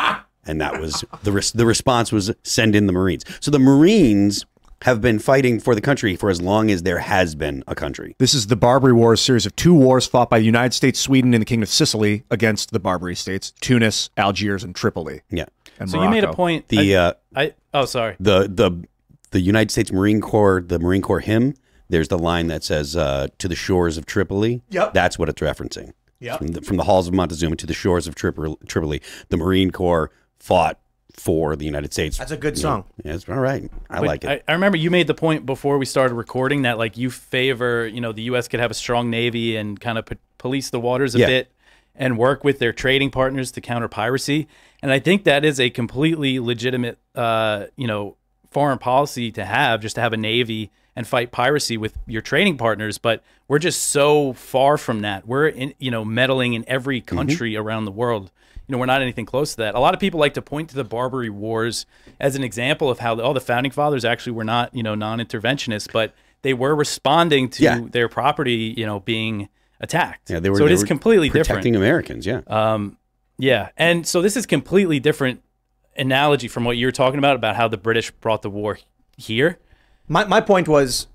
and 0.47 0.59
that 0.61 0.79
was 0.79 1.03
the 1.23 1.31
res- 1.31 1.51
the 1.51 1.65
response 1.65 2.11
was 2.11 2.33
send 2.43 2.75
in 2.75 2.87
the 2.87 2.93
Marines 2.93 3.23
so 3.39 3.51
the 3.51 3.59
Marines 3.59 4.45
have 4.83 5.01
been 5.01 5.17
fighting 5.17 5.59
for 5.59 5.73
the 5.73 5.81
country 5.81 6.15
for 6.15 6.29
as 6.29 6.39
long 6.39 6.69
as 6.69 6.83
there 6.83 6.99
has 6.99 7.33
been 7.35 7.63
a 7.67 7.73
country 7.75 8.15
This 8.19 8.33
is 8.35 8.47
the 8.47 8.55
Barbary 8.55 8.93
Wars 8.93 9.19
series 9.21 9.45
of 9.45 9.55
two 9.55 9.73
wars 9.73 10.05
fought 10.05 10.29
by 10.29 10.37
the 10.39 10.45
United 10.45 10.73
States, 10.73 10.99
Sweden, 10.99 11.33
and 11.33 11.41
the 11.41 11.45
Kingdom 11.45 11.63
of 11.63 11.69
Sicily 11.69 12.23
against 12.29 12.71
the 12.71 12.79
Barbary 12.79 13.15
states, 13.15 13.51
Tunis, 13.59 14.09
Algiers, 14.17 14.63
and 14.63 14.75
Tripoli. 14.75 15.21
yeah 15.31 15.45
And 15.79 15.89
So 15.89 16.01
you 16.03 16.09
made 16.09 16.23
a 16.23 16.31
point. 16.33 16.67
The, 16.67 16.95
I, 16.95 16.99
uh, 17.07 17.13
I 17.35 17.53
oh 17.73 17.85
sorry. 17.85 18.15
the 18.19 18.47
the 18.47 18.87
the 19.31 19.41
United 19.41 19.71
States 19.71 19.91
Marine 19.91 20.21
Corps, 20.21 20.61
the 20.65 20.79
Marine 20.79 21.01
Corps 21.01 21.19
hymn. 21.21 21.55
There's 21.89 22.07
the 22.09 22.17
line 22.19 22.47
that 22.47 22.63
says 22.63 22.95
uh, 22.95 23.27
"to 23.39 23.47
the 23.47 23.55
shores 23.55 23.97
of 23.97 24.05
Tripoli." 24.05 24.61
Yep. 24.69 24.93
that's 24.93 25.17
what 25.17 25.27
it's 25.29 25.41
referencing. 25.41 25.93
Yep. 26.19 26.37
from 26.39 26.47
the, 26.47 26.61
from 26.61 26.77
the 26.77 26.83
halls 26.83 27.07
of 27.07 27.13
Montezuma 27.13 27.55
to 27.57 27.67
the 27.67 27.73
shores 27.75 28.07
of 28.07 28.15
Tripoli. 28.15 28.55
Tripoli. 28.67 29.01
The 29.29 29.37
Marine 29.37 29.71
Corps 29.71 30.11
fought 30.39 30.79
for 31.13 31.55
the 31.55 31.65
United 31.65 31.91
States. 31.93 32.17
That's 32.17 32.31
a 32.31 32.37
good 32.37 32.57
song. 32.57 32.85
yeah, 33.03 33.13
it's 33.15 33.27
all 33.27 33.35
right. 33.39 33.69
I 33.89 33.99
But 33.99 34.05
like 34.07 34.23
it. 34.23 34.43
I, 34.47 34.51
I 34.51 34.53
remember 34.53 34.77
you 34.77 34.91
made 34.91 35.07
the 35.07 35.15
point 35.15 35.45
before 35.47 35.77
we 35.79 35.85
started 35.85 36.13
recording 36.13 36.61
that 36.61 36.77
like 36.77 36.95
you 36.97 37.09
favor, 37.09 37.87
you 37.87 38.01
know, 38.01 38.11
the 38.11 38.21
U.S. 38.23 38.47
could 38.47 38.59
have 38.59 38.69
a 38.71 38.75
strong 38.75 39.09
navy 39.09 39.55
and 39.55 39.79
kind 39.79 39.97
of 39.97 40.05
p- 40.05 40.17
police 40.37 40.69
the 40.69 40.79
waters 40.79 41.15
a 41.15 41.19
Yeah. 41.19 41.27
bit 41.27 41.51
and 41.95 42.17
work 42.19 42.43
with 42.43 42.59
their 42.59 42.71
trading 42.71 43.09
partners 43.09 43.51
to 43.53 43.61
counter 43.61 43.87
piracy. 43.87 44.47
And 44.83 44.91
I 44.91 44.99
think 44.99 45.23
that 45.23 45.43
is 45.43 45.59
a 45.59 45.71
completely 45.71 46.39
legitimate, 46.39 46.99
uh, 47.15 47.65
you 47.75 47.87
know, 47.87 48.15
foreign 48.51 48.77
policy 48.77 49.31
to 49.31 49.43
have, 49.43 49.81
just 49.81 49.95
to 49.95 50.01
have 50.01 50.13
a 50.13 50.17
navy 50.17 50.69
and 50.95 51.07
fight 51.07 51.31
piracy 51.31 51.77
with 51.77 51.97
your 52.05 52.21
trading 52.21 52.57
partners. 52.57 52.99
But 52.99 53.23
we're 53.47 53.57
just 53.59 53.81
so 53.87 54.33
far 54.33 54.77
from 54.77 55.01
that. 55.01 55.27
We're 55.27 55.47
in, 55.47 55.73
you 55.79 55.89
know, 55.89 56.05
meddling 56.05 56.53
in 56.53 56.63
every 56.67 57.01
country 57.01 57.55
around 57.55 57.85
the 57.85 57.91
world. 57.91 58.31
You 58.67 58.73
know, 58.73 58.79
we're 58.79 58.85
not 58.85 59.01
anything 59.01 59.25
close 59.25 59.51
to 59.51 59.57
that. 59.57 59.75
A 59.75 59.79
lot 59.79 59.93
of 59.93 59.99
people 59.99 60.19
like 60.19 60.33
to 60.33 60.41
point 60.41 60.69
to 60.69 60.75
the 60.75 60.83
Barbary 60.83 61.29
Wars 61.29 61.85
as 62.19 62.35
an 62.35 62.43
example 62.43 62.89
of 62.89 62.99
how 62.99 63.19
oh, 63.19 63.33
the 63.33 63.39
founding 63.39 63.71
fathers 63.71 64.03
actually 64.03 64.33
were 64.33 64.43
not, 64.43 64.73
you 64.75 64.83
know, 64.83 64.93
non-interventionists, 64.93 65.91
but 65.91 66.13
they 66.41 66.53
were 66.53 66.75
responding 66.75 67.49
to 67.51 67.63
Yeah. 67.63 67.79
their 67.91 68.09
property, 68.09 68.73
you 68.75 68.85
know, 68.85 68.99
being 68.99 69.47
attacked. 69.79 70.29
yeah, 70.29 70.39
they 70.39 70.49
were. 70.49 70.57
so 70.57 70.65
it 70.65 70.69
they 70.69 70.73
is 70.73 70.81
were 70.81 70.87
completely 70.87 71.29
protecting 71.29 71.73
different. 71.73 71.75
Americans. 71.77 72.25
Yeah, 72.25 72.41
Um, 72.47 72.97
yeah, 73.37 73.69
and 73.77 74.05
so 74.07 74.21
this 74.21 74.35
is 74.35 74.45
completely 74.45 74.99
different 74.99 75.41
analogy 75.97 76.47
from 76.47 76.63
what 76.65 76.77
you 76.77 76.85
were 76.87 76.91
talking 76.91 77.19
about 77.19 77.35
about 77.35 77.55
how 77.55 77.67
the 77.67 77.77
British 77.77 78.11
brought 78.11 78.41
the 78.41 78.49
war 78.49 78.79
here. 79.17 79.59
My, 80.07 80.25
my 80.25 80.41
point 80.41 80.67
was 80.67 81.07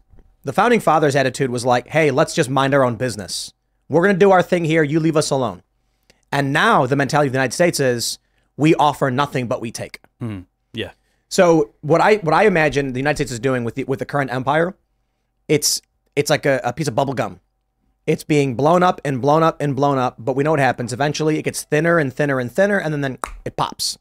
the 0.44 0.52
founding 0.52 0.80
fathers' 0.80 1.14
attitude 1.16 1.50
was 1.50 1.64
like, 1.64 1.88
hey, 1.88 2.10
let's 2.10 2.34
just 2.34 2.48
mind 2.50 2.72
our 2.74 2.82
own 2.82 2.96
business. 2.96 3.52
We're 3.88 4.02
going 4.04 4.14
to 4.14 4.18
do 4.18 4.30
our 4.30 4.42
thing 4.42 4.64
here. 4.64 4.82
You 4.82 5.00
leave 5.00 5.16
us 5.16 5.30
alone. 5.30 5.62
And 6.32 6.52
now 6.52 6.86
the 6.86 6.96
mentality 6.96 7.28
of 7.28 7.32
the 7.32 7.38
United 7.38 7.52
States 7.54 7.78
is 7.78 8.18
we 8.56 8.74
offer 8.74 9.10
nothing 9.10 9.46
but 9.46 9.60
we 9.60 9.70
take. 9.70 10.00
Hmm. 10.18 10.40
Yeah, 10.72 10.92
So 11.28 11.74
what 11.82 12.00
I 12.00 12.16
what 12.16 12.32
I 12.34 12.44
imagine 12.46 12.94
the 12.94 12.98
United 12.98 13.16
States 13.16 13.32
is 13.32 13.38
doing 13.38 13.62
with 13.62 13.74
the, 13.74 13.84
with 13.84 13.98
the 13.98 14.06
current 14.06 14.32
empire, 14.32 14.74
it's 15.48 15.82
it's 16.16 16.30
like 16.30 16.46
a, 16.46 16.60
a 16.64 16.72
piece 16.72 16.88
of 16.88 16.94
bubble 16.94 17.12
gum. 17.12 17.40
It's 18.06 18.24
being 18.24 18.54
blown 18.56 18.82
up 18.82 19.00
and 19.04 19.20
blown 19.20 19.42
up 19.42 19.60
and 19.60 19.76
blown 19.76 19.98
up, 19.98 20.16
but 20.18 20.34
we 20.34 20.42
know 20.42 20.50
what 20.50 20.60
happens. 20.60 20.92
Eventually, 20.92 21.38
it 21.38 21.42
gets 21.42 21.62
thinner 21.62 21.98
and 21.98 22.12
thinner 22.12 22.40
and 22.40 22.50
thinner, 22.50 22.78
and 22.78 22.92
then, 22.92 23.00
then 23.02 23.18
it 23.44 23.56
pops. 23.56 23.98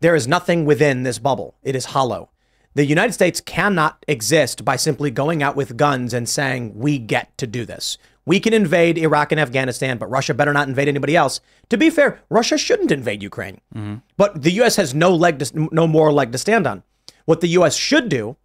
There 0.00 0.14
is 0.14 0.28
nothing 0.28 0.66
within 0.66 1.02
this 1.02 1.18
bubble. 1.18 1.56
It 1.62 1.74
is 1.74 1.86
hollow. 1.86 2.30
The 2.74 2.86
United 2.86 3.12
States 3.12 3.40
cannot 3.40 4.04
exist 4.06 4.64
by 4.64 4.76
simply 4.76 5.10
going 5.10 5.42
out 5.42 5.56
with 5.56 5.76
guns 5.76 6.14
and 6.14 6.28
saying, 6.28 6.78
we 6.78 6.98
get 6.98 7.36
to 7.38 7.46
do 7.46 7.64
this. 7.64 7.98
We 8.30 8.38
can 8.38 8.54
invade 8.54 8.96
Iraq 8.96 9.32
and 9.32 9.40
Afghanistan, 9.40 9.98
but 9.98 10.08
Russia 10.08 10.34
better 10.34 10.52
not 10.52 10.68
invade 10.68 10.86
anybody 10.86 11.16
else. 11.16 11.40
To 11.68 11.76
be 11.76 11.90
fair, 11.90 12.20
Russia 12.28 12.56
shouldn't 12.56 12.92
invade 12.92 13.24
Ukraine. 13.24 13.60
Mm-hmm. 13.74 13.96
But 14.16 14.42
the 14.42 14.52
U.S. 14.52 14.76
has 14.76 14.94
no 14.94 15.12
leg, 15.12 15.40
to, 15.40 15.68
no 15.72 15.88
moral 15.88 16.14
leg 16.14 16.30
to 16.30 16.38
stand 16.38 16.64
on. 16.64 16.84
What 17.24 17.40
the 17.40 17.48
U.S. 17.48 17.74
should 17.74 18.08
do, 18.08 18.36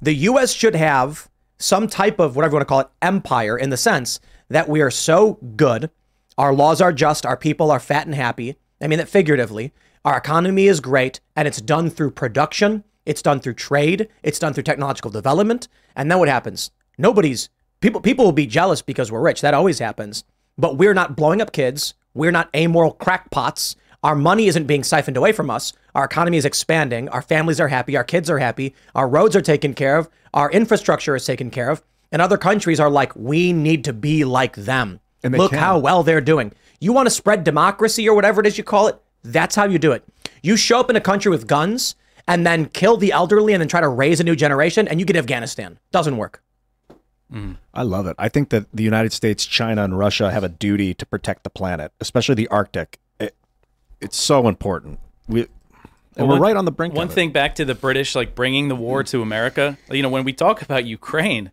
the 0.00 0.14
U.S. 0.30 0.54
should 0.54 0.74
have 0.74 1.28
some 1.58 1.88
type 1.88 2.18
of 2.18 2.36
whatever 2.36 2.52
you 2.52 2.56
want 2.56 2.62
to 2.62 2.72
call 2.72 2.80
it 2.80 2.88
empire 3.02 3.58
in 3.58 3.68
the 3.68 3.76
sense 3.76 4.18
that 4.48 4.66
we 4.66 4.80
are 4.80 4.90
so 4.90 5.34
good, 5.56 5.90
our 6.38 6.54
laws 6.54 6.80
are 6.80 6.90
just, 6.90 7.26
our 7.26 7.36
people 7.36 7.70
are 7.70 7.78
fat 7.78 8.06
and 8.06 8.14
happy. 8.14 8.56
I 8.80 8.86
mean 8.86 8.98
that 8.98 9.10
figuratively. 9.10 9.74
Our 10.06 10.16
economy 10.16 10.68
is 10.68 10.80
great, 10.80 11.20
and 11.36 11.46
it's 11.46 11.60
done 11.60 11.90
through 11.90 12.12
production. 12.12 12.82
It's 13.04 13.20
done 13.20 13.40
through 13.40 13.54
trade. 13.56 14.08
It's 14.22 14.38
done 14.38 14.54
through 14.54 14.62
technological 14.62 15.10
development. 15.10 15.68
And 15.94 16.10
then 16.10 16.18
what 16.18 16.28
happens? 16.28 16.70
Nobody's 16.96 17.50
people. 17.84 18.00
People 18.00 18.24
will 18.24 18.32
be 18.32 18.46
jealous 18.46 18.82
because 18.82 19.12
we're 19.12 19.20
rich. 19.20 19.40
That 19.42 19.54
always 19.54 19.78
happens. 19.78 20.24
But 20.56 20.78
we're 20.78 20.94
not 20.94 21.16
blowing 21.16 21.40
up 21.40 21.52
kids. 21.52 21.94
We're 22.14 22.30
not 22.30 22.48
amoral 22.54 22.92
crackpots. 22.92 23.76
Our 24.02 24.14
money 24.14 24.46
isn't 24.46 24.66
being 24.66 24.84
siphoned 24.84 25.16
away 25.16 25.32
from 25.32 25.50
us. 25.50 25.72
Our 25.94 26.04
economy 26.04 26.36
is 26.36 26.44
expanding. 26.44 27.08
Our 27.10 27.22
families 27.22 27.60
are 27.60 27.68
happy. 27.68 27.96
Our 27.96 28.04
kids 28.04 28.30
are 28.30 28.38
happy. 28.38 28.74
Our 28.94 29.08
roads 29.08 29.36
are 29.36 29.42
taken 29.42 29.74
care 29.74 29.96
of. 29.96 30.08
Our 30.32 30.50
infrastructure 30.50 31.14
is 31.14 31.24
taken 31.24 31.50
care 31.50 31.70
of. 31.70 31.82
And 32.12 32.22
other 32.22 32.36
countries 32.38 32.80
are 32.80 32.90
like, 32.90 33.14
we 33.16 33.52
need 33.52 33.84
to 33.84 33.92
be 33.92 34.24
like 34.24 34.56
them. 34.56 35.00
Look 35.22 35.50
can. 35.50 35.58
how 35.58 35.78
well 35.78 36.02
they're 36.02 36.20
doing. 36.20 36.52
You 36.80 36.92
want 36.92 37.06
to 37.06 37.10
spread 37.10 37.44
democracy 37.44 38.08
or 38.08 38.14
whatever 38.14 38.40
it 38.40 38.46
is 38.46 38.58
you 38.58 38.64
call 38.64 38.88
it? 38.88 39.00
That's 39.22 39.56
how 39.56 39.64
you 39.64 39.78
do 39.78 39.92
it. 39.92 40.04
You 40.42 40.56
show 40.56 40.78
up 40.80 40.90
in 40.90 40.96
a 40.96 41.00
country 41.00 41.30
with 41.30 41.46
guns 41.46 41.96
and 42.28 42.46
then 42.46 42.66
kill 42.66 42.98
the 42.98 43.12
elderly 43.12 43.54
and 43.54 43.60
then 43.60 43.68
try 43.68 43.80
to 43.80 43.88
raise 43.88 44.20
a 44.20 44.24
new 44.24 44.36
generation 44.36 44.86
and 44.86 45.00
you 45.00 45.06
get 45.06 45.16
Afghanistan. 45.16 45.78
Doesn't 45.92 46.18
work. 46.18 46.43
I 47.74 47.82
love 47.82 48.06
it. 48.06 48.14
I 48.18 48.28
think 48.28 48.50
that 48.50 48.66
the 48.72 48.84
United 48.84 49.12
States, 49.12 49.44
China, 49.44 49.82
and 49.82 49.98
Russia 49.98 50.30
have 50.30 50.44
a 50.44 50.48
duty 50.48 50.94
to 50.94 51.04
protect 51.06 51.42
the 51.42 51.50
planet, 51.50 51.90
especially 52.00 52.36
the 52.36 52.46
Arctic. 52.48 53.00
It, 53.18 53.34
it's 54.00 54.16
so 54.16 54.46
important. 54.46 55.00
We 55.26 55.40
and 55.40 55.48
Well, 56.16 56.26
we're 56.28 56.32
one- 56.34 56.40
right 56.42 56.56
on 56.56 56.64
the 56.64 56.70
brink. 56.70 56.94
One 56.94 57.06
of 57.06 57.10
it. 57.12 57.14
thing 57.14 57.32
back 57.32 57.56
to 57.56 57.64
the 57.64 57.74
British, 57.74 58.14
like 58.14 58.36
bringing 58.36 58.68
the 58.68 58.76
war 58.76 59.02
to 59.04 59.20
America. 59.20 59.78
You 59.90 60.02
know, 60.02 60.08
when 60.08 60.22
we 60.22 60.32
talk 60.32 60.62
about 60.62 60.84
Ukraine, 60.86 61.50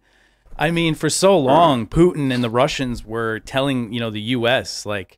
I 0.55 0.69
mean, 0.69 0.93
for 0.93 1.09
so 1.09 1.35
long, 1.39 1.87
Putin 1.87 2.31
and 2.31 2.43
the 2.43 2.49
Russians 2.49 3.03
were 3.03 3.39
telling 3.39 3.91
you 3.91 3.99
know 3.99 4.11
the 4.11 4.21
U.S. 4.37 4.85
like, 4.85 5.17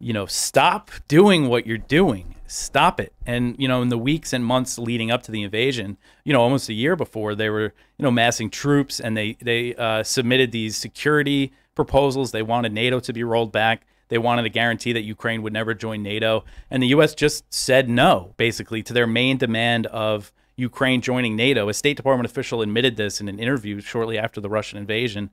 you 0.00 0.12
know, 0.12 0.26
stop 0.26 0.90
doing 1.06 1.46
what 1.48 1.68
you're 1.68 1.78
doing, 1.78 2.34
stop 2.50 2.98
it. 3.00 3.12
And 3.24 3.54
you 3.58 3.68
know, 3.68 3.80
in 3.80 3.88
the 3.88 3.98
weeks 3.98 4.32
and 4.32 4.44
months 4.44 4.78
leading 4.78 5.10
up 5.10 5.22
to 5.24 5.32
the 5.32 5.42
invasion, 5.42 5.96
you 6.24 6.32
know, 6.32 6.42
almost 6.42 6.68
a 6.68 6.72
year 6.72 6.96
before, 6.96 7.34
they 7.34 7.48
were 7.48 7.72
you 7.96 8.02
know 8.02 8.10
massing 8.10 8.50
troops 8.50 9.00
and 9.00 9.16
they 9.16 9.36
they 9.40 9.74
uh, 9.76 10.02
submitted 10.02 10.52
these 10.52 10.76
security 10.76 11.52
proposals. 11.74 12.32
They 12.32 12.42
wanted 12.42 12.72
NATO 12.72 13.00
to 13.00 13.12
be 13.12 13.22
rolled 13.22 13.52
back. 13.52 13.86
They 14.08 14.18
wanted 14.18 14.44
a 14.44 14.48
guarantee 14.48 14.92
that 14.92 15.02
Ukraine 15.02 15.42
would 15.42 15.52
never 15.52 15.72
join 15.72 16.02
NATO. 16.02 16.44
And 16.68 16.82
the 16.82 16.88
U.S. 16.88 17.14
just 17.14 17.44
said 17.52 17.88
no, 17.88 18.34
basically, 18.36 18.82
to 18.82 18.92
their 18.92 19.06
main 19.06 19.38
demand 19.38 19.86
of 19.86 20.32
Ukraine 20.56 21.00
joining 21.00 21.36
NATO. 21.36 21.68
A 21.68 21.74
State 21.74 21.96
Department 21.96 22.28
official 22.28 22.60
admitted 22.60 22.96
this 22.96 23.20
in 23.20 23.28
an 23.28 23.38
interview 23.38 23.80
shortly 23.80 24.18
after 24.18 24.40
the 24.40 24.50
Russian 24.50 24.78
invasion. 24.78 25.30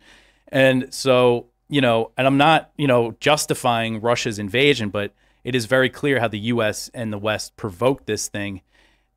And 0.50 0.94
so, 0.94 1.48
you 1.68 1.82
know, 1.82 2.12
and 2.18 2.28
I'm 2.28 2.38
not, 2.38 2.70
you 2.78 2.86
know, 2.86 3.16
justifying 3.20 4.00
Russia's 4.00 4.38
invasion, 4.38 4.90
but 4.90 5.12
it 5.48 5.56
is 5.56 5.66
very 5.66 5.90
clear 5.90 6.20
how 6.20 6.28
the 6.28 6.40
U.S. 6.52 6.92
and 6.94 7.14
the 7.14 7.18
West 7.18 7.56
provoked 7.56 8.06
this 8.06 8.28
thing. 8.28 8.62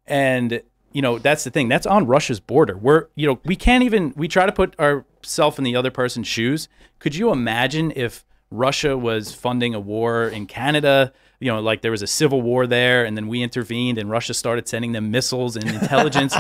And 0.07 0.63
you 0.93 1.03
know 1.03 1.19
that's 1.19 1.45
the 1.45 1.51
thing 1.51 1.69
that's 1.69 1.87
on 1.87 2.05
russia's 2.05 2.41
border 2.41 2.77
we're 2.77 3.07
you 3.15 3.25
know 3.25 3.39
we 3.45 3.55
can't 3.55 3.85
even 3.85 4.13
we 4.17 4.27
try 4.27 4.45
to 4.45 4.51
put 4.51 4.77
ourselves 4.81 5.57
in 5.57 5.63
the 5.63 5.77
other 5.77 5.91
person's 5.91 6.27
shoes 6.27 6.69
could 6.99 7.15
you 7.15 7.31
imagine 7.31 7.93
if 7.95 8.25
russia 8.51 8.99
was 8.99 9.33
funding 9.33 9.73
a 9.73 9.79
war 9.79 10.27
in 10.27 10.47
canada 10.47 11.13
you 11.39 11.47
know 11.47 11.61
like 11.61 11.83
there 11.83 11.93
was 11.93 12.03
a 12.03 12.09
civil 12.09 12.43
war 12.43 12.67
there 12.67 13.05
and 13.05 13.17
then 13.17 13.29
we 13.29 13.41
intervened 13.41 13.99
and 13.99 14.11
russia 14.11 14.35
started 14.35 14.67
sending 14.67 14.91
them 14.91 15.13
missiles 15.13 15.55
and 15.55 15.69
intelligence 15.81 16.35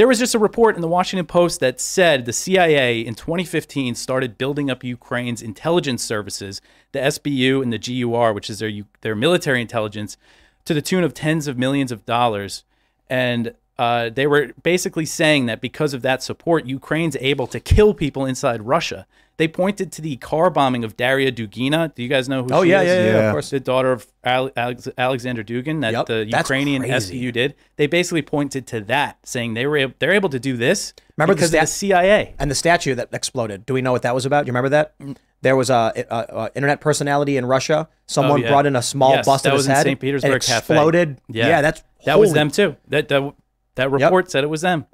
there 0.00 0.08
was 0.08 0.18
just 0.18 0.34
a 0.34 0.38
report 0.38 0.76
in 0.76 0.80
the 0.80 0.88
washington 0.88 1.26
post 1.26 1.60
that 1.60 1.78
said 1.78 2.24
the 2.24 2.32
cia 2.32 3.02
in 3.02 3.14
2015 3.14 3.94
started 3.94 4.38
building 4.38 4.70
up 4.70 4.82
ukraine's 4.82 5.42
intelligence 5.42 6.02
services 6.02 6.62
the 6.92 6.98
sbu 7.00 7.62
and 7.62 7.70
the 7.70 7.78
gur 7.78 8.32
which 8.32 8.48
is 8.48 8.60
their 8.60 8.70
their 9.02 9.14
military 9.14 9.60
intelligence 9.60 10.16
to 10.64 10.72
the 10.72 10.80
tune 10.80 11.04
of 11.04 11.12
tens 11.12 11.46
of 11.46 11.58
millions 11.58 11.92
of 11.92 12.06
dollars 12.06 12.64
and 13.10 13.54
uh, 13.78 14.08
they 14.08 14.26
were 14.26 14.54
basically 14.62 15.04
saying 15.04 15.46
that 15.46 15.62
because 15.62 15.94
of 15.94 16.02
that 16.02 16.22
support, 16.22 16.66
Ukraine's 16.66 17.16
able 17.18 17.46
to 17.46 17.58
kill 17.58 17.94
people 17.94 18.26
inside 18.26 18.60
Russia. 18.60 19.06
They 19.40 19.48
pointed 19.48 19.90
to 19.92 20.02
the 20.02 20.16
car 20.16 20.50
bombing 20.50 20.84
of 20.84 20.98
Daria 20.98 21.32
Dugina. 21.32 21.94
Do 21.94 22.02
you 22.02 22.10
guys 22.10 22.28
know 22.28 22.42
who 22.44 22.50
Oh, 22.52 22.62
she 22.62 22.68
yeah, 22.72 22.82
is? 22.82 22.88
yeah, 22.88 23.04
yeah, 23.04 23.18
of 23.28 23.32
course. 23.32 23.48
The 23.48 23.58
daughter 23.58 23.90
of 23.90 24.06
Alex- 24.22 24.86
Alexander 24.98 25.42
Dugin 25.42 25.80
that 25.80 25.92
Yep, 25.94 26.06
the 26.06 26.26
Ukrainian. 26.26 26.82
SBU 26.82 27.32
did. 27.32 27.54
They 27.76 27.86
basically 27.86 28.20
pointed 28.20 28.66
to 28.66 28.82
that, 28.82 29.16
saying 29.24 29.54
they 29.54 29.66
were 29.66 29.94
they're 29.98 30.12
able 30.12 30.28
to 30.28 30.38
do 30.38 30.58
this 30.58 30.92
Remember 31.16 31.32
the 31.32 31.36
because 31.38 31.54
of 31.54 31.60
the 31.60 31.66
CIA. 31.66 32.34
And 32.38 32.50
the 32.50 32.54
statue 32.54 32.94
that 32.96 33.08
exploded. 33.14 33.64
Do 33.64 33.72
we 33.72 33.80
know 33.80 33.92
what 33.92 34.02
that 34.02 34.14
was 34.14 34.26
about? 34.26 34.44
Do 34.44 34.48
you 34.48 34.52
remember 34.52 34.68
that? 34.68 34.98
Mm. 35.00 35.16
There 35.40 35.56
was 35.56 35.70
a, 35.70 35.90
a, 36.10 36.16
a 36.42 36.50
internet 36.54 36.82
personality 36.82 37.38
in 37.38 37.46
Russia. 37.46 37.88
Someone 38.06 38.40
Oh, 38.40 38.42
yeah. 38.42 38.50
brought 38.50 38.66
in 38.66 38.76
a 38.76 38.82
small 38.82 39.14
Yes, 39.14 39.24
bust 39.24 39.44
that 39.44 39.50
of 39.54 39.54
was 39.54 39.62
his 39.64 39.68
in 39.70 39.74
head. 39.74 39.82
St. 39.84 40.00
Petersburg 40.00 40.32
it 40.36 40.42
Cafe. 40.44 40.74
exploded. 40.74 41.18
Yeah, 41.28 41.62
that's 41.62 41.82
that 42.04 42.18
was 42.20 42.34
them 42.34 42.50
too. 42.50 42.76
That 42.88 43.08
that 43.08 43.34
that 43.76 43.90
report 43.90 44.30
said 44.30 44.44
it 44.44 44.48
was 44.50 44.60
them, 44.60 44.84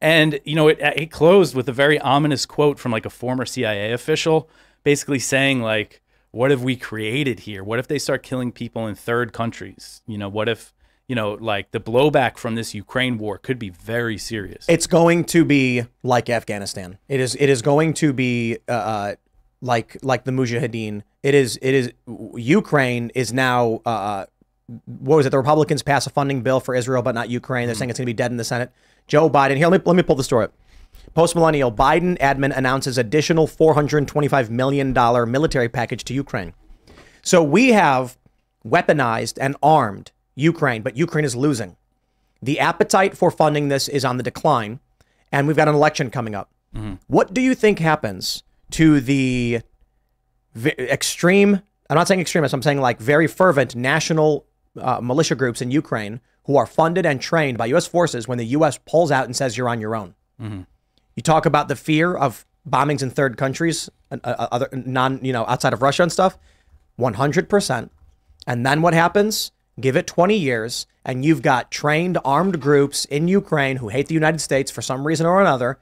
and 0.00 0.40
you 0.44 0.54
know 0.54 0.68
it 0.68 0.78
it 0.80 1.10
closed 1.10 1.54
with 1.54 1.68
a 1.68 1.72
very 1.72 1.98
ominous 1.98 2.46
quote 2.46 2.78
from 2.78 2.92
like 2.92 3.06
a 3.06 3.10
former 3.10 3.46
CIA 3.46 3.92
official, 3.92 4.48
basically 4.84 5.18
saying 5.18 5.62
like, 5.62 6.02
"What 6.30 6.50
have 6.50 6.62
we 6.62 6.76
created 6.76 7.40
here? 7.40 7.64
What 7.64 7.78
if 7.78 7.88
they 7.88 7.98
start 7.98 8.22
killing 8.22 8.52
people 8.52 8.86
in 8.86 8.94
third 8.94 9.32
countries? 9.32 10.02
You 10.06 10.18
know, 10.18 10.28
what 10.28 10.48
if 10.48 10.74
you 11.08 11.14
know 11.14 11.32
like 11.34 11.70
the 11.70 11.80
blowback 11.80 12.36
from 12.36 12.56
this 12.56 12.74
Ukraine 12.74 13.16
war 13.18 13.38
could 13.38 13.58
be 13.58 13.70
very 13.70 14.18
serious." 14.18 14.66
It's 14.68 14.86
going 14.86 15.24
to 15.26 15.44
be 15.44 15.84
like 16.02 16.28
Afghanistan. 16.28 16.98
It 17.08 17.20
is. 17.20 17.34
It 17.36 17.48
is 17.48 17.62
going 17.62 17.94
to 17.94 18.12
be 18.12 18.58
uh, 18.68 18.72
uh, 18.72 19.14
like 19.62 19.96
like 20.02 20.24
the 20.24 20.32
Mujahideen. 20.32 21.02
It 21.22 21.34
is. 21.34 21.58
It 21.62 21.74
is. 21.74 21.92
Ukraine 22.06 23.10
is 23.14 23.32
now. 23.32 23.80
Uh, 23.86 24.26
what 24.84 25.16
was 25.16 25.26
it? 25.26 25.30
The 25.30 25.38
Republicans 25.38 25.82
pass 25.82 26.06
a 26.06 26.10
funding 26.10 26.42
bill 26.42 26.58
for 26.58 26.74
Israel, 26.74 27.00
but 27.00 27.14
not 27.14 27.30
Ukraine. 27.30 27.66
They're 27.66 27.76
saying 27.76 27.88
it's 27.88 28.00
going 28.00 28.04
to 28.04 28.10
be 28.10 28.14
dead 28.14 28.32
in 28.32 28.36
the 28.36 28.44
Senate. 28.44 28.72
Joe 29.06 29.30
Biden. 29.30 29.56
Here, 29.56 29.68
let 29.68 29.80
me 29.80 29.84
let 29.86 29.96
me 29.96 30.02
pull 30.02 30.16
the 30.16 30.24
story 30.24 30.44
up. 30.46 30.52
Post 31.14 31.34
millennial 31.34 31.72
Biden 31.72 32.18
admin 32.18 32.56
announces 32.56 32.98
additional 32.98 33.46
425 33.46 34.50
million 34.50 34.92
dollar 34.92 35.24
military 35.26 35.68
package 35.68 36.04
to 36.04 36.14
Ukraine. 36.14 36.52
So 37.22 37.42
we 37.42 37.68
have 37.70 38.18
weaponized 38.66 39.38
and 39.40 39.56
armed 39.62 40.12
Ukraine, 40.34 40.82
but 40.82 40.96
Ukraine 40.96 41.24
is 41.24 41.34
losing. 41.36 41.76
The 42.42 42.60
appetite 42.60 43.16
for 43.16 43.30
funding 43.30 43.68
this 43.68 43.88
is 43.88 44.04
on 44.04 44.16
the 44.18 44.22
decline, 44.22 44.80
and 45.32 45.46
we've 45.46 45.56
got 45.56 45.68
an 45.68 45.74
election 45.74 46.10
coming 46.10 46.34
up. 46.34 46.50
What 47.06 47.32
do 47.32 47.40
you 47.40 47.54
think 47.54 47.78
happens 47.78 48.42
to 48.72 49.00
the 49.00 49.60
v- 50.54 50.74
extreme? 50.78 51.62
I'm 51.88 51.94
not 51.96 52.06
saying 52.06 52.20
extremists. 52.20 52.52
I'm 52.52 52.60
saying 52.62 52.80
like 52.82 52.98
very 53.00 53.26
fervent 53.26 53.74
national 53.74 54.44
uh, 54.78 55.00
militia 55.00 55.36
groups 55.36 55.62
in 55.62 55.70
Ukraine 55.70 56.20
who 56.46 56.56
are 56.56 56.66
funded 56.66 57.04
and 57.06 57.20
trained 57.20 57.58
by 57.58 57.66
U.S. 57.66 57.86
forces 57.86 58.26
when 58.26 58.38
the 58.38 58.46
U.S. 58.46 58.78
pulls 58.86 59.10
out 59.10 59.24
and 59.26 59.34
says 59.36 59.56
you're 59.56 59.68
on 59.68 59.80
your 59.80 59.94
own. 59.94 60.14
You 61.16 61.22
talk 61.22 61.46
about 61.46 61.68
the 61.68 61.76
fear 61.76 62.14
of 62.14 62.46
bombings 62.68 63.02
in 63.02 63.10
third 63.10 63.36
countries, 63.36 63.88
uh, 64.10 64.18
uh, 64.24 64.48
other 64.52 64.68
non, 64.72 65.20
you 65.24 65.32
know, 65.32 65.44
outside 65.46 65.72
of 65.72 65.82
Russia 65.82 66.02
and 66.02 66.12
stuff. 66.12 66.38
100%. 66.98 67.90
And 68.46 68.64
then 68.66 68.82
what 68.82 68.94
happens? 68.94 69.52
Give 69.80 69.96
it 69.96 70.06
20 70.06 70.36
years, 70.36 70.86
and 71.04 71.24
you've 71.24 71.42
got 71.42 71.70
trained 71.70 72.18
armed 72.24 72.60
groups 72.60 73.04
in 73.04 73.28
Ukraine 73.28 73.76
who 73.76 73.88
hate 73.88 74.08
the 74.08 74.14
United 74.14 74.40
States 74.40 74.70
for 74.70 74.80
some 74.82 75.06
reason 75.06 75.26
or 75.26 75.40
another, 75.40 75.78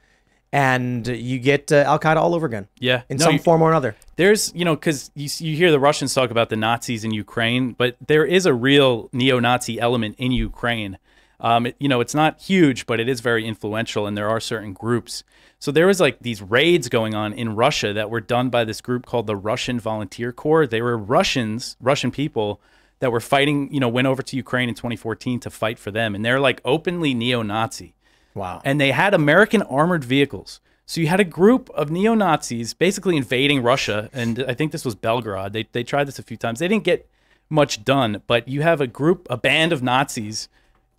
and 0.54 1.06
you 1.08 1.40
get 1.40 1.72
uh, 1.72 1.78
Al 1.86 1.98
Qaeda 1.98 2.16
all 2.16 2.32
over 2.32 2.46
again. 2.46 2.68
Yeah, 2.78 3.02
in 3.08 3.16
No, 3.16 3.24
some 3.24 3.32
you- 3.34 3.38
form 3.40 3.60
or 3.60 3.70
another. 3.70 3.96
There's, 4.16 4.52
you 4.54 4.64
know, 4.64 4.76
because 4.76 5.10
you, 5.16 5.28
you 5.38 5.56
hear 5.56 5.72
the 5.72 5.80
Russians 5.80 6.14
talk 6.14 6.30
about 6.30 6.48
the 6.48 6.54
Nazis 6.56 7.02
in 7.02 7.10
Ukraine, 7.10 7.72
but 7.72 7.96
there 8.06 8.24
is 8.24 8.46
a 8.46 8.54
real 8.54 9.08
neo 9.12 9.40
Nazi 9.40 9.80
element 9.80 10.14
in 10.18 10.30
Ukraine. 10.30 10.98
Um, 11.40 11.66
it, 11.66 11.74
you 11.80 11.88
know, 11.88 12.00
it's 12.00 12.14
not 12.14 12.40
huge, 12.40 12.86
but 12.86 13.00
it 13.00 13.08
is 13.08 13.20
very 13.20 13.44
influential, 13.44 14.06
and 14.06 14.16
there 14.16 14.28
are 14.28 14.38
certain 14.38 14.72
groups. 14.72 15.24
So 15.58 15.72
there 15.72 15.88
was 15.88 15.98
like 16.00 16.20
these 16.20 16.40
raids 16.40 16.88
going 16.88 17.14
on 17.16 17.32
in 17.32 17.56
Russia 17.56 17.92
that 17.92 18.08
were 18.08 18.20
done 18.20 18.48
by 18.50 18.64
this 18.64 18.80
group 18.80 19.04
called 19.04 19.26
the 19.26 19.34
Russian 19.34 19.80
Volunteer 19.80 20.30
Corps. 20.30 20.68
They 20.68 20.80
were 20.80 20.96
Russians, 20.96 21.76
Russian 21.80 22.12
people 22.12 22.60
that 23.00 23.10
were 23.10 23.20
fighting, 23.20 23.72
you 23.74 23.80
know, 23.80 23.88
went 23.88 24.06
over 24.06 24.22
to 24.22 24.36
Ukraine 24.36 24.68
in 24.68 24.76
2014 24.76 25.40
to 25.40 25.50
fight 25.50 25.80
for 25.80 25.90
them. 25.90 26.14
And 26.14 26.24
they're 26.24 26.38
like 26.38 26.60
openly 26.64 27.12
neo 27.14 27.42
Nazi. 27.42 27.94
Wow. 28.34 28.60
And 28.64 28.80
they 28.80 28.90
had 28.90 29.14
American 29.14 29.62
armored 29.62 30.04
vehicles. 30.04 30.60
So 30.86 31.00
you 31.00 31.06
had 31.06 31.20
a 31.20 31.24
group 31.24 31.70
of 31.70 31.90
neo 31.90 32.14
Nazis 32.14 32.74
basically 32.74 33.16
invading 33.16 33.62
Russia. 33.62 34.10
And 34.12 34.44
I 34.46 34.54
think 34.54 34.72
this 34.72 34.84
was 34.84 34.94
Belgorod. 34.94 35.52
They, 35.52 35.66
they 35.72 35.82
tried 35.82 36.04
this 36.04 36.18
a 36.18 36.22
few 36.22 36.36
times. 36.36 36.58
They 36.58 36.68
didn't 36.68 36.84
get 36.84 37.08
much 37.48 37.84
done, 37.84 38.22
but 38.26 38.48
you 38.48 38.62
have 38.62 38.80
a 38.80 38.86
group, 38.86 39.26
a 39.30 39.36
band 39.36 39.72
of 39.72 39.82
Nazis 39.82 40.48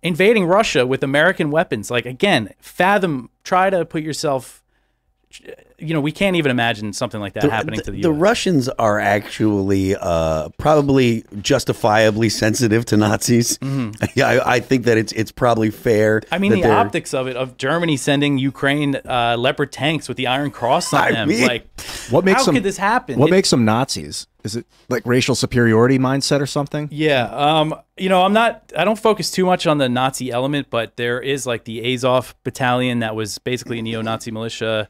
invading 0.02 0.46
Russia 0.46 0.86
with 0.86 1.02
American 1.02 1.50
weapons. 1.50 1.90
Like, 1.90 2.06
again, 2.06 2.52
fathom, 2.58 3.30
try 3.44 3.70
to 3.70 3.84
put 3.84 4.02
yourself 4.02 4.62
you 5.78 5.92
know, 5.92 6.00
we 6.00 6.12
can't 6.12 6.36
even 6.36 6.50
imagine 6.50 6.92
something 6.92 7.20
like 7.20 7.34
that 7.34 7.44
happening 7.50 7.80
to 7.80 7.90
the, 7.90 7.98
US. 7.98 8.02
the 8.04 8.12
Russians 8.12 8.68
are 8.70 8.98
actually 8.98 9.94
uh, 9.96 10.48
probably 10.56 11.24
justifiably 11.42 12.28
sensitive 12.28 12.84
to 12.86 12.96
Nazis. 12.96 13.58
Yeah, 14.14 14.28
I, 14.28 14.54
I 14.56 14.60
think 14.60 14.84
that 14.84 14.96
it's 14.96 15.12
it's 15.12 15.30
probably 15.32 15.70
fair. 15.70 16.22
I 16.32 16.38
mean, 16.38 16.52
the 16.52 16.62
they're- 16.62 16.72
optics 16.72 17.12
of 17.12 17.26
it, 17.26 17.36
of 17.36 17.56
Germany 17.58 17.96
sending 17.98 18.38
Ukraine 18.38 18.96
uh, 19.04 19.36
Leopard 19.38 19.72
tanks 19.72 20.08
with 20.08 20.16
the 20.16 20.26
Iron 20.28 20.50
Cross 20.50 20.94
on 20.94 21.02
I 21.02 21.12
them. 21.12 21.28
mean- 21.28 21.46
like, 21.46 21.66
What 22.10 22.24
makes 22.24 22.38
how 22.40 22.44
them, 22.46 22.54
could 22.54 22.62
this 22.62 22.78
happen? 22.78 23.18
What 23.18 23.28
It- 23.28 23.32
makes 23.32 23.50
them 23.50 23.64
Nazis? 23.64 24.26
Is 24.44 24.54
it 24.56 24.64
like 24.88 25.04
racial 25.04 25.34
superiority 25.34 25.98
mindset 25.98 26.40
or 26.40 26.46
something? 26.46 26.88
Yeah, 26.92 27.24
um, 27.24 27.74
you 27.96 28.08
know, 28.08 28.22
I'm 28.22 28.32
not. 28.32 28.72
I 28.78 28.84
don't 28.84 28.98
focus 28.98 29.30
too 29.32 29.44
much 29.44 29.66
on 29.66 29.78
the 29.78 29.88
Nazi 29.88 30.30
element, 30.30 30.68
but 30.70 30.96
there 30.96 31.20
is 31.20 31.46
like 31.46 31.64
the 31.64 31.92
Azov 31.94 32.34
battalion 32.44 33.00
that 33.00 33.16
was 33.16 33.38
basically 33.38 33.80
a 33.80 33.82
neo-Nazi 33.82 34.30
militia 34.30 34.88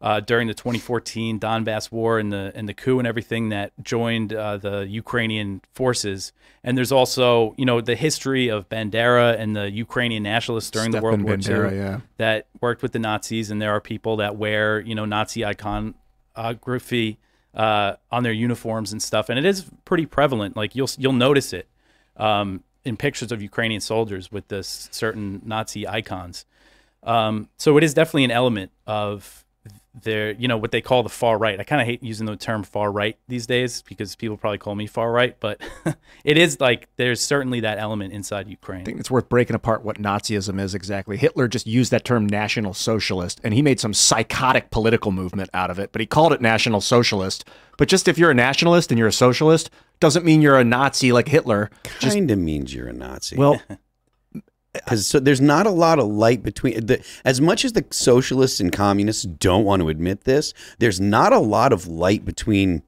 uh, 0.00 0.20
during 0.20 0.46
the 0.46 0.54
2014 0.54 1.40
Donbass 1.40 1.90
war 1.90 2.18
and 2.18 2.32
the 2.32 2.52
and 2.54 2.68
the 2.68 2.74
coup 2.74 2.98
and 2.98 3.06
everything 3.06 3.48
that 3.48 3.72
joined 3.82 4.32
uh, 4.32 4.56
the 4.56 4.86
Ukrainian 4.88 5.60
forces. 5.74 6.32
And 6.62 6.76
there's 6.76 6.92
also, 6.92 7.54
you 7.58 7.64
know, 7.64 7.80
the 7.80 7.96
history 7.96 8.48
of 8.48 8.68
Bandera 8.68 9.38
and 9.38 9.56
the 9.56 9.70
Ukrainian 9.70 10.22
nationalists 10.22 10.70
during 10.70 10.92
the 10.92 11.00
World 11.00 11.22
War 11.22 11.34
Bandera, 11.34 11.72
II 11.72 11.78
yeah. 11.78 12.00
that 12.16 12.46
worked 12.60 12.82
with 12.82 12.92
the 12.92 12.98
Nazis, 12.98 13.50
and 13.50 13.60
there 13.60 13.72
are 13.72 13.80
people 13.80 14.16
that 14.16 14.36
wear, 14.36 14.80
you 14.80 14.94
know, 14.94 15.04
Nazi 15.04 15.44
iconography 15.44 17.18
uh, 17.54 17.94
on 18.10 18.22
their 18.22 18.32
uniforms 18.32 18.92
and 18.92 19.02
stuff, 19.02 19.28
and 19.28 19.38
it 19.38 19.44
is 19.44 19.66
pretty 19.84 20.06
prevalent. 20.06 20.56
Like 20.56 20.76
you'll 20.76 20.90
you'll 20.96 21.12
notice 21.12 21.52
it 21.52 21.68
um, 22.16 22.62
in 22.84 22.96
pictures 22.96 23.32
of 23.32 23.42
Ukrainian 23.42 23.80
soldiers 23.80 24.30
with 24.30 24.46
this 24.46 24.88
certain 24.92 25.42
Nazi 25.44 25.88
icons. 25.88 26.44
Um, 27.02 27.48
so 27.56 27.76
it 27.76 27.84
is 27.84 27.94
definitely 27.94 28.24
an 28.24 28.30
element 28.30 28.70
of 28.86 29.44
their, 29.94 30.32
you 30.32 30.48
know, 30.48 30.56
what 30.56 30.70
they 30.70 30.80
call 30.80 31.02
the 31.02 31.08
far 31.08 31.38
right. 31.38 31.58
I 31.58 31.64
kind 31.64 31.80
of 31.80 31.86
hate 31.86 32.02
using 32.02 32.26
the 32.26 32.36
term 32.36 32.62
far 32.62 32.90
right 32.92 33.18
these 33.28 33.46
days 33.46 33.82
because 33.82 34.14
people 34.16 34.36
probably 34.36 34.58
call 34.58 34.74
me 34.74 34.86
far 34.86 35.10
right, 35.10 35.36
but 35.40 35.60
it 36.24 36.36
is 36.36 36.60
like 36.60 36.88
there's 36.96 37.20
certainly 37.20 37.60
that 37.60 37.78
element 37.78 38.12
inside 38.12 38.48
Ukraine. 38.48 38.82
I 38.82 38.84
think 38.84 39.00
it's 39.00 39.10
worth 39.10 39.28
breaking 39.28 39.56
apart 39.56 39.82
what 39.82 40.00
Nazism 40.00 40.60
is 40.60 40.74
exactly. 40.74 41.16
Hitler 41.16 41.48
just 41.48 41.66
used 41.66 41.90
that 41.90 42.04
term 42.04 42.26
National 42.26 42.74
Socialist, 42.74 43.40
and 43.42 43.54
he 43.54 43.62
made 43.62 43.80
some 43.80 43.94
psychotic 43.94 44.70
political 44.70 45.10
movement 45.10 45.50
out 45.54 45.70
of 45.70 45.78
it, 45.78 45.92
but 45.92 46.00
he 46.00 46.06
called 46.06 46.32
it 46.32 46.40
National 46.40 46.80
Socialist. 46.80 47.44
But 47.76 47.88
just 47.88 48.08
if 48.08 48.18
you're 48.18 48.30
a 48.30 48.34
nationalist 48.34 48.90
and 48.90 48.98
you're 48.98 49.08
a 49.08 49.12
socialist, 49.12 49.70
doesn't 50.00 50.24
mean 50.24 50.42
you're 50.42 50.58
a 50.58 50.64
Nazi 50.64 51.12
like 51.12 51.28
Hitler. 51.28 51.70
Just 52.00 52.16
kind 52.16 52.30
of 52.30 52.38
means 52.38 52.74
you're 52.74 52.88
a 52.88 52.92
Nazi. 52.92 53.36
well, 53.36 53.60
because 54.72 55.06
so 55.06 55.18
there's 55.18 55.40
not 55.40 55.66
a 55.66 55.70
lot 55.70 55.98
of 55.98 56.06
light 56.06 56.42
between 56.42 56.86
the, 56.86 57.04
as 57.24 57.40
much 57.40 57.64
as 57.64 57.72
the 57.72 57.84
socialists 57.90 58.60
and 58.60 58.72
communists 58.72 59.24
don't 59.24 59.64
want 59.64 59.80
to 59.80 59.88
admit 59.88 60.24
this 60.24 60.52
there's 60.78 61.00
not 61.00 61.32
a 61.32 61.38
lot 61.38 61.72
of 61.72 61.86
light 61.86 62.24
between 62.24 62.82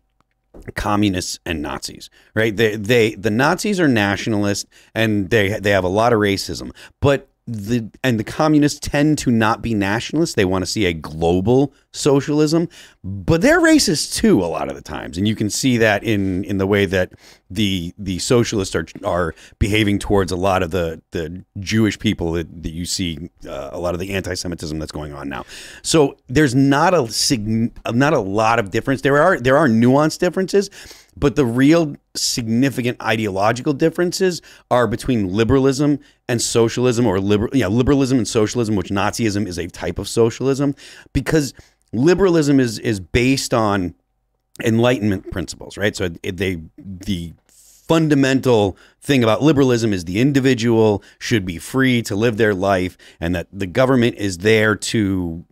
communists 0.75 1.39
and 1.47 1.63
nazis 1.63 2.11
right? 2.35 2.57
They 2.57 2.77
they 2.77 3.15
the 3.15 3.31
nazis 3.31 3.81
are 3.81 3.89
nationalist 3.89 4.67
and 4.95 5.31
they 5.31 5.59
they 5.59 5.71
have 5.71 5.85
a 5.85 5.89
lot 5.89 6.13
of 6.13 6.21
racism. 6.21 6.73
But 7.01 7.29
the 7.53 7.91
and 8.03 8.19
the 8.19 8.25
communists 8.25 8.81
tend 8.81 9.19
to 9.19 9.31
not 9.31 9.63
be 9.63 9.75
nationalists 9.75 10.35
they 10.35 10.45
want 10.45 10.63
to 10.63 10.71
see 10.71 10.87
a 10.87 10.93
global 10.93 11.73
socialism 11.93 12.69
but 13.03 13.41
they're 13.41 13.61
racist 13.61 14.15
too 14.15 14.43
a 14.43 14.47
lot 14.47 14.69
of 14.69 14.75
the 14.75 14.83
times 14.83 15.19
and 15.19 15.27
you 15.27 15.35
can 15.35 15.51
see 15.51 15.77
that 15.77 16.05
in 16.05 16.45
in 16.45 16.59
the 16.59 16.67
way 16.67 16.87
that 16.87 17.13
the 17.51 17.93
the 17.99 18.19
socialists 18.19 18.75
are 18.75 18.87
are 19.05 19.35
behaving 19.59 19.99
towards 19.99 20.33
a 20.33 20.37
lot 20.37 20.63
of 20.63 20.71
the 20.71 21.03
the 21.11 21.45
Jewish 21.59 21.99
people 21.99 22.33
that, 22.33 22.63
that 22.63 22.71
you 22.71 22.85
see 22.85 23.31
uh, 23.47 23.71
a 23.73 23.79
lot 23.79 23.95
of 23.95 24.01
the 24.01 24.13
anti-Semitism 24.13 24.79
that's 24.79 24.93
going 24.93 25.13
on 25.13 25.29
now. 25.29 25.45
So 25.83 26.17
there's 26.29 26.55
not 26.55 26.95
a 26.95 27.09
sig- 27.09 27.73
not 27.93 28.13
a 28.13 28.21
lot 28.21 28.59
of 28.59 28.71
difference. 28.71 29.03
There 29.03 29.21
are 29.21 29.39
there 29.39 29.57
are 29.57 29.69
nuanced 29.69 30.19
differences, 30.19 30.71
but 31.17 31.37
the 31.37 31.45
real 31.45 31.97
significant 32.15 33.01
ideological 33.03 33.73
differences 33.73 34.41
are 34.71 34.87
between 34.87 35.33
liberalism 35.33 35.99
and 36.29 36.41
socialism, 36.41 37.07
or 37.07 37.21
liberal 37.21 37.51
yeah 37.57 37.69
liberalism 37.69 38.19
and 38.19 38.29
socialism, 38.29 38.77
which 38.77 38.89
Nazism 38.89 39.47
is 39.47 39.59
a 39.59 39.67
type 39.69 39.99
of 39.99 40.09
socialism, 40.09 40.75
because 41.13 41.55
liberalism 41.93 42.61
is 42.61 42.79
is 42.79 43.01
based 43.01 43.53
on 43.55 43.95
enlightenment 44.63 45.31
principles 45.31 45.77
right? 45.77 45.97
So 45.97 46.09
they 46.09 46.61
the 46.79 47.33
fundamental 47.91 48.77
thing 49.01 49.25
about 49.25 49.43
liberalism 49.43 49.93
is 49.93 50.05
the 50.05 50.21
individual 50.21 51.03
should 51.19 51.45
be 51.45 51.59
free 51.59 52.03
to 52.03 52.15
live 52.15 52.37
their 52.37 52.55
life 52.55 52.97
and 53.19 53.35
that 53.35 53.49
the 53.53 53.67
government 53.67 54.15
is 54.15 54.39
there 54.39 54.77
to 54.77 55.45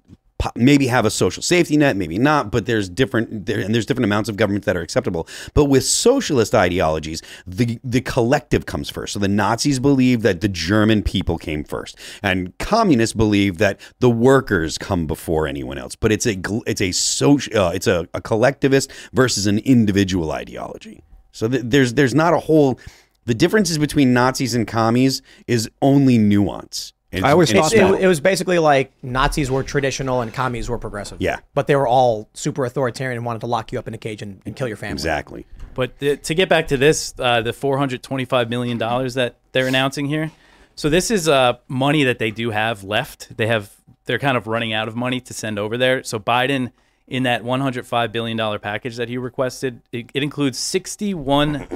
maybe 0.55 0.87
have 0.87 1.05
a 1.05 1.11
social 1.11 1.43
safety 1.43 1.77
net 1.77 1.97
maybe 1.97 2.19
not 2.19 2.51
but 2.51 2.67
there's 2.67 2.89
different 2.89 3.47
there 3.47 3.59
and 3.61 3.75
there's 3.75 3.87
different 3.87 4.05
amounts 4.05 4.29
of 4.29 4.37
government 4.37 4.65
that 4.65 4.77
are 4.77 4.83
acceptable. 4.83 5.27
But 5.55 5.67
with 5.67 5.85
socialist 5.85 6.55
ideologies 6.55 7.23
the 7.47 7.79
the 7.85 8.01
collective 8.01 8.67
comes 8.67 8.91
first. 8.91 9.13
So 9.13 9.19
the 9.19 9.29
nazis 9.29 9.79
believe 9.79 10.23
that 10.23 10.41
the 10.41 10.49
german 10.49 11.03
people 11.03 11.39
came 11.39 11.65
first 11.65 11.99
and 12.23 12.57
communists 12.59 13.15
believe 13.15 13.59
that 13.59 13.81
the 14.01 14.11
workers 14.11 14.79
come 14.79 15.07
before 15.07 15.47
anyone 15.47 15.79
else. 15.79 15.97
But 15.97 16.13
it's 16.13 16.27
a 16.27 16.41
it's 16.67 16.81
a 16.81 16.93
social 16.93 17.59
uh, 17.59 17.71
it's 17.71 17.87
a, 17.87 18.09
a 18.15 18.21
collectivist 18.21 18.91
versus 19.13 19.47
an 19.47 19.59
individual 19.59 20.33
ideology. 20.33 21.03
So 21.33 21.49
th- 21.49 21.65
there's 21.67 21.95
there's 21.95 22.15
not 22.15 22.35
a 22.35 22.39
whole 22.39 22.79
the 23.27 23.35
differences 23.35 23.77
between 23.77 24.15
nazis 24.15 24.55
and 24.55 24.67
commies 24.67 25.21
is 25.47 25.69
only 25.83 26.17
nuance 26.17 26.95
It's- 27.11 27.27
I 27.27 27.33
always 27.33 27.51
thought 27.51 27.73
It, 27.73 28.03
it 28.03 28.07
was 28.07 28.21
basically 28.21 28.59
like 28.59 28.93
Nazis 29.03 29.51
were 29.51 29.63
traditional 29.63 30.21
and 30.21 30.33
commies 30.33 30.69
were 30.69 30.79
progressive. 30.79 31.21
Yeah. 31.21 31.39
But 31.55 31.67
they 31.67 31.75
were 31.75 31.87
all 31.89 32.29
super 32.35 32.65
authoritarian 32.67 33.17
and 33.17 33.25
wanted 33.25 33.41
to 33.41 33.47
lock 33.47 33.73
you 33.73 33.79
up 33.79 33.89
in 33.89 33.95
a 33.95 33.99
cage 33.99 34.21
and, 34.21 34.43
and 34.45 34.55
kill 34.55 34.69
your 34.69 34.77
family. 34.77 34.93
exactly 34.95 35.47
But 35.75 35.99
the, 36.01 36.17
to 36.19 36.35
get 36.35 36.49
back 36.51 36.69
to 36.69 36.77
this, 36.77 37.15
uh, 37.19 37.41
the 37.41 37.53
425 37.55 38.51
million 38.51 38.77
dollars 38.77 39.15
that 39.15 39.37
they're 39.53 39.67
announcing 39.67 40.07
here. 40.07 40.31
So 40.75 40.91
this 40.91 41.11
is 41.11 41.29
uh, 41.29 41.55
money 41.67 42.05
that 42.05 42.19
they 42.19 42.31
do 42.31 42.51
have 42.51 42.85
left. 42.85 43.37
They 43.37 43.47
have 43.47 43.75
they're 44.05 44.19
kind 44.19 44.37
of 44.37 44.47
running 44.47 44.73
out 44.73 44.87
of 44.89 44.95
money 44.95 45.21
to 45.21 45.35
send 45.35 45.59
over 45.59 45.77
there. 45.77 46.03
So 46.03 46.19
Biden, 46.19 46.73
in 47.07 47.23
that 47.25 47.43
105 47.43 48.13
billion 48.13 48.37
dollar 48.37 48.59
package 48.59 48.97
that 48.97 49.09
he 49.09 49.17
requested, 49.19 49.81
it, 49.93 50.11
it 50.15 50.23
includes 50.23 50.59
61 50.59 51.67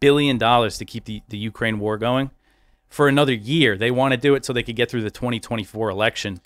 billion 0.00 0.36
dollars 0.36 0.78
to 0.78 0.84
keep 0.84 1.04
the, 1.04 1.22
the 1.28 1.38
Ukraine 1.38 1.78
war 1.78 1.96
going 1.96 2.30
for 2.90 3.08
another 3.08 3.32
year. 3.32 3.78
They 3.78 3.90
want 3.90 4.12
to 4.12 4.18
do 4.18 4.34
it 4.34 4.44
so 4.44 4.52
they 4.52 4.62
could 4.62 4.76
get 4.76 4.90
through 4.90 5.02
the 5.02 5.10
2024 5.10 5.88
election. 5.88 6.40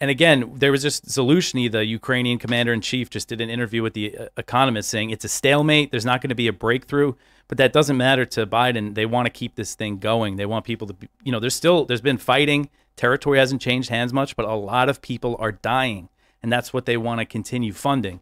And 0.00 0.10
again, 0.10 0.52
there 0.56 0.72
was 0.72 0.82
just 0.82 1.06
Zelensky, 1.06 1.70
the 1.70 1.86
Ukrainian 1.86 2.38
commander 2.38 2.72
in 2.72 2.80
chief, 2.80 3.08
just 3.08 3.28
did 3.28 3.40
an 3.40 3.48
interview 3.48 3.82
with 3.82 3.94
the 3.94 4.18
uh, 4.18 4.26
Economist 4.36 4.90
saying 4.90 5.10
it's 5.10 5.24
a 5.24 5.28
stalemate. 5.28 5.92
There's 5.92 6.04
not 6.04 6.20
going 6.20 6.30
to 6.30 6.34
be 6.34 6.48
a 6.48 6.52
breakthrough, 6.52 7.14
but 7.46 7.58
that 7.58 7.72
doesn't 7.72 7.96
matter 7.96 8.24
to 8.26 8.46
Biden. 8.46 8.96
They 8.96 9.06
want 9.06 9.26
to 9.26 9.30
keep 9.30 9.54
this 9.54 9.76
thing 9.76 9.98
going. 9.98 10.36
They 10.36 10.46
want 10.46 10.64
people 10.64 10.88
to, 10.88 10.94
be, 10.94 11.08
you 11.22 11.30
know, 11.30 11.38
there's 11.38 11.54
still 11.54 11.84
there's 11.84 12.00
been 12.00 12.18
fighting. 12.18 12.68
Territory 12.96 13.38
hasn't 13.38 13.62
changed 13.62 13.88
hands 13.88 14.12
much, 14.12 14.36
but 14.36 14.46
a 14.46 14.54
lot 14.54 14.88
of 14.88 15.00
people 15.00 15.36
are 15.38 15.52
dying, 15.52 16.08
and 16.42 16.52
that's 16.52 16.72
what 16.72 16.86
they 16.86 16.96
want 16.96 17.20
to 17.20 17.24
continue 17.24 17.72
funding. 17.72 18.20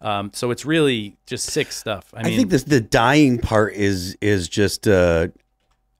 Um, 0.00 0.30
so 0.34 0.50
it's 0.50 0.66
really 0.66 1.16
just 1.26 1.50
sick 1.50 1.72
stuff. 1.72 2.12
I 2.14 2.20
I, 2.20 2.36
think 2.36 2.50
this 2.50 2.64
the 2.64 2.80
dying 2.80 3.38
part 3.38 3.74
is 3.74 4.16
is 4.20 4.48
just 4.48 4.86
uh 4.86 5.28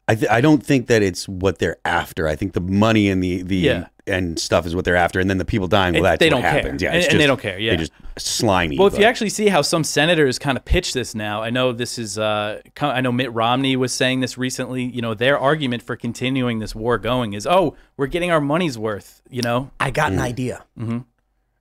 I 0.08 0.14
th- 0.14 0.30
I 0.30 0.40
don't 0.40 0.64
think 0.64 0.86
that 0.86 1.02
it's 1.02 1.28
what 1.28 1.58
they're 1.58 1.78
after. 1.84 2.28
I 2.28 2.36
think 2.36 2.52
the 2.52 2.60
money 2.60 3.08
and 3.10 3.22
the 3.22 3.42
the 3.42 3.56
Yeah. 3.56 3.86
and 4.06 4.38
stuff 4.38 4.64
is 4.66 4.74
what 4.76 4.84
they're 4.84 4.94
after, 4.94 5.18
and 5.18 5.28
then 5.28 5.38
the 5.38 5.44
people 5.44 5.66
dying. 5.66 5.94
Well, 5.94 6.04
that's 6.04 6.20
they 6.20 6.26
what 6.26 6.30
don't 6.30 6.42
care. 6.42 6.50
happens. 6.52 6.80
Yeah, 6.82 6.90
And- 6.90 6.98
it's 6.98 7.08
and 7.08 7.18
they 7.20 7.26
don't 7.26 7.40
care, 7.40 7.58
yeah. 7.58 7.72
they 7.72 7.78
just 7.78 7.92
slimy. 8.16 8.78
Well, 8.78 8.86
if 8.86 8.92
but- 8.92 9.00
you 9.00 9.06
actually 9.06 9.30
see 9.30 9.48
how 9.48 9.62
some 9.62 9.82
senators 9.82 10.38
kind 10.38 10.56
of 10.56 10.64
pitch 10.64 10.92
this 10.92 11.14
now, 11.16 11.42
I 11.42 11.50
know 11.50 11.72
this 11.72 11.98
is. 11.98 12.18
Uh, 12.18 12.60
I 12.80 13.00
know 13.00 13.10
Mitt 13.10 13.32
Romney 13.32 13.74
was 13.74 13.92
saying 13.92 14.20
this 14.20 14.38
recently. 14.38 14.84
You 14.84 15.02
know, 15.02 15.12
their 15.14 15.36
argument 15.38 15.82
for 15.82 15.96
continuing 15.96 16.60
this 16.60 16.72
war 16.72 16.98
going 16.98 17.32
is, 17.32 17.44
"Oh, 17.46 17.74
we're 17.96 18.06
getting 18.06 18.30
our 18.30 18.40
money's 18.40 18.78
worth." 18.78 19.22
You 19.28 19.42
know, 19.42 19.70
I 19.80 19.90
got 19.90 20.12
Mm. 20.12 20.14
an 20.14 20.20
idea. 20.20 20.64
Mhm. 20.78 21.04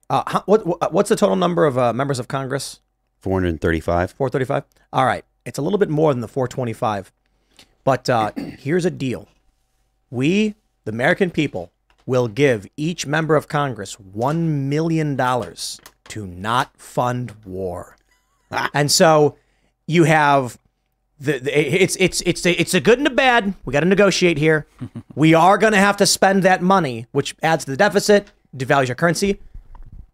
Uh, 0.08 0.22
how, 0.28 0.44
what, 0.46 0.68
what 0.68 0.94
what's 0.94 1.10
the 1.10 1.16
total 1.16 1.36
number 1.36 1.66
of 1.66 1.80
uh, 1.80 1.92
members 1.94 2.20
of 2.20 2.28
Congress? 2.28 2.80
435. 3.22 4.12
435. 4.12 4.64
All 4.94 5.06
right, 5.06 5.26
it's 5.48 5.58
a 5.58 5.64
little 5.64 5.80
bit 5.80 5.90
more 5.90 6.14
than 6.14 6.22
the 6.22 6.28
425, 6.28 7.12
but 7.86 8.10
uh, 8.10 8.32
here's 8.36 8.84
a 8.84 8.92
deal: 8.92 9.30
we, 10.12 10.56
the 10.84 10.92
American 10.92 11.32
people, 11.32 11.72
will 12.06 12.28
give 12.28 12.68
each 12.76 13.08
member 13.08 13.38
of 13.38 13.48
Congress 13.48 13.98
one 13.98 14.68
million 14.68 15.16
dollars 15.16 15.80
to 16.10 16.28
not 16.28 16.76
fund 16.76 17.34
war, 17.46 17.96
and 18.74 18.92
so 18.92 19.38
you 19.88 20.04
have. 20.04 20.60
The, 21.18 21.40
the, 21.40 21.82
it's 21.82 21.96
it's 21.96 22.20
it's 22.26 22.46
a, 22.46 22.52
it's 22.60 22.74
a 22.74 22.82
good 22.82 22.98
and 22.98 23.08
a 23.08 23.12
bad. 23.12 23.54
We 23.64 23.72
got 23.72 23.80
to 23.80 23.86
negotiate 23.86 24.38
here. 24.38 24.68
we 25.16 25.34
are 25.34 25.58
going 25.58 25.72
to 25.72 25.80
have 25.80 25.96
to 25.98 26.06
spend 26.06 26.44
that 26.44 26.62
money, 26.62 27.08
which 27.14 27.38
adds 27.42 27.64
to 27.64 27.72
the 27.72 27.78
deficit, 27.78 28.34
devalues 28.54 28.88
your 28.90 28.96
currency 28.96 29.40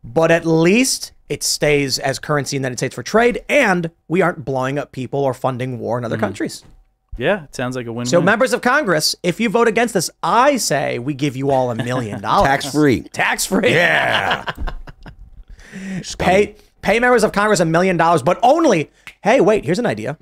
but 0.03 0.31
at 0.31 0.45
least 0.45 1.11
it 1.29 1.43
stays 1.43 1.99
as 1.99 2.19
currency 2.19 2.55
in 2.55 2.61
the 2.61 2.67
United 2.67 2.79
States 2.79 2.95
for 2.95 3.03
trade, 3.03 3.43
and 3.47 3.91
we 4.07 4.21
aren't 4.21 4.43
blowing 4.43 4.77
up 4.77 4.91
people 4.91 5.19
or 5.19 5.33
funding 5.33 5.79
war 5.79 5.97
in 5.97 6.05
other 6.05 6.17
countries. 6.17 6.63
Yeah, 7.17 7.43
it 7.43 7.55
sounds 7.55 7.75
like 7.75 7.85
a 7.87 7.91
win-win. 7.91 8.05
So, 8.07 8.21
members 8.21 8.53
of 8.53 8.61
Congress, 8.61 9.15
if 9.23 9.39
you 9.39 9.49
vote 9.49 9.67
against 9.67 9.93
this, 9.93 10.09
I 10.23 10.57
say 10.57 10.97
we 10.99 11.13
give 11.13 11.35
you 11.35 11.51
all 11.51 11.69
a 11.71 11.75
million 11.75 12.21
dollars. 12.21 12.47
Tax 12.47 12.71
free. 12.71 13.01
Tax 13.01 13.45
free. 13.45 13.71
Yeah. 13.71 14.45
pay 16.19 16.55
pay 16.81 16.99
members 16.99 17.23
of 17.23 17.31
Congress 17.31 17.59
a 17.59 17.65
million 17.65 17.97
dollars, 17.97 18.21
but 18.23 18.39
only. 18.41 18.91
Hey, 19.23 19.39
wait. 19.41 19.65
Here's 19.65 19.79
an 19.79 19.85
idea. 19.85 20.17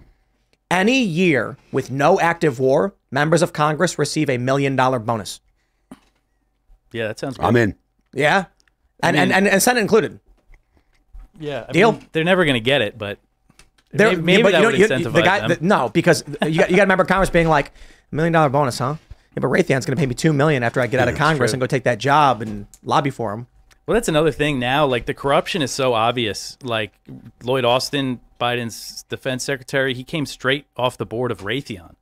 Any 0.72 1.02
year 1.02 1.58
with 1.72 1.90
no 1.90 2.20
active 2.20 2.60
war, 2.60 2.94
members 3.12 3.42
of 3.42 3.54
Congress 3.54 3.98
receive 3.98 4.30
a 4.30 4.38
million 4.38 4.76
dollar 4.76 5.00
bonus. 5.00 5.40
Yeah, 6.92 7.08
that 7.08 7.20
sounds. 7.20 7.38
Good. 7.38 7.46
I'm 7.46 7.56
in. 7.56 7.76
Yeah, 8.14 8.46
and 9.02 9.16
I 9.18 9.22
mean- 9.26 9.32
and, 9.32 9.46
and 9.46 9.48
and 9.48 9.64
Senate 9.64 9.82
included. 9.82 10.20
Yeah, 11.40 11.66
I 11.70 11.72
Deal. 11.72 11.94
mean, 11.94 12.06
they're 12.12 12.24
never 12.26 12.44
going 12.44 12.56
to 12.56 12.60
get 12.60 12.82
it, 12.82 12.98
but 12.98 13.18
There- 13.92 14.10
maybe, 14.10 14.22
maybe 14.22 14.44
but 14.44 14.52
that 14.52 14.58
you 14.60 14.64
know, 14.64 14.72
would 14.72 14.80
you- 14.80 14.88
incentivize 14.88 15.14
the 15.14 15.22
guy, 15.22 15.48
the- 15.48 15.58
no, 15.62 15.90
because 15.90 16.24
you 16.28 16.36
got, 16.38 16.50
you 16.52 16.58
got 16.58 16.68
to 16.70 16.82
remember 16.82 17.06
Congress 17.06 17.30
being 17.30 17.48
like 17.48 17.72
million 18.12 18.34
dollar 18.34 18.50
bonus, 18.50 18.78
huh? 18.80 18.96
Yeah, 19.36 19.42
but 19.42 19.48
Raytheon's 19.48 19.86
going 19.86 19.96
to 19.96 20.00
pay 20.00 20.06
me 20.06 20.16
two 20.16 20.34
million 20.34 20.64
after 20.64 20.82
I 20.82 20.88
get 20.88 21.00
out 21.00 21.08
of 21.08 21.16
Congress 21.18 21.54
and 21.54 21.60
go 21.62 21.68
take 21.68 21.84
that 21.84 21.98
job 22.00 22.42
and 22.42 22.68
lobby 22.84 23.10
for 23.10 23.34
him. 23.34 23.48
Well, 23.86 23.94
that's 23.96 24.08
another 24.08 24.32
thing 24.32 24.60
now. 24.60 24.86
Like 24.86 25.06
the 25.08 25.14
corruption 25.16 25.62
is 25.64 25.72
so 25.72 25.94
obvious. 25.96 26.58
Like 26.62 26.94
Lloyd 27.44 27.66
Austin, 27.66 28.20
Biden's 28.40 29.04
defense 29.10 29.44
secretary, 29.44 29.94
he 29.96 30.04
came 30.04 30.26
straight 30.28 30.66
off 30.78 30.98
the 30.98 31.06
board 31.08 31.32
of 31.32 31.42
Raytheon. 31.42 31.96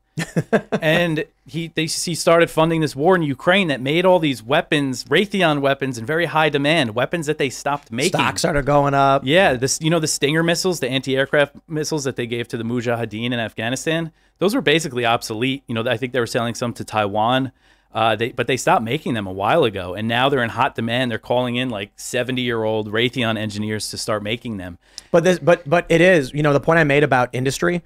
And 0.82 1.26
he 1.46 1.68
they, 1.68 1.86
he 1.86 2.16
started 2.16 2.50
funding 2.50 2.82
this 2.82 2.96
war 2.96 3.16
in 3.16 3.22
Ukraine 3.22 3.68
that 3.68 3.82
made 3.82 4.06
all 4.06 4.20
these 4.20 4.42
weapons, 4.42 5.04
Raytheon 5.04 5.62
weapons, 5.62 5.98
in 5.98 6.06
very 6.06 6.26
high 6.26 6.50
demand, 6.50 6.96
weapons 6.96 7.28
that 7.28 7.38
they 7.38 7.50
stopped 7.50 7.92
making. 7.92 8.20
Stocks 8.20 8.42
started 8.42 8.66
going 8.66 8.94
up. 8.94 9.22
Yeah, 9.26 9.54
this 9.54 9.80
you 9.82 9.90
know 9.90 10.00
the 10.00 10.08
Stinger 10.08 10.44
missiles, 10.44 10.80
the 10.80 10.90
anti-aircraft 10.90 11.56
missiles 11.68 12.04
that 12.06 12.16
they 12.16 12.26
gave 12.28 12.48
to 12.50 12.58
the 12.58 12.64
Mujahideen 12.64 13.28
in 13.28 13.40
Afghanistan. 13.40 14.12
Those 14.40 14.56
were 14.56 14.62
basically 14.62 15.06
obsolete. 15.06 15.64
You 15.68 15.76
know, 15.76 15.88
I 15.88 15.98
think 15.98 16.14
they 16.14 16.20
were 16.20 16.28
selling 16.28 16.56
some 16.56 16.74
to 16.74 16.84
Taiwan. 16.84 17.52
Uh, 17.94 18.16
they, 18.16 18.32
but 18.32 18.48
they 18.48 18.58
stopped 18.58 18.84
making 18.84 19.14
them 19.14 19.26
a 19.26 19.32
while 19.32 19.64
ago, 19.64 19.96
and 19.96 20.08
now 20.08 20.30
they're 20.30 20.44
in 20.44 20.50
hot 20.50 20.76
demand. 20.76 21.10
They're 21.10 21.18
calling 21.18 21.56
in 21.56 21.70
like 21.70 21.92
seventy-year-old 21.96 22.92
Raytheon 22.92 23.38
engineers 23.38 23.90
to 23.92 23.98
start 23.98 24.22
making 24.22 24.58
them. 24.58 24.78
But 25.10 25.24
this, 25.24 25.40
but 25.40 25.68
but 25.68 25.86
it 25.90 26.02
is, 26.02 26.34
you 26.34 26.44
know, 26.44 26.54
the 26.54 26.60
point 26.60 26.80
I 26.80 26.84
made 26.84 27.04
about 27.04 27.30
industry. 27.34 27.82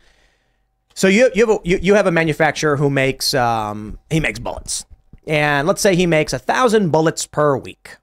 So 0.93 1.07
you 1.07 1.31
you 1.33 1.47
have 1.47 1.57
a, 1.57 1.59
you, 1.67 1.79
you 1.81 1.93
have 1.95 2.07
a 2.07 2.11
manufacturer 2.11 2.77
who 2.77 2.89
makes 2.89 3.33
um 3.33 3.97
he 4.09 4.19
makes 4.19 4.39
bullets, 4.39 4.85
and 5.27 5.67
let's 5.67 5.81
say 5.81 5.95
he 5.95 6.05
makes 6.05 6.33
a 6.33 6.39
thousand 6.39 6.91
bullets 6.91 7.25
per 7.25 7.57
week. 7.57 7.97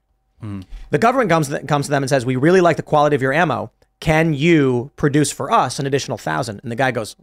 The 0.91 0.97
government 0.97 1.29
comes 1.29 1.49
to, 1.49 1.59
comes 1.67 1.87
to 1.87 1.91
them 1.91 2.01
and 2.01 2.09
says, 2.09 2.25
"We 2.25 2.37
really 2.37 2.61
like 2.61 2.77
the 2.77 2.83
quality 2.83 3.15
of 3.15 3.21
your 3.21 3.33
ammo. 3.33 3.71
Can 3.99 4.33
you 4.33 4.91
produce 4.95 5.31
for 5.31 5.51
us 5.51 5.79
an 5.79 5.85
additional 5.85 6.17
thousand? 6.17 6.61
And 6.63 6.71
the 6.71 6.77
guy 6.77 6.91
goes, 6.91 7.15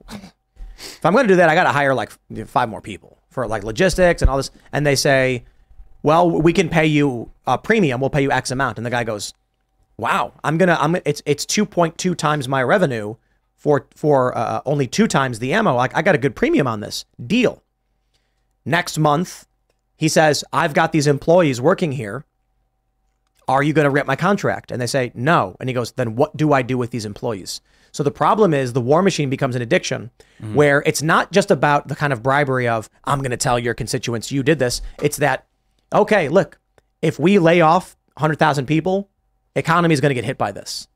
"If 0.77 1.05
I'm 1.05 1.15
going 1.15 1.27
to 1.27 1.33
do 1.33 1.37
that, 1.37 1.49
I 1.49 1.55
got 1.55 1.65
to 1.65 1.73
hire 1.73 1.95
like 1.95 2.13
five 2.47 2.69
more 2.69 2.83
people 2.83 3.19
for 3.31 3.49
like 3.49 3.65
logistics 3.65 4.21
and 4.21 4.31
all 4.31 4.37
this." 4.37 4.51
And 4.71 4.87
they 4.87 4.97
say, 4.97 5.45
"Well, 6.03 6.31
we 6.31 6.53
can 6.53 6.69
pay 6.69 6.87
you 6.87 7.31
a 7.47 7.57
premium. 7.57 8.01
We'll 8.01 8.11
pay 8.11 8.23
you 8.23 8.31
X 8.31 8.51
amount." 8.51 8.77
And 8.77 8.85
the 8.85 8.91
guy 8.91 9.05
goes, 9.05 9.33
wow 9.99 10.33
i'm 10.45 10.59
gonna 10.59 10.77
i'm 10.79 10.95
it's 11.07 11.23
it's 11.25 11.47
2.2 11.47 12.15
times 12.17 12.49
my 12.49 12.63
revenue 12.63 13.15
for 13.67 13.85
for 13.97 14.39
uh, 14.39 14.61
only 14.65 14.87
two 14.87 15.09
times 15.09 15.41
the 15.41 15.53
ammo 15.53 15.75
like 15.75 15.91
i 15.97 16.01
got 16.01 16.15
a 16.15 16.19
good 16.19 16.37
premium 16.37 16.69
on 16.69 16.79
this. 16.79 17.05
Deal. 17.27 17.65
Next 18.65 18.97
month 18.97 19.45
he 19.97 20.09
says 20.09 20.45
i've 20.53 20.73
got 20.73 20.93
these 20.93 21.09
employees 21.09 21.61
working 21.61 21.91
here. 21.91 22.25
Are 23.49 23.65
you 23.65 23.73
going 23.73 23.85
to 23.85 23.91
rip 23.91 24.07
my 24.07 24.15
contract? 24.15 24.71
And 24.71 24.81
they 24.81 24.87
say 24.87 25.11
no. 25.15 25.57
And 25.59 25.69
he 25.69 25.75
goes 25.75 25.91
then 25.93 26.15
what 26.15 26.37
do 26.37 26.53
i 26.53 26.63
do 26.63 26.79
with 26.79 26.93
these 26.93 27.05
employees? 27.05 27.61
So 27.91 28.05
the 28.05 28.13
problem 28.13 28.55
is 28.55 28.73
the 28.73 28.81
war 28.81 29.03
machine 29.03 29.31
becomes 29.31 29.57
an 29.57 29.63
addiction 29.63 30.13
where 30.53 30.85
it's 30.87 31.03
not 31.03 31.33
just 31.33 31.51
about 31.51 31.89
the 31.89 31.97
kind 31.97 32.13
of 32.13 32.23
bribery 32.23 32.69
of 32.69 32.89
i'm 33.03 33.19
going 33.19 33.33
to 33.33 33.37
tell 33.37 33.59
your 33.59 33.75
constituents 33.75 34.31
you 34.31 34.45
did 34.45 34.61
this. 34.61 34.81
It's 35.03 35.17
that 35.17 35.45
okay 35.93 36.29
look 36.29 36.61
if 37.03 37.19
we 37.19 37.41
lay 37.41 37.63
off 37.63 37.97
100000 38.15 38.67
people 38.67 39.11
economy 39.57 39.93
is 39.93 40.01
going 40.01 40.11
to 40.11 40.15
get 40.15 40.25
hit 40.25 40.39
by 40.39 40.53
this. 40.53 40.87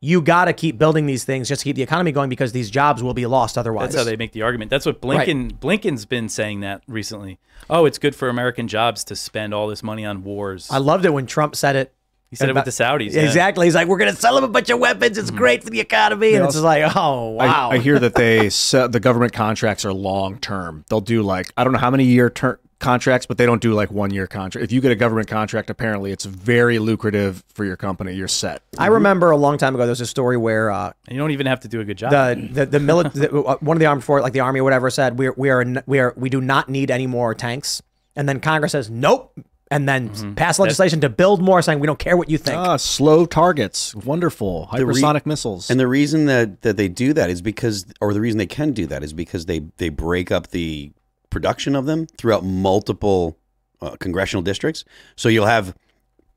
You 0.00 0.22
got 0.22 0.44
to 0.44 0.52
keep 0.52 0.78
building 0.78 1.06
these 1.06 1.24
things 1.24 1.48
just 1.48 1.60
to 1.60 1.64
keep 1.64 1.76
the 1.76 1.82
economy 1.82 2.12
going 2.12 2.28
because 2.30 2.52
these 2.52 2.70
jobs 2.70 3.02
will 3.02 3.14
be 3.14 3.26
lost 3.26 3.58
otherwise. 3.58 3.90
That's 3.90 3.96
how 3.96 4.04
they 4.04 4.16
make 4.16 4.32
the 4.32 4.42
argument. 4.42 4.70
That's 4.70 4.86
what 4.86 5.00
Blinken 5.00 5.58
Blinken's 5.58 6.04
been 6.04 6.28
saying 6.28 6.60
that 6.60 6.82
recently. 6.86 7.38
Oh, 7.68 7.84
it's 7.84 7.98
good 7.98 8.14
for 8.14 8.28
American 8.28 8.68
jobs 8.68 9.02
to 9.04 9.16
spend 9.16 9.52
all 9.52 9.66
this 9.66 9.82
money 9.82 10.04
on 10.04 10.22
wars. 10.22 10.68
I 10.70 10.78
loved 10.78 11.04
it 11.04 11.12
when 11.12 11.26
Trump 11.26 11.56
said 11.56 11.74
it. 11.74 11.92
He 12.30 12.36
said 12.36 12.50
it 12.50 12.54
with 12.54 12.66
the 12.66 12.70
Saudis. 12.70 13.14
yeah. 13.14 13.22
Exactly. 13.22 13.66
He's 13.66 13.74
like, 13.74 13.88
we're 13.88 13.96
going 13.96 14.14
to 14.14 14.20
sell 14.20 14.34
them 14.34 14.44
a 14.44 14.48
bunch 14.48 14.68
of 14.68 14.78
weapons. 14.78 15.16
It's 15.16 15.30
mm-hmm. 15.30 15.38
great 15.38 15.64
for 15.64 15.70
the 15.70 15.80
economy. 15.80 16.34
And 16.34 16.44
it's 16.44 16.54
just 16.54 16.64
like, 16.64 16.94
oh, 16.94 17.30
wow. 17.30 17.70
I, 17.70 17.76
I 17.76 17.78
hear 17.78 17.98
that 17.98 18.14
they 18.14 18.50
set, 18.50 18.92
the 18.92 19.00
government 19.00 19.32
contracts 19.32 19.86
are 19.86 19.94
long 19.94 20.38
term. 20.38 20.84
They'll 20.90 21.00
do 21.00 21.22
like 21.22 21.52
I 21.56 21.64
don't 21.64 21.72
know 21.72 21.78
how 21.78 21.90
many 21.90 22.04
year 22.04 22.28
ter- 22.28 22.60
contracts, 22.78 23.26
but 23.26 23.38
they 23.38 23.46
don't 23.46 23.60
do 23.60 23.74
like 23.74 23.90
one 23.90 24.10
year 24.10 24.26
contract. 24.26 24.64
If 24.64 24.72
you 24.72 24.80
get 24.80 24.92
a 24.92 24.96
government 24.96 25.28
contract, 25.28 25.68
apparently 25.70 26.12
it's 26.12 26.24
very 26.24 26.78
lucrative 26.78 27.42
for 27.54 27.64
your 27.64 27.76
company. 27.76 28.12
You're 28.14 28.28
set. 28.28 28.62
I 28.78 28.86
remember 28.86 29.30
a 29.30 29.36
long 29.36 29.58
time 29.58 29.74
ago, 29.74 29.84
there 29.84 29.90
was 29.90 30.00
a 30.00 30.06
story 30.06 30.36
where 30.36 30.70
uh, 30.70 30.92
And 31.08 31.14
you 31.16 31.18
don't 31.18 31.32
even 31.32 31.46
have 31.46 31.60
to 31.60 31.68
do 31.68 31.80
a 31.80 31.84
good 31.84 31.98
job. 31.98 32.10
the 32.12 32.48
the 32.52 32.66
the, 32.66 32.78
mili- 32.78 33.12
the 33.12 33.32
uh, 33.36 33.56
one 33.60 33.76
of 33.76 33.80
the 33.80 33.86
armed 33.86 34.04
forces, 34.04 34.22
like 34.22 34.32
the 34.32 34.40
army 34.40 34.60
or 34.60 34.64
whatever, 34.64 34.90
said 34.90 35.18
we 35.18 35.30
we 35.30 35.50
are 35.50 35.64
we 35.86 35.98
are 35.98 36.14
we 36.16 36.28
do 36.28 36.40
not 36.40 36.68
need 36.68 36.90
any 36.90 37.06
more 37.06 37.34
tanks, 37.34 37.82
and 38.16 38.28
then 38.28 38.38
Congress 38.40 38.72
says 38.72 38.88
nope, 38.90 39.38
and 39.70 39.88
then 39.88 40.08
Mm-hmm. 40.10 40.34
pass 40.34 40.58
legislation 40.58 41.00
to 41.00 41.08
build 41.08 41.42
more, 41.42 41.60
saying 41.62 41.80
we 41.80 41.86
don't 41.86 41.98
care 41.98 42.16
what 42.16 42.30
you 42.30 42.38
think. 42.38 42.56
Ah, 42.56 42.76
slow 42.76 43.26
targets, 43.26 43.94
wonderful 43.94 44.68
The 44.72 44.86
re- 44.86 44.94
hypersonic 44.94 45.26
missiles. 45.26 45.68
And 45.68 45.78
the 45.78 45.86
reason 45.88 46.26
that, 46.26 46.62
that 46.62 46.76
they 46.78 46.88
do 46.88 47.12
that 47.12 47.28
is 47.28 47.42
because, 47.42 47.84
or 48.00 48.14
the 48.14 48.20
reason 48.20 48.38
they 48.38 48.46
can 48.46 48.72
do 48.72 48.86
that 48.86 49.02
is 49.02 49.12
because 49.12 49.44
they, 49.46 49.58
they 49.76 49.90
break 49.90 50.30
up 50.32 50.48
the 50.48 50.92
production 51.30 51.74
of 51.74 51.86
them 51.86 52.06
throughout 52.06 52.44
multiple 52.44 53.38
uh, 53.80 53.96
congressional 53.96 54.42
districts. 54.42 54.84
So 55.16 55.28
you'll 55.28 55.46
have 55.46 55.74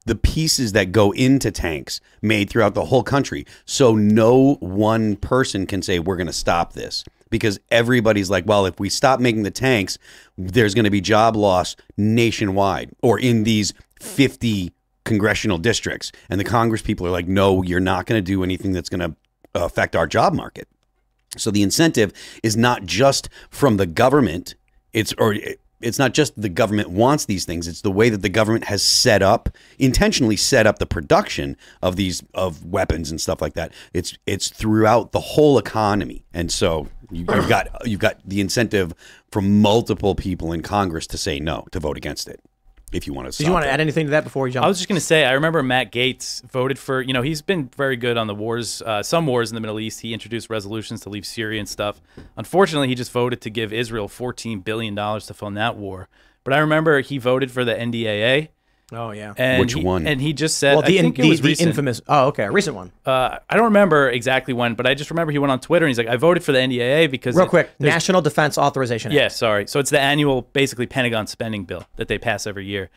the 0.05 0.15
pieces 0.15 0.71
that 0.71 0.91
go 0.91 1.11
into 1.11 1.51
tanks 1.51 2.01
made 2.21 2.49
throughout 2.49 2.73
the 2.73 2.85
whole 2.85 3.03
country. 3.03 3.45
So 3.65 3.95
no 3.95 4.55
one 4.59 5.15
person 5.15 5.67
can 5.67 5.81
say, 5.81 5.99
we're 5.99 6.15
going 6.15 6.27
to 6.27 6.33
stop 6.33 6.73
this. 6.73 7.03
Because 7.29 7.59
everybody's 7.69 8.29
like, 8.29 8.45
well, 8.45 8.65
if 8.65 8.79
we 8.79 8.89
stop 8.89 9.19
making 9.21 9.43
the 9.43 9.51
tanks, 9.51 9.97
there's 10.37 10.73
going 10.73 10.85
to 10.85 10.91
be 10.91 10.99
job 10.99 11.35
loss 11.35 11.77
nationwide 11.97 12.91
or 13.01 13.17
in 13.17 13.43
these 13.43 13.73
50 14.01 14.73
congressional 15.05 15.57
districts. 15.57 16.11
And 16.29 16.39
the 16.39 16.45
Congress 16.45 16.81
people 16.81 17.07
are 17.07 17.11
like, 17.11 17.27
no, 17.27 17.61
you're 17.61 17.79
not 17.79 18.05
going 18.05 18.17
to 18.17 18.21
do 18.21 18.43
anything 18.43 18.73
that's 18.73 18.89
going 18.89 18.99
to 18.99 19.15
affect 19.55 19.95
our 19.95 20.07
job 20.07 20.33
market. 20.33 20.67
So 21.37 21.51
the 21.51 21.61
incentive 21.61 22.11
is 22.43 22.57
not 22.57 22.85
just 22.85 23.29
from 23.49 23.77
the 23.77 23.85
government. 23.85 24.55
It's 24.93 25.13
or 25.17 25.35
it's 25.81 25.99
not 25.99 26.13
just 26.13 26.39
the 26.39 26.49
government 26.49 26.89
wants 26.89 27.25
these 27.25 27.45
things. 27.45 27.67
It's 27.67 27.81
the 27.81 27.91
way 27.91 28.09
that 28.09 28.21
the 28.21 28.29
government 28.29 28.65
has 28.65 28.83
set 28.83 29.21
up, 29.21 29.49
intentionally 29.79 30.35
set 30.37 30.67
up 30.67 30.79
the 30.79 30.85
production 30.85 31.57
of 31.81 31.95
these 31.95 32.23
of 32.33 32.65
weapons 32.65 33.11
and 33.11 33.19
stuff 33.19 33.41
like 33.41 33.53
that. 33.53 33.73
It's 33.93 34.17
it's 34.25 34.49
throughout 34.49 35.11
the 35.11 35.19
whole 35.19 35.57
economy, 35.57 36.23
and 36.33 36.51
so 36.51 36.87
you, 37.09 37.25
you've 37.33 37.49
got 37.49 37.87
you've 37.87 37.99
got 37.99 38.17
the 38.25 38.41
incentive 38.41 38.93
from 39.31 39.61
multiple 39.61 40.15
people 40.15 40.51
in 40.51 40.61
Congress 40.61 41.07
to 41.07 41.17
say 41.17 41.39
no, 41.39 41.65
to 41.71 41.79
vote 41.79 41.97
against 41.97 42.27
it, 42.27 42.41
if 42.91 43.07
you 43.07 43.13
want 43.13 43.31
to. 43.31 43.37
Did 43.37 43.47
you 43.47 43.53
want 43.53 43.65
to 43.65 43.71
add 43.71 43.79
anything 43.79 44.07
to 44.07 44.11
that 44.11 44.23
before 44.23 44.43
we 44.43 44.51
jump? 44.51 44.65
I 44.65 44.67
was 44.67 44.77
just 44.77 44.89
going 44.89 44.99
to 44.99 45.05
say, 45.05 45.25
I 45.25 45.33
remember 45.33 45.63
Matt 45.63 45.91
Gaetz 45.91 46.43
voted 46.43 46.77
for, 46.77 47.01
you 47.01 47.13
know, 47.13 47.21
he's 47.21 47.41
been 47.41 47.69
very 47.75 47.95
good 47.95 48.17
on 48.17 48.27
the 48.27 48.35
wars, 48.35 48.81
uh, 48.81 49.03
some 49.03 49.25
wars 49.25 49.51
in 49.51 49.55
the 49.55 49.61
Middle 49.61 49.79
East. 49.79 50.01
He 50.01 50.13
introduced 50.13 50.49
resolutions 50.49 51.01
to 51.01 51.09
leave 51.09 51.25
Syria 51.25 51.59
and 51.59 51.69
stuff. 51.69 52.01
Unfortunately, 52.35 52.87
he 52.87 52.95
just 52.95 53.11
voted 53.11 53.41
to 53.41 53.49
give 53.49 53.71
Israel 53.71 54.07
$14 54.07 54.63
billion 54.63 54.95
to 54.95 55.33
fund 55.33 55.57
that 55.57 55.77
war. 55.77 56.09
But 56.43 56.53
I 56.53 56.57
remember 56.59 57.01
he 57.01 57.17
voted 57.17 57.51
for 57.51 57.63
the 57.63 57.73
NDAA. 57.73 58.49
Oh, 58.93 59.11
yeah. 59.11 59.33
And 59.37 59.59
Which 59.61 59.73
he- 59.73 59.81
one? 59.83 60.05
And 60.05 60.19
he 60.21 60.33
just 60.33 60.57
said, 60.57 60.73
well, 60.73 60.81
the, 60.81 60.99
I 60.99 61.01
think 61.01 61.15
the, 61.15 61.23
it 61.23 61.29
was 61.29 61.39
the 61.41 61.47
recent. 61.49 61.69
infamous. 61.69 62.01
Oh, 62.07 62.27
okay, 62.27 62.43
a 62.43 62.51
recent 62.51 62.75
one. 62.75 62.91
Uh, 63.05 63.39
I 63.49 63.55
don't 63.55 63.65
remember 63.65 64.09
exactly 64.09 64.53
when, 64.53 64.73
but 64.75 64.85
I 64.85 64.93
just 64.95 65.09
remember 65.09 65.31
he 65.31 65.37
went 65.39 65.51
on 65.51 65.59
Twitter 65.61 65.85
and 65.85 65.89
he's 65.89 65.97
like, 65.97 66.07
I 66.07 66.17
voted 66.17 66.43
for 66.43 66.51
the 66.51 66.57
NDAA 66.59 67.09
because. 67.09 67.35
Real 67.35 67.45
it- 67.45 67.49
quick, 67.49 67.69
National 67.79 68.21
Defense 68.21 68.57
Authorization 68.57 69.11
Act. 69.11 69.15
yeah, 69.15 69.27
sorry. 69.29 69.67
So 69.67 69.79
it's 69.79 69.91
the 69.91 69.99
annual, 69.99 70.41
basically, 70.53 70.87
Pentagon 70.87 71.25
spending 71.27 71.63
bill 71.63 71.85
that 71.95 72.07
they 72.09 72.17
pass 72.17 72.45
every 72.45 72.65
year. 72.65 72.89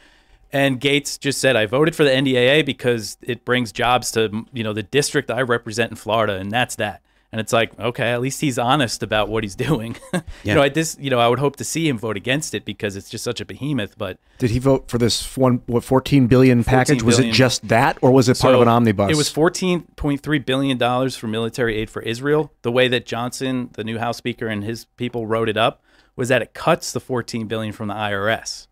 And 0.53 0.81
Gaetz 0.81 1.19
just 1.19 1.41
said, 1.41 1.57
I 1.57 1.67
voted 1.67 1.97
for 1.97 2.05
the 2.05 2.11
NDAA 2.11 2.65
because 2.65 3.17
it 3.23 3.45
brings 3.45 3.73
jobs 3.73 4.11
to, 4.13 4.45
you 4.53 4.63
know, 4.63 4.73
the 4.73 4.85
district 4.85 5.31
I 5.31 5.43
represent 5.43 5.91
in 5.91 5.97
Florida, 5.97 6.35
and 6.37 6.51
that's 6.53 6.77
that. 6.77 7.03
And 7.35 7.41
it's 7.41 7.53
like, 7.53 7.77
okay, 7.81 8.13
at 8.13 8.21
least 8.21 8.41
he's 8.41 8.61
honest 8.61 9.03
about 9.03 9.29
what 9.29 9.43
he's 9.43 9.57
doing. 9.69 9.97
Yeah. 10.13 10.21
You 10.45 10.55
know, 10.55 10.63
I 10.63 10.69
this, 10.69 10.97
you 11.01 11.11
know, 11.11 11.19
I 11.19 11.27
would 11.27 11.41
hope 11.41 11.57
to 11.57 11.65
see 11.65 11.89
him 11.89 11.99
vote 11.99 12.17
against 12.17 12.55
it 12.55 12.65
because 12.65 12.95
it's 12.95 13.11
just 13.11 13.25
such 13.25 13.41
a 13.41 13.45
behemoth. 13.45 13.99
But 13.99 14.19
Did 14.39 14.51
he 14.51 14.61
vote 14.61 14.89
for 14.89 14.99
this 14.99 15.37
one 15.37 15.61
what 15.67 15.83
14 15.83 16.29
billion 16.29 16.63
package? 16.63 17.03
Was 17.03 17.19
it 17.19 17.33
just 17.33 17.67
that 17.67 17.99
or 18.03 18.13
was 18.13 18.29
it 18.29 18.39
part 18.39 18.55
of 18.55 18.61
an 18.63 18.69
omnibus? 18.69 19.11
It 19.11 19.17
was 19.17 19.29
fourteen 19.29 19.81
point 19.97 20.21
three 20.21 20.39
billion 20.39 20.79
dollars 20.79 21.17
for 21.17 21.27
military 21.27 21.75
aid 21.75 21.91
for 21.91 22.03
Israel. 22.03 22.53
The 22.63 22.71
way 22.71 22.87
that 22.87 23.05
Johnson, 23.05 23.71
the 23.73 23.83
new 23.83 23.99
House 23.99 24.19
Speaker, 24.19 24.47
and 24.47 24.63
his 24.63 24.85
people 24.97 25.27
wrote 25.27 25.49
it 25.49 25.57
up 25.57 25.83
was 26.15 26.29
that 26.29 26.41
it 26.41 26.55
cuts 26.55 26.93
the 26.93 27.01
fourteen 27.01 27.49
billion 27.49 27.73
from 27.73 27.89
the 27.89 27.95
IRS. 27.95 28.69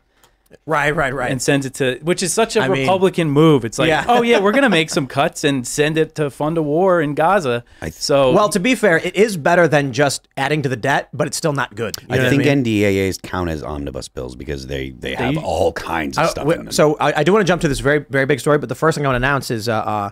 Right, 0.66 0.94
right, 0.94 1.12
right. 1.14 1.30
and 1.30 1.40
sends 1.40 1.66
it 1.66 1.74
to 1.74 1.98
which 2.02 2.22
is 2.22 2.32
such 2.32 2.56
a 2.56 2.60
I 2.60 2.68
mean- 2.68 2.80
Republican 2.82 3.30
move. 3.30 3.64
It's 3.64 3.78
like, 3.78 3.88
Yeah. 3.88 4.04
oh 4.08 4.22
yeah, 4.22 4.40
we're 4.40 4.52
gonna 4.52 4.68
make 4.70 4.90
some 4.98 5.06
cuts 5.06 5.44
and 5.44 5.66
send 5.66 5.98
it 5.98 6.14
to 6.16 6.30
fund 6.30 6.58
a 6.58 6.62
war 6.62 7.00
in 7.00 7.14
Gaza. 7.14 7.64
so 7.90 8.32
well, 8.32 8.48
to 8.48 8.60
be 8.60 8.74
fair, 8.74 8.98
it 8.98 9.16
is 9.16 9.36
better 9.36 9.66
than 9.68 9.92
just 9.92 10.28
adding 10.36 10.62
to 10.62 10.68
the 10.68 10.76
debt, 10.76 11.08
but 11.12 11.26
it's 11.26 11.36
still 11.36 11.52
not 11.52 11.74
good. 11.74 11.94
You 12.02 12.08
know 12.08 12.14
I 12.14 12.18
what 12.24 12.30
think 12.30 12.44
mean? 12.44 12.64
NDAAs 12.64 13.20
count 13.22 13.50
as 13.50 13.62
omnibus 13.62 14.08
bills 14.08 14.36
because 14.36 14.66
they, 14.66 14.90
they 14.90 15.14
have 15.14 15.36
all 15.38 15.72
kinds 15.72 16.18
of 16.18 16.24
I- 16.24 16.28
stuff 16.28 16.46
wait, 16.46 16.58
in 16.58 16.64
them. 16.66 16.72
So 16.72 16.96
I, 16.98 17.20
I 17.20 17.22
do 17.24 17.32
want 17.32 17.42
to 17.46 17.50
jump 17.50 17.62
to 17.62 17.68
this 17.68 17.80
very 17.80 18.04
very 18.10 18.26
big 18.26 18.40
story, 18.40 18.58
but 18.58 18.68
the 18.68 18.74
first 18.74 18.96
thing 18.96 19.04
I 19.06 19.08
want 19.08 19.14
to 19.14 19.26
announce 19.26 19.50
is 19.50 19.68
uh, 19.68 19.74
uh, 19.74 20.10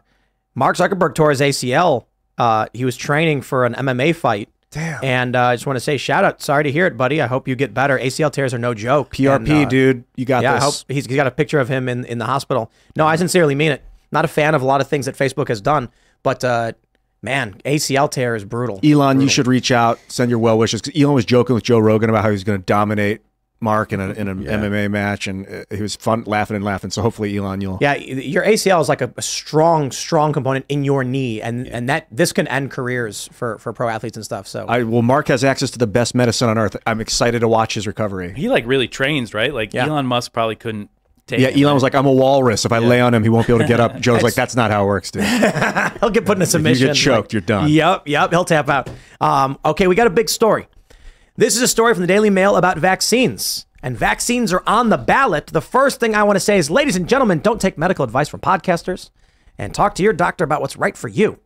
Mark 0.54 0.76
Zuckerberg 0.76 1.14
tore 1.14 1.30
his 1.30 1.40
ACL. 1.40 2.04
Uh, 2.38 2.66
he 2.72 2.84
was 2.84 2.96
training 2.96 3.42
for 3.42 3.66
an 3.66 3.74
MMA 3.74 4.14
fight. 4.16 4.48
Damn. 4.70 5.04
And 5.04 5.36
uh, 5.36 5.46
I 5.46 5.56
just 5.56 5.66
want 5.66 5.76
to 5.76 5.80
say, 5.80 5.96
shout 5.96 6.24
out. 6.24 6.40
Sorry 6.40 6.62
to 6.64 6.70
hear 6.70 6.86
it, 6.86 6.96
buddy. 6.96 7.20
I 7.20 7.26
hope 7.26 7.48
you 7.48 7.56
get 7.56 7.74
better. 7.74 7.98
ACL 7.98 8.32
tears 8.32 8.54
are 8.54 8.58
no 8.58 8.72
joke. 8.72 9.12
PRP, 9.12 9.34
And, 9.36 9.48
uh, 9.50 9.68
dude. 9.68 10.04
You 10.16 10.24
got 10.24 10.42
yeah, 10.42 10.54
this. 10.54 10.62
I 10.62 10.64
hope 10.64 10.74
he's, 10.88 11.06
he's 11.06 11.16
got 11.16 11.26
a 11.26 11.32
picture 11.32 11.58
of 11.58 11.68
him 11.68 11.88
in, 11.88 12.04
in 12.04 12.18
the 12.18 12.26
hospital. 12.26 12.70
No, 12.96 13.06
I 13.06 13.16
sincerely 13.16 13.54
mean 13.56 13.72
it. 13.72 13.82
Not 14.12 14.24
a 14.24 14.28
fan 14.28 14.54
of 14.54 14.62
a 14.62 14.64
lot 14.64 14.80
of 14.80 14.88
things 14.88 15.06
that 15.06 15.16
Facebook 15.16 15.48
has 15.48 15.60
done, 15.60 15.88
but 16.22 16.42
uh, 16.44 16.72
man, 17.22 17.60
ACL 17.64 18.10
tear 18.10 18.34
is 18.34 18.44
brutal. 18.44 18.80
Elon, 18.84 19.20
you 19.20 19.28
should 19.28 19.46
reach 19.46 19.70
out, 19.70 20.00
send 20.08 20.30
your 20.30 20.40
well 20.40 20.58
wishes. 20.58 20.82
Elon 20.96 21.14
was 21.14 21.24
joking 21.24 21.54
with 21.54 21.62
Joe 21.62 21.78
Rogan 21.78 22.10
about 22.10 22.22
how 22.22 22.30
he 22.30 22.32
was 22.32 22.42
going 22.44 22.58
to 22.58 22.64
dominate 22.64 23.20
Mark 23.60 23.92
in, 23.92 24.00
a, 24.00 24.10
in 24.10 24.28
an 24.28 24.42
MMA 24.44 24.90
match, 24.90 25.26
and 25.26 25.46
uh, 25.46 25.64
he 25.74 25.82
was 25.82 25.94
fun, 25.96 26.24
laughing 26.26 26.56
and 26.56 26.64
laughing. 26.64 26.90
So 26.90 27.02
hopefully, 27.02 27.36
Elon, 27.36 27.60
you'll. 27.60 27.78
Yeah, 27.80 27.94
your 27.94 28.44
ACL 28.44 28.80
is 28.80 28.88
like 28.88 29.02
a, 29.02 29.12
a 29.16 29.22
strong, 29.22 29.90
strong 29.90 30.32
component 30.32 30.64
in 30.68 30.84
your 30.84 31.04
knee, 31.04 31.42
and 31.42 31.66
and 31.68 31.88
that 31.88 32.06
this 32.10 32.32
can 32.32 32.48
end 32.48 32.70
careers 32.70 33.28
for 33.32 33.58
for 33.58 33.72
pro 33.72 33.88
athletes 33.88 34.16
and 34.16 34.24
stuff. 34.24 34.46
So 34.48 34.66
I 34.66 34.82
well, 34.82 35.02
Mark 35.02 35.28
has 35.28 35.44
access 35.44 35.70
to 35.72 35.78
the 35.78 35.86
best 35.86 36.14
medicine 36.14 36.48
on 36.48 36.56
earth. 36.56 36.76
I'm 36.86 37.00
excited 37.00 37.40
to 37.40 37.48
watch 37.48 37.74
his 37.74 37.86
recovery. 37.86 38.32
He 38.34 38.48
like 38.48 38.66
really 38.66 38.88
trains, 38.88 39.34
right? 39.34 39.52
Like 39.52 39.74
Yeah. 39.74 39.86
Elon 39.86 40.06
Musk 40.06 40.32
probably 40.32 40.56
couldn't 40.56 40.88
take. 41.26 41.40
Yeah, 41.40 41.48
him, 41.48 41.64
Elon 41.64 41.74
was 41.74 41.82
like, 41.82 41.94
"I'm 41.94 42.06
a 42.06 42.12
walrus. 42.12 42.64
If 42.64 42.72
I 42.72 42.78
lay 42.78 43.00
on 43.00 43.12
him, 43.12 43.22
he 43.22 43.28
won't 43.28 43.46
be 43.46 43.52
able 43.52 43.60
to 43.64 43.68
get 43.68 43.80
up." 43.80 44.00
Joe's 44.00 44.22
like, 44.22 44.34
"That's 44.34 44.56
not 44.56 44.70
how 44.70 44.84
it 44.84 44.86
works, 44.86 45.10
dude." 45.10 45.22
he'll 46.00 46.10
get 46.10 46.24
put 46.24 46.38
in 46.38 46.42
a 46.42 46.46
submission. 46.46 46.88
you 46.88 46.94
submission. 46.94 47.12
get 47.12 47.16
choked, 47.16 47.32
you're 47.34 47.42
done. 47.42 47.68
Yep, 47.70 48.08
yep. 48.08 48.30
He'll 48.30 48.44
tap 48.44 48.68
out. 48.68 48.88
Um, 49.20 49.58
okay, 49.64 49.86
we 49.86 49.94
got 49.94 50.06
a 50.06 50.10
big 50.10 50.28
story. 50.28 50.66
This 51.36 51.56
is 51.56 51.62
a 51.62 51.68
story 51.68 51.94
from 51.94 52.00
the 52.02 52.06
Daily 52.06 52.30
Mail 52.30 52.56
about 52.56 52.78
vaccines. 52.78 53.66
And 53.82 53.96
vaccines 53.96 54.52
are 54.52 54.62
on 54.66 54.90
the 54.90 54.98
ballot. 54.98 55.46
The 55.46 55.62
first 55.62 56.00
thing 56.00 56.14
I 56.14 56.22
want 56.22 56.36
to 56.36 56.40
say 56.40 56.58
is, 56.58 56.70
ladies 56.70 56.96
and 56.96 57.08
gentlemen, 57.08 57.38
don't 57.38 57.60
take 57.60 57.78
medical 57.78 58.04
advice 58.04 58.28
from 58.28 58.40
podcasters 58.40 59.10
and 59.56 59.74
talk 59.74 59.94
to 59.94 60.02
your 60.02 60.12
doctor 60.12 60.44
about 60.44 60.60
what's 60.60 60.76
right 60.76 60.96
for 60.96 61.08
you. 61.08 61.38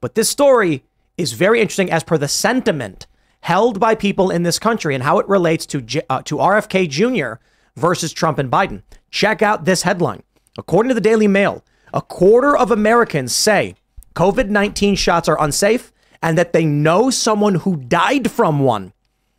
But 0.00 0.14
this 0.14 0.30
story 0.30 0.84
is 1.18 1.32
very 1.32 1.60
interesting 1.60 1.90
as 1.90 2.02
per 2.02 2.16
the 2.16 2.28
sentiment 2.28 3.06
held 3.40 3.78
by 3.78 3.94
people 3.94 4.30
in 4.30 4.42
this 4.42 4.58
country 4.58 4.94
and 4.94 5.04
how 5.04 5.18
it 5.18 5.28
relates 5.28 5.66
to, 5.66 5.84
uh, 6.08 6.22
to 6.22 6.36
RFK 6.36 6.88
Jr. 6.88 7.42
versus 7.76 8.12
Trump 8.12 8.38
and 8.38 8.50
Biden. 8.50 8.82
Check 9.10 9.42
out 9.42 9.64
this 9.64 9.82
headline. 9.82 10.22
According 10.56 10.88
to 10.88 10.94
the 10.94 11.00
Daily 11.00 11.28
Mail, 11.28 11.64
a 11.92 12.00
quarter 12.00 12.56
of 12.56 12.70
Americans 12.70 13.34
say 13.34 13.74
COVID 14.14 14.48
19 14.48 14.94
shots 14.94 15.28
are 15.28 15.42
unsafe 15.42 15.92
and 16.22 16.38
that 16.38 16.52
they 16.52 16.64
know 16.64 17.10
someone 17.10 17.56
who 17.56 17.76
died 17.76 18.30
from 18.30 18.60
one. 18.60 18.92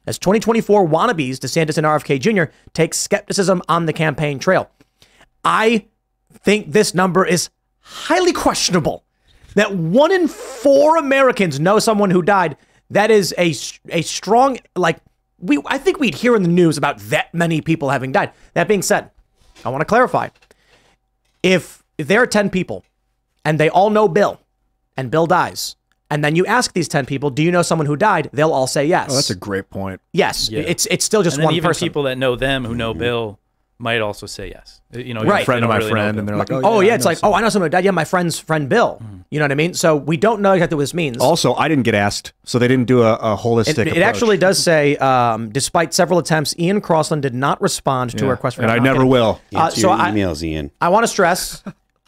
As 0.06 0.20
2024 0.20 0.88
wannabes, 0.88 1.38
DeSantis 1.38 1.78
and 1.78 1.88
RFK 1.88 2.20
Jr. 2.20 2.52
take 2.74 2.94
skepticism 2.94 3.62
on 3.70 3.86
the 3.86 3.94
campaign 3.94 4.38
trail. 4.38 4.70
I 5.44 5.86
think 6.32 6.72
this 6.72 6.94
number 6.94 7.26
is 7.26 7.50
highly 7.80 8.34
questionable. 8.34 9.04
That 9.56 9.76
one 9.76 10.12
in 10.12 10.28
four 10.28 10.98
Americans 10.98 11.60
know 11.60 11.80
someone 11.80 12.10
who 12.10 12.22
died. 12.22 12.58
That 12.90 13.12
is 13.12 13.34
a 13.38 13.54
a 13.90 14.02
strong 14.02 14.58
like 14.76 15.00
we. 15.40 15.60
I 15.66 15.78
think 15.78 16.00
we'd 16.00 16.16
hear 16.16 16.36
in 16.36 16.44
the 16.44 16.50
news 16.50 16.78
about 16.78 16.98
that 17.00 17.34
many 17.34 17.62
people 17.62 17.90
having 17.90 18.12
died. 18.12 18.32
That 18.54 18.68
being 18.68 18.82
said, 18.82 19.12
I 19.64 19.70
want 19.70 19.82
to 19.82 19.86
clarify. 19.86 20.30
If 21.44 21.84
if 21.98 22.08
there 22.08 22.22
are 22.22 22.28
ten 22.28 22.50
people, 22.50 22.84
and 23.46 23.60
they 23.60 23.70
all 23.70 23.90
know 23.90 24.08
Bill, 24.08 24.42
and 24.98 25.12
Bill 25.12 25.28
dies, 25.28 25.76
and 26.10 26.24
then 26.24 26.36
you 26.36 26.46
ask 26.46 26.74
these 26.74 26.88
ten 26.88 27.06
people, 27.06 27.30
"Do 27.30 27.42
you 27.44 27.52
know 27.52 27.62
someone 27.62 27.86
who 27.88 27.96
died?" 27.96 28.30
They'll 28.34 28.52
all 28.54 28.68
say 28.68 28.86
yes. 28.86 29.08
Oh, 29.12 29.16
that's 29.16 29.30
a 29.30 29.36
great 29.36 29.70
point. 29.70 30.02
yes. 30.12 30.50
It's 30.52 30.86
it's 30.88 31.06
still 31.06 31.24
just 31.24 31.36
and 31.38 31.42
then 31.42 31.46
one 31.48 31.56
even 31.56 31.68
person. 31.70 31.88
people 31.88 32.04
that 32.04 32.18
know 32.18 32.36
them 32.36 32.66
who 32.66 32.76
know 32.76 32.94
Bill 32.94 33.40
might 33.80 34.00
also 34.00 34.26
say 34.28 34.48
yes. 34.50 34.80
You 34.94 35.14
know, 35.14 35.24
Right. 35.24 35.42
if 35.42 35.42
they 35.42 35.46
Friend 35.46 35.64
of 35.66 35.70
my 35.70 35.78
really 35.78 35.90
friend, 35.92 36.20
and 36.20 36.28
they're 36.30 36.38
like, 36.38 36.52
"Oh, 36.52 36.62
Oh 36.64 36.80
yeah, 36.80 36.90
yeah, 36.90 36.96
it's 36.96 37.06
like, 37.06 37.18
someone." 37.18 37.36
oh, 37.36 37.40
I 37.40 37.42
know 37.42 37.50
someone 37.50 37.68
who 37.68 37.72
died. 37.72 37.84
Yeah, 37.84 37.92
my 37.92 38.06
friend's 38.06 38.38
friend 38.40 38.70
Bill. 38.70 39.02
You 39.32 39.40
know 39.40 39.46
what 39.46 39.52
I 39.52 39.56
mean? 39.56 39.74
So 39.74 39.96
we 39.96 40.16
don't 40.16 40.42
know 40.42 40.54
exactly 40.54 40.76
what 40.76 40.84
this 40.84 40.94
means. 40.94 41.18
Also, 41.18 41.56
I 41.56 41.68
didn't 41.68 41.84
get 41.84 41.96
asked, 41.96 42.34
so 42.44 42.60
they 42.60 42.68
didn't 42.68 42.86
do 42.86 43.02
a, 43.02 43.14
a 43.16 43.36
holistic. 43.36 43.70
it, 43.70 43.78
it 43.80 43.88
approach. 43.88 44.04
actually 44.04 44.38
does 44.38 44.62
say, 44.62 44.96
um, 44.98 45.50
despite 45.50 45.94
several 45.94 46.20
attempts, 46.20 46.54
Ian 46.60 46.80
Crossland 46.82 47.24
did 47.24 47.34
not 47.34 47.60
respond 47.62 48.12
to 48.12 48.18
Yeah. 48.26 48.28
a 48.28 48.32
request 48.32 48.58
for 48.58 48.62
and 48.62 48.72
I 48.72 48.78
never 48.78 49.04
will. 49.06 49.42
Uh, 49.54 49.70
so 49.70 49.90
your 49.90 49.98
I, 50.00 50.12
emails, 50.12 50.44
Ian. 50.44 50.70
I 50.80 50.90
want 50.90 51.04
to 51.04 51.08
stress, 51.08 51.64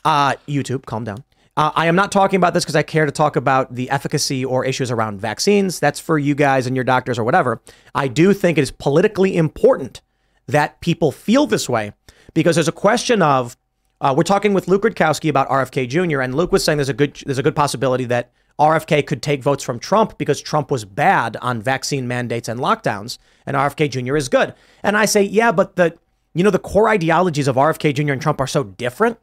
uh, 0.06 0.34
YouTube, 0.48 0.86
calm 0.86 1.04
down. 1.04 1.24
Uh, 1.58 1.72
I 1.74 1.86
am 1.88 1.96
not 1.96 2.12
talking 2.12 2.36
about 2.38 2.54
this 2.54 2.66
because 2.66 2.76
I 2.76 2.84
care 2.84 3.06
to 3.06 3.12
talk 3.12 3.38
about 3.38 3.74
the 3.74 3.90
efficacy 3.90 4.44
or 4.44 4.66
issues 4.66 4.92
around 4.92 5.22
vaccines. 5.22 5.80
That's 5.80 6.00
for 6.00 6.20
you 6.20 6.36
guys 6.36 6.68
and 6.68 6.76
your 6.76 6.84
doctors 6.84 7.18
or 7.18 7.24
whatever. 7.24 7.62
I 7.94 8.10
do 8.10 8.34
think 8.34 8.58
it 8.58 8.62
is 8.62 8.72
politically 8.72 9.38
important 9.38 10.02
that 10.48 10.82
people 10.82 11.12
feel 11.12 11.48
this 11.48 11.70
way 11.70 11.94
because 12.34 12.56
there's 12.56 12.68
a 12.68 12.74
question 12.74 13.22
of 13.22 13.56
uh, 14.02 14.14
we're 14.16 14.24
talking 14.24 14.54
with 14.54 14.68
Luke 14.68 14.84
Rudkowski 14.84 15.30
about 15.30 15.48
RFK 15.48 15.88
Jr. 15.88 16.20
and 16.20 16.36
Luke 16.36 16.52
was 16.52 16.64
saying 16.64 16.78
there's 16.78 16.90
a 16.90 16.94
good 16.94 17.22
there's 17.26 17.38
a 17.38 17.44
good 17.44 17.56
possibility 17.56 18.04
that 18.06 18.32
RFK 18.60 19.06
could 19.06 19.22
take 19.22 19.42
votes 19.42 19.64
from 19.64 19.80
Trump 19.80 20.18
because 20.18 20.42
Trump 20.42 20.72
was 20.72 20.86
bad 20.86 21.38
on 21.42 21.62
vaccine 21.62 22.08
mandates 22.08 22.48
and 22.48 22.60
lockdowns, 22.60 23.18
and 23.46 23.56
RFK 23.56 23.90
Jr. 23.90 24.16
is 24.16 24.30
good. 24.30 24.54
And 24.84 24.98
I 24.98 25.06
say, 25.06 25.24
yeah, 25.24 25.52
but 25.52 25.76
the 25.78 25.98
you 26.34 26.44
know 26.44 26.52
the 26.52 26.60
core 26.60 26.90
ideologies 26.90 27.48
of 27.48 27.56
RFK 27.56 27.96
Jr. 27.96 28.14
and 28.14 28.22
Trump 28.22 28.42
are 28.42 28.48
so 28.48 28.64
different. 28.64 29.18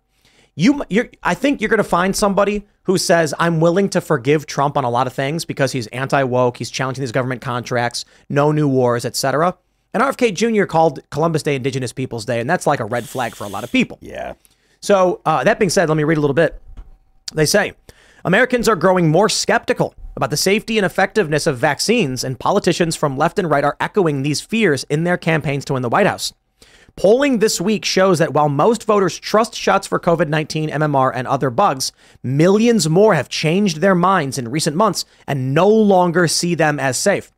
You, 0.54 0.82
you're, 0.90 1.08
I 1.22 1.34
think 1.34 1.60
you're 1.60 1.70
going 1.70 1.78
to 1.78 1.84
find 1.84 2.14
somebody 2.14 2.66
who 2.84 2.98
says, 2.98 3.32
I'm 3.38 3.60
willing 3.60 3.88
to 3.90 4.00
forgive 4.00 4.46
Trump 4.46 4.76
on 4.76 4.84
a 4.84 4.90
lot 4.90 5.06
of 5.06 5.12
things 5.12 5.44
because 5.44 5.72
he's 5.72 5.86
anti 5.88 6.22
woke, 6.24 6.58
he's 6.58 6.70
challenging 6.70 7.02
these 7.02 7.12
government 7.12 7.40
contracts, 7.40 8.04
no 8.28 8.52
new 8.52 8.68
wars, 8.68 9.04
etc. 9.04 9.56
And 9.94 10.02
RFK 10.02 10.34
Jr. 10.34 10.64
called 10.64 11.00
Columbus 11.10 11.42
Day 11.42 11.56
Indigenous 11.56 11.92
Peoples 11.92 12.24
Day, 12.24 12.40
and 12.40 12.48
that's 12.48 12.66
like 12.66 12.80
a 12.80 12.84
red 12.84 13.08
flag 13.08 13.34
for 13.34 13.44
a 13.44 13.48
lot 13.48 13.64
of 13.64 13.72
people. 13.72 13.98
Yeah. 14.00 14.34
So, 14.80 15.20
uh, 15.24 15.44
that 15.44 15.58
being 15.58 15.70
said, 15.70 15.88
let 15.88 15.96
me 15.96 16.04
read 16.04 16.18
a 16.18 16.20
little 16.20 16.34
bit. 16.34 16.60
They 17.34 17.46
say 17.46 17.74
Americans 18.24 18.68
are 18.68 18.76
growing 18.76 19.08
more 19.08 19.28
skeptical 19.28 19.94
about 20.16 20.30
the 20.30 20.36
safety 20.36 20.76
and 20.78 20.84
effectiveness 20.84 21.46
of 21.46 21.56
vaccines, 21.58 22.24
and 22.24 22.38
politicians 22.38 22.96
from 22.96 23.16
left 23.16 23.38
and 23.38 23.50
right 23.50 23.64
are 23.64 23.76
echoing 23.80 24.22
these 24.22 24.40
fears 24.40 24.84
in 24.84 25.04
their 25.04 25.16
campaigns 25.16 25.64
to 25.66 25.72
win 25.72 25.82
the 25.82 25.88
White 25.88 26.06
House. 26.06 26.32
Polling 26.96 27.38
this 27.38 27.60
week 27.60 27.84
shows 27.84 28.18
that 28.18 28.34
while 28.34 28.50
most 28.50 28.84
voters 28.84 29.18
trust 29.18 29.54
shots 29.54 29.86
for 29.86 29.98
COVID 29.98 30.28
19, 30.28 30.68
MMR, 30.68 31.10
and 31.14 31.26
other 31.26 31.48
bugs, 31.48 31.90
millions 32.22 32.88
more 32.88 33.14
have 33.14 33.30
changed 33.30 33.78
their 33.78 33.94
minds 33.94 34.36
in 34.36 34.50
recent 34.50 34.76
months 34.76 35.06
and 35.26 35.54
no 35.54 35.68
longer 35.68 36.28
see 36.28 36.54
them 36.54 36.78
as 36.78 36.98
safe. 36.98 37.32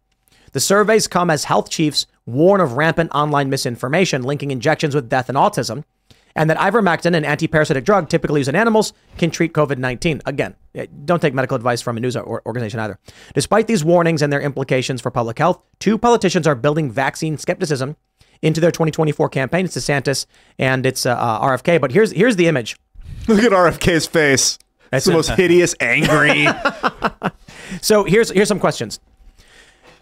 The 0.53 0.61
surveys 0.61 1.07
come 1.07 1.31
as 1.31 1.45
health 1.45 1.71
chiefs 1.71 2.07
warn 2.27 2.61
of 2.61 2.73
rampant 2.73 3.11
online 3.15 3.49
misinformation 3.49 4.23
linking 4.23 4.51
injections 4.51 4.95
with 4.95 5.09
death 5.09 5.29
and 5.29 5.39
autism, 5.39 5.85
and 6.35 6.51
that 6.51 6.59
ivermectin, 6.59 7.15
an 7.15 7.25
anti-parasitic 7.25 7.85
drug 7.85 8.09
typically 8.09 8.41
used 8.41 8.49
in 8.49 8.57
animals, 8.57 8.93
can 9.19 9.31
treat 9.31 9.53
COVID-19. 9.53 10.23
Again, 10.27 10.57
eh, 10.75 10.87
don't 11.05 11.23
take 11.23 11.33
medical 11.33 11.55
advice 11.55 11.81
from 11.81 11.97
a 11.97 12.01
news 12.01 12.17
organization 12.17 12.81
either. 12.81 12.99
Despite 13.35 13.69
these 13.69 13.85
warnings 13.85 14.21
and 14.21 14.33
their 14.33 14.41
implications 14.41 15.01
for 15.01 15.13
public 15.13 15.39
health, 15.39 15.61
two 15.79 15.97
politicians 15.97 16.49
are 16.49 16.57
building 16.57 16.91
vaccine 16.91 17.39
skepticism 17.39 17.97
into 18.45 18.61
their 18.61 18.71
2024 18.71 19.29
campaign. 19.31 19.65
It's 19.65 19.77
DeSantis 19.77 20.27
and 20.59 20.87
it's 20.87 21.07
uh, 21.07 21.15
uh, 21.15 21.47
RFK. 21.49 21.81
But 21.81 21.91
here's 21.91 22.13
here's 22.13 22.37
the 22.37 22.47
image. 22.47 22.77
Look 23.27 23.43
at 23.43 23.53
RFK's 23.53 24.07
face. 24.07 24.59
That's 24.91 25.07
the 25.07 25.13
most 25.13 25.31
hideous, 25.31 25.75
angry. 25.81 26.47
So 27.81 28.05
here's 28.05 28.31
here's 28.31 28.49
some 28.49 28.61
questions. 28.61 29.01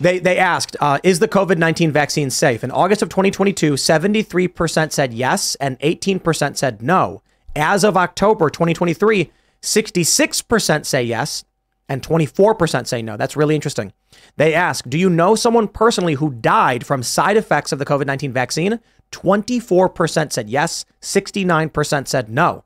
They 0.01 0.19
they 0.19 0.37
asked, 0.37 0.77
uh, 0.81 0.99
is 1.03 1.21
the 1.21 1.29
COVID 1.29 1.59
nineteen 1.59 1.93
vaccine 1.93 2.29
safe? 2.29 2.65
In 2.65 2.71
August 2.71 3.03
of 3.03 3.09
2022, 3.09 3.77
73 3.77 4.49
percent 4.49 4.93
said 4.93 5.15
yes, 5.15 5.55
and 5.57 5.77
18 5.81 6.19
percent 6.19 6.59
said 6.59 6.83
no. 6.83 7.23
As 7.55 7.85
of 7.85 7.97
October 7.97 8.51
2023, 8.51 9.31
66 9.61 10.43
percent 10.43 10.87
say 10.87 11.03
yes, 11.05 11.45
and 11.89 12.03
24 12.03 12.55
percent 12.55 12.89
say 12.89 13.03
no. 13.03 13.17
That's 13.17 13.37
really 13.37 13.55
interesting. 13.55 13.93
They 14.37 14.55
ask, 14.55 14.89
do 14.89 14.99
you 14.99 15.11
know 15.11 15.35
someone 15.35 15.69
personally 15.69 16.15
who 16.15 16.31
died 16.31 16.87
from 16.87 17.03
side 17.03 17.37
effects 17.37 17.73
of 17.73 17.79
the 17.79 17.85
COVID 17.85 18.07
19 18.07 18.33
vaccine? 18.33 18.81
24 19.11 19.89
percent 19.91 20.33
said 20.33 20.49
yes, 20.49 20.85
69 21.01 21.69
percent 21.71 22.09
said 22.09 22.29
no. 22.29 22.65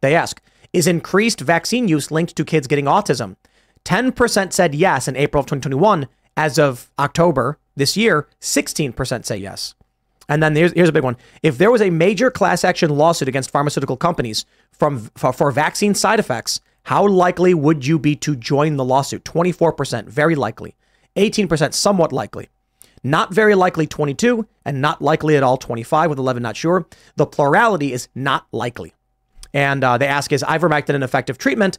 They 0.00 0.14
ask, 0.14 0.40
is 0.72 0.86
increased 0.86 1.40
vaccine 1.40 1.88
use 1.88 2.10
linked 2.10 2.36
to 2.36 2.44
kids 2.44 2.66
getting 2.66 2.84
autism? 2.84 3.36
10% 3.84 4.52
said 4.52 4.74
yes 4.74 5.08
in 5.08 5.16
April 5.16 5.40
of 5.40 5.46
2021. 5.46 6.08
As 6.36 6.58
of 6.58 6.90
October 6.98 7.58
this 7.74 7.96
year, 7.96 8.28
16% 8.40 9.24
say 9.24 9.36
yes. 9.36 9.74
And 10.28 10.42
then 10.42 10.54
here's, 10.54 10.72
here's 10.72 10.88
a 10.88 10.92
big 10.92 11.02
one. 11.02 11.16
If 11.42 11.58
there 11.58 11.70
was 11.70 11.80
a 11.80 11.90
major 11.90 12.30
class 12.30 12.64
action 12.64 12.90
lawsuit 12.90 13.28
against 13.28 13.50
pharmaceutical 13.50 13.96
companies 13.96 14.44
from 14.70 15.10
for, 15.16 15.32
for 15.32 15.50
vaccine 15.50 15.94
side 15.94 16.20
effects, 16.20 16.60
how 16.88 17.06
likely 17.06 17.52
would 17.52 17.86
you 17.86 17.98
be 17.98 18.16
to 18.16 18.34
join 18.34 18.78
the 18.78 18.84
lawsuit? 18.84 19.22
24%, 19.22 20.06
very 20.06 20.34
likely. 20.34 20.74
18%, 21.16 21.74
somewhat 21.74 22.14
likely. 22.14 22.48
Not 23.04 23.30
very 23.30 23.54
likely 23.54 23.86
22, 23.86 24.46
and 24.64 24.80
not 24.80 25.02
likely 25.02 25.36
at 25.36 25.42
all 25.42 25.58
25, 25.58 26.08
with 26.08 26.18
11 26.18 26.42
not 26.42 26.56
sure. 26.56 26.86
The 27.16 27.26
plurality 27.26 27.92
is 27.92 28.08
not 28.14 28.46
likely. 28.52 28.94
And 29.52 29.84
uh, 29.84 29.98
they 29.98 30.06
ask, 30.06 30.32
is 30.32 30.42
ivermectin 30.42 30.94
an 30.94 31.02
effective 31.02 31.36
treatment? 31.36 31.76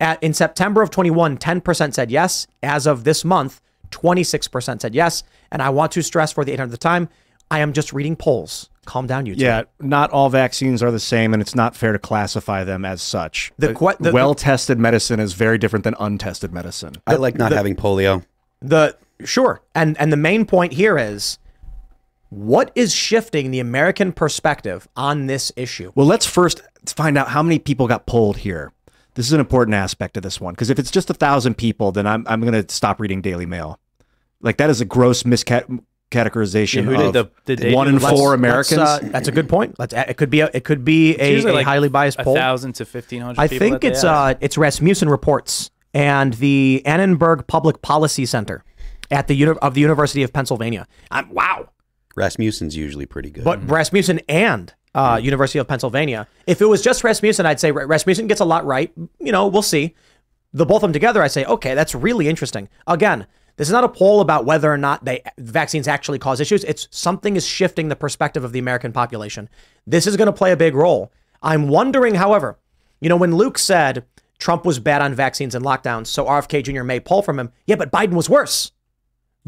At, 0.00 0.22
in 0.22 0.32
September 0.32 0.80
of 0.80 0.88
21, 0.88 1.36
10% 1.36 1.92
said 1.92 2.10
yes. 2.10 2.46
As 2.62 2.86
of 2.86 3.04
this 3.04 3.26
month, 3.26 3.60
26% 3.90 4.80
said 4.80 4.94
yes. 4.94 5.22
And 5.52 5.60
I 5.60 5.68
want 5.68 5.92
to 5.92 6.02
stress 6.02 6.32
for 6.32 6.46
the 6.46 6.56
800th 6.56 6.78
time, 6.78 7.10
I 7.50 7.58
am 7.58 7.74
just 7.74 7.92
reading 7.92 8.16
polls. 8.16 8.70
Calm 8.86 9.06
down, 9.06 9.26
you 9.26 9.34
two. 9.34 9.42
Yeah, 9.44 9.64
not 9.80 10.10
all 10.10 10.30
vaccines 10.30 10.82
are 10.82 10.90
the 10.90 10.98
same, 11.00 11.32
and 11.34 11.42
it's 11.42 11.54
not 11.54 11.76
fair 11.76 11.92
to 11.92 11.98
classify 11.98 12.64
them 12.64 12.84
as 12.84 13.02
such. 13.02 13.52
The 13.58 13.74
que- 13.74 13.96
the- 13.98 14.04
the- 14.04 14.12
well-tested 14.12 14.78
medicine 14.78 15.20
is 15.20 15.34
very 15.34 15.58
different 15.58 15.84
than 15.84 15.94
untested 16.00 16.52
medicine. 16.52 16.94
I 17.06 17.16
like 17.16 17.36
not 17.36 17.52
having 17.52 17.76
polio. 17.76 18.24
The 18.62 18.96
sure, 19.24 19.60
and 19.74 19.98
and 20.00 20.10
the 20.12 20.16
main 20.16 20.46
point 20.46 20.72
here 20.72 20.96
is, 20.98 21.38
what 22.30 22.72
is 22.74 22.94
shifting 22.94 23.50
the 23.50 23.60
American 23.60 24.12
perspective 24.12 24.88
on 24.96 25.26
this 25.26 25.52
issue? 25.56 25.92
Well, 25.94 26.06
let's 26.06 26.26
first 26.26 26.62
find 26.86 27.16
out 27.18 27.28
how 27.28 27.42
many 27.42 27.58
people 27.58 27.86
got 27.86 28.06
polled 28.06 28.38
here. 28.38 28.72
This 29.14 29.26
is 29.26 29.32
an 29.32 29.40
important 29.40 29.74
aspect 29.74 30.16
of 30.16 30.22
this 30.22 30.40
one 30.40 30.54
because 30.54 30.68
if 30.70 30.78
it's 30.78 30.90
just 30.90 31.08
a 31.10 31.14
thousand 31.14 31.56
people, 31.56 31.92
then 31.92 32.06
I'm 32.06 32.24
I'm 32.28 32.40
going 32.40 32.52
to 32.64 32.74
stop 32.74 33.00
reading 33.00 33.20
Daily 33.22 33.46
Mail. 33.46 33.78
Like 34.42 34.58
that 34.58 34.68
is 34.70 34.80
a 34.80 34.84
gross 34.84 35.24
miscategorization 36.24 36.76
Yeah, 36.76 36.82
who 36.82 36.96
did 36.96 37.06
of 37.06 37.12
the- 37.12 37.30
did 37.44 37.58
they 37.58 37.74
one 37.74 37.88
in 37.88 37.98
four 37.98 38.10
Let's, 38.30 38.34
Americans. 38.34 38.78
uh, 38.80 38.98
that's 39.02 39.28
a 39.28 39.32
good 39.32 39.48
point. 39.48 39.78
Let's. 39.78 39.92
It 39.94 40.16
could 40.16 40.30
be. 40.30 40.40
A, 40.40 40.50
it 40.52 40.64
could 40.64 40.84
be 40.84 41.12
It's 41.12 41.44
a, 41.44 41.50
a 41.50 41.52
like 41.52 41.64
highly 41.66 41.88
biased 41.88 42.18
a 42.18 42.24
poll. 42.24 42.34
thousand 42.34 42.74
to 42.74 42.84
fifteen 42.84 43.20
hundred. 43.22 43.40
I 43.40 43.46
think 43.48 43.84
it's 43.84 44.04
uh 44.04 44.34
it's 44.40 44.56
Rasmussen 44.58 45.08
reports 45.08 45.70
and 45.94 46.34
the 46.34 46.82
Annenberg 46.84 47.46
Public 47.46 47.82
Policy 47.82 48.26
Center 48.26 48.64
at 49.10 49.28
the 49.28 49.34
uni- 49.34 49.58
of 49.62 49.74
the 49.74 49.80
University 49.80 50.22
of 50.22 50.32
Pennsylvania. 50.32 50.86
I'm, 51.10 51.30
wow, 51.32 51.68
Rasmussen's 52.16 52.76
usually 52.76 53.06
pretty 53.06 53.30
good. 53.30 53.44
but 53.44 53.66
Rasmussen 53.68 54.20
and 54.28 54.74
uh, 54.94 55.20
University 55.22 55.58
of 55.58 55.68
Pennsylvania. 55.68 56.26
If 56.46 56.60
it 56.60 56.66
was 56.66 56.82
just 56.82 57.04
Rasmussen, 57.04 57.46
I'd 57.46 57.60
say 57.60 57.70
Rasmussen 57.72 58.26
gets 58.26 58.40
a 58.40 58.44
lot 58.44 58.64
right. 58.66 58.92
You 59.20 59.32
know, 59.32 59.46
we'll 59.46 59.62
see. 59.62 59.94
The 60.52 60.64
both 60.64 60.76
of 60.76 60.82
them 60.82 60.92
together, 60.94 61.22
I 61.22 61.26
say, 61.28 61.44
okay, 61.44 61.74
that's 61.74 61.94
really 61.94 62.28
interesting. 62.28 62.68
Again, 62.86 63.26
this 63.56 63.68
is 63.68 63.72
not 63.72 63.84
a 63.84 63.88
poll 63.88 64.20
about 64.20 64.44
whether 64.44 64.72
or 64.72 64.76
not 64.78 65.04
they 65.04 65.22
vaccines 65.38 65.88
actually 65.88 66.18
cause 66.18 66.40
issues. 66.40 66.64
It's 66.64 66.88
something 66.90 67.36
is 67.36 67.46
shifting 67.46 67.88
the 67.88 67.96
perspective 67.96 68.44
of 68.44 68.52
the 68.52 68.58
American 68.58 68.92
population. 68.92 69.48
This 69.86 70.06
is 70.06 70.16
going 70.16 70.26
to 70.26 70.32
play 70.32 70.52
a 70.52 70.56
big 70.56 70.74
role. 70.74 71.12
I'm 71.42 71.68
wondering, 71.68 72.16
however, 72.16 72.58
you 73.00 73.08
know, 73.08 73.16
when 73.16 73.34
Luke 73.34 73.58
said 73.58 74.04
Trump 74.38 74.64
was 74.64 74.78
bad 74.78 75.00
on 75.00 75.14
vaccines 75.14 75.54
and 75.54 75.64
lockdowns, 75.64 76.08
so 76.08 76.26
RFK 76.26 76.64
Jr. 76.64 76.82
may 76.82 77.00
pull 77.00 77.22
from 77.22 77.38
him. 77.38 77.52
Yeah, 77.66 77.76
but 77.76 77.90
Biden 77.90 78.14
was 78.14 78.28
worse. 78.28 78.72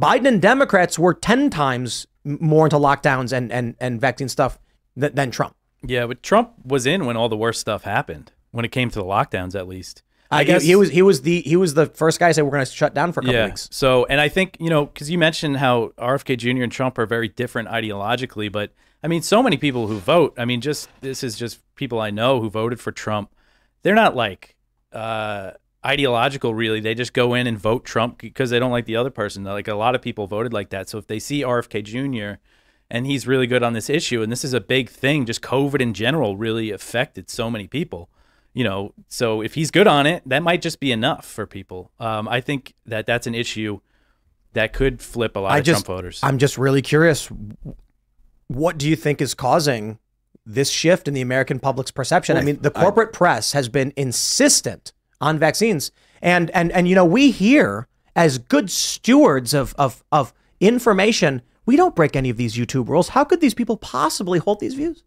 Biden 0.01 0.29
and 0.29 0.41
Democrats 0.41 0.99
were 0.99 1.13
10 1.13 1.51
times 1.51 2.07
more 2.25 2.67
into 2.67 2.77
lockdowns 2.77 3.33
and, 3.33 3.51
and, 3.53 3.75
and 3.81 4.01
vaccine 4.01 4.29
stuff 4.29 4.59
th- 4.99 5.13
than 5.13 5.31
Trump. 5.31 5.57
yeah, 5.83 6.07
but 6.07 6.23
Trump 6.23 6.53
was 6.65 6.87
in 6.87 7.05
when 7.05 7.17
all 7.17 7.29
the 7.29 7.37
worst 7.37 7.61
stuff 7.61 7.83
happened. 7.83 8.33
When 8.51 8.65
it 8.65 8.73
came 8.73 8.91
to 8.91 8.99
the 8.99 9.05
lockdowns, 9.05 9.55
at 9.55 9.69
least. 9.69 10.03
I 10.31 10.45
guess 10.45 10.63
he, 10.63 10.77
was 10.77 10.91
he 10.91 11.01
was 11.01 11.23
the 11.23 11.41
he 11.41 11.57
was 11.57 11.75
the 11.75 11.87
first 11.87 12.21
guy 12.21 12.29
to 12.29 12.35
say 12.35 12.43
we're 12.43 12.51
going 12.51 12.65
to 12.65 12.71
shut 12.71 12.95
down 12.95 13.13
for 13.13 13.21
a 13.21 13.23
couple 13.23 13.35
yeah. 13.35 13.47
weeks. 13.47 13.69
So, 13.73 14.05
and 14.07 14.21
I 14.21 14.29
think 14.29 14.57
you 14.61 14.69
know, 14.69 14.87
because 14.87 15.09
you 15.11 15.17
mentioned 15.17 15.57
how 15.57 15.93
RFK 15.99 16.37
Jr. 16.37 16.63
and 16.63 16.73
Trump 16.73 16.99
are 16.99 17.07
very 17.07 17.29
different 17.29 17.69
ideologically, 17.69 18.53
but 18.53 18.73
I 19.03 19.09
mean, 19.09 19.23
so 19.23 19.43
many 19.43 19.57
people 19.57 19.87
who 19.87 19.99
vote. 19.99 20.35
I 20.37 20.45
mean, 20.45 20.61
just 20.61 20.89
this 21.01 21.23
is 21.23 21.37
just 21.37 21.61
people 21.77 22.01
I 22.01 22.11
know 22.11 22.41
who 22.41 22.51
voted 22.51 22.81
for 22.81 22.93
Trump. 22.93 23.35
They're 23.83 23.95
not 23.95 24.17
like 24.17 24.57
uh, 24.93 25.53
ideological, 25.85 26.55
really. 26.55 26.81
They 26.81 26.95
just 26.95 27.15
go 27.15 27.33
in 27.35 27.47
and 27.47 27.59
vote 27.59 27.85
Trump 27.85 28.19
because 28.19 28.51
they 28.51 28.59
don't 28.59 28.73
like 28.73 28.87
the 28.87 28.97
other 28.97 29.11
person. 29.11 29.45
Like 29.45 29.69
a 29.69 29.75
lot 29.75 29.95
of 29.95 30.03
people 30.03 30.27
voted 30.27 30.53
like 30.53 30.71
that. 30.71 30.89
So 30.89 30.99
if 30.99 31.07
they 31.07 31.19
see 31.19 31.43
RFK 31.43 31.85
Jr. 31.85 32.41
and 32.91 33.07
he's 33.07 33.27
really 33.27 33.47
good 33.47 33.63
on 33.63 33.73
this 33.73 33.89
issue, 33.89 34.23
and 34.23 34.31
this 34.31 34.45
is 34.45 34.53
a 34.53 34.61
big 34.61 34.91
thing, 34.91 35.25
just 35.25 35.41
COVID 35.41 35.81
in 35.81 35.95
general 35.95 36.37
really 36.37 36.71
affected 36.71 37.31
so 37.31 37.51
many 37.51 37.67
people 37.67 38.11
you 38.55 38.65
know, 38.65 38.93
so 39.09 39.41
if 39.41 39.55
he's 39.55 39.71
good 39.71 39.87
on 39.87 40.07
it, 40.07 40.23
that 40.27 40.43
might 40.43 40.63
just 40.63 40.81
be 40.81 40.93
enough 40.93 41.25
for 41.25 41.47
people. 41.47 41.91
Um, 42.01 42.29
I 42.29 42.41
think 42.41 42.75
that 42.87 43.07
that's 43.07 43.27
an 43.27 43.35
issue 43.35 43.81
that 44.55 44.73
could 44.73 45.01
flip 45.01 45.37
a 45.37 45.41
lot 45.41 45.53
I 45.53 45.59
of 45.59 45.65
just 45.65 45.85
Trump 45.85 45.99
voters. 45.99 46.21
I'm 46.23 46.39
just 46.39 46.59
really 46.59 46.83
curious. 46.83 47.29
What 48.49 48.79
do 48.79 48.89
you 48.89 48.97
think 48.97 49.21
is 49.21 49.35
causing 49.35 49.99
this 50.45 50.71
shift 50.71 51.07
in 51.07 51.15
the 51.15 51.21
American 51.21 51.61
public's 51.61 51.91
perception? 51.91 52.37
I 52.37 52.43
mean, 52.43 52.61
the 52.61 52.73
I- 52.75 52.83
corporate 52.83 53.13
press 53.13 53.53
has 53.53 53.69
been 53.69 53.93
insistent 53.97 54.93
on 55.21 55.39
vaccines, 55.39 55.93
and 56.23 56.51
and 56.51 56.73
and 56.73 56.89
you 56.89 56.95
know, 56.95 57.05
we 57.05 57.31
here 57.31 57.87
as 58.17 58.39
good 58.39 58.71
stewards 58.71 59.55
of 59.55 59.75
of 59.79 60.03
of 60.11 60.33
information, 60.61 61.43
we 61.67 61.77
don't 61.77 61.95
break 61.95 62.17
any 62.17 62.31
of 62.31 62.37
these 62.37 62.57
YouTube 62.57 62.89
rules. 62.89 63.11
How 63.11 63.25
could 63.25 63.41
these 63.41 63.55
people 63.55 63.77
possibly 63.77 64.39
hold 64.39 64.61
these 64.61 64.75
views? 64.75 65.05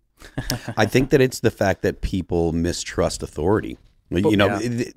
I 0.78 0.86
think 0.86 1.10
that 1.10 1.22
it's 1.22 1.40
the 1.40 1.52
fact 1.52 1.82
that 1.82 2.02
people 2.02 2.54
mistrust 2.54 3.24
authority. 3.24 3.78
You 4.10 4.38
know, 4.38 4.60
th- 4.60 4.94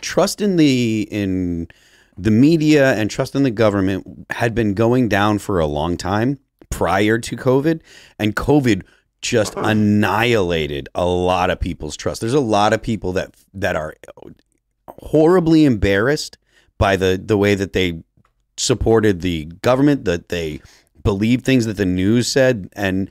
trust 0.00 0.40
in 0.40 0.56
the 0.56 1.08
in 1.10 1.68
the 2.16 2.30
media 2.30 2.94
and 2.94 3.10
trust 3.10 3.34
in 3.34 3.42
the 3.42 3.50
government 3.50 4.26
had 4.30 4.54
been 4.54 4.74
going 4.74 5.08
down 5.08 5.38
for 5.38 5.58
a 5.58 5.66
long 5.66 5.96
time 5.96 6.38
prior 6.70 7.18
to 7.18 7.36
COVID, 7.36 7.80
and 8.18 8.36
COVID 8.36 8.82
just 9.20 9.54
annihilated 9.56 10.88
a 10.94 11.06
lot 11.06 11.50
of 11.50 11.58
people's 11.58 11.96
trust. 11.96 12.20
There's 12.20 12.34
a 12.34 12.40
lot 12.40 12.72
of 12.72 12.82
people 12.82 13.12
that 13.12 13.34
that 13.54 13.74
are 13.76 13.94
horribly 14.88 15.64
embarrassed 15.64 16.38
by 16.76 16.96
the 16.96 17.20
the 17.22 17.38
way 17.38 17.54
that 17.54 17.72
they 17.72 18.02
supported 18.56 19.20
the 19.22 19.46
government, 19.62 20.04
that 20.04 20.28
they 20.28 20.60
believed 21.02 21.44
things 21.44 21.64
that 21.66 21.76
the 21.76 21.86
news 21.86 22.28
said, 22.28 22.68
and 22.74 23.10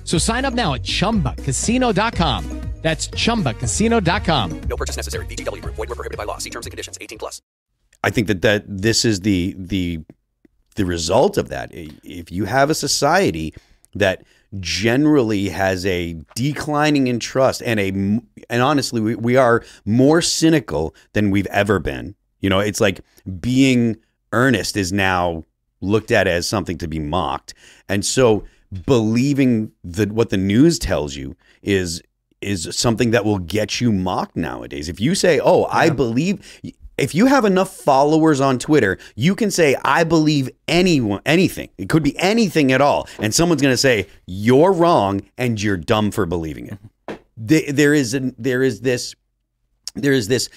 So 0.11 0.17
sign 0.17 0.43
up 0.43 0.53
now 0.53 0.73
at 0.73 0.83
chumbacasino.com. 0.83 2.61
That's 2.81 3.07
chumbacasino.com. 3.07 4.61
No 4.63 4.75
purchase 4.75 4.97
necessary. 4.97 5.25
VGW 5.27 5.61
Group. 5.61 5.75
Void 5.75 5.87
were 5.87 5.95
prohibited 5.95 6.17
by 6.17 6.25
law. 6.25 6.37
See 6.37 6.49
terms 6.49 6.65
and 6.65 6.71
conditions. 6.71 6.97
18 6.99 7.17
plus. 7.17 7.41
I 8.03 8.09
think 8.09 8.27
that 8.27 8.41
that 8.41 8.65
this 8.67 9.05
is 9.05 9.21
the 9.21 9.55
the 9.57 9.99
the 10.75 10.83
result 10.83 11.37
of 11.37 11.47
that. 11.47 11.69
If 11.71 12.29
you 12.29 12.43
have 12.43 12.69
a 12.69 12.75
society 12.75 13.53
that 13.95 14.25
generally 14.59 15.47
has 15.47 15.85
a 15.85 16.17
declining 16.35 17.07
in 17.07 17.19
trust 17.19 17.61
and 17.63 17.79
a 17.79 17.89
and 18.49 18.61
honestly 18.61 18.99
we, 18.99 19.15
we 19.15 19.37
are 19.37 19.63
more 19.85 20.21
cynical 20.21 20.93
than 21.13 21.31
we've 21.31 21.47
ever 21.47 21.79
been. 21.79 22.15
You 22.41 22.49
know, 22.49 22.59
it's 22.59 22.81
like 22.81 22.99
being 23.39 23.95
earnest 24.33 24.75
is 24.75 24.91
now 24.91 25.45
looked 25.79 26.11
at 26.11 26.27
as 26.27 26.49
something 26.49 26.77
to 26.79 26.89
be 26.89 26.99
mocked. 26.99 27.53
And 27.87 28.03
so 28.03 28.43
believing 28.85 29.71
that 29.83 30.11
what 30.11 30.29
the 30.29 30.37
news 30.37 30.79
tells 30.79 31.15
you 31.15 31.35
is 31.61 32.01
is 32.41 32.67
something 32.75 33.11
that 33.11 33.23
will 33.23 33.37
get 33.37 33.79
you 33.79 33.91
mocked 33.91 34.35
nowadays. 34.35 34.89
If 34.89 34.99
you 34.99 35.13
say, 35.13 35.39
"Oh, 35.39 35.65
I 35.65 35.89
believe," 35.91 36.59
if 36.97 37.13
you 37.13 37.27
have 37.27 37.45
enough 37.45 37.75
followers 37.75 38.41
on 38.41 38.57
Twitter, 38.57 38.97
you 39.15 39.35
can 39.35 39.51
say, 39.51 39.75
"I 39.85 40.03
believe 40.03 40.49
anyone, 40.67 41.21
anything." 41.25 41.69
It 41.77 41.87
could 41.87 42.01
be 42.01 42.17
anything 42.17 42.71
at 42.71 42.81
all, 42.81 43.07
and 43.19 43.33
someone's 43.33 43.61
going 43.61 43.73
to 43.73 43.77
say, 43.77 44.07
"You're 44.25 44.71
wrong," 44.71 45.21
and 45.37 45.61
you're 45.61 45.77
dumb 45.77 46.09
for 46.09 46.25
believing 46.25 46.67
it. 46.67 47.19
There- 47.37 47.71
There 47.71 47.93
is 47.93 48.13
an, 48.15 48.35
there 48.39 48.63
is 48.63 48.81
this 48.81 49.13
there 49.95 50.13
is 50.13 50.27
this 50.29 50.49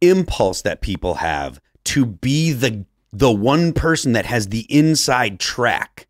impulse 0.00 0.62
that 0.62 0.80
people 0.80 1.14
have 1.14 1.60
to 1.84 2.04
be 2.04 2.52
the 2.52 2.84
the 3.12 3.30
one 3.30 3.72
person 3.72 4.12
that 4.12 4.26
has 4.26 4.48
the 4.48 4.66
inside 4.74 5.38
track. 5.38 6.06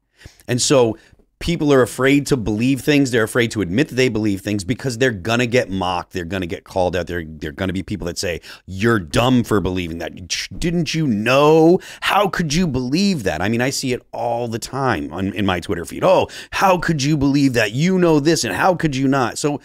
And 0.49 0.61
so 0.61 0.97
people 1.43 1.73
are 1.73 1.83
afraid 1.83 2.25
to 2.25 2.37
believe 2.37 2.81
things. 2.81 3.11
They're 3.11 3.25
afraid 3.25 3.51
to 3.51 3.63
admit 3.63 3.89
that 3.89 3.97
they 3.97 4.09
believe 4.09 4.43
things 4.43 4.63
because 4.63 4.99
they're 4.99 5.11
gonna 5.11 5.47
get 5.47 5.69
mocked. 5.69 6.13
They're 6.13 6.25
gonna 6.25 6.47
get 6.47 6.63
called 6.63 6.95
out. 6.95 7.09
They're 7.09 7.25
they're 7.27 7.51
gonna 7.51 7.73
be 7.73 7.83
people 7.83 8.07
that 8.07 8.17
say, 8.17 8.41
You're 8.65 9.01
dumb 9.01 9.43
for 9.43 9.61
believing 9.61 9.99
that. 9.99 10.13
Didn't 10.59 10.95
you 10.95 11.07
know? 11.07 11.81
How 12.01 12.29
could 12.29 12.55
you 12.55 12.69
believe 12.69 13.25
that? 13.25 13.43
I 13.43 13.49
mean, 13.49 13.61
I 13.61 13.71
see 13.71 13.93
it 13.93 14.03
all 14.13 14.47
the 14.47 14.61
time 14.61 15.13
on 15.13 15.33
in 15.33 15.45
my 15.45 15.59
Twitter 15.59 15.85
feed. 15.85 16.05
Oh, 16.05 16.29
how 16.53 16.79
could 16.79 17.03
you 17.03 17.17
believe 17.17 17.55
that? 17.55 17.73
You 17.73 17.99
know 17.99 18.21
this 18.21 18.45
and 18.45 18.55
how 18.55 18.77
could 18.77 18.95
you 18.95 19.09
not? 19.09 19.37
So 19.37 19.61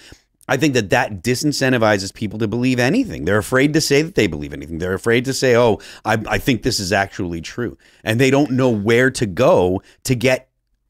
I 0.49 0.57
think 0.57 0.73
that 0.75 0.89
that 0.91 1.23
disincentivizes 1.23 2.13
people 2.13 2.39
to 2.39 2.47
believe 2.47 2.79
anything. 2.79 3.25
They're 3.25 3.37
afraid 3.37 3.73
to 3.73 3.81
say 3.81 4.01
that 4.01 4.15
they 4.15 4.27
believe 4.27 4.53
anything. 4.53 4.77
They're 4.79 4.93
afraid 4.93 5.25
to 5.25 5.33
say, 5.33 5.55
"Oh, 5.55 5.79
I, 6.05 6.17
I 6.27 6.37
think 6.37 6.63
this 6.63 6.79
is 6.79 6.93
actually 6.93 7.41
true," 7.41 7.77
and 8.03 8.19
they 8.19 8.31
don't 8.31 8.51
know 8.51 8.69
where 8.69 9.11
to 9.11 9.25
go 9.25 9.81
to 10.05 10.15
get 10.15 10.46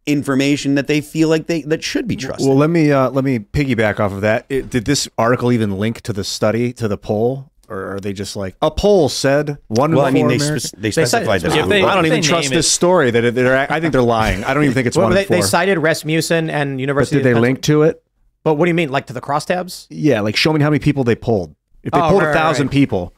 information 0.07 0.75
that 0.75 0.87
they 0.87 1.01
feel 1.01 1.29
like 1.29 1.45
they 1.47 1.61
that 1.63 1.83
should 1.83 2.07
be 2.07 2.15
trusted. 2.15 2.47
Well, 2.47 2.57
let 2.57 2.69
me 2.69 2.91
uh, 2.91 3.09
let 3.11 3.23
me 3.23 3.39
piggyback 3.39 3.99
off 3.99 4.11
of 4.13 4.21
that. 4.21 4.45
It, 4.49 4.69
did 4.69 4.85
this 4.85 5.07
article 5.17 5.51
even 5.51 5.77
link 5.77 6.01
to 6.01 6.13
the 6.13 6.23
study 6.23 6.73
to 6.73 6.87
the 6.87 6.97
poll, 6.97 7.51
or 7.69 7.95
are 7.95 7.99
they 7.99 8.13
just 8.13 8.35
like 8.35 8.55
a 8.61 8.71
poll 8.71 9.09
said 9.09 9.57
one? 9.67 9.93
Well, 9.93 10.05
I 10.05 10.11
mean, 10.11 10.27
they 10.27 10.35
Americans- 10.37 10.69
spec- 10.69 10.81
they 10.81 10.91
specified 10.91 11.41
this. 11.41 11.53
Yeah, 11.55 11.65
they- 11.65 11.83
I 11.83 11.93
don't 11.93 12.05
even 12.07 12.21
trust 12.23 12.49
this 12.49 12.65
it- 12.65 12.69
story. 12.69 13.11
That 13.11 13.35
they're, 13.35 13.71
I 13.71 13.79
think 13.79 13.91
they're 13.91 14.01
lying. 14.01 14.43
I 14.43 14.53
don't 14.53 14.63
even 14.63 14.73
think 14.73 14.87
it's 14.87 14.97
Well, 14.97 15.07
one 15.07 15.15
they, 15.15 15.25
four. 15.25 15.35
they 15.37 15.41
cited 15.41 15.77
Rasmussen 15.77 16.49
and 16.49 16.77
but 16.77 16.81
University. 16.81 17.17
did 17.17 17.25
they 17.25 17.33
link 17.39 17.61
to 17.63 17.83
it? 17.83 18.01
But 18.43 18.53
what 18.55 18.65
do 18.65 18.69
you 18.69 18.75
mean, 18.75 18.89
like 18.89 19.07
to 19.07 19.13
the 19.13 19.19
crosstabs? 19.21 19.87
Yeah, 19.89 20.21
like 20.21 20.37
show 20.37 20.53
me 20.53 20.61
how 20.61 20.69
many 20.69 20.79
people 20.79 21.03
they 21.03 21.15
pulled. 21.15 21.53
If 21.83 21.91
they 21.91 21.99
Oh, 21.99 22.09
pulled 22.09 22.23
right, 22.23 22.31
a 22.31 22.33
thousand 22.33 22.67
right. 22.67 22.71
people, 22.73 23.13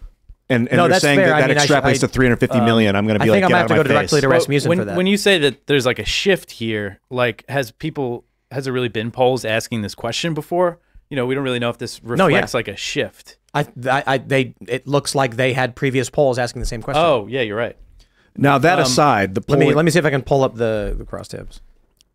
and, 0.49 0.67
and 0.69 0.77
No, 0.77 0.88
they're 0.88 0.99
saying 0.99 1.19
fair. 1.19 1.27
that, 1.27 1.35
I 1.35 1.41
that 1.41 1.47
mean, 1.49 1.57
I 1.57 1.65
should- 1.65 1.76
extrapolates 1.76 1.95
I- 2.03 2.07
to 2.07 2.07
350 2.07 2.59
million. 2.61 2.95
I'm 2.95 3.05
going 3.05 3.17
to 3.19 3.23
I 3.23 3.26
be 3.26 3.31
think 3.31 3.43
like, 3.43 3.43
I'm 3.43 3.49
get 3.49 3.53
gonna 3.53 3.63
out 3.63 3.69
have 3.69 3.85
to 3.85 3.89
go 3.89 3.93
my 3.93 3.99
directly 4.01 4.15
face. 4.17 4.21
to 4.21 4.27
Well, 4.27 4.38
Rasmussen 4.39 4.69
when, 4.69 4.77
for 4.80 4.85
that. 4.85 4.97
when 4.97 5.07
you 5.07 5.17
say 5.17 5.38
that 5.39 5.67
there's 5.67 5.85
like 5.85 5.99
a 5.99 6.05
shift 6.05 6.51
here, 6.51 6.99
like 7.09 7.45
has 7.49 7.71
people 7.71 8.26
has 8.51 8.63
there 8.65 8.73
really 8.73 8.89
been 8.89 9.11
polls 9.11 9.45
asking 9.45 9.81
this 9.84 9.93
question 9.95 10.34
before? 10.34 10.80
You 11.09 11.15
know, 11.15 11.26
we 11.26 11.35
don't 11.35 11.43
really 11.43 11.59
know 11.59 11.69
if 11.69 11.77
this 11.77 11.99
reflects 12.03 12.17
No, 12.19 12.27
yeah. 12.27 12.47
like 12.53 12.67
a 12.67 12.76
shift. 12.76 13.38
I, 13.53 13.61
I, 13.89 14.03
I, 14.05 14.17
they, 14.19 14.53
it 14.67 14.88
looks 14.88 15.15
like 15.15 15.35
they 15.35 15.53
had 15.53 15.76
previous 15.76 16.09
polls 16.09 16.38
asking 16.38 16.59
the 16.59 16.67
same 16.67 16.81
question. 16.84 17.03
Oh, 17.03 17.26
yeah, 17.27 17.41
you're 17.41 17.57
right. 17.57 17.76
Now 18.38 18.57
that 18.59 18.77
Um, 18.80 18.84
aside, 18.85 19.34
the 19.35 19.43
let 19.47 19.57
me 19.59 19.73
let 19.73 19.84
me 19.85 19.91
see 19.91 19.99
if 19.99 20.05
I 20.05 20.11
can 20.11 20.21
pull 20.21 20.43
up 20.43 20.55
the 20.55 20.95
the 20.97 21.03
crosstabs. 21.03 21.59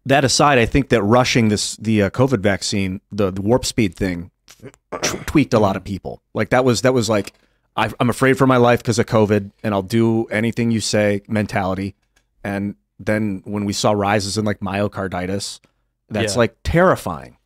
that 0.07 0.25
aside, 0.25 0.59
I 0.59 0.67
think 0.67 0.89
that 0.91 1.03
rushing 1.03 1.49
this 1.49 1.77
the 1.77 2.03
uh, 2.03 2.11
COVID 2.11 2.39
vaccine, 2.41 3.01
the, 3.11 3.31
the 3.33 3.43
warp 3.43 3.65
speed 3.65 3.95
thing, 3.97 4.31
t- 5.03 5.19
tweaked 5.27 5.53
a 5.55 5.59
lot 5.59 5.77
of 5.77 5.83
people. 5.85 6.23
Like 6.35 6.51
that 6.51 6.65
was 6.65 6.83
that 6.83 6.95
was 6.95 7.09
like 7.09 7.33
I, 7.77 7.91
I'm 7.99 8.09
afraid 8.11 8.39
for 8.39 8.47
my 8.47 8.57
life 8.57 8.81
because 8.81 8.99
of 8.99 9.07
COVID, 9.07 9.51
and 9.63 9.75
I'll 9.75 9.83
do 9.83 10.27
anything 10.27 10.71
you 10.71 10.81
say 10.81 11.23
mentality. 11.29 11.95
And 12.45 12.77
then 13.01 13.43
when 13.45 13.65
we 13.65 13.73
saw 13.73 13.93
rises 13.93 14.39
in 14.39 14.45
like 14.45 14.61
myocarditis, 14.61 15.61
that's 16.09 16.35
Yeah. 16.35 16.39
like 16.39 16.57
terrifying. 16.63 17.37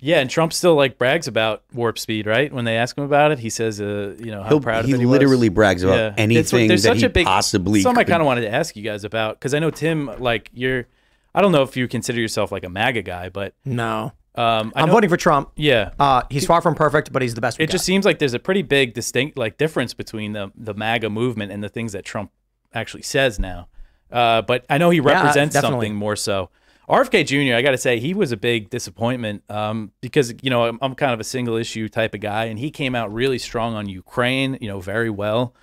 Yeah, 0.00 0.20
and 0.20 0.30
Trump 0.30 0.52
still 0.52 0.74
like 0.76 0.96
brags 0.98 1.26
about 1.26 1.64
warp 1.72 1.98
speed, 1.98 2.26
right? 2.26 2.52
When 2.52 2.64
they 2.64 2.76
ask 2.76 2.96
him 2.96 3.02
about 3.04 3.32
it, 3.32 3.40
he 3.40 3.50
says, 3.50 3.80
uh, 3.80 4.14
you 4.18 4.30
know, 4.30 4.42
how 4.42 4.50
He'll- 4.50 4.60
proud 4.60 4.84
he 4.84 4.92
of 4.92 4.96
it 4.96 5.00
he 5.00 5.06
literally 5.06 5.48
was. 5.48 5.54
brags 5.54 5.82
about 5.82 5.94
It's- 5.98 6.14
anything 6.18 6.68
there's 6.68 6.82
that 6.84 6.90
such 6.90 6.98
he 7.00 7.06
a 7.06 7.10
big, 7.10 7.26
possibly 7.26 7.80
Something 7.82 8.02
I 8.02 8.04
kind 8.04 8.20
of 8.22 8.26
wanted 8.26 8.42
to 8.42 8.52
ask 8.54 8.76
you 8.76 8.82
guys 8.82 9.02
about 9.02 9.40
because 9.40 9.54
I 9.54 9.58
know 9.58 9.70
Tim, 9.70 10.10
like 10.20 10.50
you're, 10.52 10.86
I 11.34 11.40
don't 11.42 11.50
know 11.52 11.62
if 11.62 11.76
you 11.76 11.88
consider 11.88 12.20
yourself 12.20 12.52
like 12.52 12.62
a 12.64 12.68
MAGA 12.68 13.02
guy, 13.02 13.28
but 13.28 13.54
No, 13.64 14.12
um, 14.34 14.72
I 14.76 14.82
I'm 14.82 14.88
know- 14.88 14.94
voting 14.94 15.10
for 15.10 15.16
Trump. 15.16 15.50
Yeah, 15.56 15.90
Uh, 15.98 16.22
he's 16.30 16.46
far 16.46 16.60
from 16.62 16.74
perfect, 16.74 17.12
but 17.12 17.22
he's 17.22 17.34
the 17.34 17.40
best. 17.40 17.58
we 17.58 17.64
it 17.64 17.70
just 17.70 17.84
seems 17.84 18.04
like 18.04 18.18
there's 18.18 18.34
a 18.34 18.38
pretty 18.38 18.62
big 18.62 18.94
distinct 18.94 19.36
like 19.38 19.58
difference 19.58 19.94
between 19.94 20.32
the 20.32 20.52
the 20.56 20.74
MAGA 20.74 21.10
movement 21.10 21.50
and 21.52 21.62
the 21.62 21.68
things 21.68 21.92
that 21.92 22.04
Trump 22.04 22.30
actually 22.74 23.02
says 23.02 23.38
now. 23.38 23.68
Uh, 24.12 24.42
but 24.42 24.64
I 24.70 24.78
know 24.78 24.90
he 24.90 25.00
represents 25.00 25.52
definitely. 25.54 25.86
something 25.88 25.94
more 25.96 26.16
so. 26.16 26.50
RFK 26.88 27.26
Jr. 27.26 27.54
I 27.54 27.60
got 27.60 27.72
to 27.72 27.78
say 27.78 27.98
he 28.00 28.14
was 28.14 28.32
a 28.32 28.36
big 28.38 28.70
disappointment 28.70 29.42
um, 29.50 29.92
because 30.00 30.32
you 30.42 30.48
know 30.50 30.64
I'm, 30.64 30.78
I'm 30.80 30.94
kind 30.94 31.12
of 31.12 31.20
a 31.20 31.24
single 31.24 31.56
issue 31.56 31.88
type 31.88 32.14
of 32.14 32.20
guy, 32.20 32.44
and 32.46 32.58
he 32.58 32.70
came 32.70 32.94
out 32.94 33.12
really 33.12 33.38
strong 33.38 33.74
on 33.74 33.88
Ukraine, 33.88 34.56
you 34.60 34.68
know, 34.68 34.80
very 34.80 35.10
well. 35.10 35.54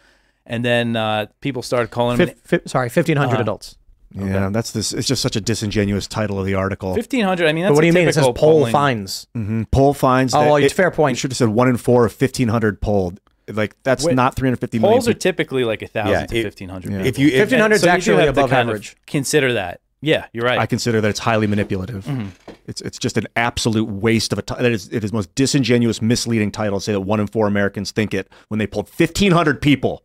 And 0.46 0.64
then 0.64 0.96
uh, 0.96 1.26
people 1.42 1.64
started 1.64 1.90
calling 1.90 2.20
him 2.20 2.28
Fif- 2.28 2.42
fif- 2.42 2.62
sorry, 2.68 2.90
1,500 2.90 3.38
Uh, 3.38 3.42
adults. 3.42 3.78
Yeah, 4.16 4.50
that's 4.50 4.72
this. 4.72 4.94
It's 4.94 5.08
just 5.08 5.22
such 5.22 5.36
a 5.36 5.42
disingenuous 5.42 6.08
title 6.08 6.40
of 6.40 6.46
the 6.46 6.54
article. 6.56 6.92
1500. 6.92 7.48
I 7.48 7.54
mean, 7.54 7.64
that's 7.64 7.72
But 7.72 7.76
what 7.76 7.82
do 7.82 7.88
you 7.88 7.94
mean? 7.94 8.08
It 8.08 8.14
says 8.14 8.24
typical 8.24 8.34
poll 8.34 8.60
polling- 8.62 8.72
finds. 8.72 9.28
hmm 9.34 9.64
Poll 9.72 9.94
finds. 9.94 10.34
Oh, 10.34 10.40
that 10.40 10.46
well, 10.46 10.56
it- 10.58 10.64
it's 10.66 10.74
fair 10.74 10.92
point. 10.92 11.16
You 11.16 11.20
should 11.20 11.32
have 11.32 11.38
said 11.38 11.50
one 11.50 11.68
in 11.68 11.78
four 11.78 12.06
of 12.06 12.14
1,500 12.14 12.82
polled. 12.82 13.20
Like 13.48 13.76
that's 13.84 14.04
Wait, 14.04 14.16
not 14.16 14.36
350 14.36 14.80
million. 14.80 14.94
Polls 14.96 15.08
are 15.08 15.14
typically 15.14 15.64
like 15.66 15.82
a 15.84 15.88
thousand 15.88 16.12
Yeah, 16.14 16.26
to 16.26 16.44
fifteen 16.44 16.70
hundred. 16.70 16.94
yeah. 16.94 17.04
If 17.04 17.20
you- 17.20 17.28
1,500 17.28 17.76
is 17.76 17.82
So 17.82 17.88
you 17.88 17.94
actually 17.94 18.26
above 18.28 18.52
average. 18.52 18.96
Consider 19.06 19.54
that. 19.54 19.82
Yeah, 20.02 20.26
you're 20.34 20.46
right. 20.46 20.60
I 20.60 20.66
consider 20.66 21.00
that 21.02 21.10
it's 21.10 21.20
highly 21.20 21.46
manipulative. 21.48 22.06
Mm-hmm. 22.06 22.28
It's 22.68 22.82
it's 22.82 22.98
just 22.98 23.18
an 23.18 23.28
absolute 23.36 23.86
waste 23.88 24.32
of 24.34 24.40
a 24.40 24.42
title. 24.42 24.66
It 24.66 24.72
is 24.72 24.88
it 24.92 25.04
is 25.04 25.12
most 25.14 25.34
disingenuous, 25.36 26.02
misleading 26.02 26.52
title 26.52 26.80
to 26.80 26.84
say 26.84 26.92
that 26.92 27.02
one 27.02 27.20
in 27.20 27.28
four 27.28 27.48
Americans 27.48 27.92
think 27.92 28.14
it 28.14 28.30
when 28.50 28.58
they 28.60 28.66
polled 28.68 28.90
fifteen 28.90 29.32
hundred 29.32 29.62
people. 29.62 30.04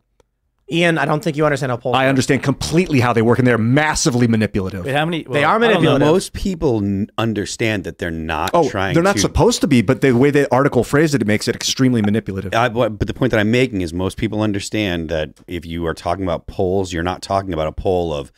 Ian, 0.73 0.99
I 0.99 1.05
don't 1.05 1.23
think 1.23 1.37
you 1.37 1.45
understand 1.45 1.71
how 1.71 1.77
polls. 1.77 1.97
I 1.97 2.05
work. 2.05 2.09
understand 2.11 2.43
completely 2.43 3.01
how 3.01 3.13
they 3.13 3.23
work, 3.23 3.39
and 3.39 3.47
they're 3.47 3.59
massively 3.59 4.29
manipulative. 4.29 4.85
Wait, 4.85 4.95
how 4.95 5.05
many? 5.05 5.25
They 5.25 5.43
are 5.43 5.57
I 5.57 5.59
don't 5.59 5.61
know. 5.61 5.69
manipulative. 5.81 6.07
Most 6.09 6.33
people 6.33 6.77
n- 6.79 7.09
understand 7.19 7.85
that 7.85 7.99
they're 7.99 8.11
not 8.11 8.51
Oh, 8.55 8.69
trying. 8.69 8.95
they're 8.95 9.03
not 9.03 9.17
to, 9.17 9.21
supposed 9.21 9.61
to 9.63 9.67
be, 9.67 9.83
but 9.83 10.01
the 10.01 10.13
way 10.13 10.31
the 10.31 10.53
article 10.55 10.85
phrased 10.85 11.15
it, 11.15 11.23
it 11.23 11.27
makes 11.27 11.49
it 11.49 11.57
extremely 11.57 12.03
manipulative. 12.03 12.55
I, 12.55 12.69
but 12.69 12.99
but 12.99 13.09
the 13.09 13.15
point 13.15 13.33
that 13.33 13.41
I'm 13.41 13.51
making 13.51 13.81
is 13.81 13.93
most 13.93 14.17
people 14.17 14.43
understand 14.43 15.09
that 15.09 15.31
if 15.49 15.67
you 15.67 15.87
are 15.87 15.95
talking 15.95 16.23
about 16.25 16.47
polls, 16.47 16.93
you're 16.93 17.03
not 17.03 17.21
talking 17.23 17.53
about 17.53 17.67
a 17.67 17.73
poll 17.73 18.15
of 18.15 18.31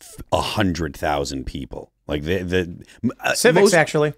f- 0.00 0.16
a 0.32 0.40
hundred 0.40 0.96
thousand 0.96 1.44
people. 1.44 1.90
Like 2.06 2.22
the 2.22 2.42
the 2.42 2.84
uh, 3.20 3.32
Civiqs 3.32 3.54
most- 3.54 3.74
actually. 3.74 4.12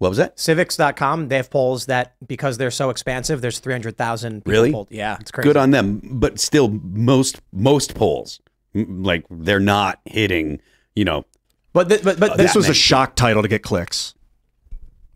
What 0.00 0.08
was 0.08 0.16
that? 0.16 0.38
Civiqs.com, 0.38 1.28
they 1.28 1.36
have 1.36 1.50
polls 1.50 1.84
that 1.86 2.14
because 2.26 2.56
they're 2.56 2.70
so 2.70 2.88
expansive, 2.88 3.42
there's 3.42 3.58
300,000 3.58 4.40
people 4.40 4.50
Really? 4.50 4.72
polled. 4.72 4.88
Yeah, 4.90 5.18
it's 5.20 5.30
crazy. 5.30 5.46
Good 5.46 5.58
on 5.58 5.72
them, 5.72 6.00
but 6.02 6.40
still, 6.40 6.68
most 6.82 7.40
most 7.52 7.94
polls 7.94 8.40
m- 8.74 9.02
like 9.02 9.26
they're 9.30 9.60
not 9.60 10.00
hitting. 10.06 10.58
You 10.96 11.04
know, 11.04 11.26
But 11.74 11.90
th- 11.90 12.02
but 12.02 12.18
but 12.18 12.38
this 12.38 12.54
that- 12.54 12.58
was 12.58 12.68
a 12.70 12.74
shock 12.74 13.14
title 13.14 13.42
to 13.42 13.48
get 13.48 13.62
clicks. 13.62 14.14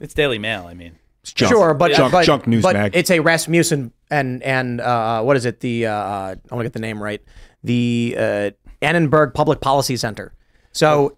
It's 0.03 0.13
Daily 0.13 0.39
Mail. 0.39 0.67
I 0.69 0.75
mean, 0.75 0.99
It's 1.23 1.33
junk. 1.33 1.51
sure, 1.51 1.73
but 1.73 1.93
junk, 1.93 2.13
but, 2.13 2.27
junk 2.27 2.47
news 2.47 2.63
but 2.63 2.77
mag. 2.77 2.95
it's 2.95 3.11
a 3.11 3.21
Rasmussen 3.21 3.91
and 4.11 4.43
and 4.43 4.83
uh, 4.83 5.23
what 5.23 5.37
is 5.39 5.47
it? 5.47 5.61
The 5.61 5.87
uh, 5.87 5.93
I 5.95 6.37
want 6.51 6.61
to 6.61 6.65
get 6.65 6.75
the 6.75 6.79
name 6.81 7.03
right. 7.03 7.23
The 7.63 8.17
uh, 8.19 8.51
Annenberg 8.83 9.33
Public 9.33 9.63
Policy 9.63 9.97
Center. 9.97 10.35
So 10.73 11.17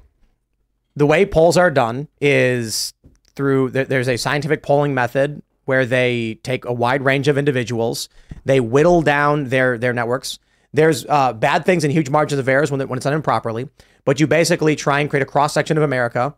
the 0.94 1.04
way 1.06 1.26
polls 1.26 1.56
are 1.58 1.70
done 1.70 2.08
is 2.20 2.94
through 3.36 3.70
there's 3.70 4.08
a 4.08 4.16
scientific 4.16 4.62
polling 4.62 4.94
method 4.94 5.42
where 5.66 5.84
they 5.84 6.38
take 6.42 6.64
a 6.64 6.72
wide 6.72 7.02
range 7.04 7.28
of 7.28 7.36
individuals, 7.36 8.08
they 8.44 8.60
whittle 8.60 9.02
down 9.02 9.44
their 9.50 9.78
their 9.78 9.92
networks. 9.92 10.38
There's 10.72 11.06
uh, 11.06 11.32
bad 11.32 11.64
things 11.64 11.84
and 11.84 11.92
huge 11.92 12.10
margins 12.10 12.38
of 12.38 12.48
errors 12.48 12.70
when, 12.70 12.80
when 12.88 12.96
it's 12.98 13.04
done 13.04 13.14
improperly, 13.14 13.68
but 14.04 14.20
you 14.20 14.26
basically 14.26 14.76
try 14.76 15.00
and 15.00 15.08
create 15.08 15.22
a 15.22 15.26
cross 15.26 15.54
section 15.54 15.76
of 15.76 15.82
America 15.82 16.34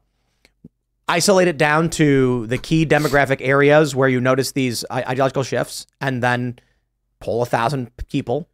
isolate 1.09 1.49
it 1.49 1.57
down 1.57 1.89
to 1.89 2.47
the 2.49 2.59
key 2.59 2.85
demographic 2.85 3.39
areas 3.41 3.97
where 3.97 4.09
you 4.09 4.21
notice 4.21 4.53
these 4.53 4.85
ideological 4.93 5.43
shifts 5.43 5.87
and 6.01 6.23
then 6.23 6.59
poll 7.21 7.43
a 7.43 7.47
thousand 7.47 7.91
people 8.09 8.49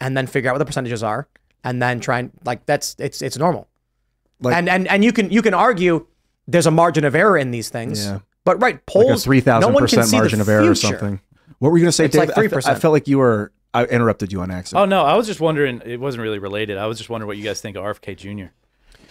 and 0.00 0.16
then 0.16 0.26
figure 0.26 0.50
out 0.50 0.54
what 0.54 0.58
the 0.58 0.66
percentages 0.66 1.02
are 1.02 1.26
and 1.64 1.80
then 1.80 1.98
try 1.98 2.18
and 2.18 2.30
like 2.44 2.64
that's 2.66 2.94
it's 2.98 3.22
it's 3.22 3.38
normal 3.38 3.68
Like- 4.40 4.54
and 4.54 4.68
and 4.68 4.86
and 4.86 5.02
you 5.02 5.12
can 5.12 5.30
you 5.30 5.40
can 5.42 5.54
argue 5.54 6.06
there's 6.48 6.66
a 6.66 6.70
margin 6.72 7.04
of 7.04 7.14
error 7.14 7.38
in 7.38 7.52
these 7.52 7.68
things 7.68 8.04
Yeah. 8.04 8.18
but 8.44 8.60
right 8.60 8.84
polls 8.86 9.06
like 9.08 9.16
a 9.16 9.20
three 9.20 9.36
no 9.38 9.42
thousand 9.42 9.72
one 9.74 9.80
can 9.82 9.84
percent 9.84 10.06
see 10.06 10.16
the 10.16 10.20
margin 10.22 10.40
of 10.40 10.48
error 10.48 10.62
or 10.62 10.74
future. 10.74 10.98
something. 10.98 11.20
What 11.60 11.70
were 11.70 11.78
you 11.78 11.84
going 11.84 11.88
to 11.88 11.92
say, 11.92 12.06
It's 12.06 12.16
Dave? 12.16 12.28
like 12.28 12.38
I 12.38 12.48
fe- 12.48 12.56
I, 12.56 12.74
3%. 12.74 12.78
felt 12.80 12.92
like 12.92 13.06
you 13.08 13.18
were. 13.18 13.52
I 13.74 13.84
interrupted 13.84 14.32
you 14.32 14.40
on 14.40 14.50
accident. 14.50 14.80
oh 14.82 14.86
no, 14.86 15.04
I 15.04 15.14
was 15.14 15.26
just 15.26 15.40
wondering. 15.40 15.82
It 15.84 16.00
wasn't 16.00 16.22
really 16.22 16.38
related. 16.38 16.78
I 16.78 16.86
was 16.86 16.96
just 16.98 17.10
wondering 17.10 17.26
what 17.28 17.36
you 17.36 17.44
guys 17.44 17.60
think 17.60 17.76
of 17.76 17.84
RFK 17.84 18.16
Jr. 18.16 18.50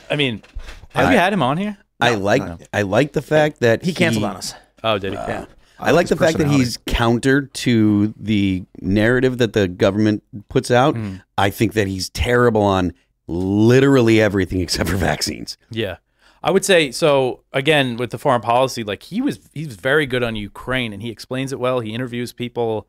I 0.10 0.16
mean, 0.16 0.42
have 0.90 1.08
I- 1.08 1.12
you 1.14 1.18
had 1.18 1.32
him 1.32 1.44
on 1.44 1.58
here? 1.58 1.78
I 2.02 2.16
like 2.16 2.42
I 2.74 2.82
like 2.84 3.14
the 3.14 3.22
fact 3.22 3.60
that 3.62 3.84
he 3.84 3.94
canceled 3.94 4.24
on 4.26 4.36
us 4.36 4.54
Oh, 4.84 4.98
did 4.98 5.14
he? 5.14 5.18
yeah. 5.18 5.46
I 5.80 5.92
like 5.92 6.08
the 6.08 6.16
fact 6.16 6.38
that 6.40 6.48
he's 6.48 6.78
counter 6.88 7.44
to 7.44 8.14
the 8.20 8.64
narrative 8.82 9.38
that 9.40 9.54
the 9.54 9.68
government 9.68 10.24
puts 10.50 10.72
out. 10.72 10.96
Hmm. 10.96 11.16
I 11.38 11.50
think 11.52 11.74
that 11.74 11.88
he's 11.88 12.10
terrible 12.10 12.62
on 12.64 12.94
literally 13.28 14.22
everything 14.22 14.60
except 14.68 14.90
for 14.90 14.96
vaccines. 14.96 15.58
Yeah. 15.70 15.98
I 16.44 16.52
would 16.52 16.64
say 16.66 16.92
so 16.92 17.44
again 17.54 17.98
with 17.98 18.12
the 18.12 18.18
foreign 18.18 18.42
policy 18.42 18.84
like 18.84 19.04
he 19.04 19.22
was 19.22 19.40
he 19.54 19.66
was 19.66 19.76
very 19.76 20.06
good 20.06 20.24
on 20.24 20.36
Ukraine 20.36 20.94
and 20.94 21.02
he 21.02 21.10
explains 21.10 21.52
it 21.52 21.60
well. 21.60 21.80
He 21.80 21.94
interviews 21.94 22.34
people 22.34 22.88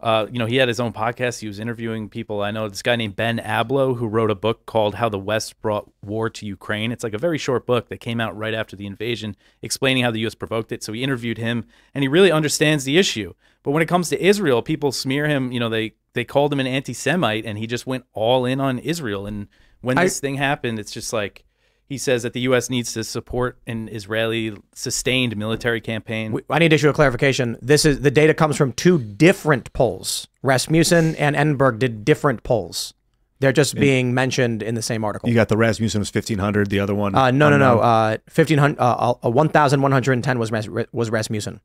uh, 0.00 0.26
you 0.30 0.38
know 0.38 0.44
he 0.44 0.56
had 0.56 0.68
his 0.68 0.80
own 0.80 0.92
podcast. 0.92 1.40
He 1.40 1.46
was 1.46 1.58
interviewing 1.58 2.10
people. 2.10 2.42
I 2.42 2.50
know 2.50 2.68
this 2.68 2.82
guy 2.82 2.94
named 2.94 3.16
Ben 3.16 3.38
Abelow 3.38 3.96
who 3.96 4.06
wrote 4.06 4.30
a 4.30 4.34
book 4.34 4.66
called 4.66 4.96
How 4.96 5.08
the 5.08 5.18
West 5.18 5.58
Brought 5.62 5.90
War 6.04 6.28
to 6.28 6.44
Ukraine. 6.44 6.92
It's 6.92 7.02
like 7.02 7.14
a 7.14 7.18
very 7.18 7.38
short 7.38 7.66
book 7.66 7.88
that 7.88 8.00
came 8.00 8.20
out 8.20 8.36
right 8.36 8.52
after 8.52 8.76
the 8.76 8.86
invasion 8.86 9.34
explaining 9.62 10.02
how 10.02 10.10
the 10.10 10.26
US 10.26 10.34
provoked 10.34 10.72
it. 10.72 10.82
So 10.82 10.92
he 10.92 11.02
interviewed 11.02 11.38
him 11.38 11.64
and 11.94 12.02
he 12.02 12.08
really 12.08 12.30
understands 12.30 12.84
the 12.84 12.98
issue. 12.98 13.32
But 13.62 13.70
when 13.70 13.82
it 13.82 13.88
comes 13.88 14.10
to 14.10 14.22
Israel 14.22 14.60
people 14.62 14.92
smear 14.92 15.26
him 15.26 15.52
you 15.52 15.60
know 15.60 15.70
they 15.70 15.94
they 16.12 16.24
called 16.24 16.52
him 16.52 16.60
an 16.60 16.66
anti-semite 16.66 17.46
and 17.46 17.56
he 17.56 17.66
just 17.66 17.86
went 17.86 18.04
all 18.12 18.44
in 18.44 18.60
on 18.60 18.78
Israel. 18.78 19.26
And 19.26 19.48
when 19.80 19.96
I- 19.96 20.04
this 20.04 20.20
thing 20.20 20.34
happened 20.34 20.78
it's 20.78 20.92
just 20.92 21.14
like 21.14 21.44
he 21.86 21.98
says 21.98 22.22
that 22.22 22.32
the 22.32 22.40
U.S. 22.40 22.70
needs 22.70 22.92
to 22.94 23.04
support 23.04 23.58
an 23.66 23.88
Israeli 23.88 24.56
sustained 24.74 25.36
military 25.36 25.80
campaign. 25.80 26.38
I 26.48 26.58
need 26.58 26.70
to 26.70 26.76
issue 26.76 26.88
a 26.88 26.92
clarification. 26.92 27.58
This 27.60 27.84
is 27.84 28.00
the 28.00 28.10
data 28.10 28.34
comes 28.34 28.56
from 28.56 28.72
two 28.72 28.98
different 28.98 29.72
polls. 29.72 30.26
Rasmussen 30.42 31.14
and 31.16 31.36
Annenberg 31.36 31.78
did 31.78 32.04
different 32.04 32.42
polls. 32.42 32.94
They're 33.40 33.52
just 33.52 33.74
being 33.74 34.14
mentioned 34.14 34.62
in 34.62 34.74
the 34.74 34.80
same 34.80 35.04
article. 35.04 35.28
You 35.28 35.34
got 35.34 35.48
the 35.48 35.56
Rasmussen 35.56 35.98
was 35.98 36.08
fifteen 36.08 36.38
hundred. 36.38 36.70
The 36.70 36.80
other 36.80 36.94
one. 36.94 37.14
Uh, 37.14 37.30
no, 37.30 37.50
no, 37.50 37.58
no. 37.58 37.72
unknown. 37.72 37.84
Uh, 37.84 38.16
fifteen 38.30 38.58
hundred. 38.58 38.80
Uh, 38.80 39.14
uh, 39.22 39.30
one 39.30 39.50
thousand 39.50 39.82
one 39.82 39.92
hundred 39.92 40.12
and 40.12 40.24
ten 40.24 40.38
was 40.38 40.50
Ras- 40.50 40.68
was 40.92 41.10
Rasmussen. 41.10 41.60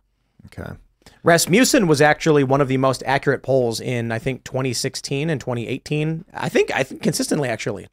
okay. 0.48 0.74
Rasmussen 1.24 1.88
was 1.88 2.02
actually 2.02 2.44
one 2.44 2.62
of 2.62 2.68
the 2.68 2.78
most 2.78 3.04
accurate 3.06 3.44
polls 3.44 3.80
in 3.80 4.12
I 4.12 4.20
think 4.20 4.44
2016 4.44 5.30
and 5.30 5.40
2018. 5.40 6.26
I 6.34 6.50
think 6.50 6.74
I 6.74 6.84
think 6.84 7.02
consistently 7.02 7.50
actually. 7.50 7.88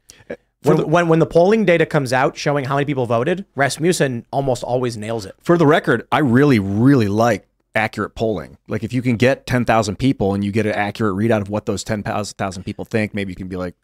When, 0.69 0.77
the, 0.79 0.87
when 0.87 1.09
when 1.09 1.19
the 1.19 1.27
polling 1.27 1.65
data 1.65 1.87
comes 1.87 2.13
out 2.13 2.37
showing 2.37 2.65
how 2.65 2.75
many 2.77 2.85
people 2.85 3.07
voted, 3.07 3.45
Rasmussen 3.55 4.27
almost 4.31 4.63
always 4.63 4.97
nails 4.97 5.27
it. 5.27 5.35
For 5.41 5.57
the 5.59 5.67
record, 5.67 6.07
I 6.11 6.19
really, 6.19 6.59
really 6.59 7.09
like 7.09 7.47
accurate 7.75 8.15
polling. 8.15 8.59
Like 8.69 8.83
if 8.83 8.93
you 8.93 9.03
can 9.03 9.17
get 9.17 9.47
ten 9.47 9.65
thousand 9.65 9.97
people 9.97 10.35
and 10.35 10.45
you 10.45 10.53
get 10.53 10.67
an 10.67 10.73
accurate 10.73 11.15
readout 11.15 11.43
of 11.43 11.51
what 11.51 11.67
those 11.67 11.85
ten 11.85 12.03
thousand 12.03 12.65
people 12.65 12.85
think, 12.85 13.15
maybe 13.15 13.33
you 13.33 13.37
can 13.37 13.49
be 13.49 13.57
like, 13.57 13.75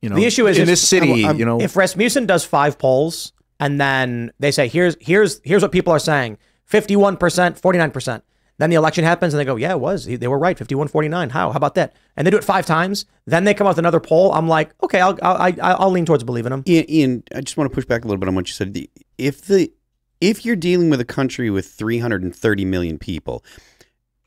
you 0.00 0.08
know, 0.08 0.16
the 0.16 0.24
issue 0.24 0.46
is 0.46 0.56
in 0.56 0.62
if- 0.62 0.68
this 0.68 0.86
city, 0.86 1.20
you 1.36 1.44
know, 1.44 1.60
if 1.60 1.76
Rasmussen 1.76 2.26
does 2.26 2.44
five 2.44 2.78
polls 2.78 3.32
and 3.58 3.80
then 3.80 4.32
they 4.38 4.50
say 4.50 4.68
here's 4.68 4.96
here's 5.00 5.40
here's 5.44 5.62
what 5.62 5.72
people 5.72 5.92
are 5.92 5.98
saying 5.98 6.38
51% 6.70 7.18
49% 7.18 8.22
Then 8.60 8.68
the 8.68 8.76
election 8.76 9.04
happens 9.04 9.32
and 9.32 9.40
they 9.40 9.46
go, 9.46 9.56
yeah, 9.56 9.70
it 9.70 9.80
was. 9.80 10.04
They 10.04 10.28
were 10.28 10.38
right, 10.38 10.54
51-49. 10.54 11.30
How? 11.30 11.50
How 11.50 11.56
about 11.56 11.76
that? 11.76 11.94
And 12.14 12.26
they 12.26 12.30
do 12.30 12.36
it 12.36 12.44
five 12.44 12.66
times. 12.66 13.06
Then 13.26 13.44
they 13.44 13.54
come 13.54 13.66
out 13.66 13.70
with 13.70 13.78
another 13.78 14.00
poll. 14.00 14.34
I'm 14.34 14.48
like, 14.48 14.74
okay, 14.82 15.00
I'll 15.00 15.18
I'll, 15.22 15.36
I- 15.40 15.56
I'll 15.78 15.90
lean 15.90 16.04
towards 16.04 16.24
believing 16.24 16.50
them. 16.50 16.62
Ian, 16.68 16.90
Ian, 16.90 17.22
I 17.34 17.40
just 17.40 17.56
want 17.56 17.70
to 17.70 17.74
push 17.74 17.86
back 17.86 18.04
a 18.04 18.06
little 18.06 18.20
bit 18.20 18.28
on 18.28 18.34
what 18.34 18.48
you 18.48 18.52
said. 18.52 18.76
If 19.16 19.46
the 19.46 19.72
if 20.20 20.44
you're 20.44 20.56
dealing 20.56 20.90
with 20.90 21.00
a 21.00 21.06
country 21.06 21.48
with 21.48 21.68
330 21.68 22.64
million 22.66 22.98
people, 22.98 23.42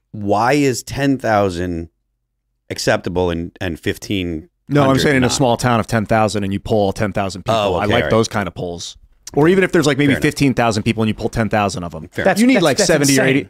why 0.09 0.53
is 0.53 0.81
10,000 0.81 1.89
acceptable 2.71 3.29
and 3.29 3.55
and 3.61 3.79
15? 3.79 4.49
No, 4.67 4.89
I'm 4.89 4.97
saying 4.97 5.17
in 5.17 5.23
a 5.23 5.29
small 5.29 5.57
town 5.57 5.79
of 5.79 5.85
10,000 5.85 6.43
and 6.43 6.51
you 6.51 6.59
poll 6.59 6.91
10,000 6.91 7.43
people. 7.43 7.53
Oh, 7.53 7.75
I 7.75 7.85
like 7.85 8.05
right. 8.05 8.09
those 8.09 8.27
kind 8.27 8.47
of 8.47 8.55
polls. 8.55 8.97
Or 9.35 9.47
even 9.47 9.63
if 9.63 9.71
there's 9.71 9.85
like 9.85 9.99
maybe 9.99 10.15
15,000 10.15 10.81
people 10.81 11.03
and 11.03 11.07
you 11.07 11.13
pull 11.13 11.29
10,000 11.29 11.83
of 11.83 11.91
them. 11.91 12.07
Fair 12.07 12.25
That's- 12.25 12.41
you 12.41 12.47
need 12.47 12.55
that's- 12.55 12.63
like 12.63 12.77
that's 12.77 12.87
70 12.87 13.19
or 13.19 13.23
80. 13.23 13.49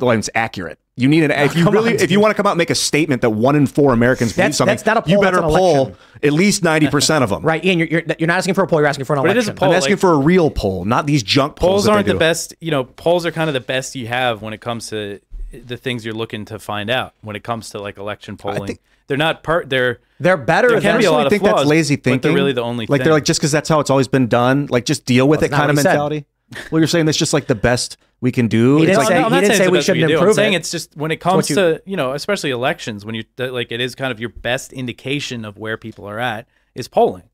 Insane. 0.00 0.06
Well, 0.08 0.18
it's 0.18 0.30
accurate. 0.34 0.78
You 0.96 1.08
need 1.08 1.22
an 1.24 1.30
if 1.30 1.54
you 1.56 1.68
really 1.70 1.94
on, 1.96 2.00
if 2.00 2.10
you 2.10 2.18
want 2.20 2.32
to 2.32 2.34
come 2.36 2.46
out 2.46 2.52
and 2.52 2.58
make 2.58 2.70
a 2.70 2.74
statement 2.74 3.22
that 3.22 3.30
one 3.30 3.54
in 3.56 3.66
four 3.66 3.92
Americans 3.92 4.32
believe 4.32 4.36
That's- 4.36 4.56
something, 4.58 4.76
that's 4.76 4.86
not 4.86 5.06
a 5.06 5.10
you 5.10 5.20
better 5.20 5.40
that's 5.40 5.52
poll 5.54 5.94
at 6.22 6.32
least 6.32 6.62
90% 6.64 7.22
of 7.22 7.30
them. 7.30 7.42
Right, 7.48 7.64
Ian, 7.64 7.78
you're, 7.78 7.88
you're, 7.88 8.02
you're 8.18 8.26
not 8.26 8.38
asking 8.38 8.54
for 8.54 8.64
a 8.64 8.66
poll, 8.66 8.80
you're 8.80 8.88
asking 8.88 9.04
for 9.04 9.14
an 9.14 9.22
But 9.22 9.30
it 9.30 9.36
election. 9.36 9.52
a 9.52 9.54
poll. 9.56 9.68
I'm 9.70 9.74
asking 9.76 9.92
like- 9.92 10.00
for 10.00 10.12
a 10.12 10.18
real 10.18 10.50
poll, 10.50 10.84
not 10.84 11.06
these 11.06 11.22
junk 11.22 11.54
polls. 11.56 11.70
polls 11.70 11.84
that 11.84 11.92
aren't 11.92 12.06
the 12.06 12.14
do. 12.14 12.18
best 12.18 12.54
you 12.60 12.70
know 12.72 12.84
polls 12.84 13.24
are 13.26 13.30
kind 13.30 13.48
of 13.48 13.54
the 13.54 13.60
best 13.60 13.94
you 13.94 14.08
have 14.08 14.42
when 14.42 14.52
it 14.52 14.60
comes 14.60 14.88
to 14.88 15.20
the 15.52 15.76
things 15.76 16.04
you're 16.04 16.14
looking 16.14 16.44
to 16.46 16.58
find 16.58 16.90
out 16.90 17.14
when 17.22 17.36
it 17.36 17.42
comes 17.44 17.70
to 17.70 17.78
like 17.80 17.96
election 17.96 18.36
polling 18.36 18.66
think- 18.66 18.80
they're 19.06 19.16
not 19.16 19.42
part 19.42 19.70
they're 19.70 20.00
They're 20.20 20.36
better 20.36 20.68
There 20.68 20.80
can 20.82 20.92
than 20.94 21.00
be 21.00 21.06
a 21.06 21.12
lot 21.12 21.20
I 21.22 21.24
of 21.26 21.30
think 21.30 21.42
flaws, 21.42 21.60
that's 21.60 21.68
lazy 21.68 21.96
but 21.96 22.04
thinking. 22.04 22.20
they're 22.28 22.36
really 22.36 22.52
the 22.52 22.60
only 22.62 22.84
like 22.86 22.98
thing. 23.00 23.04
they're 23.04 23.14
like 23.14 23.24
just 23.24 23.40
because 23.40 23.52
that's 23.52 23.68
how 23.68 23.80
it's 23.80 23.88
always 23.88 24.08
been 24.08 24.26
done. 24.26 24.66
Like 24.68 24.84
just 24.84 25.06
deal 25.06 25.26
with 25.28 25.40
Well, 25.40 25.46
it 25.46 25.52
kind 25.52 25.70
of 25.70 25.76
mentality. 25.76 26.18
said. 26.18 26.26
Mentality. 26.50 26.68
well, 26.72 26.80
you're 26.80 26.88
saying 26.88 27.06
that's 27.06 27.18
just 27.18 27.32
like 27.32 27.46
the 27.46 27.54
best 27.54 27.96
we 28.20 28.32
can 28.32 28.48
do. 28.48 28.76
He 28.78 28.82
It's 28.84 28.88
didn't 28.90 28.98
like 28.98 29.08
say- 29.08 29.14
no, 29.14 29.20
I'm 29.20 29.24
he 29.26 29.30
not 29.30 29.40
didn't 29.42 29.56
saying 29.56 29.68
say 29.68 29.72
we 29.72 29.80
shouldn't 29.82 30.08
can 30.10 30.18
do. 30.20 30.26
I'm 30.26 30.34
saying 30.34 30.52
it. 30.54 30.56
it's 30.56 30.70
just 30.70 30.96
when 30.96 31.10
it 31.10 31.16
comes 31.20 31.50
you- 31.50 31.56
to 31.56 31.82
you 31.86 31.96
know, 31.96 32.12
especially 32.12 32.50
elections, 32.50 33.04
when 33.04 33.14
you 33.14 33.24
like 33.38 33.70
it 33.72 33.80
is 33.80 33.94
kind 33.94 34.10
of 34.12 34.18
your 34.20 34.30
best 34.30 34.72
indication 34.72 35.44
of 35.44 35.58
where 35.58 35.76
people 35.76 36.04
are 36.06 36.18
at 36.18 36.46
is 36.74 36.88
polling. 36.88 37.24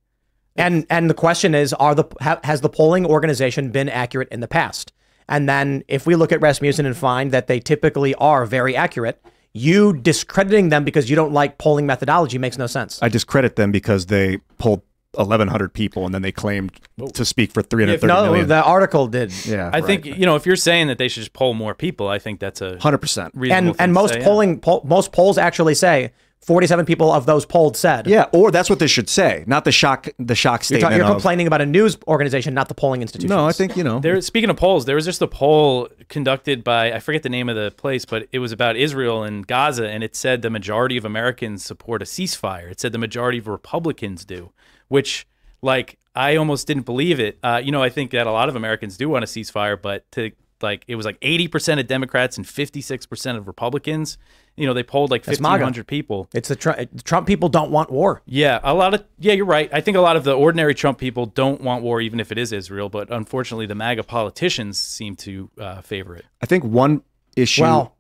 And 0.57 0.87
and 0.91 1.11
the 1.11 1.15
question 1.15 1.55
is, 1.55 1.73
are 1.75 1.95
the 1.95 2.05
ha, 2.21 2.39
has 2.45 2.61
the 2.61 2.69
polling 2.69 3.05
organization 3.07 3.71
been 3.71 3.89
accurate 3.89 4.29
in 4.31 4.41
the 4.41 4.49
past? 4.49 4.93
And 5.29 5.49
then 5.49 5.83
if 5.89 6.07
we 6.07 6.17
look 6.17 6.33
at 6.33 6.41
Rasmussen 6.43 6.85
and 6.87 6.97
find 6.97 7.33
that 7.33 7.47
they 7.47 7.59
typically 7.59 8.15
are 8.17 8.45
very 8.45 8.77
accurate, 8.77 9.21
you 9.55 9.95
discrediting 9.95 10.69
them 10.69 10.85
because 10.85 11.09
you 11.09 11.17
don't 11.17 11.33
like 11.33 11.57
polling 11.59 11.87
methodology 11.87 12.37
makes 12.39 12.59
no 12.59 12.67
sense. 12.67 12.99
I 13.03 13.09
discredit 13.09 13.57
them 13.57 13.73
because 13.73 14.07
they 14.07 14.37
pulled 14.59 14.83
1,100 15.17 15.73
people 15.73 16.05
and 16.07 16.15
then 16.15 16.23
they 16.23 16.33
claimed 16.33 16.73
to 17.15 17.25
speak 17.25 17.53
for 17.53 17.63
330 17.63 18.07
no, 18.13 18.31
million. 18.31 18.49
the 18.49 18.63
article 18.63 19.07
did. 19.07 19.33
yeah, 19.47 19.71
I 19.73 19.81
think 19.81 20.05
you 20.07 20.27
know 20.27 20.37
if 20.37 20.47
you're 20.47 20.57
saying 20.57 20.89
that 20.89 20.99
they 20.99 21.09
should 21.09 21.21
just 21.23 21.33
poll 21.33 21.55
more 21.55 21.75
people, 21.75 22.09
I 22.09 22.19
think 22.19 22.41
that's 22.41 22.61
a 22.61 22.77
100%. 22.77 23.31
reasonable 23.35 23.45
And 23.57 23.67
thing 23.69 23.77
and 23.79 23.91
to 23.91 23.95
most 23.95 24.13
say, 24.15 24.19
yeah. 24.21 24.25
polling 24.25 24.63
most 24.85 25.13
polls 25.13 25.39
actually 25.39 25.75
say 25.75 26.13
47 26.43 26.85
people 26.85 27.11
of 27.11 27.25
those 27.25 27.47
polled 27.47 27.75
said. 27.75 28.07
Yeah, 28.07 28.27
or 28.35 28.51
that's 28.51 28.69
what 28.69 28.79
they 28.79 28.87
should 28.87 29.09
say, 29.09 29.45
not 29.47 29.65
the 29.65 29.73
shock 29.73 30.09
the 30.19 30.35
shock 30.35 30.61
You're, 30.61 30.65
statement. 30.79 30.91
ta- 30.93 30.97
you're 30.99 31.07
of- 31.07 31.13
complaining 31.13 31.47
about 31.47 31.63
a 31.63 31.67
news 31.67 31.97
organization, 32.07 32.53
not 32.53 32.69
the 32.69 32.75
polling 32.75 33.01
institution. 33.01 33.35
No, 33.35 33.47
I 33.47 33.53
think, 33.53 33.79
you 33.79 33.83
know. 33.83 33.99
There, 33.99 34.21
speaking 34.21 34.51
of 34.51 34.57
polls, 34.59 34.85
there 34.85 34.95
was 34.95 35.07
just 35.07 35.23
a 35.23 35.27
poll 35.27 35.89
conducted 36.11 36.63
by 36.63 36.93
I 36.93 36.99
forget 36.99 37.23
the 37.23 37.31
name 37.31 37.49
of 37.49 37.57
the 37.57 37.71
place, 37.71 38.05
but 38.05 38.29
it 38.31 38.41
was 38.41 38.53
about 38.53 38.77
Israel 38.77 39.23
and 39.23 39.47
Gaza, 39.47 39.89
and 39.89 40.05
it 40.05 40.15
said 40.15 40.43
the 40.43 40.51
majority 40.51 40.99
of 40.99 41.07
Americans 41.07 41.65
support 41.65 42.03
a 42.03 42.05
ceasefire. 42.05 42.71
It 42.71 42.79
said 42.79 42.93
the 42.93 42.99
majority 42.99 43.39
of 43.39 43.49
Republicans 43.49 44.27
do, 44.27 44.51
which 44.95 45.27
like 45.61 45.99
I 46.15 46.37
almost 46.37 46.67
didn't 46.69 46.87
believe 46.87 47.19
it. 47.19 47.39
Uh, 47.43 47.61
you 47.65 47.73
know, 47.73 47.83
I 47.83 47.91
think 47.91 48.13
that 48.13 48.27
a 48.27 48.33
lot 48.33 48.49
of 48.49 48.55
Americans 48.57 48.97
do 48.97 49.09
want 49.09 49.25
a 49.25 49.27
ceasefire, 49.27 49.77
but 49.81 49.99
to 50.13 50.31
like 50.63 50.85
it 50.87 50.95
was 50.95 51.05
like 51.05 51.19
eighty 51.23 51.49
percent 51.49 51.81
of 51.81 51.87
Democrats 51.87 52.37
and 52.39 52.47
fifty 52.49 52.81
six 52.81 53.07
percent 53.07 53.37
of 53.39 53.47
Republicans. 53.47 54.17
You 54.57 54.67
know, 54.69 54.73
they 54.73 54.85
polled 54.85 55.11
like 55.11 55.25
That's 55.25 55.39
fifteen 55.39 55.51
MAGA. 55.53 55.65
hundred 55.65 55.87
people. 55.89 56.29
It's 56.33 56.49
the 56.49 56.55
Trump, 56.55 56.79
Trump 57.03 57.27
people 57.27 57.49
don't 57.49 57.73
want 57.73 57.91
war. 57.91 58.23
Yeah, 58.25 58.61
a 58.63 58.73
lot 58.73 58.95
of 58.95 59.03
yeah, 59.19 59.33
you're 59.33 59.47
right. 59.59 59.69
I 59.73 59.81
think 59.81 59.97
a 59.97 60.01
lot 60.01 60.15
of 60.17 60.23
the 60.23 60.33
ordinary 60.33 60.75
Trump 60.77 60.97
people 60.99 61.27
don't 61.27 61.61
want 61.61 61.83
war, 61.83 62.01
even 62.01 62.21
if 62.21 62.31
it 62.31 62.39
is 62.39 62.53
Israel. 62.53 62.89
But 62.89 63.11
unfortunately, 63.11 63.67
the 63.67 63.75
MAGA 63.75 64.05
politicians 64.05 64.79
seem 64.79 65.17
to 65.27 65.51
uh, 65.59 65.81
favor 65.83 66.15
it. 66.15 66.25
I 66.41 66.47
think 66.47 66.63
one 66.65 67.03
issue. 67.37 67.63
Well- 67.63 67.91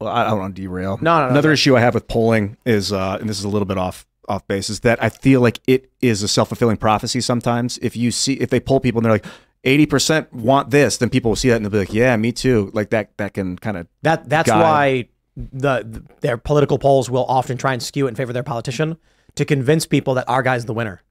well, 0.00 0.10
I 0.10 0.24
don't 0.28 0.40
want 0.40 0.56
to 0.56 0.62
derail. 0.62 0.98
No, 1.00 1.18
no, 1.20 1.24
no, 1.26 1.30
Another 1.30 1.50
no. 1.50 1.52
issue 1.52 1.76
I 1.76 1.80
have 1.80 1.94
with 1.94 2.08
polling 2.08 2.56
is, 2.66 2.92
uh, 2.92 3.18
and 3.20 3.30
this 3.30 3.38
is 3.38 3.44
a 3.44 3.48
little 3.48 3.66
bit 3.66 3.78
off 3.78 4.04
off 4.28 4.46
base, 4.46 4.70
is 4.70 4.80
that 4.80 5.02
I 5.02 5.08
feel 5.08 5.40
like 5.40 5.60
it 5.66 5.90
is 6.00 6.22
a 6.22 6.28
self 6.28 6.48
fulfilling 6.48 6.76
prophecy. 6.76 7.20
Sometimes, 7.20 7.78
if 7.78 7.96
you 7.96 8.10
see 8.10 8.34
if 8.34 8.50
they 8.50 8.60
pull 8.60 8.80
people 8.80 8.98
and 9.00 9.04
they're 9.04 9.12
like 9.12 9.26
eighty 9.64 9.86
percent 9.86 10.32
want 10.32 10.70
this, 10.70 10.96
then 10.98 11.10
people 11.10 11.30
will 11.30 11.36
see 11.36 11.48
that 11.48 11.56
and 11.56 11.64
they'll 11.64 11.72
be 11.72 11.78
like, 11.78 11.92
yeah, 11.92 12.16
me 12.16 12.32
too. 12.32 12.70
Like 12.72 12.90
that 12.90 13.16
that 13.18 13.34
can 13.34 13.58
kind 13.58 13.76
of 13.76 13.86
That 14.02 14.28
that's 14.28 14.48
guide. 14.48 14.60
why 14.60 15.08
the, 15.36 15.84
the 15.84 16.04
their 16.20 16.36
political 16.36 16.78
polls 16.78 17.10
will 17.10 17.24
often 17.24 17.56
try 17.56 17.72
and 17.72 17.82
skew 17.82 18.06
it 18.06 18.10
in 18.10 18.14
favor 18.14 18.30
of 18.30 18.34
their 18.34 18.42
politician 18.42 18.96
to 19.34 19.44
convince 19.44 19.86
people 19.86 20.14
that 20.14 20.28
our 20.28 20.42
guy's 20.42 20.66
the 20.66 20.74
winner, 20.74 21.02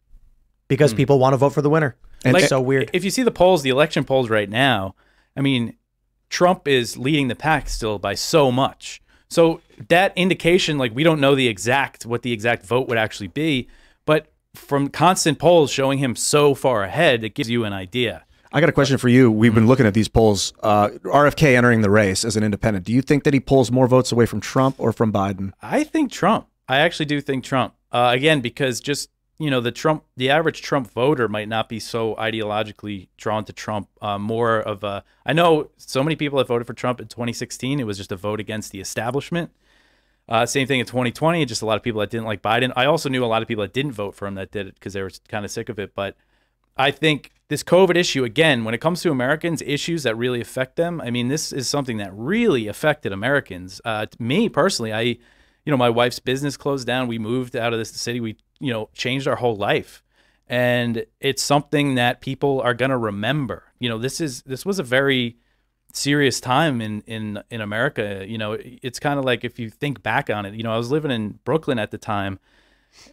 because 0.68 0.92
hmm. 0.92 0.98
people 0.98 1.20
want 1.20 1.34
to 1.34 1.38
vote 1.38 1.52
for 1.52 1.62
the 1.62 1.70
winner. 1.70 1.96
And- 2.24 2.38
it's 2.38 2.50
so 2.50 2.62
weird. 2.62 2.90
If 2.94 3.04
you 3.04 3.10
see 3.10 3.24
the 3.24 3.32
polls, 3.32 3.64
the 3.64 3.72
election 3.72 4.04
polls 4.04 4.30
right 4.30 4.50
now, 4.50 4.96
I 5.36 5.42
mean, 5.42 5.76
Trump 6.30 6.68
is 6.68 6.98
leading 6.98 7.30
the 7.30 7.36
pack 7.36 7.68
still 7.68 7.98
by 7.98 8.14
so 8.14 8.52
much. 8.52 9.02
So 9.32 9.62
that 9.88 10.12
indication, 10.18 10.78
like 10.78 10.94
we 10.94 11.06
don't 11.06 11.22
know 11.22 11.36
the 11.36 11.48
exact 11.48 12.06
what 12.06 12.22
the 12.22 12.34
exact 12.34 12.66
vote 12.66 12.90
would 12.90 12.98
actually 12.98 13.30
be, 13.30 13.70
but 14.06 14.30
from 14.53 14.90
constant 14.90 15.40
polls 15.40 15.72
showing 15.72 15.99
him 15.99 16.18
so 16.18 16.53
far 16.53 16.84
ahead, 16.84 17.24
it 17.24 17.34
gives 17.34 17.49
you 17.49 17.64
an 17.64 17.72
idea. 17.72 18.26
I 18.52 18.60
got 18.60 18.68
a 18.68 18.74
question 18.74 18.98
for 18.98 19.08
you. 19.08 19.32
We've 19.32 19.56
been 19.56 19.68
looking 19.68 19.86
at 19.86 19.94
these 19.94 20.10
polls. 20.10 20.52
Uh, 20.62 20.90
RFK 21.06 21.56
entering 21.56 21.80
the 21.80 21.90
race 21.90 22.26
as 22.26 22.36
an 22.36 22.44
independent. 22.44 22.86
Do 22.86 22.91
you 22.91 23.02
think 23.02 23.24
that 23.24 23.34
he 23.34 23.40
pulls 23.40 23.72
more 23.72 23.88
votes 23.88 24.12
away 24.12 24.26
from 24.26 24.41
Trump 24.41 24.76
or 24.78 24.91
from 24.91 25.14
Biden? 25.14 25.53
I 25.62 25.86
think 25.86 26.12
Trump. 26.12 26.48
I 26.68 26.80
actually 26.80 27.06
do 27.06 27.22
think 27.22 27.45
Trump. 27.45 27.74
Uh, 27.90 28.12
again, 28.14 28.41
because 28.41 28.82
just 28.82 29.10
you 29.41 29.49
know 29.49 29.59
the 29.59 29.72
Trump, 29.72 30.03
the 30.15 30.30
average 30.30 30.61
Trump 30.61 30.91
voter 30.91 31.27
might 31.27 31.49
not 31.49 31.68
be 31.68 31.80
so 31.80 32.13
ideologically 32.15 33.07
drawn 33.18 33.43
to 33.45 33.53
Trump. 33.53 33.89
Uh, 33.99 34.19
more 34.19 34.59
of 34.59 34.84
a. 34.84 35.03
I 35.26 35.34
know 35.34 35.72
so 35.77 36.03
many 36.03 36.15
people 36.15 36.38
that 36.38 36.47
voted 36.47 36.68
for 36.68 36.76
Trump 36.76 37.01
in 37.01 37.07
2016. 37.07 37.80
It 37.80 37.88
was 37.88 37.97
just 37.97 38.11
a 38.11 38.15
vote 38.15 38.39
against 38.39 38.72
the 38.72 38.80
establishment. 38.80 39.49
Uh, 40.30 40.45
same 40.45 40.68
thing 40.68 40.80
in 40.80 40.85
2020. 40.85 41.43
Just 41.45 41.63
a 41.63 41.65
lot 41.65 41.76
of 41.76 41.81
people 41.81 42.01
that 42.01 42.11
didn't 42.11 42.27
like 42.27 42.43
Biden. 42.43 42.72
I 42.76 42.85
also 42.85 43.09
knew 43.09 43.26
a 43.26 43.26
lot 43.26 43.41
of 43.41 43.47
people 43.47 43.63
that 43.63 43.73
didn't 43.73 43.93
vote 43.93 44.13
for 44.13 44.27
him 44.27 44.35
that 44.35 44.51
did 44.51 44.68
it 44.68 44.76
because 44.76 44.93
they 44.93 45.01
were 45.01 45.11
kind 45.27 45.43
of 45.43 45.49
sick 45.49 45.69
of 45.69 45.80
it. 45.80 45.95
But 45.95 46.15
I 46.77 46.91
think 46.91 47.31
this 47.47 47.63
COVID 47.63 47.95
issue, 47.95 48.23
again, 48.23 48.63
when 48.63 48.76
it 48.76 48.80
comes 48.80 49.01
to 49.01 49.09
Americans, 49.09 49.63
issues 49.63 50.03
that 50.03 50.15
really 50.15 50.39
affect 50.39 50.76
them, 50.76 51.01
I 51.01 51.09
mean, 51.09 51.30
this 51.30 51.51
is 51.51 51.68
something 51.68 51.97
that 51.97 52.11
really 52.13 52.68
affected 52.68 53.11
Americans. 53.11 53.81
Uh, 53.84 54.05
me 54.19 54.49
personally, 54.49 54.93
I, 54.93 55.01
you 55.01 55.18
know, 55.72 55.77
my 55.77 55.89
wife's 55.89 56.19
business 56.19 56.57
closed 56.57 56.85
down. 56.85 57.07
We 57.07 57.18
moved 57.18 57.55
out 57.55 57.73
of 57.73 57.80
this 57.80 57.89
city. 57.89 58.19
We, 58.19 58.38
you 58.62 58.72
know, 58.72 58.90
changed 58.94 59.28
our 59.28 59.36
whole 59.36 59.56
life. 59.56 60.04
And 60.48 61.06
it's 61.20 61.42
something 61.42 61.96
that 61.96 62.22
people 62.22 62.62
are 62.62 62.74
going 62.74 62.92
to 62.92 62.98
remember. 62.98 63.64
You 63.80 63.90
know, 63.90 63.98
this 63.98 64.20
is, 64.20 64.42
this 64.44 64.66
was 64.66 64.80
a 64.80 64.84
very 64.84 65.38
serious 65.94 66.42
time 66.42 66.82
in, 66.82 67.02
in, 67.02 67.42
in 67.50 67.62
America. 67.62 68.26
You 68.28 68.38
know, 68.38 68.58
it's 68.60 69.00
kind 69.00 69.18
of 69.18 69.26
like 69.26 69.46
if 69.46 69.60
you 69.60 69.70
think 69.70 70.04
back 70.04 70.30
on 70.30 70.46
it, 70.46 70.54
you 70.54 70.64
know, 70.64 70.74
I 70.74 70.78
was 70.78 70.92
living 70.92 71.12
in 71.12 71.40
Brooklyn 71.46 71.80
at 71.80 71.92
the 71.92 71.98
time 71.98 72.40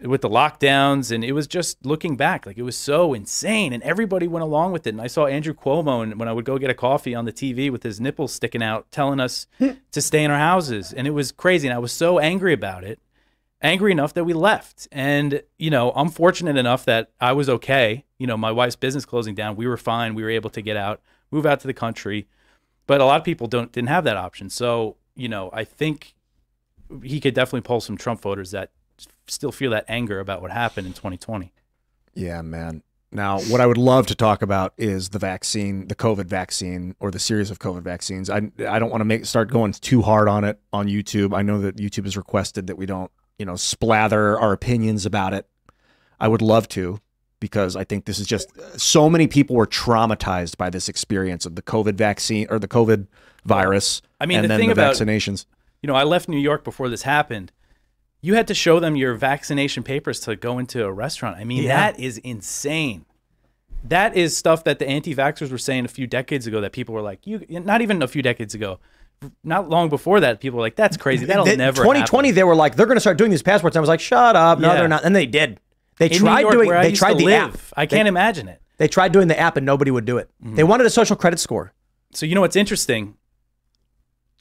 with 0.02 0.22
the 0.22 0.28
lockdowns 0.28 1.12
and 1.12 1.24
it 1.24 1.32
was 1.32 1.46
just 1.46 1.84
looking 1.84 2.16
back 2.16 2.46
like 2.46 2.58
it 2.58 2.62
was 2.62 2.76
so 2.76 3.14
insane 3.14 3.72
and 3.72 3.82
everybody 3.82 4.26
went 4.26 4.42
along 4.42 4.72
with 4.72 4.86
it 4.86 4.90
and 4.90 5.00
i 5.00 5.06
saw 5.06 5.26
andrew 5.26 5.54
cuomo 5.54 6.02
and 6.02 6.18
when 6.18 6.28
i 6.28 6.32
would 6.32 6.44
go 6.44 6.58
get 6.58 6.68
a 6.70 6.74
coffee 6.74 7.14
on 7.14 7.24
the 7.24 7.32
tv 7.32 7.70
with 7.70 7.82
his 7.82 8.00
nipples 8.00 8.32
sticking 8.32 8.62
out 8.62 8.90
telling 8.90 9.20
us 9.20 9.46
to 9.92 10.02
stay 10.02 10.24
in 10.24 10.30
our 10.30 10.38
houses 10.38 10.92
and 10.92 11.06
it 11.06 11.12
was 11.12 11.32
crazy 11.32 11.68
and 11.68 11.74
i 11.74 11.78
was 11.78 11.92
so 11.92 12.18
angry 12.18 12.52
about 12.52 12.84
it 12.84 12.98
angry 13.60 13.90
enough 13.90 14.14
that 14.14 14.24
we 14.24 14.32
left 14.32 14.86
and 14.92 15.42
you 15.58 15.68
know 15.70 15.90
i'm 15.96 16.08
fortunate 16.08 16.56
enough 16.56 16.84
that 16.84 17.10
i 17.20 17.32
was 17.32 17.48
okay 17.48 18.04
you 18.18 18.26
know 18.26 18.36
my 18.36 18.52
wife's 18.52 18.76
business 18.76 19.04
closing 19.04 19.34
down 19.34 19.56
we 19.56 19.66
were 19.66 19.76
fine 19.76 20.14
we 20.14 20.22
were 20.22 20.30
able 20.30 20.48
to 20.48 20.62
get 20.62 20.76
out 20.76 21.00
move 21.32 21.44
out 21.44 21.58
to 21.58 21.66
the 21.66 21.74
country 21.74 22.28
but 22.86 23.00
a 23.00 23.04
lot 23.04 23.18
of 23.18 23.24
people 23.24 23.48
don't 23.48 23.72
didn't 23.72 23.88
have 23.88 24.04
that 24.04 24.16
option 24.16 24.48
so 24.48 24.96
you 25.16 25.28
know 25.28 25.50
i 25.52 25.64
think 25.64 26.14
he 27.02 27.20
could 27.20 27.34
definitely 27.34 27.60
pull 27.60 27.80
some 27.80 27.96
trump 27.96 28.20
voters 28.20 28.52
that 28.52 28.70
still 29.30 29.52
feel 29.52 29.70
that 29.70 29.84
anger 29.88 30.20
about 30.20 30.42
what 30.42 30.50
happened 30.50 30.86
in 30.86 30.92
2020. 30.92 31.52
Yeah, 32.14 32.42
man. 32.42 32.82
Now, 33.10 33.40
what 33.40 33.60
I 33.60 33.66
would 33.66 33.78
love 33.78 34.06
to 34.08 34.14
talk 34.14 34.42
about 34.42 34.74
is 34.76 35.10
the 35.10 35.18
vaccine, 35.18 35.88
the 35.88 35.94
COVID 35.94 36.26
vaccine, 36.26 36.94
or 37.00 37.10
the 37.10 37.18
series 37.18 37.50
of 37.50 37.58
COVID 37.58 37.82
vaccines. 37.82 38.28
I 38.28 38.50
I 38.68 38.78
don't 38.78 38.90
want 38.90 39.00
to 39.00 39.06
make 39.06 39.24
start 39.24 39.50
going 39.50 39.72
too 39.72 40.02
hard 40.02 40.28
on 40.28 40.44
it 40.44 40.60
on 40.74 40.88
YouTube. 40.88 41.34
I 41.34 41.40
know 41.40 41.58
that 41.60 41.76
YouTube 41.76 42.04
has 42.04 42.18
requested 42.18 42.66
that 42.66 42.76
we 42.76 42.84
don't, 42.84 43.10
you 43.38 43.46
know, 43.46 43.54
splather 43.54 44.40
our 44.40 44.52
opinions 44.52 45.06
about 45.06 45.32
it. 45.34 45.46
I 46.20 46.28
would 46.28 46.42
love 46.42 46.68
to 46.68 47.00
because 47.40 47.76
I 47.76 47.84
think 47.84 48.04
this 48.04 48.18
is 48.18 48.26
just 48.26 48.50
so 48.80 49.08
many 49.08 49.28
people 49.28 49.54
were 49.54 49.66
traumatized 49.66 50.56
by 50.56 50.70
this 50.70 50.88
experience 50.88 51.46
of 51.46 51.54
the 51.54 51.62
COVID 51.62 51.94
vaccine 51.94 52.46
or 52.50 52.58
the 52.58 52.66
COVID 52.68 53.06
virus. 53.44 54.02
I 54.20 54.26
mean, 54.26 54.38
and 54.38 54.44
the 54.44 54.48
then 54.48 54.58
thing 54.58 54.68
the 54.68 54.72
about 54.72 54.94
vaccinations. 54.96 55.46
You 55.80 55.86
know, 55.86 55.94
I 55.94 56.02
left 56.02 56.28
New 56.28 56.38
York 56.38 56.64
before 56.64 56.88
this 56.88 57.02
happened. 57.02 57.52
You 58.20 58.34
had 58.34 58.48
to 58.48 58.54
show 58.54 58.80
them 58.80 58.96
your 58.96 59.14
vaccination 59.14 59.84
papers 59.84 60.18
to 60.20 60.34
go 60.34 60.58
into 60.58 60.84
a 60.84 60.92
restaurant. 60.92 61.36
I 61.36 61.44
mean, 61.44 61.62
Yeah. 61.62 61.92
that 61.92 62.00
is 62.00 62.18
insane. 62.18 63.04
That 63.84 64.16
is 64.16 64.36
stuff 64.36 64.64
that 64.64 64.80
the 64.80 64.88
anti-vaxxers 64.88 65.52
were 65.52 65.58
saying 65.58 65.84
a 65.84 65.88
few 65.88 66.08
decades 66.08 66.48
ago 66.48 66.60
that 66.60 66.72
people 66.72 66.96
were 66.96 67.00
like, 67.00 67.24
you 67.24 67.46
not 67.48 67.80
even 67.80 68.02
a 68.02 68.08
few 68.08 68.22
decades 68.22 68.54
ago, 68.56 68.80
not 69.42 69.68
long 69.68 69.88
before 69.88 70.20
that, 70.20 70.40
people 70.40 70.58
were 70.58 70.62
like, 70.64 70.76
"That's 70.76 70.96
crazy. 70.96 71.24
That'll 71.26 71.44
They- 71.44 71.56
never." 71.56 71.82
2020, 71.82 72.28
happen." 72.28 72.34
they 72.36 72.44
were 72.44 72.54
like, 72.54 72.76
they're 72.76 72.86
going 72.86 72.96
to 72.96 73.00
start 73.00 73.18
doing 73.18 73.30
these 73.30 73.42
passports. 73.42 73.74
And 73.76 73.80
I 73.80 73.82
was 73.82 73.88
like, 73.88 74.00
shut 74.00 74.36
up. 74.36 74.58
No, 74.58 74.68
Yeah. 74.68 74.76
they're 74.76 74.88
not. 74.88 75.04
And 75.04 75.14
they 75.14 75.26
did. 75.26 75.60
They 75.98 76.06
In 76.06 76.18
tried 76.18 76.40
York, 76.42 76.52
doing. 76.54 76.70
They 76.70 76.92
tried 76.92 77.14
to 77.14 77.18
the 77.18 77.24
live, 77.24 77.54
app. 77.54 77.60
I 77.76 77.86
can't 77.86 78.06
imagine 78.08 78.46
it. 78.48 78.62
They 78.76 78.86
tried 78.86 79.10
doing 79.12 79.26
the 79.28 79.38
app, 79.38 79.56
and 79.56 79.66
nobody 79.66 79.90
would 79.90 80.04
do 80.04 80.18
it. 80.18 80.30
Mm-hmm. 80.44 80.54
They 80.54 80.62
wanted 80.64 80.86
a 80.86 80.90
social 80.90 81.16
credit 81.16 81.40
score. 81.40 81.72
So 82.12 82.24
you 82.26 82.34
know 82.36 82.40
what's 82.42 82.54
interesting? 82.56 83.14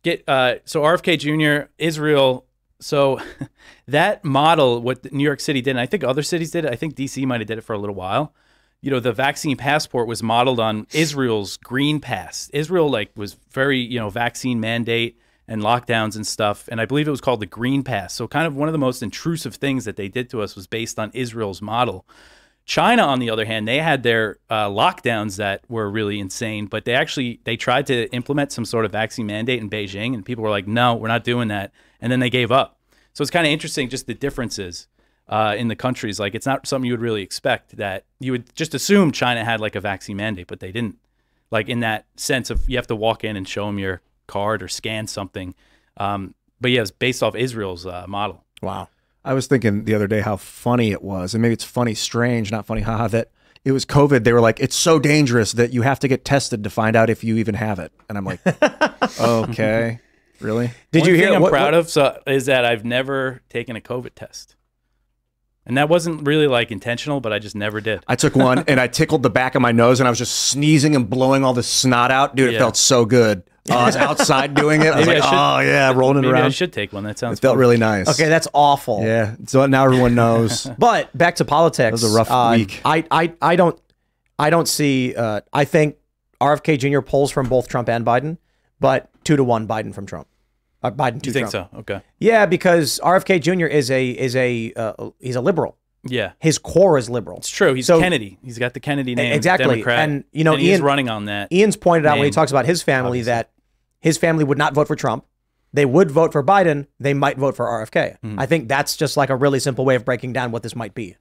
Get 0.04 0.24
uh, 0.28 0.56
so 0.66 0.84
RFK 0.84 1.18
Jr. 1.18 1.70
Israel. 1.80 2.46
So 2.80 3.20
that 3.88 4.24
model, 4.24 4.80
what 4.82 5.12
New 5.12 5.24
York 5.24 5.40
City 5.40 5.62
did, 5.62 5.72
and 5.72 5.80
I 5.80 5.88
think 5.88 6.04
other 6.04 6.22
cities 6.22 6.52
did 6.52 6.66
it. 6.66 6.72
I 6.72 6.76
think 6.76 6.96
DC 6.96 7.26
might 7.26 7.42
have 7.42 7.48
did 7.48 7.58
it 7.58 7.62
for 7.62 7.74
a 7.74 7.80
little 7.80 7.96
while. 7.96 8.34
You 8.82 8.92
know, 8.92 9.00
the 9.00 9.12
vaccine 9.12 9.58
passport 9.58 10.08
was 10.08 10.22
modeled 10.22 10.60
on 10.60 10.88
Israel's 10.94 11.58
green 11.58 12.00
pass. 12.00 12.50
Israel 12.54 12.90
like 12.90 13.12
was 13.16 13.36
very 13.52 13.80
you 13.80 14.00
know 14.00 14.10
vaccine 14.10 14.60
mandate 14.60 15.20
and 15.48 15.62
lockdowns 15.62 16.16
and 16.16 16.28
stuff, 16.28 16.68
and 16.72 16.80
I 16.80 16.86
believe 16.86 17.08
it 17.08 17.12
was 17.12 17.22
called 17.22 17.40
the 17.40 17.46
green 17.48 17.84
pass. 17.84 18.14
So 18.14 18.28
kind 18.28 18.46
of 18.46 18.56
one 18.56 18.68
of 18.68 18.74
the 18.74 18.80
most 18.80 19.02
intrusive 19.02 19.56
things 19.56 19.86
that 19.86 19.96
they 19.96 20.08
did 20.08 20.30
to 20.32 20.42
us 20.42 20.56
was 20.56 20.68
based 20.68 21.00
on 21.00 21.10
Israel's 21.14 21.62
model. 21.62 22.06
China, 22.66 23.04
on 23.04 23.20
the 23.20 23.30
other 23.30 23.46
hand, 23.46 23.66
they 23.66 23.80
had 23.80 24.04
their 24.04 24.40
uh, 24.50 24.68
lockdowns 24.68 25.38
that 25.38 25.64
were 25.70 25.90
really 25.90 26.20
insane, 26.20 26.66
but 26.66 26.84
they 26.84 26.94
actually 26.94 27.40
they 27.46 27.56
tried 27.56 27.88
to 27.88 28.12
implement 28.12 28.52
some 28.52 28.66
sort 28.66 28.84
of 28.84 28.92
vaccine 28.92 29.26
mandate 29.26 29.62
in 29.62 29.70
Beijing, 29.70 30.14
and 30.14 30.26
people 30.26 30.44
were 30.44 30.50
like, 30.50 30.68
"No, 30.68 30.94
we're 30.94 31.08
not 31.08 31.24
doing 31.24 31.48
that," 31.48 31.72
and 32.02 32.12
then 32.12 32.20
they 32.20 32.30
gave 32.30 32.52
up. 32.52 32.78
So 33.14 33.22
it's 33.22 33.32
kind 33.32 33.48
of 33.48 33.54
interesting, 33.54 33.90
just 33.90 34.06
the 34.06 34.14
differences 34.14 34.88
uh, 35.30 35.56
in 35.58 35.68
the 35.68 35.76
countries. 35.76 36.20
Like, 36.20 36.36
it's 36.36 36.46
not 36.46 36.66
something 36.68 36.86
you 36.88 36.94
would 36.94 37.02
really 37.02 37.22
expect 37.22 37.78
that 37.78 38.06
you 38.20 38.32
would 38.32 38.54
just 38.56 38.74
assume 38.74 39.12
China 39.12 39.44
had 39.44 39.60
like 39.60 39.76
a 39.76 39.82
vaccine 39.82 40.18
mandate, 40.18 40.48
but 40.48 40.60
they 40.60 40.72
didn't. 40.72 40.98
Like 41.52 41.70
in 41.70 41.80
that 41.82 42.06
sense 42.18 42.50
of 42.50 42.70
you 42.70 42.76
have 42.78 42.88
to 42.88 42.96
walk 42.96 43.24
in 43.24 43.38
and 43.38 43.48
show 43.48 43.66
them 43.68 43.80
your 43.80 44.02
card 44.28 44.62
or 44.62 44.68
scan 44.68 45.08
something. 45.08 45.56
Um, 45.96 46.36
but 46.60 46.72
yeah, 46.72 46.82
it's 46.82 46.92
based 46.92 47.24
off 47.24 47.36
Israel's 47.36 47.86
uh, 47.86 48.06
model. 48.08 48.44
Wow. 48.62 48.90
I 49.24 49.34
was 49.34 49.48
thinking 49.48 49.86
the 49.86 49.94
other 49.96 50.08
day 50.08 50.20
how 50.22 50.36
funny 50.38 50.92
it 50.92 51.02
was, 51.02 51.34
and 51.34 51.42
maybe 51.42 51.54
it's 51.54 51.64
funny, 51.64 51.94
strange, 51.94 52.52
not 52.52 52.66
funny, 52.66 52.82
haha, 52.82 53.08
that 53.10 53.30
it 53.66 53.72
was 53.74 53.86
COVID. 53.86 54.24
They 54.24 54.32
were 54.34 54.42
like, 54.42 54.60
it's 54.60 54.76
so 54.76 55.00
dangerous 55.00 55.52
that 55.54 55.72
you 55.72 55.82
have 55.84 56.00
to 56.00 56.08
get 56.08 56.24
tested 56.26 56.64
to 56.64 56.70
find 56.70 56.96
out 56.96 57.10
if 57.10 57.24
you 57.24 57.38
even 57.38 57.56
have 57.56 57.80
it. 57.80 57.92
And 58.10 58.18
I'm 58.18 58.26
like, 58.26 58.40
okay, 59.20 60.00
really? 60.42 60.72
Did 60.92 61.02
One 61.02 61.10
you 61.10 61.16
hear 61.16 61.28
thing 61.28 61.36
I'm 61.36 61.42
what- 61.42 61.52
proud 61.52 61.74
what- 61.74 61.74
of 61.76 61.90
so, 61.90 62.22
is 62.28 62.46
that 62.48 62.66
I've 62.66 62.84
never 62.86 63.42
taken 63.50 63.76
a 63.76 63.82
COVID 63.82 64.16
test, 64.16 64.56
and 65.68 65.78
that 65.78 65.90
wasn't 65.90 66.26
really 66.26 66.48
like 66.48 66.72
intentional, 66.72 67.20
but 67.20 67.32
I 67.34 67.40
just 67.40 67.56
never 67.56 67.80
did. 67.82 68.04
I 68.08 68.16
took 68.16 68.36
one 68.36 68.64
and 68.68 68.80
I 68.80 68.88
tickled 68.88 69.22
the 69.24 69.30
back 69.30 69.54
of 69.56 69.62
my 69.62 69.72
nose 69.72 70.00
and 70.00 70.08
I 70.08 70.10
was 70.10 70.18
just 70.18 70.34
sneezing 70.48 70.96
and 70.96 71.10
blowing 71.10 71.44
all 71.44 71.54
the 71.54 71.62
snot 71.64 72.10
out. 72.12 72.36
Dude, 72.36 72.50
it 72.50 72.54
Yeah. 72.54 72.60
felt 72.60 72.78
so 72.78 73.06
good. 73.06 73.44
Oh, 73.70 73.76
I 73.76 73.86
was 73.86 73.96
outside 74.08 74.54
doing 74.54 74.82
it. 74.82 74.88
I 74.94 74.98
was 75.00 75.08
Maybe 75.08 75.20
like, 75.20 75.28
I 75.28 75.60
should- 75.60 75.68
oh, 75.70 75.72
yeah, 75.72 75.92
rolling 75.94 76.18
it 76.24 76.28
Maybe 76.28 76.38
I 76.42 76.50
should 76.50 76.72
take 76.74 76.94
one. 76.94 77.04
That 77.04 77.20
sounds. 77.20 77.38
It 77.40 77.42
felt 77.42 77.54
fun. 77.54 77.60
really 77.60 77.78
nice. 77.78 78.08
Okay, 78.08 78.30
that's 78.30 78.48
awful. 78.54 79.04
Yeah. 79.04 79.36
So 79.46 79.66
now 79.66 79.84
everyone 79.84 80.16
knows. 80.16 80.68
But 80.80 81.16
back 81.18 81.36
to 81.36 81.46
politics. 81.46 81.86
That 81.88 81.92
was 81.92 82.04
a 82.06 82.18
rough 82.18 82.32
uh, 82.32 82.54
week. 82.56 82.82
I, 82.86 83.04
I, 83.12 83.34
I 83.42 83.56
don't, 83.58 83.78
I 84.40 84.50
don't 84.50 84.68
see. 84.68 85.14
Uh, 85.16 85.42
I 85.52 85.66
think 85.66 85.98
RFK 86.40 86.78
Jr. 86.80 87.02
polls 87.02 87.32
from 87.32 87.50
both 87.50 87.68
Trump 87.68 87.90
and 87.90 88.06
Biden, 88.06 88.38
but 88.80 89.10
two 89.26 89.36
to 89.36 89.44
one 89.44 89.68
Biden 89.68 89.94
from 89.94 90.06
Trump. 90.06 90.28
Uh, 90.88 90.92
Biden 90.92 91.22
to 91.22 91.28
You 91.28 91.34
think 91.34 91.50
Trump. 91.50 91.70
so? 91.74 91.80
Okay. 91.80 92.02
Yeah, 92.20 92.46
because 92.46 93.00
RFK 93.04 93.40
Jr. 93.42 93.66
is 93.66 93.90
a 93.92 94.10
is 94.10 94.36
a 94.36 94.74
uh, 94.76 95.10
he's 95.20 95.36
a 95.36 95.42
liberal. 95.42 95.78
Yeah, 96.10 96.32
His 96.40 96.58
core 96.58 96.98
is 96.98 97.10
liberal. 97.10 97.40
it's 97.40 97.50
true. 97.50 97.74
He's 97.74 97.88
So- 97.88 98.00
Kennedy. 98.00 98.38
He's 98.42 98.58
got 98.58 98.74
the 98.74 98.80
Kennedy 98.80 99.14
name. 99.14 99.34
Exactly. 99.34 99.68
Democrat, 99.68 100.00
And, 100.00 100.24
you 100.32 100.46
know, 100.46 100.56
he's 100.56 100.70
Ian- 100.70 100.84
running 100.84 101.10
on 101.10 101.26
that. 101.26 101.52
Ian's 101.52 101.76
pointed 101.76 102.06
out 102.06 102.18
when 102.18 102.24
he 102.26 102.32
talks 102.32 102.50
about 102.50 102.66
his 102.66 102.82
family 102.82 103.20
obviously. 103.20 103.32
that 103.32 103.50
his 104.00 104.18
family 104.18 104.46
would 104.46 104.58
not 104.58 104.74
vote 104.74 104.88
for 104.88 104.96
Trump. 104.96 105.26
They 105.74 105.84
would 105.86 106.10
vote 106.10 106.32
for 106.32 106.42
Biden. 106.42 106.88
They 106.98 107.14
might 107.14 107.38
vote 107.38 107.58
for 107.58 107.66
RFK. 107.66 108.18
Mm-hmm. 108.24 108.40
I 108.40 108.46
think 108.46 108.70
that's 108.70 108.96
just 108.96 109.18
like 109.18 109.30
a 109.30 109.36
really 109.36 109.60
simple 109.60 109.84
way 109.84 109.96
of 109.96 110.06
breaking 110.06 110.32
down 110.32 110.52
what 110.52 110.64
this 110.64 110.78
might 110.78 110.94
be. 110.96 111.18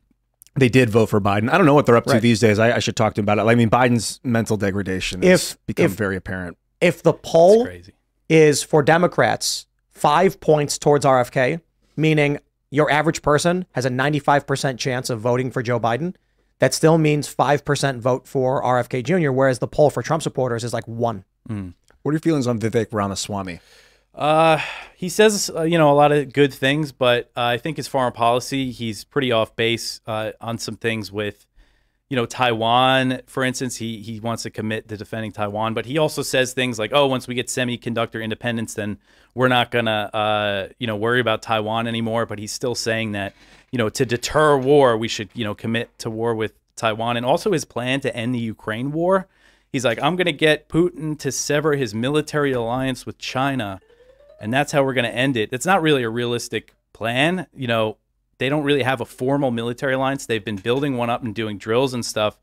They 0.55 0.69
did 0.69 0.89
vote 0.89 1.07
for 1.07 1.21
Biden. 1.21 1.51
I 1.51 1.57
don't 1.59 1.67
know 1.67 1.75
what 1.75 1.87
they're 1.87 1.97
up 1.97 2.05
to 2.05 2.13
Right. 2.13 2.23
these 2.23 2.39
days. 2.39 2.61
I, 2.61 2.77
I 2.77 2.79
should 2.79 2.95
talk 2.97 3.15
to 3.15 3.21
him 3.21 3.25
about 3.25 3.39
it. 3.39 3.51
I 3.51 3.57
mean, 3.57 3.69
Biden's 3.71 4.21
mental 4.23 4.57
degradation 4.57 5.23
has 5.23 5.53
If- 5.53 5.67
become 5.67 5.87
if- 5.87 5.93
very 5.93 6.15
apparent. 6.17 6.59
If 6.81 7.03
the 7.03 7.13
poll 7.15 7.65
crazy. 7.65 7.95
Is 8.29 8.63
for 8.63 8.83
Democrats 8.83 9.67
five 9.91 10.41
points 10.41 10.79
towards 10.79 11.05
RFK, 11.05 11.61
meaning 11.97 12.39
your 12.71 12.91
average 12.91 13.23
person 13.23 13.67
has 13.73 13.85
a 13.85 13.91
95% 13.91 14.79
chance 14.79 15.09
of 15.11 15.21
voting 15.21 15.51
for 15.51 15.63
Joe 15.63 15.81
Biden. 15.81 16.15
That 16.59 16.75
still 16.75 16.99
means 16.99 17.33
5% 17.33 18.01
vote 18.01 18.27
for 18.27 18.63
RFK 18.63 19.05
Jr., 19.05 19.31
whereas 19.31 19.59
the 19.59 19.69
poll 19.69 19.91
for 19.91 20.03
Trump 20.03 20.23
supporters 20.23 20.65
is 20.65 20.73
like 20.73 20.87
one. 20.89 21.25
What 22.03 22.11
are 22.11 22.15
your 22.15 22.21
feelings 22.21 22.47
on 22.47 22.59
Vivek 22.59 22.93
Ramaswamy? 22.93 23.61
Uh, 24.15 24.59
he 24.97 25.11
says 25.11 25.51
uh, 25.55 25.63
you 25.63 25.77
know 25.77 25.93
a 25.93 25.95
lot 25.95 26.11
of 26.11 26.33
good 26.33 26.53
things, 26.53 26.91
but 26.91 27.31
uh, 27.37 27.43
I 27.43 27.59
think 27.59 27.77
his 27.77 27.87
foreign 27.87 28.13
policy 28.15 28.71
he's 28.71 29.05
pretty 29.05 29.31
off 29.31 29.55
base 29.57 30.01
uh, 30.07 30.33
on 30.41 30.57
some 30.57 30.77
things 30.77 31.13
with 31.13 31.47
you 32.09 32.17
know 32.17 32.27
Taiwan, 32.27 33.21
for 33.27 33.45
instance. 33.45 33.77
He 33.77 34.01
he 34.03 34.21
wants 34.21 34.43
to 34.45 34.51
commit 34.51 34.89
to 34.89 34.97
defending 34.97 35.33
Taiwan, 35.33 35.75
but 35.75 35.87
he 35.87 35.99
also 35.99 36.23
says 36.23 36.53
things 36.53 36.79
like, 36.79 36.93
"Oh, 36.95 37.07
once 37.07 37.27
we 37.27 37.35
get 37.35 37.49
semiconductor 37.49 38.23
independence, 38.23 38.75
then 38.75 38.99
we're 39.35 39.49
not 39.49 39.71
gonna 39.71 40.11
uh, 40.13 40.69
you 40.79 40.87
know 40.87 40.97
worry 40.97 41.21
about 41.21 41.43
Taiwan 41.43 41.87
anymore." 41.87 42.27
But 42.27 42.39
he's 42.39 42.53
still 42.53 42.75
saying 42.75 43.13
that 43.13 43.35
you 43.71 43.79
know 43.79 43.89
to 43.89 44.07
deter 44.07 44.57
war, 44.57 44.97
we 44.97 45.09
should 45.09 45.31
you 45.35 45.45
know 45.45 45.55
commit 45.55 45.99
to 46.01 46.11
war 46.11 46.35
with 46.35 46.53
Taiwan, 46.77 47.17
and 47.17 47.27
also 47.27 47.53
his 47.53 47.65
plan 47.65 48.01
to 48.01 48.15
end 48.15 48.35
the 48.35 48.41
Ukraine 48.41 48.93
war. 48.93 49.29
He's 49.73 49.85
like, 49.85 50.01
I'm 50.01 50.17
to 50.17 50.33
get 50.33 50.69
Putin 50.69 51.19
to 51.19 51.31
sever 51.31 51.75
his 51.75 51.95
military 51.95 52.53
alliance 52.53 53.05
with 53.05 53.19
China 53.19 53.81
and 54.41 54.53
that's 54.53 54.73
how 54.73 54.85
we're 54.85 54.95
going 54.95 55.05
to 55.05 55.15
end 55.15 55.37
it. 55.37 55.51
It's 55.53 55.67
not 55.67 55.83
really 55.83 56.03
a 56.03 56.11
realistic 56.11 56.75
plan. 56.93 57.47
You 57.55 57.67
know, 57.69 57.97
they 58.39 58.49
don't 58.49 58.65
really 58.65 58.83
have 58.83 59.01
a 59.01 59.05
formal 59.05 59.51
military 59.51 59.95
alliance. 59.95 60.27
They've 60.27 60.45
been 60.45 60.57
building 60.57 60.97
one 60.97 61.11
up 61.11 61.23
and 61.23 61.35
doing 61.35 61.59
drills 61.59 61.95
and 61.95 62.05
stuff. 62.05 62.39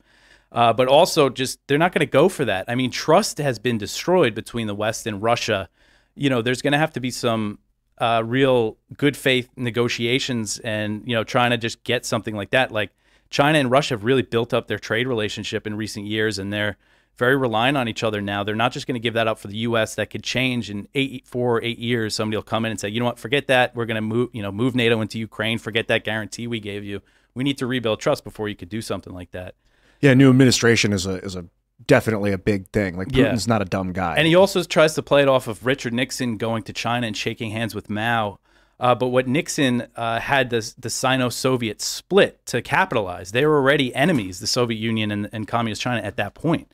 Uh, 0.52 0.72
but 0.72 0.86
also, 0.86 1.28
just 1.28 1.58
they're 1.66 1.78
not 1.78 1.92
going 1.92 2.00
to 2.00 2.10
go 2.10 2.28
for 2.28 2.44
that. 2.44 2.64
I 2.68 2.74
mean, 2.76 2.90
trust 2.90 3.38
has 3.38 3.58
been 3.58 3.76
destroyed 3.76 4.34
between 4.34 4.68
the 4.68 4.74
West 4.74 5.06
and 5.06 5.20
Russia. 5.20 5.68
You 6.14 6.30
know, 6.30 6.42
there's 6.42 6.62
going 6.62 6.72
to 6.72 6.78
have 6.78 6.92
to 6.92 7.00
be 7.00 7.10
some 7.10 7.58
uh, 7.98 8.22
real 8.24 8.76
good 8.96 9.16
faith 9.16 9.48
negotiations 9.56 10.58
and, 10.60 11.02
you 11.06 11.14
know, 11.14 11.24
trying 11.24 11.50
to 11.50 11.58
just 11.58 11.82
get 11.82 12.06
something 12.06 12.36
like 12.36 12.50
that. 12.50 12.70
Like 12.70 12.90
China 13.30 13.58
and 13.58 13.70
Russia 13.70 13.94
have 13.94 14.04
really 14.04 14.22
built 14.22 14.54
up 14.54 14.68
their 14.68 14.78
trade 14.78 15.08
relationship 15.08 15.66
in 15.66 15.76
recent 15.76 16.06
years 16.06 16.38
and 16.38 16.52
they're 16.52 16.76
very 17.16 17.36
reliant 17.36 17.76
on 17.76 17.88
each 17.88 18.02
other 18.02 18.20
now. 18.20 18.42
They're 18.42 18.54
not 18.54 18.72
just 18.72 18.86
going 18.86 18.94
to 18.94 19.00
give 19.00 19.14
that 19.14 19.28
up 19.28 19.38
for 19.38 19.48
the 19.48 19.58
U.S. 19.58 19.94
That 19.94 20.10
could 20.10 20.22
change 20.22 20.70
in 20.70 20.88
eight, 20.94 21.26
four 21.26 21.58
or 21.58 21.62
eight 21.62 21.78
years. 21.78 22.14
Somebody 22.14 22.36
will 22.36 22.42
come 22.42 22.64
in 22.64 22.70
and 22.70 22.80
say, 22.80 22.88
you 22.88 23.00
know 23.00 23.06
what, 23.06 23.18
forget 23.18 23.46
that. 23.46 23.74
We're 23.74 23.86
going 23.86 23.96
to 23.96 24.00
move, 24.00 24.30
you 24.32 24.42
know, 24.42 24.50
move 24.50 24.74
NATO 24.74 25.00
into 25.00 25.18
Ukraine. 25.18 25.58
Forget 25.58 25.88
that 25.88 26.04
guarantee 26.04 26.46
we 26.46 26.60
gave 26.60 26.84
you. 26.84 27.02
We 27.34 27.44
need 27.44 27.58
to 27.58 27.66
rebuild 27.66 28.00
trust 28.00 28.24
before 28.24 28.48
you 28.48 28.56
could 28.56 28.68
do 28.68 28.80
something 28.80 29.12
like 29.12 29.30
that. 29.32 29.54
Yeah, 30.00 30.14
new 30.14 30.30
administration 30.30 30.92
is 30.92 31.06
a 31.06 31.24
is 31.24 31.34
a 31.36 31.46
definitely 31.86 32.32
a 32.32 32.38
big 32.38 32.68
thing. 32.68 32.96
Like 32.96 33.08
Yeah. 33.10 33.30
Putin's 33.30 33.48
not 33.48 33.62
a 33.62 33.64
dumb 33.64 33.92
guy. 33.92 34.16
And 34.16 34.26
he 34.26 34.34
also 34.34 34.62
tries 34.62 34.94
to 34.94 35.02
play 35.02 35.22
it 35.22 35.28
off 35.28 35.48
of 35.48 35.66
Richard 35.66 35.92
Nixon 35.92 36.36
going 36.36 36.62
to 36.64 36.72
China 36.72 37.06
and 37.06 37.16
shaking 37.16 37.50
hands 37.50 37.74
with 37.74 37.90
Mao. 37.90 38.38
Uh, 38.80 38.94
but 38.94 39.08
what 39.08 39.28
Nixon 39.28 39.86
uh, 39.94 40.18
had 40.18 40.50
the, 40.50 40.72
the 40.78 40.90
Sino-Soviet 40.90 41.80
split 41.80 42.44
to 42.46 42.60
capitalize. 42.60 43.30
They 43.30 43.46
were 43.46 43.56
already 43.56 43.94
enemies, 43.94 44.40
the 44.40 44.46
Soviet 44.46 44.78
Union 44.78 45.10
and, 45.10 45.28
and 45.32 45.46
Communist 45.46 45.80
China 45.80 46.02
at 46.02 46.16
that 46.16 46.34
point. 46.34 46.72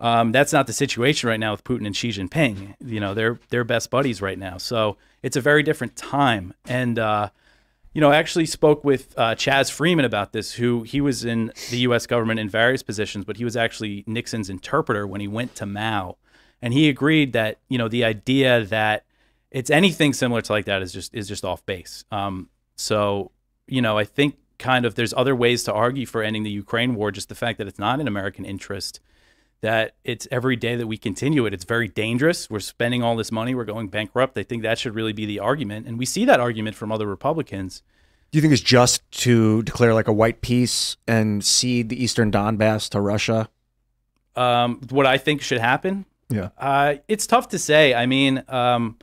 Um, 0.00 0.32
that's 0.32 0.52
not 0.52 0.66
the 0.66 0.72
situation 0.72 1.28
right 1.28 1.38
now 1.38 1.52
with 1.52 1.62
Putin 1.62 1.86
and 1.86 1.94
Xi 1.94 2.08
Jinping. 2.08 2.74
You 2.84 3.00
know, 3.00 3.12
they're 3.14 3.38
they're 3.50 3.64
best 3.64 3.90
buddies 3.90 4.22
right 4.22 4.38
now. 4.38 4.56
So 4.56 4.96
it's 5.22 5.36
a 5.36 5.40
very 5.40 5.62
different 5.62 5.94
time. 5.94 6.54
And 6.66 6.98
uh, 6.98 7.28
you 7.92 8.00
know, 8.00 8.10
I 8.10 8.16
actually 8.16 8.46
spoke 8.46 8.82
with 8.82 9.14
uh, 9.18 9.34
Chas 9.34 9.68
Freeman 9.68 10.04
about 10.04 10.32
this, 10.32 10.54
who 10.54 10.84
he 10.84 11.00
was 11.00 11.24
in 11.24 11.52
the 11.70 11.78
U.S. 11.78 12.06
government 12.06 12.40
in 12.40 12.48
various 12.48 12.82
positions, 12.82 13.24
but 13.24 13.36
he 13.36 13.44
was 13.44 13.56
actually 13.56 14.04
Nixon's 14.06 14.48
interpreter 14.48 15.06
when 15.06 15.20
he 15.20 15.28
went 15.28 15.54
to 15.56 15.66
Mao, 15.66 16.16
and 16.62 16.72
he 16.72 16.88
agreed 16.88 17.34
that 17.34 17.58
you 17.68 17.76
know 17.76 17.88
the 17.88 18.04
idea 18.04 18.64
that 18.64 19.04
it's 19.50 19.70
anything 19.70 20.12
similar 20.12 20.40
to 20.40 20.52
like 20.52 20.64
that 20.64 20.80
is 20.80 20.92
just 20.92 21.14
is 21.14 21.28
just 21.28 21.44
off 21.44 21.66
base. 21.66 22.04
Um, 22.10 22.48
so 22.76 23.32
you 23.66 23.82
know, 23.82 23.98
I 23.98 24.04
think 24.04 24.36
kind 24.58 24.86
of 24.86 24.94
there's 24.94 25.12
other 25.14 25.34
ways 25.34 25.64
to 25.64 25.72
argue 25.72 26.06
for 26.06 26.22
ending 26.22 26.42
the 26.42 26.50
Ukraine 26.50 26.94
war. 26.94 27.10
Just 27.10 27.28
the 27.28 27.34
fact 27.34 27.58
that 27.58 27.66
it's 27.66 27.78
not 27.78 28.00
in 28.00 28.08
American 28.08 28.44
interest, 28.44 29.00
that 29.62 29.94
it's 30.04 30.26
every 30.30 30.56
day 30.56 30.76
that 30.76 30.86
we 30.86 30.96
continue 30.96 31.44
it, 31.46 31.52
it's 31.52 31.64
very 31.64 31.88
dangerous. 31.88 32.48
We're 32.48 32.60
spending 32.60 33.02
all 33.02 33.16
this 33.16 33.30
money, 33.30 33.54
we're 33.54 33.64
going 33.64 33.88
bankrupt. 33.88 34.38
I 34.38 34.42
think 34.42 34.62
that 34.62 34.78
should 34.78 34.94
really 34.94 35.12
be 35.12 35.26
the 35.26 35.38
argument, 35.38 35.86
and 35.86 35.98
we 35.98 36.06
see 36.06 36.24
that 36.24 36.40
argument 36.40 36.76
from 36.76 36.90
other 36.90 37.06
Republicans. 37.06 37.82
Do 38.30 38.38
you 38.38 38.42
think 38.42 38.52
it's 38.52 38.62
just 38.62 39.08
to 39.22 39.62
declare 39.62 39.92
like 39.92 40.06
a 40.08 40.12
white 40.12 40.40
peace 40.40 40.96
and 41.06 41.44
cede 41.44 41.88
the 41.88 42.02
eastern 42.02 42.30
Donbass 42.30 42.88
to 42.90 43.00
Russia? 43.00 43.48
Um, 44.36 44.80
what 44.90 45.04
I 45.04 45.18
think 45.18 45.42
should 45.42 45.60
happen, 45.60 46.06
Yeah. 46.28 46.50
Uh, 46.56 46.96
it's 47.08 47.26
tough 47.26 47.48
to 47.48 47.58
say. 47.58 47.92
I 47.92 48.06
mean, 48.06 48.44
um, 48.48 48.96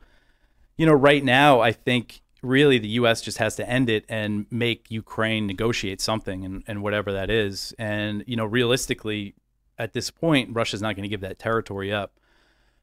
you 0.78 0.86
know, 0.86 0.94
right 0.94 1.24
now, 1.24 1.60
I 1.60 1.74
think 1.74 2.22
really 2.42 2.80
the 2.80 2.88
U.S. 2.90 3.22
just 3.22 3.38
has 3.40 3.56
to 3.58 3.70
end 3.70 3.90
it 3.90 4.06
and 4.08 4.46
make 4.50 4.90
Ukraine 4.90 5.46
negotiate 5.46 6.00
something, 6.00 6.46
and, 6.46 6.64
and 6.66 6.82
whatever 6.82 7.12
that 7.12 7.30
is. 7.30 7.74
And 7.78 8.24
you 8.28 8.38
know, 8.38 8.46
realistically, 8.46 9.36
at 9.78 9.94
this 9.94 10.10
point, 10.12 10.50
Russia's 10.54 10.82
not 10.82 10.96
going 10.96 11.04
to 11.04 11.10
give 11.10 11.22
that 11.22 11.40
territory 11.40 11.94
up. 11.94 12.14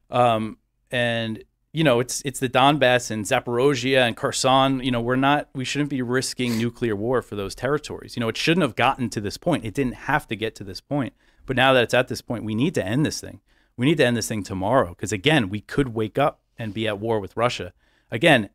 Um, 0.09 0.57
and 0.91 1.43
you 1.73 1.83
know, 1.83 1.99
it's 1.99 2.21
it's 2.23 2.39
the 2.39 2.47
Donbass 2.47 3.11
and 3.11 3.25
Zaporozhia 3.25 4.07
and 4.07 4.15
Kherson. 4.15 4.81
You 4.81 4.91
know, 4.91 5.01
we're 5.01 5.17
not 5.17 5.49
we 5.53 5.65
shouldn't 5.65 5.89
be 5.89 6.01
risking 6.01 6.57
nuclear 6.57 6.95
war 6.95 7.21
for 7.21 7.35
those 7.35 7.53
territories. 7.53 8.15
You 8.15 8.21
know, 8.21 8.29
it 8.29 8.37
shouldn't 8.37 8.61
have 8.61 8.77
gotten 8.77 9.09
to 9.09 9.19
this 9.19 9.37
point. 9.37 9.65
It 9.65 9.73
didn't 9.73 9.95
have 9.95 10.25
to 10.29 10.37
get 10.37 10.55
to 10.55 10.63
this 10.63 10.79
point. 10.79 11.13
But 11.45 11.57
now 11.57 11.73
that 11.73 11.83
it's 11.83 11.93
at 11.93 12.07
this 12.07 12.21
point, 12.21 12.45
we 12.45 12.55
need 12.55 12.73
to 12.75 12.85
end 12.85 13.05
this 13.05 13.19
thing. 13.19 13.41
We 13.77 13.85
need 13.85 13.97
to 13.97 14.05
end 14.05 14.15
this 14.15 14.27
thing 14.27 14.41
tomorrow 14.41 14.89
because 14.89 15.11
again, 15.11 15.49
we 15.49 15.59
could 15.59 15.89
wake 15.89 16.17
up 16.17 16.39
and 16.57 16.73
be 16.73 16.87
at 16.87 16.99
war 16.99 17.19
with 17.19 17.35
Russia. 17.35 17.73
Again, 18.09 18.49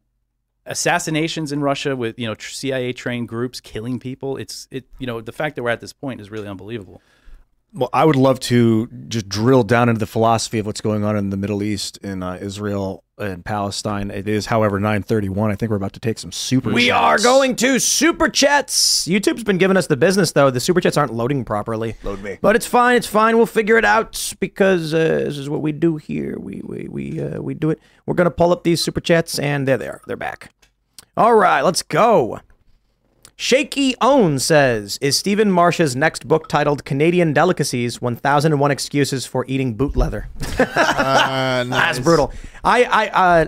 assassinations 0.64 1.52
in 1.52 1.60
Russia 1.60 1.94
with 1.96 2.18
you 2.18 2.26
know 2.26 2.34
CIA 2.38 2.94
trained 2.94 3.28
groups 3.28 3.60
killing 3.60 3.98
people. 3.98 4.38
It's 4.38 4.66
it 4.70 4.86
you 4.98 5.06
know 5.06 5.20
the 5.20 5.32
fact 5.32 5.56
that 5.56 5.62
we're 5.62 5.70
at 5.70 5.80
this 5.80 5.92
point 5.92 6.22
is 6.22 6.30
really 6.30 6.48
unbelievable. 6.48 7.02
Well, 7.72 7.90
I 7.92 8.04
would 8.04 8.16
love 8.16 8.40
to 8.40 8.88
just 9.08 9.28
drill 9.28 9.62
down 9.62 9.88
into 9.88 10.00
the 10.00 10.06
philosophy 10.06 10.58
of 10.58 10.66
what's 10.66 10.80
going 10.80 11.04
on 11.04 11.16
in 11.16 11.30
the 11.30 11.36
Middle 11.36 11.62
East, 11.62 11.98
in 11.98 12.22
uh, 12.22 12.38
Israel 12.40 13.04
and 13.16 13.44
Palestine. 13.44 14.10
It 14.10 14.26
is, 14.26 14.46
however, 14.46 14.80
9:31. 14.80 15.50
I 15.50 15.54
think 15.54 15.70
we're 15.70 15.76
about 15.76 15.92
to 15.92 16.00
take 16.00 16.18
some 16.18 16.32
super. 16.32 16.70
We 16.70 16.88
chats. 16.88 17.00
are 17.00 17.18
going 17.22 17.54
to 17.56 17.78
super 17.78 18.28
chats. 18.28 19.06
YouTube's 19.06 19.44
been 19.44 19.58
giving 19.58 19.76
us 19.76 19.86
the 19.86 19.96
business 19.96 20.32
though. 20.32 20.50
The 20.50 20.58
super 20.58 20.80
chats 20.80 20.96
aren't 20.96 21.14
loading 21.14 21.44
properly. 21.44 21.94
Load 22.02 22.22
me. 22.22 22.38
But 22.40 22.56
it's 22.56 22.66
fine. 22.66 22.96
It's 22.96 23.06
fine. 23.06 23.36
We'll 23.36 23.46
figure 23.46 23.76
it 23.76 23.84
out 23.84 24.34
because 24.40 24.92
uh, 24.92 24.98
this 24.98 25.38
is 25.38 25.48
what 25.48 25.62
we 25.62 25.70
do 25.72 25.96
here. 25.96 26.38
We 26.38 26.62
we 26.64 26.88
we 26.88 27.22
uh, 27.22 27.40
we 27.40 27.54
do 27.54 27.70
it. 27.70 27.80
We're 28.06 28.14
gonna 28.14 28.30
pull 28.30 28.52
up 28.52 28.64
these 28.64 28.82
super 28.82 29.00
chats, 29.00 29.38
and 29.38 29.68
there 29.68 29.78
they 29.78 29.88
are. 29.88 30.00
They're 30.06 30.16
back. 30.16 30.52
All 31.16 31.34
right, 31.34 31.62
let's 31.62 31.82
go. 31.82 32.40
Shaky 33.40 33.94
Own 34.02 34.38
says, 34.38 34.98
"Is 35.00 35.16
Stephen 35.16 35.50
Marche's 35.50 35.96
next 35.96 36.28
book 36.28 36.46
titled 36.46 36.84
Canadian 36.84 37.32
Delicacies: 37.32 37.98
1001 37.98 38.70
Excuses 38.70 39.24
for 39.24 39.46
Eating 39.48 39.72
Boot 39.72 39.96
Leather?" 39.96 40.28
Uh, 40.58 41.64
That's 41.64 41.98
brutal. 42.00 42.34
I, 42.62 42.84
I, 42.84 43.08
uh, 43.08 43.46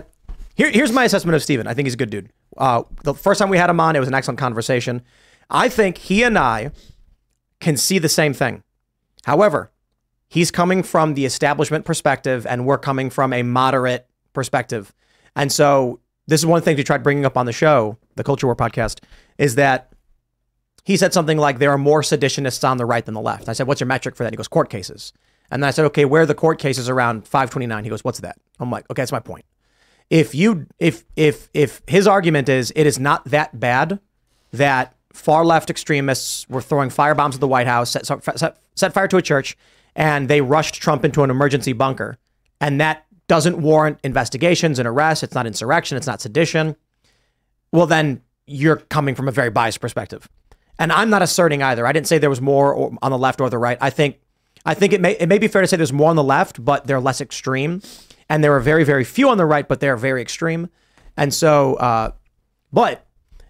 here, 0.55 0.71
here's 0.71 0.91
my 0.91 1.03
assessment 1.03 1.35
of 1.35 1.43
Stephen. 1.43 1.67
I 1.67 1.75
think 1.75 1.85
he's 1.85 1.93
a 1.93 1.97
good 1.97 2.09
dude. 2.09 2.31
Uh, 2.57 2.81
the 3.03 3.13
first 3.13 3.37
time 3.37 3.49
we 3.49 3.59
had 3.59 3.69
him 3.69 3.79
on, 3.79 3.95
it 3.95 3.99
was 3.99 4.07
an 4.07 4.15
excellent 4.15 4.39
conversation. 4.39 5.03
I 5.51 5.69
think 5.69 5.99
he 5.99 6.23
and 6.23 6.39
I 6.39 6.71
can 7.59 7.77
see 7.77 7.99
the 7.99 8.09
same 8.09 8.33
thing. 8.33 8.63
However, 9.25 9.71
he's 10.27 10.49
coming 10.49 10.81
from 10.81 11.13
the 11.13 11.23
establishment 11.23 11.85
perspective, 11.85 12.47
and 12.47 12.65
we're 12.65 12.79
coming 12.79 13.11
from 13.11 13.31
a 13.31 13.43
moderate 13.43 14.07
perspective. 14.33 14.91
And 15.35 15.51
so, 15.51 15.99
this 16.25 16.41
is 16.41 16.47
one 16.47 16.63
thing 16.63 16.77
we 16.77 16.83
tried 16.83 17.03
bringing 17.03 17.25
up 17.25 17.37
on 17.37 17.45
the 17.45 17.53
show, 17.53 17.99
the 18.15 18.23
Culture 18.23 18.47
War 18.47 18.55
podcast, 18.55 19.01
is 19.37 19.55
that 19.55 19.93
he 20.83 20.97
said 20.97 21.13
something 21.13 21.37
like 21.37 21.59
there 21.59 21.71
are 21.71 21.77
more 21.77 22.01
seditionists 22.01 22.67
on 22.67 22.77
the 22.77 22.85
right 22.85 23.05
than 23.05 23.13
the 23.13 23.21
left. 23.21 23.47
I 23.47 23.53
said, 23.53 23.67
what's 23.67 23.79
your 23.79 23.87
metric 23.87 24.15
for 24.15 24.23
that? 24.23 24.33
He 24.33 24.37
goes, 24.37 24.47
court 24.47 24.69
cases. 24.69 25.13
And 25.49 25.63
then 25.63 25.67
I 25.67 25.71
said, 25.71 25.85
okay, 25.85 26.05
where 26.05 26.23
are 26.23 26.25
the 26.25 26.35
court 26.35 26.59
cases 26.59 26.89
around 26.89 27.27
529? 27.27 27.83
He 27.83 27.89
goes, 27.89 28.03
what's 28.03 28.19
that? 28.19 28.37
I'm 28.59 28.71
like, 28.71 28.89
okay, 28.89 29.01
that's 29.01 29.11
my 29.11 29.19
point. 29.19 29.45
If 30.09 30.35
you, 30.35 30.67
if, 30.79 31.05
if, 31.15 31.49
if 31.53 31.81
his 31.87 32.07
argument 32.07 32.49
is 32.49 32.73
it 32.75 32.85
is 32.85 32.99
not 32.99 33.23
that 33.25 33.59
bad 33.59 33.99
that 34.51 34.95
far 35.13 35.45
left 35.45 35.69
extremists 35.69 36.47
were 36.49 36.61
throwing 36.61 36.89
firebombs 36.89 37.35
at 37.35 37.39
the 37.39 37.47
White 37.47 37.67
House, 37.67 37.91
set, 37.91 38.05
set, 38.05 38.57
set 38.75 38.93
fire 38.93 39.07
to 39.07 39.17
a 39.17 39.21
church, 39.21 39.57
and 39.95 40.27
they 40.27 40.41
rushed 40.41 40.75
Trump 40.75 41.05
into 41.05 41.23
an 41.23 41.29
emergency 41.29 41.73
bunker, 41.73 42.17
and 42.59 42.81
that 42.81 43.05
doesn't 43.27 43.57
warrant 43.57 43.99
investigations 44.03 44.79
and 44.79 44.87
arrests. 44.87 45.23
It's 45.23 45.35
not 45.35 45.47
insurrection. 45.47 45.97
It's 45.97 46.07
not 46.07 46.19
sedition. 46.19 46.75
Well, 47.71 47.87
then 47.87 48.21
you're 48.45 48.77
coming 48.77 49.15
from 49.15 49.27
a 49.27 49.31
very 49.31 49.49
biased 49.49 49.79
perspective. 49.79 50.27
And 50.79 50.91
I'm 50.91 51.09
not 51.09 51.21
asserting 51.21 51.61
either. 51.61 51.85
I 51.85 51.91
didn't 51.91 52.07
say 52.07 52.17
there 52.17 52.29
was 52.29 52.41
more 52.41 52.93
on 53.01 53.11
the 53.11 53.17
left 53.17 53.39
or 53.41 53.49
the 53.49 53.57
right. 53.57 53.77
I 53.79 53.89
think 53.89 54.19
I 54.65 54.73
think 54.73 54.93
it 54.93 55.01
may 55.01 55.13
it 55.13 55.27
may 55.27 55.37
be 55.37 55.47
fair 55.47 55.61
to 55.61 55.67
say 55.67 55.77
there's 55.77 55.93
more 55.93 56.09
on 56.09 56.15
the 56.15 56.23
left, 56.23 56.63
but 56.63 56.87
they're 56.87 56.99
less 56.99 57.21
extreme, 57.21 57.81
and 58.29 58.43
there 58.43 58.53
are 58.53 58.59
very 58.59 58.83
very 58.83 59.03
few 59.03 59.29
on 59.29 59.37
the 59.37 59.45
right, 59.45 59.67
but 59.67 59.79
they're 59.79 59.97
very 59.97 60.21
extreme. 60.21 60.69
And 61.15 61.33
so, 61.33 61.75
uh, 61.75 62.11
but 62.71 63.05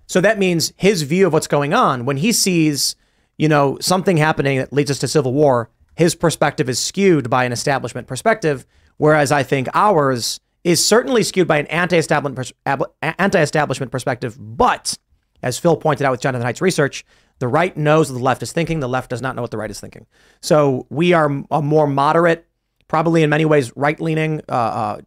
so 0.06 0.20
that 0.22 0.38
means 0.38 0.74
his 0.76 1.04
view 1.04 1.28
of 1.28 1.34
what's 1.34 1.48
going 1.48 1.74
on 1.74 2.06
when 2.06 2.18
he 2.18 2.32
sees, 2.34 2.96
you 3.38 3.48
know, 3.48 3.78
something 3.80 4.18
happening 4.18 4.58
that 4.58 4.74
leads 4.74 4.92
us 4.92 5.00
to 5.00 5.08
civil 5.08 5.34
war. 5.34 5.70
His 5.96 6.14
perspective 6.16 6.68
is 6.68 6.80
skewed 6.80 7.30
by 7.30 7.46
an 7.46 7.52
establishment 7.52 8.08
perspective, 8.08 8.66
whereas 8.98 9.32
I 9.32 9.44
think 9.44 9.70
ours 9.74 10.40
is 10.64 10.84
certainly 10.84 11.24
skewed 11.24 11.48
by 11.48 11.58
an 11.58 11.68
anti-establishment 11.68 12.54
anti-establishment 13.02 13.92
perspective. 13.92 14.38
But 14.40 14.98
as 15.42 15.60
Phil 15.60 15.76
pointed 15.76 16.06
out 16.06 16.12
with 16.12 16.22
Jonathan 16.22 16.48
Haidt's 16.48 16.62
research, 16.62 17.06
the 17.40 17.48
right 17.48 17.76
knows 17.76 18.10
what 18.10 18.18
the 18.18 18.24
left 18.24 18.44
is 18.44 18.54
thinking. 18.54 18.80
The 18.80 18.88
left 18.88 19.10
does 19.10 19.22
not 19.22 19.36
know 19.36 19.42
what 19.42 19.52
the 19.52 19.58
right 19.58 19.72
is 19.72 19.80
thinking. 19.80 20.06
So 20.42 20.88
we 20.90 21.14
are 21.14 21.44
a 21.52 21.62
more 21.62 21.88
moderate, 21.88 22.48
probably 22.88 23.24
in 23.24 23.30
many 23.30 23.44
ways 23.44 23.72
right-leaning, 23.76 24.42
uh, 24.48 24.52
uh, 24.52 25.02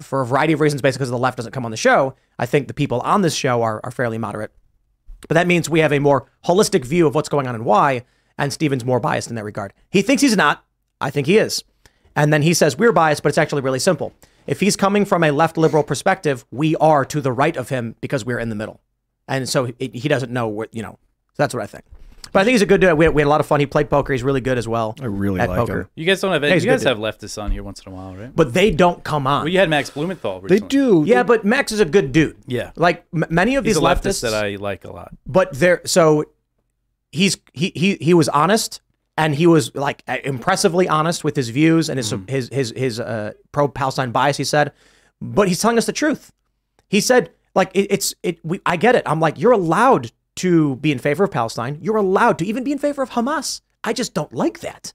for 0.00 0.20
a 0.20 0.26
variety 0.26 0.52
of 0.52 0.60
reasons, 0.60 0.80
basically 0.80 1.04
because 1.04 1.10
the 1.10 1.18
left 1.18 1.36
doesn't 1.36 1.52
come 1.52 1.64
on 1.64 1.70
the 1.70 1.76
show. 1.76 2.14
I 2.38 2.46
think 2.46 2.68
the 2.68 2.74
people 2.74 3.00
on 3.00 3.22
this 3.22 3.34
show 3.34 3.62
are, 3.62 3.80
are 3.82 3.90
fairly 3.90 4.18
moderate. 4.18 4.52
But 5.28 5.34
that 5.34 5.46
means 5.46 5.68
we 5.68 5.80
have 5.80 5.92
a 5.92 5.98
more 5.98 6.28
holistic 6.44 6.84
view 6.84 7.06
of 7.06 7.14
what's 7.14 7.28
going 7.28 7.46
on 7.46 7.54
and 7.54 7.64
why, 7.64 8.04
and 8.38 8.52
Steven's 8.52 8.84
more 8.84 9.00
biased 9.00 9.28
in 9.28 9.34
that 9.36 9.44
regard. 9.44 9.74
He 9.90 10.00
thinks 10.02 10.22
he's 10.22 10.36
not. 10.36 10.64
I 11.00 11.10
think 11.10 11.26
he 11.26 11.36
is. 11.36 11.64
And 12.16 12.32
then 12.32 12.42
he 12.42 12.54
says 12.54 12.78
we're 12.78 12.92
biased, 12.92 13.22
but 13.22 13.28
it's 13.28 13.38
actually 13.38 13.62
really 13.62 13.78
simple. 13.78 14.12
If 14.50 14.60
he's 14.60 14.76
coming 14.76 15.04
from 15.04 15.22
a 15.24 15.30
left 15.30 15.56
liberal 15.56 15.82
perspective, 15.82 16.44
we 16.50 16.74
are 16.76 17.04
to 17.06 17.20
the 17.20 17.32
right 17.32 17.56
of 17.56 17.68
him 17.68 17.94
because 18.00 18.24
we're 18.24 18.38
in 18.40 18.48
the 18.48 18.56
middle. 18.56 18.80
And 19.28 19.48
so 19.48 19.70
it, 19.78 19.94
he 19.94 20.08
doesn't 20.08 20.32
know 20.32 20.48
what, 20.48 20.74
you 20.74 20.82
know, 20.82 20.98
so 21.28 21.34
that's 21.42 21.54
what 21.54 21.62
I 21.62 21.66
think. 21.66 21.84
But 22.32 22.40
I 22.40 22.44
think 22.44 22.54
he's 22.54 22.62
a 22.62 22.66
good 22.66 22.80
dude. 22.80 22.96
We 22.98 23.04
had, 23.06 23.14
we 23.14 23.22
had 23.22 23.26
a 23.26 23.30
lot 23.30 23.40
of 23.40 23.46
fun. 23.46 23.60
He 23.60 23.66
played 23.66 23.88
poker. 23.90 24.12
He's 24.12 24.22
really 24.22 24.40
good 24.40 24.58
as 24.58 24.66
well. 24.68 24.94
I 25.00 25.06
really 25.06 25.40
at 25.40 25.48
like 25.48 25.58
poker. 25.58 25.80
him. 25.82 25.88
You 25.96 26.04
guys 26.04 26.20
don't 26.20 26.32
have 26.32 26.42
Yeah, 26.42 26.48
any, 26.48 26.56
he's 26.56 26.64
you 26.64 26.70
guys 26.70 26.82
have 26.82 26.98
leftists 26.98 27.40
on 27.42 27.50
here 27.52 27.62
once 27.62 27.80
in 27.84 27.92
a 27.92 27.94
while, 27.94 28.14
right? 28.14 28.34
But 28.34 28.52
they 28.52 28.70
don't 28.70 29.02
come 29.04 29.26
on. 29.26 29.42
Well, 29.42 29.48
you 29.48 29.58
had 29.58 29.68
Max 29.70 29.90
Blumenthal. 29.90 30.40
They 30.42 30.58
do. 30.60 31.04
yeah, 31.06 31.22
but 31.22 31.44
Max 31.44 31.72
is 31.72 31.80
a 31.80 31.84
good 31.84 32.12
dude. 32.12 32.36
Yeah. 32.46 32.72
Like 32.76 33.04
m- 33.14 33.24
many 33.30 33.54
of 33.56 33.64
He's 33.64 33.76
these 33.76 33.82
a 33.82 33.86
leftist 33.86 34.18
leftists 34.18 34.20
that 34.22 34.34
I 34.34 34.56
like 34.56 34.84
a 34.84 34.92
lot. 34.92 35.12
but 35.26 35.52
there 35.54 35.80
so 35.86 36.24
he's 37.12 37.36
he 37.52 37.72
he 37.74 37.96
he 38.00 38.14
was 38.14 38.28
honest 38.28 38.80
and 39.20 39.34
he 39.34 39.46
was 39.46 39.74
like 39.74 40.02
impressively 40.24 40.88
honest 40.88 41.24
with 41.24 41.36
his 41.36 41.50
views 41.50 41.90
and 41.90 41.98
his 41.98 42.14
his 42.26 42.48
his 42.48 42.72
his 42.74 42.98
uh, 42.98 43.32
pro 43.52 43.68
Palestine 43.68 44.12
bias. 44.12 44.38
He 44.38 44.44
said, 44.44 44.72
but 45.20 45.46
he's 45.46 45.60
telling 45.60 45.76
us 45.76 45.84
the 45.84 45.92
truth. 45.92 46.32
He 46.88 47.02
said 47.02 47.30
like 47.54 47.70
it, 47.74 47.86
it's 47.90 48.14
it. 48.22 48.42
We 48.42 48.62
I 48.64 48.76
get 48.76 48.94
it. 48.94 49.02
I'm 49.04 49.20
like 49.20 49.38
you're 49.38 49.52
allowed 49.52 50.10
to 50.36 50.76
be 50.76 50.90
in 50.90 50.98
favor 50.98 51.22
of 51.22 51.30
Palestine. 51.30 51.76
You're 51.82 51.98
allowed 51.98 52.38
to 52.38 52.46
even 52.46 52.64
be 52.64 52.72
in 52.72 52.78
favor 52.78 53.02
of 53.02 53.10
Hamas. 53.10 53.60
I 53.84 53.92
just 53.92 54.14
don't 54.14 54.32
like 54.32 54.60
that. 54.60 54.94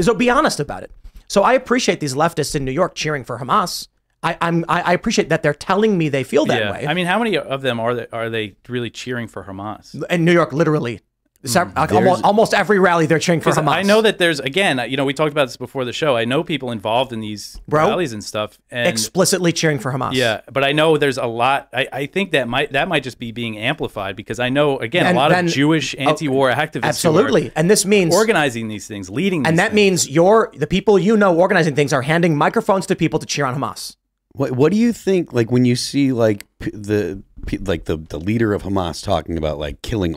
So 0.00 0.14
be 0.14 0.28
honest 0.28 0.60
about 0.60 0.82
it. 0.82 0.90
So 1.26 1.42
I 1.42 1.54
appreciate 1.54 1.98
these 1.98 2.14
leftists 2.14 2.54
in 2.54 2.66
New 2.66 2.72
York 2.72 2.94
cheering 2.94 3.24
for 3.24 3.38
Hamas. 3.38 3.88
I, 4.22 4.36
I'm 4.42 4.66
I, 4.68 4.82
I 4.82 4.92
appreciate 4.92 5.30
that 5.30 5.42
they're 5.42 5.54
telling 5.54 5.96
me 5.96 6.10
they 6.10 6.24
feel 6.24 6.44
that 6.46 6.60
yeah. 6.60 6.72
way. 6.72 6.86
I 6.86 6.92
mean, 6.92 7.06
how 7.06 7.18
many 7.18 7.38
of 7.38 7.62
them 7.62 7.80
are 7.80 7.94
they, 7.94 8.06
are 8.12 8.28
they 8.28 8.56
really 8.68 8.90
cheering 8.90 9.28
for 9.28 9.44
Hamas? 9.44 10.04
in 10.10 10.26
New 10.26 10.32
York, 10.32 10.52
literally, 10.52 11.00
sev- 11.44 11.68
mm. 11.68 11.76
like, 11.76 11.92
almost, 11.92 12.24
almost 12.24 12.54
every 12.54 12.78
rally 12.78 13.06
they're 13.06 13.18
cheering 13.18 13.40
for 13.40 13.50
Hamas. 13.50 13.68
I 13.68 13.82
know 13.82 14.00
that 14.02 14.18
there's 14.18 14.40
again, 14.40 14.80
you 14.90 14.96
know, 14.96 15.04
we 15.04 15.14
talked 15.14 15.32
about 15.32 15.46
this 15.46 15.56
before 15.56 15.84
the 15.84 15.92
show. 15.92 16.16
I 16.16 16.24
know 16.24 16.42
people 16.44 16.70
involved 16.70 17.12
in 17.12 17.20
these 17.20 17.60
Bro, 17.68 17.88
rallies 17.88 18.12
and 18.12 18.22
stuff, 18.22 18.58
and 18.70 18.88
explicitly 18.88 19.52
cheering 19.52 19.78
for 19.78 19.92
Hamas. 19.92 20.14
yeah, 20.14 20.40
but 20.52 20.64
I 20.64 20.72
know 20.72 20.96
there's 20.96 21.18
a 21.18 21.26
lot. 21.26 21.68
I, 21.72 21.88
I 21.92 22.06
think 22.06 22.32
that 22.32 22.48
might 22.48 22.72
that 22.72 22.88
might 22.88 23.02
just 23.02 23.18
be 23.18 23.32
being 23.32 23.58
amplified 23.58 24.16
because 24.16 24.38
I 24.40 24.48
know 24.48 24.78
again 24.78 25.06
And 25.06 25.16
a 25.16 25.20
lot 25.20 25.30
then- 25.30 25.46
of 25.46 25.52
Jewish 25.52 25.94
oh, 25.98 26.02
anti-war 26.02 26.50
activists 26.52 26.84
absolutely. 26.84 27.50
And 27.56 27.70
this 27.70 27.84
means 27.84 28.14
organizing 28.14 28.68
these 28.68 28.86
things, 28.86 29.10
leading, 29.10 29.46
and 29.46 29.58
that 29.58 29.72
things. 29.72 29.74
means 30.06 30.10
you're 30.10 30.52
the 30.56 30.66
people 30.66 30.98
you 30.98 31.16
know 31.16 31.36
organizing 31.36 31.74
things 31.74 31.92
are 31.92 32.02
handing 32.02 32.36
microphones 32.36 32.86
to 32.86 32.96
people 32.96 33.18
to 33.18 33.26
cheer 33.26 33.44
on 33.46 33.54
Hamas. 33.58 33.96
What 34.34 34.52
What 34.52 34.72
do 34.72 34.78
you 34.78 34.92
think? 34.92 35.32
Like 35.32 35.50
when 35.50 35.64
you 35.64 35.76
see 35.76 36.12
like 36.12 36.46
p- 36.58 36.70
the 36.72 37.22
p- 37.46 37.58
like 37.58 37.84
the 37.84 37.96
the 37.98 38.18
leader 38.18 38.54
of 38.54 38.62
Hamas 38.62 39.04
talking 39.04 39.36
about 39.36 39.58
like 39.58 39.82
killing 39.82 40.16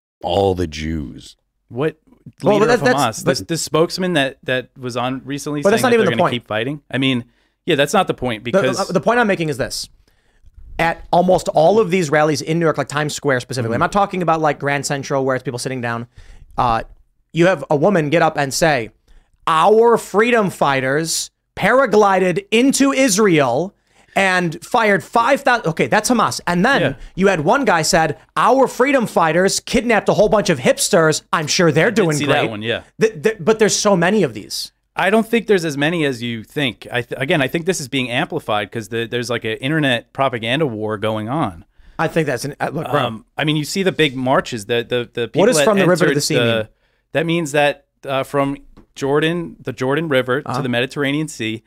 All 0.23 0.55
the 0.55 0.67
Jews. 0.67 1.35
what 1.69 1.97
Well, 2.43 2.55
leader 2.55 2.67
but 2.67 2.73
of 2.75 2.79
that- 2.81 2.85
that's- 2.97 3.19
Hamas, 3.21 3.25
but- 3.25 3.37
the, 3.37 3.43
the 3.45 3.57
spokesman 3.57 4.13
that 4.13 4.37
that 4.43 4.69
was 4.77 4.95
on 4.97 5.21
recently, 5.25 5.61
But 5.61 5.71
that's 5.71 5.83
not 5.83 5.89
that 5.91 5.99
even 5.99 6.11
the 6.11 6.17
point. 6.17 6.33
Keep 6.33 6.47
fighting. 6.47 6.81
I 6.91 6.97
mean, 6.97 7.25
yeah, 7.65 7.75
that's 7.75 7.93
not 7.93 8.07
the 8.07 8.13
point 8.13 8.43
because 8.43 8.87
The, 8.87 8.93
the 8.93 9.01
point 9.01 9.19
I'm 9.19 9.27
making 9.27 9.49
is 9.49 9.57
this. 9.57 9.89
At 10.79 11.05
almost 11.11 11.47
all 11.49 11.79
of 11.79 11.91
these 11.91 12.09
rallies 12.09 12.41
in 12.41 12.57
New 12.57 12.65
York, 12.65 12.77
like 12.77 12.87
Times 12.87 13.13
Square 13.13 13.41
specifically, 13.41 13.75
I'm 13.75 13.79
not 13.81 13.91
talking 13.91 14.21
about 14.23 14.41
like 14.41 14.57
Grand 14.59 14.85
Central 14.85 15.23
where 15.25 15.35
it's 15.35 15.43
people 15.43 15.59
sitting 15.59 15.79
down. 15.81 16.07
Uh, 16.57 16.83
you 17.33 17.45
have 17.47 17.63
a 17.69 17.75
woman 17.75 18.09
get 18.09 18.21
up 18.21 18.37
and 18.37 18.51
say, 18.53 18.89
Our 19.47 19.97
freedom 19.97 20.49
fighters 20.49 21.29
paraglided 21.55 22.45
into 22.51 22.91
Israel 22.93 23.75
and 24.15 24.63
fired 24.65 25.03
5,000. 25.03 25.67
Okay, 25.67 25.87
that's 25.87 26.09
Hamas. 26.09 26.41
And 26.47 26.65
then 26.65 26.81
Yeah. 26.81 26.93
you 27.15 27.27
had 27.27 27.41
one 27.41 27.65
guy 27.65 27.81
said, 27.81 28.17
Our 28.35 28.67
freedom 28.67 29.07
fighters 29.07 29.59
kidnapped 29.59 30.09
a 30.09 30.13
whole 30.13 30.29
bunch 30.29 30.49
of 30.49 30.59
hipsters. 30.59 31.21
I'm 31.31 31.47
sure 31.47 31.71
they're 31.71 31.91
doing 31.91 32.17
see 32.17 32.25
great. 32.25 32.33
that 32.41 32.49
one, 32.49 32.61
yeah. 32.61 32.83
But 33.39 33.59
there's 33.59 33.75
so 33.75 33.95
many 33.95 34.23
of 34.23 34.33
these. 34.33 34.71
I 34.95 35.09
don't 35.09 35.25
think 35.25 35.47
there's 35.47 35.63
as 35.65 35.77
many 35.77 36.03
as 36.05 36.21
you 36.21 36.43
think. 36.43 36.85
I 36.91 37.01
th- 37.01 37.19
again, 37.19 37.41
I 37.41 37.47
think 37.47 37.65
this 37.65 37.79
is 37.79 37.87
being 37.87 38.09
amplified 38.11 38.69
because 38.69 38.89
the, 38.89 39.05
there's 39.05 39.29
like 39.29 39.45
an 39.45 39.57
internet 39.57 40.11
propaganda 40.11 40.67
war 40.67 40.97
going 40.97 41.29
on. 41.29 41.63
I 41.97 42.07
think 42.09 42.25
that's 42.27 42.43
an. 42.45 42.55
uh, 42.59 42.71
Look, 42.73 42.89
Um, 42.89 43.25
I 43.37 43.45
mean, 43.45 43.55
you 43.55 43.63
see 43.63 43.83
the 43.83 43.91
big 43.93 44.15
marches. 44.15 44.65
The 44.65 44.83
the 44.83 45.09
the 45.13 45.27
people 45.29 45.41
What 45.43 45.55
that 45.55 45.63
from 45.63 45.77
the 45.79 45.87
river 45.87 46.07
to 46.07 46.13
the 46.13 46.19
sea 46.21 46.37
mean? 46.39 46.67
That 47.13 47.25
means 47.25 47.51
that 47.53 47.85
uh, 48.05 48.23
from 48.23 48.57
Jordan, 48.95 49.55
the 49.61 49.71
Jordan 49.73 50.09
River 50.09 50.41
Uh-huh. 50.45 50.57
to 50.57 50.63
the 50.63 50.69
Mediterranean 50.69 51.27
Sea, 51.29 51.63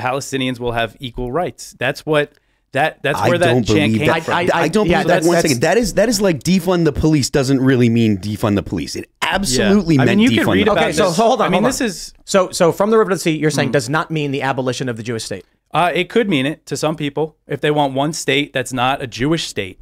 Palestinians 0.00 0.58
will 0.58 0.72
have 0.72 0.96
equal 1.00 1.30
rights. 1.30 1.74
That's 1.78 2.04
what 2.06 2.32
that 2.72 3.02
that's 3.02 3.20
where 3.22 3.34
I 3.34 3.38
that 3.38 3.46
don't 3.46 3.64
chant 3.64 3.92
believe 3.92 3.98
came 3.98 4.06
that. 4.08 4.22
from. 4.24 4.34
I, 4.34 4.68
don't 4.68 4.86
yeah, 4.88 5.02
believe 5.02 5.06
that 5.06 5.06
that's- 5.06 5.26
one 5.26 5.34
that's- 5.36 5.42
second. 5.50 5.60
That 5.62 5.76
is 5.76 5.94
that 5.94 6.08
is 6.08 6.20
like 6.20 6.40
defund 6.42 6.84
the 6.84 6.92
police 6.92 7.28
doesn't 7.30 7.60
really 7.60 7.88
mean 7.88 8.16
defund 8.18 8.54
the 8.54 8.62
police. 8.62 8.94
It 8.96 9.10
absolutely 9.22 9.96
I 9.96 10.04
mean, 10.04 10.06
meant 10.06 10.20
you 10.20 10.30
defund 10.30 10.44
can 10.44 10.52
read 10.52 10.66
the 10.68 10.72
about 10.72 10.84
okay, 10.84 10.92
so, 10.92 11.06
this. 11.08 11.16
so 11.16 11.22
hold 11.22 11.40
on. 11.40 11.46
I 11.46 11.50
mean, 11.50 11.62
this 11.64 11.80
on. 11.80 11.86
is- 11.88 12.14
so 12.24 12.50
so 12.50 12.72
from 12.72 12.90
the 12.90 12.98
river 12.98 13.10
to 13.10 13.16
the 13.16 13.20
sea. 13.20 13.36
You're 13.36 13.50
saying 13.50 13.70
Mhm. 13.70 13.72
does 13.72 13.88
not 13.88 14.10
mean 14.10 14.30
the 14.30 14.42
abolition 14.42 14.88
of 14.88 14.96
the 14.96 15.02
Jewish 15.02 15.24
state. 15.24 15.44
Uh, 15.72 15.90
it 15.94 16.08
could 16.08 16.28
mean 16.28 16.46
it 16.46 16.66
to 16.66 16.76
some 16.76 16.96
people 16.96 17.36
if 17.46 17.60
they 17.60 17.70
want 17.70 17.94
one 17.94 18.12
state 18.12 18.52
that's 18.52 18.72
not 18.72 19.00
a 19.02 19.06
Jewish 19.06 19.46
state. 19.48 19.78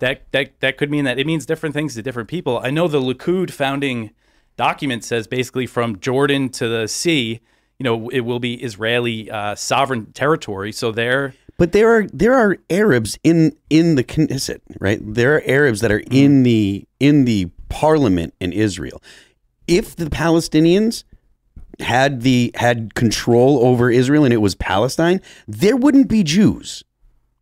That 0.00 0.22
that 0.32 0.50
that 0.60 0.76
could 0.78 0.90
mean 0.90 1.04
that 1.04 1.18
it 1.18 1.26
means 1.26 1.44
different 1.44 1.74
things 1.74 1.94
to 1.96 2.02
different 2.02 2.28
people. 2.28 2.60
I 2.62 2.70
know 2.70 2.86
the 2.88 3.00
Likud 3.00 3.50
founding 3.50 4.10
document 4.56 5.02
says 5.04 5.26
basically 5.26 5.66
from 5.66 5.98
Jordan 6.00 6.48
to 6.50 6.68
the 6.68 6.86
sea, 6.88 7.40
you 7.78 7.84
know, 7.84 8.08
it 8.08 8.20
will 8.20 8.40
be 8.40 8.54
Israeli 8.54 9.30
uh, 9.30 9.54
sovereign 9.54 10.06
territory. 10.12 10.72
So 10.72 10.90
there, 10.92 11.34
But 11.58 11.72
there 11.72 11.88
are 11.92 12.06
there 12.12 12.34
are 12.34 12.56
Arabs 12.70 13.18
in 13.22 13.56
in 13.70 13.94
the 13.94 14.04
Knesset, 14.04 14.60
right? 14.80 14.98
There 15.02 15.36
are 15.36 15.42
Arabs 15.46 15.80
that 15.80 15.90
are 15.92 16.00
Mm-hmm. 16.00 16.14
in 16.24 16.42
the 16.42 16.86
in 17.00 17.24
the 17.24 17.50
parliament 17.68 18.34
in 18.40 18.52
Israel. 18.52 19.02
If 19.66 19.94
the 19.96 20.06
Palestinians 20.06 21.04
had 21.80 22.22
the 22.22 22.50
had 22.56 22.94
control 22.94 23.64
over 23.64 23.90
Israel 23.90 24.24
and 24.24 24.32
it 24.32 24.38
was 24.38 24.54
Palestine, 24.54 25.20
there 25.46 25.76
wouldn't 25.76 26.08
be 26.08 26.22
Jews. 26.24 26.82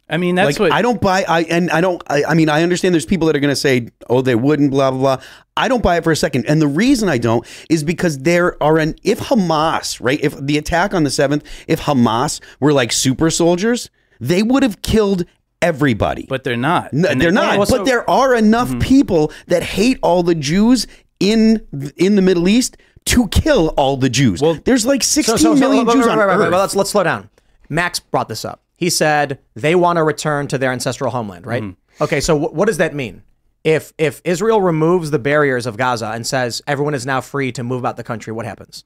I 0.08 0.18
mean, 0.18 0.36
that's 0.36 0.58
like 0.60 0.70
what 0.70 0.72
I 0.72 0.82
don't 0.82 1.00
buy. 1.00 1.24
I 1.26 1.42
and 1.42 1.70
I 1.70 1.80
don't. 1.80 2.02
I, 2.06 2.22
I 2.28 2.34
mean, 2.34 2.48
I 2.48 2.62
understand 2.62 2.94
there's 2.94 3.04
people 3.06 3.26
that 3.26 3.34
are 3.36 3.40
going 3.40 3.52
to 3.52 3.56
say, 3.56 3.88
"Oh, 4.08 4.22
they 4.22 4.34
wouldn't." 4.36 4.70
Blah 4.70 4.90
blah 4.92 5.16
blah. 5.16 5.24
I 5.56 5.66
don't 5.68 5.82
buy 5.82 5.96
it 5.96 6.04
for 6.04 6.12
a 6.12 6.16
second. 6.16 6.46
And 6.46 6.62
the 6.62 6.68
reason 6.68 7.08
I 7.08 7.18
don't 7.18 7.44
is 7.68 7.82
because 7.82 8.18
there 8.18 8.62
are 8.62 8.78
an 8.78 8.94
if 9.02 9.18
Hamas, 9.18 9.98
right? 10.00 10.20
If 10.22 10.36
the 10.38 10.58
attack 10.58 10.94
on 10.94 11.02
the 11.04 11.10
seventh, 11.10 11.44
if 11.66 11.80
Hamas 11.80 12.40
were 12.60 12.72
like 12.72 12.92
super 12.92 13.30
soldiers, 13.30 13.90
they 14.20 14.42
would 14.44 14.62
have 14.62 14.80
killed 14.82 15.24
everybody. 15.60 16.26
but 16.28 16.44
they're 16.44 16.56
not. 16.56 16.92
No, 16.92 17.08
they're 17.08 17.16
they- 17.16 17.30
not. 17.32 17.58
also- 17.58 17.78
but 17.78 17.84
there 17.86 18.08
are 18.08 18.34
enough 18.34 18.68
Mm-hmm. 18.68 18.78
people 18.80 19.32
that 19.48 19.62
hate 19.62 19.98
all 20.02 20.22
the 20.22 20.34
Jews 20.36 20.86
in 21.18 21.66
in 21.96 22.14
the 22.14 22.22
Middle 22.22 22.46
East 22.48 22.76
to 23.06 23.26
kill 23.28 23.68
all 23.76 23.96
the 23.96 24.10
Jews. 24.10 24.40
Well, 24.40 24.58
there's 24.64 24.84
like 24.86 25.02
sixteen 25.02 25.58
million 25.58 25.86
So- 25.86 25.92
so- 25.92 25.96
Jews 25.98 26.06
right, 26.06 26.12
on 26.12 26.18
right, 26.18 26.26
right, 26.26 26.36
right, 26.38 26.46
Earth. 26.46 26.52
right. 26.52 26.58
Let's 26.58 26.76
let's 26.76 26.90
slow 26.90 27.02
down. 27.02 27.28
Max 27.68 27.98
brought 27.98 28.28
this 28.28 28.44
up. 28.44 28.62
He 28.76 28.90
said 28.90 29.38
they 29.54 29.74
want 29.74 29.96
to 29.96 30.02
return 30.02 30.46
to 30.48 30.58
their 30.58 30.70
ancestral 30.72 31.10
homeland, 31.10 31.46
right? 31.46 31.62
Mm-hmm. 31.62 32.02
Okay, 32.04 32.20
so 32.20 32.38
wh- 32.38 32.52
what 32.54 32.66
does 32.66 32.76
that 32.78 32.94
mean? 32.94 33.22
If 33.64 33.92
if 33.98 34.20
Israel 34.24 34.60
removes 34.60 35.10
the 35.10 35.18
barriers 35.18 35.66
of 35.66 35.76
Gaza 35.76 36.08
and 36.14 36.26
says 36.26 36.62
everyone 36.66 36.94
is 36.94 37.04
now 37.06 37.20
free 37.20 37.50
to 37.52 37.62
move 37.64 37.78
about 37.80 37.96
the 37.96 38.04
country, 38.04 38.32
what 38.32 38.44
happens? 38.46 38.84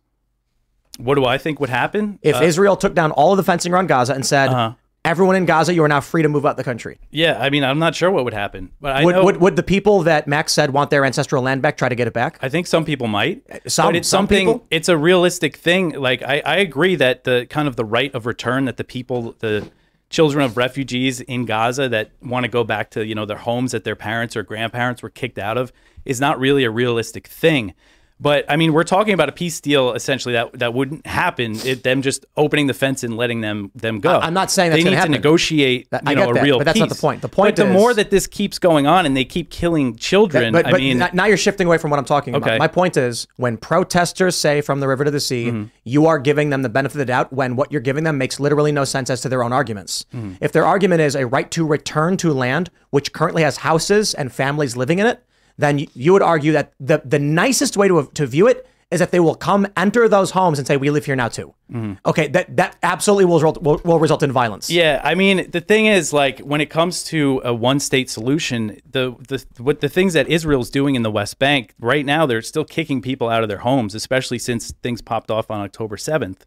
What 0.98 1.14
do 1.14 1.24
I 1.24 1.38
think 1.38 1.60
would 1.60 1.70
happen 1.70 2.18
If 2.22 2.36
Uh, 2.36 2.42
Israel 2.44 2.76
took 2.76 2.94
down 2.94 3.10
all 3.12 3.32
of 3.32 3.36
the 3.36 3.42
fencing 3.42 3.72
around 3.72 3.86
Gaza 3.88 4.12
and 4.14 4.24
said 4.24 4.48
Uh-huh. 4.50 4.72
everyone 5.04 5.34
in 5.36 5.44
Gaza, 5.46 5.72
you 5.74 5.82
are 5.82 5.88
now 5.88 6.00
free 6.00 6.22
to 6.22 6.28
move 6.28 6.44
out 6.46 6.56
the 6.56 6.64
country, 6.64 6.98
Yeah, 7.10 7.38
I 7.40 7.48
mean, 7.50 7.64
I'm 7.64 7.78
not 7.78 7.94
sure 7.94 8.10
what 8.10 8.24
would 8.24 8.34
happen, 8.34 8.70
but 8.80 8.96
I 8.96 9.04
would, 9.04 9.14
know. 9.14 9.24
would 9.24 9.36
would 9.38 9.56
the 9.56 9.62
people 9.62 10.02
that 10.02 10.26
Max 10.26 10.52
said 10.52 10.70
want 10.72 10.90
their 10.90 11.04
ancestral 11.04 11.42
land 11.42 11.62
back 11.62 11.76
try 11.78 11.88
to 11.88 11.94
get 11.94 12.06
it 12.06 12.12
back? 12.12 12.38
I 12.42 12.48
think 12.48 12.66
some 12.66 12.84
people 12.84 13.06
might. 13.06 13.42
Some- 13.70 13.88
but 13.88 13.96
it's 13.96 14.08
some 14.08 14.20
something. 14.24 14.46
people? 14.46 14.66
It's 14.70 14.88
a 14.88 14.96
realistic 14.96 15.56
thing. 15.56 15.90
Like 16.08 16.22
I, 16.22 16.42
I 16.44 16.56
agree 16.56 16.96
that 16.96 17.24
the 17.24 17.46
kind 17.50 17.66
of 17.68 17.76
the 17.76 17.84
right 17.84 18.14
of 18.14 18.24
return 18.26 18.66
that 18.66 18.76
the 18.76 18.84
people, 18.84 19.34
the 19.40 19.70
children 20.10 20.44
of 20.44 20.56
refugees 20.56 21.20
in 21.20 21.44
Gaza 21.44 21.88
that 21.88 22.10
want 22.20 22.44
to 22.44 22.50
go 22.50 22.64
back 22.64 22.90
to 22.90 23.06
you 23.06 23.14
know 23.14 23.24
their 23.24 23.38
homes 23.38 23.72
that 23.72 23.84
their 23.84 23.96
parents 23.96 24.36
or 24.36 24.42
grandparents 24.42 25.02
were 25.02 25.10
kicked 25.10 25.38
out 25.38 25.56
of 25.56 25.72
is 26.04 26.20
not 26.20 26.38
really 26.38 26.64
a 26.64 26.70
realistic 26.70 27.26
thing. 27.26 27.74
But 28.22 28.44
I 28.51 28.56
mean, 28.56 28.74
we're 28.74 28.84
talking 28.84 29.14
about 29.14 29.30
a 29.30 29.32
peace 29.32 29.60
deal 29.60 29.94
essentially 29.94 30.34
that 30.34 30.59
that 30.59 30.74
wouldn't 30.74 31.06
happen. 31.06 31.56
It, 31.64 31.82
them 31.82 32.02
just 32.02 32.26
opening 32.36 32.66
the 32.66 32.74
fence 32.74 33.02
and 33.02 33.16
letting 33.16 33.40
them 33.40 33.70
them 33.74 33.98
go. 34.01 34.10
I- 34.18 34.26
I'm 34.26 34.34
not 34.34 34.51
saying 34.51 34.70
that's 34.72 34.84
they 34.84 34.90
need 34.90 34.97
happen. 34.97 35.12
to 35.12 35.18
negotiate. 35.18 35.88
That- 35.90 36.05
You 36.05 36.10
I 36.10 36.14
know, 36.14 36.20
get 36.26 36.30
a 36.30 36.34
that, 36.34 36.42
real 36.42 36.59
but 36.59 36.64
that's 36.64 36.78
not 36.78 36.90
the 36.90 36.94
point. 36.97 37.22
The 37.22 37.28
point 37.28 37.56
But 37.56 37.64
the 37.66 37.72
more 37.72 37.94
that 37.94 38.10
this 38.10 38.26
keeps 38.26 38.59
going 38.59 38.86
on 38.86 39.06
and 39.06 39.16
they 39.16 39.24
keep 39.24 39.51
killing 39.51 39.97
children, 39.97 40.52
But, 40.52 40.66
I 40.66 40.70
but 40.72 40.80
mean, 40.80 40.98
now 41.14 41.24
you're 41.24 41.36
shifting 41.38 41.66
away 41.66 41.78
from 41.78 41.90
what 41.90 41.98
I'm 41.98 42.05
talking 42.05 42.34
Okay. 42.36 42.44
about. 42.51 42.59
My 42.59 42.68
point 42.68 42.97
is 42.98 43.26
when 43.36 43.56
protesters 43.56 44.36
say 44.36 44.60
from 44.60 44.80
the 44.80 44.88
river 44.88 45.05
to 45.05 45.10
the 45.10 45.20
sea, 45.20 45.47
Mm-hmm. 45.47 45.64
you 45.84 46.06
are 46.06 46.18
giving 46.18 46.51
them 46.51 46.60
the 46.60 46.68
benefit 46.68 46.97
of 46.97 46.98
the 46.98 47.05
doubt 47.06 47.32
when 47.32 47.56
what 47.56 47.72
you're 47.72 47.80
giving 47.80 48.05
them 48.05 48.18
makes 48.18 48.38
literally 48.38 48.70
no 48.72 48.84
sense 48.84 49.09
as 49.09 49.22
to 49.22 49.28
their 49.30 49.42
own 49.42 49.52
arguments. 49.55 50.05
Mm-hmm. 50.14 50.34
If 50.42 50.52
their 50.52 50.66
argument 50.66 51.01
is 51.01 51.14
a 51.16 51.26
right 51.26 51.51
to 51.52 51.66
return 51.66 52.18
to 52.18 52.32
land 52.34 52.70
which 52.90 53.12
currently 53.14 53.42
has 53.42 53.59
houses 53.59 54.12
and 54.12 54.30
families 54.30 54.76
living 54.76 54.98
in 54.98 55.06
it, 55.06 55.24
then 55.60 55.86
you, 55.94 56.12
would 56.12 56.22
argue 56.22 56.52
that 56.52 56.72
the, 56.80 57.02
the 57.04 57.18
nicest 57.18 57.76
way 57.76 57.88
to, 57.88 58.10
to 58.14 58.26
view 58.26 58.46
it 58.46 58.66
is 58.90 58.98
that 58.98 59.12
they 59.12 59.20
will 59.20 59.36
come 59.36 59.68
enter 59.76 60.08
those 60.08 60.32
homes 60.32 60.58
and 60.58 60.66
say, 60.66 60.76
we 60.76 60.90
live 60.90 61.04
here 61.04 61.14
now 61.14 61.28
too. 61.28 61.54
Mm-hmm. 61.70 61.92
Okay, 62.06 62.26
that, 62.28 62.56
that 62.56 62.76
absolutely 62.82 63.24
will 63.24 63.36
result, 63.36 63.62
will, 63.62 63.80
will 63.84 64.00
result 64.00 64.24
in 64.24 64.32
violence. 64.32 64.68
Yeah, 64.68 65.00
I 65.04 65.14
mean, 65.14 65.48
the 65.52 65.60
thing 65.60 65.86
is, 65.86 66.12
like, 66.12 66.40
when 66.40 66.60
it 66.60 66.70
comes 66.70 67.04
to 67.04 67.40
a 67.44 67.54
one-state 67.54 68.10
solution, 68.10 68.80
the 68.90 69.14
the 69.28 69.44
what 69.58 69.80
the 69.80 69.88
things 69.88 70.14
that 70.14 70.26
Israel's 70.28 70.70
doing 70.70 70.96
in 70.96 71.02
the 71.02 71.10
West 71.10 71.38
Bank 71.38 71.72
right 71.78 72.04
now, 72.04 72.26
they're 72.26 72.42
still 72.42 72.64
kicking 72.64 73.00
people 73.00 73.28
out 73.28 73.44
of 73.44 73.48
their 73.48 73.58
homes, 73.58 73.94
especially 73.94 74.40
since 74.40 74.72
things 74.82 75.00
popped 75.00 75.30
off 75.30 75.52
on 75.52 75.60
October 75.60 75.96
seventh. 75.96 76.44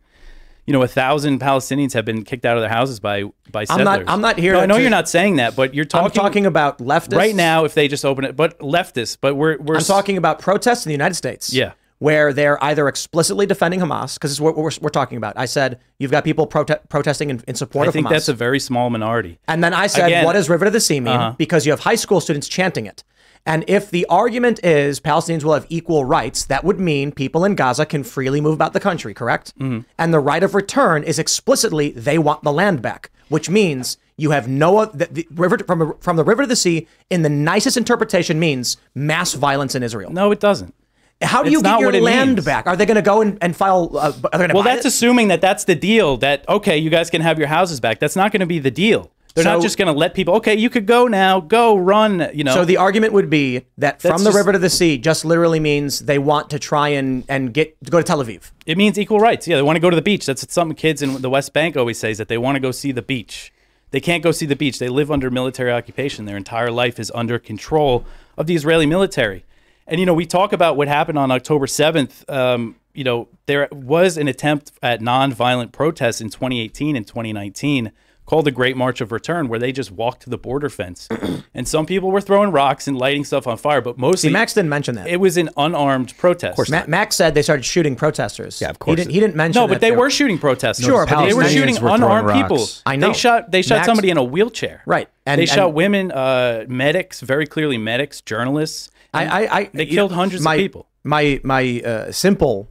You 0.65 0.71
know, 0.73 0.81
a 0.81 0.87
thousand 0.87 1.39
Palestinians 1.39 1.93
have 1.93 2.05
been 2.05 2.23
kicked 2.23 2.45
out 2.45 2.55
of 2.55 2.61
their 2.61 2.69
houses 2.69 2.99
by 2.99 3.23
by 3.51 3.65
settlers. 3.65 3.87
I'm 3.87 3.99
not- 4.05 4.09
I'm 4.13 4.21
not 4.21 4.37
here 4.39 4.53
No, 4.53 4.59
I 4.61 4.65
know 4.65 4.75
to- 4.75 4.81
you're 4.81 4.89
not 4.89 5.09
saying 5.09 5.35
that, 5.35 5.55
but 5.55 5.73
you're 5.73 5.83
talking. 5.85 6.05
I'm 6.05 6.11
talking 6.11 6.45
about 6.45 6.77
leftists. 6.79 7.17
right 7.17 7.35
now. 7.35 7.65
If 7.65 7.73
they 7.73 7.87
just 7.89 8.05
open 8.05 8.23
it, 8.23 8.35
but 8.37 8.57
leftists, 8.59 9.17
but 9.19 9.35
we're 9.35 9.57
we're 9.59 9.75
I'm 9.75 9.83
talking 9.83 10.15
about 10.17 10.39
protests 10.39 10.85
in 10.85 10.89
the 10.89 10.93
United 10.93 11.15
States. 11.15 11.53
Yeah. 11.53 11.73
Where 11.99 12.33
they're 12.33 12.61
either 12.61 12.89
explicitly 12.89 13.45
defending 13.45 13.79
Hamas, 13.79 14.15
because 14.15 14.31
it's 14.31 14.41
what 14.41 14.57
we're, 14.57 14.71
we're 14.81 14.89
talking 14.89 15.17
about. 15.17 15.35
I 15.37 15.45
said, 15.45 15.79
you've 15.99 16.11
got 16.11 16.25
people 16.25 16.45
prote- 16.47 16.89
protesting 16.89 17.29
in, 17.29 17.41
in 17.47 17.55
support 17.55 17.85
I 17.85 17.89
of 17.89 17.93
Hamas. 17.93 17.97
I 17.97 18.01
think 18.01 18.09
that's 18.09 18.27
a 18.27 18.33
very 18.33 18.59
small 18.59 18.89
minority. 18.89 19.39
and 19.47 19.63
then 19.63 19.73
I 19.73 19.87
said, 19.87 20.07
Again- 20.07 20.25
what 20.25 20.33
does 20.33 20.49
River 20.49 20.65
to 20.65 20.71
the 20.71 20.81
Sea 20.81 20.99
mean? 20.99 21.13
Uh-huh. 21.13 21.35
Because 21.37 21.65
you 21.65 21.71
have 21.71 21.79
high 21.81 21.95
school 21.95 22.19
students 22.19 22.49
chanting 22.49 22.87
it. 22.87 23.03
And 23.45 23.65
if 23.67 23.91
the 23.91 24.05
argument 24.09 24.63
is 24.63 24.99
Palestinians 25.01 25.43
will 25.43 25.53
have 25.53 25.65
equal 25.69 26.05
rights, 26.05 26.45
that 26.45 26.63
would 26.63 26.79
mean 26.79 27.11
people 27.11 27.43
in 27.43 27.55
Gaza 27.55 27.85
can 27.85 28.03
freely 28.03 28.39
move 28.39 28.53
about 28.53 28.71
the 28.73 28.79
country, 28.79 29.13
correct? 29.13 29.53
Mm-hmm. 29.59 29.79
And 29.97 30.13
the 30.13 30.19
right 30.19 30.41
of 30.43 30.55
return 30.55 31.03
is 31.03 31.19
explicitly 31.19 31.91
they 31.91 32.17
want 32.17 32.43
the 32.43 32.53
land 32.53 32.81
back, 32.81 33.11
which 33.27 33.49
means 33.49 33.97
you 34.15 34.31
have 34.31 34.47
no 34.47 34.85
the, 34.85 35.07
the 35.11 35.27
river 35.31 35.57
from 35.57 35.97
from 35.99 36.15
the 36.15 36.23
river 36.23 36.43
to 36.43 36.47
the 36.47 36.55
sea. 36.55 36.87
In 37.09 37.21
the 37.23 37.29
nicest 37.29 37.75
interpretation, 37.75 38.39
means 38.39 38.77
mass 38.95 39.33
violence 39.33 39.75
in 39.75 39.83
Israel. 39.83 40.11
No, 40.11 40.31
it 40.31 40.39
doesn't. 40.39 40.73
How 41.21 41.41
do 41.41 41.47
It's 41.47 41.53
you 41.53 41.63
get 41.63 41.79
your 41.79 41.91
land 42.01 42.35
means. 42.35 42.45
back? 42.45 42.67
Are 42.67 42.75
they 42.75 42.85
going 42.85 42.95
to 42.95 43.01
go 43.01 43.21
and, 43.21 43.37
and 43.41 43.55
file? 43.55 43.89
Uh, 43.97 44.11
are 44.33 44.47
they 44.47 44.53
Well, 44.53 44.63
that's 44.63 44.85
it? 44.85 44.89
assuming 44.89 45.29
that 45.29 45.39
that's 45.41 45.63
the 45.63 45.75
deal. 45.75 46.17
That 46.17 46.47
okay, 46.49 46.77
you 46.77 46.89
guys 46.89 47.09
can 47.09 47.21
have 47.21 47.39
your 47.39 47.47
houses 47.47 47.79
back. 47.79 47.99
That's 47.99 48.15
not 48.15 48.31
going 48.31 48.41
to 48.41 48.45
be 48.45 48.59
the 48.59 48.71
deal. 48.71 49.09
They're 49.35 49.43
not 49.43 49.61
just 49.61 49.77
going 49.77 49.91
to 49.91 49.97
let 49.97 50.13
people. 50.13 50.35
Okay, 50.35 50.53
you 50.55 50.69
could 50.69 50.85
go 50.85 51.07
now. 51.07 51.39
Go 51.39 51.75
run. 51.75 52.29
You 52.33 52.43
know. 52.43 52.53
So 52.53 52.65
the 52.65 52.77
argument 52.77 53.13
would 53.13 53.29
be 53.29 53.65
that 53.77 53.99
That's 53.99 54.03
from 54.03 54.23
the 54.23 54.29
just- 54.29 54.37
river 54.37 54.51
to 54.51 54.59
the 54.59 54.69
sea 54.69 54.97
just 54.97 55.25
literally 55.25 55.59
means 55.59 55.99
they 56.01 56.19
want 56.19 56.49
to 56.51 56.59
try 56.59 56.89
and 56.89 57.23
and 57.27 57.53
get 57.53 57.75
to 57.83 57.89
go 57.91 57.97
to 57.97 58.03
Tel 58.03 58.23
Aviv. 58.23 58.51
it 58.65 58.77
means 58.77 58.99
equal 58.99 59.19
rights. 59.19 59.47
Yeah, 59.47 59.55
they 59.55 59.63
want 59.63 59.75
to 59.75 59.79
go 59.81 59.89
to 59.89 59.95
the 59.95 60.01
beach. 60.03 60.25
That's 60.25 60.43
what 60.43 60.51
some 60.51 60.73
kids 60.75 61.01
in 61.01 61.21
the 61.21 61.29
West 61.29 61.51
Bank 61.53 61.75
always 61.75 61.97
say 61.97 62.11
is 62.11 62.17
that 62.19 62.27
they 62.27 62.37
want 62.37 62.55
to 62.55 62.59
go 62.59 62.71
see 62.71 62.91
the 62.91 63.01
beach. 63.01 63.51
They 63.91 63.99
can't 63.99 64.23
go 64.23 64.31
see 64.31 64.45
the 64.45 64.55
beach. 64.55 64.79
They 64.79 64.89
live 64.89 65.11
under 65.11 65.29
military 65.29 65.71
occupation. 65.71 66.25
Their 66.25 66.37
entire 66.37 66.71
life 66.71 66.99
is 66.99 67.11
under 67.13 67.37
control 67.39 68.05
of 68.37 68.47
the 68.47 68.55
Israeli 68.55 68.85
military. 68.85 69.45
And 69.87 69.99
you 69.99 70.05
know, 70.05 70.13
we 70.13 70.25
talk 70.25 70.53
about 70.53 70.77
what 70.77 70.87
happened 70.87 71.17
on 71.19 71.29
October 71.31 71.67
seventh. 71.67 72.27
Um, 72.29 72.75
you 72.93 73.03
know, 73.03 73.27
there 73.47 73.67
was 73.71 74.17
an 74.17 74.27
attempt 74.27 74.71
at 74.83 75.01
nonviolent 75.01 75.71
protests 75.71 76.21
in 76.21 76.29
2018 76.29 76.95
and 76.95 77.05
2019 77.07 77.91
called 78.25 78.45
the 78.45 78.51
Great 78.51 78.77
March 78.77 79.01
of 79.01 79.11
Return, 79.11 79.47
where 79.49 79.59
they 79.59 79.71
just 79.71 79.91
walked 79.91 80.23
to 80.23 80.29
the 80.29 80.37
border 80.37 80.69
fence, 80.69 81.07
and 81.53 81.67
some 81.67 81.85
people 81.85 82.09
were 82.11 82.21
throwing 82.21 82.51
rocks 82.51 82.87
and 82.87 82.97
lighting 82.97 83.25
stuff 83.25 83.47
on 83.47 83.57
fire. 83.57 83.81
But 83.81 83.97
mostly, 83.97 84.29
See, 84.29 84.33
Max 84.33 84.53
didn't 84.53 84.69
mention 84.69 84.95
that. 84.95 85.07
it 85.07 85.17
was 85.17 85.35
an 85.37 85.49
unarmed 85.57 86.17
protest. 86.17 86.57
of 86.57 86.69
Ma- 86.69 86.85
Max 86.87 87.15
said 87.15 87.33
they 87.35 87.41
started 87.41 87.63
shooting 87.63 87.95
protesters. 87.95 88.61
Yeah, 88.61 88.69
of 88.69 88.79
course 88.79 88.93
He 88.93 88.95
didn't, 89.03 89.13
he 89.13 89.19
didn't 89.19 89.35
mention. 89.35 89.61
No, 89.61 89.67
but 89.67 89.75
that 89.75 89.81
they 89.81 89.89
there- 89.89 89.99
were 89.99 90.09
shooting 90.09 90.37
protesters. 90.37 90.85
Sure, 90.85 91.05
but 91.05 91.25
they 91.25 91.33
were 91.33 91.43
shooting 91.49 91.75
were 91.75 91.79
throwing 91.81 92.03
unarmed 92.03 92.31
people. 92.41 92.65
I 92.85 92.95
know. 92.95 93.07
They 93.07 93.13
shot. 93.13 93.51
They 93.51 93.61
shot 93.61 93.75
Max- 93.75 93.85
somebody 93.87 94.09
in 94.09 94.17
a 94.17 94.23
wheelchair. 94.23 94.83
Right, 94.85 95.09
and- 95.25 95.39
they 95.39 95.45
shot 95.45 95.73
women, 95.73 96.11
uh, 96.11 96.65
medics, 96.67 97.19
very 97.21 97.45
clearly 97.45 97.77
medics, 97.77 98.21
journalists. 98.21 98.89
I, 99.13 99.25
I, 99.45 99.57
I 99.59 99.69
they 99.73 99.85
killed 99.85 100.09
know, 100.11 100.17
hundreds 100.17 100.43
my, 100.43 100.55
of 100.55 100.59
people. 100.59 100.87
My 101.03 101.39
my 101.43 101.81
uh, 101.85 102.11
simple 102.11 102.67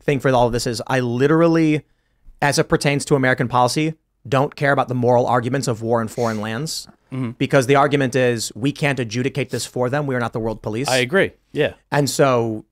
thing 0.00 0.20
for 0.20 0.30
all 0.30 0.46
of 0.46 0.52
this 0.52 0.66
is 0.66 0.80
I 0.86 1.00
literally, 1.00 1.82
as 2.40 2.58
it 2.58 2.68
pertains 2.68 3.04
to 3.06 3.14
American 3.14 3.48
policy, 3.48 3.94
don't 4.28 4.54
care 4.56 4.72
about 4.72 4.88
the 4.88 4.94
moral 4.94 5.26
arguments 5.26 5.68
of 5.68 5.82
war 5.82 6.00
in 6.00 6.08
foreign 6.08 6.40
lands 6.40 6.88
Mhm. 7.12 7.36
because 7.38 7.66
the 7.66 7.76
argument 7.76 8.14
is 8.16 8.52
we 8.54 8.72
can't 8.72 8.98
adjudicate 8.98 9.50
this 9.50 9.64
for 9.66 9.88
them. 9.88 10.06
We 10.06 10.14
are 10.14 10.20
not 10.20 10.32
the 10.32 10.40
world 10.40 10.62
police. 10.62 10.88
I 10.88 10.96
agree. 10.98 11.32
Yeah. 11.52 11.74
And 11.92 12.10
so, 12.10 12.64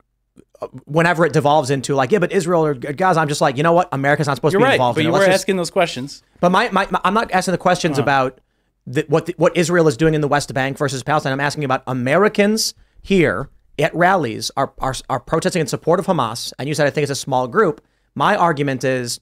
uh, 0.61 0.67
whenever 0.85 1.25
it 1.25 1.33
devolves 1.33 1.69
into 1.69 1.95
like, 1.95 2.11
yeah, 2.11 2.19
but 2.19 2.31
Israel 2.31 2.65
or 2.65 2.73
Gaza, 2.73 3.19
I'm 3.19 3.27
just 3.29 3.41
like, 3.41 3.55
you 3.57 3.63
know 3.63 3.73
what? 3.73 3.87
America's 3.91 4.27
not 4.27 4.35
supposed 4.35 4.53
You're 4.53 4.59
to 4.59 4.65
be 4.65 4.69
right, 4.69 4.73
involved. 4.75 4.95
but 4.95 5.01
in 5.01 5.05
you 5.05 5.09
it. 5.09 5.13
were 5.13 5.19
Let's 5.19 5.27
just- 5.29 5.41
asking 5.43 5.57
those 5.57 5.69
questions. 5.71 6.23
But 6.41 6.49
my, 6.51 6.69
my, 6.71 6.87
my- 6.91 7.01
I'm 7.03 7.13
not 7.13 7.31
asking 7.31 7.53
the 7.53 7.57
questions 7.57 7.97
Uh-huh. 7.97 8.03
about 8.03 8.41
the, 8.87 9.05
what 9.07 9.25
the, 9.27 9.33
what 9.37 9.55
Israel 9.57 9.87
is 9.87 9.97
doing 9.97 10.13
in 10.13 10.21
the 10.21 10.27
West 10.27 10.53
Bank 10.53 10.77
versus 10.77 11.01
Palestine. 11.03 11.31
I'm 11.33 11.39
asking 11.39 11.63
about 11.63 11.83
Americans 11.87 12.73
here 13.01 13.49
at 13.79 13.93
rallies 13.95 14.51
are, 14.55 14.73
are 14.79 14.93
are 15.09 15.19
protesting 15.19 15.59
in 15.61 15.67
support 15.67 15.99
of 15.99 16.05
Hamas. 16.07 16.53
And 16.59 16.67
you 16.69 16.73
said 16.75 16.87
I 16.87 16.89
think 16.91 17.03
it's 17.03 17.11
a 17.11 17.15
small 17.15 17.47
group. 17.47 17.81
My 18.13 18.35
argument 18.37 18.83
is, 18.83 19.19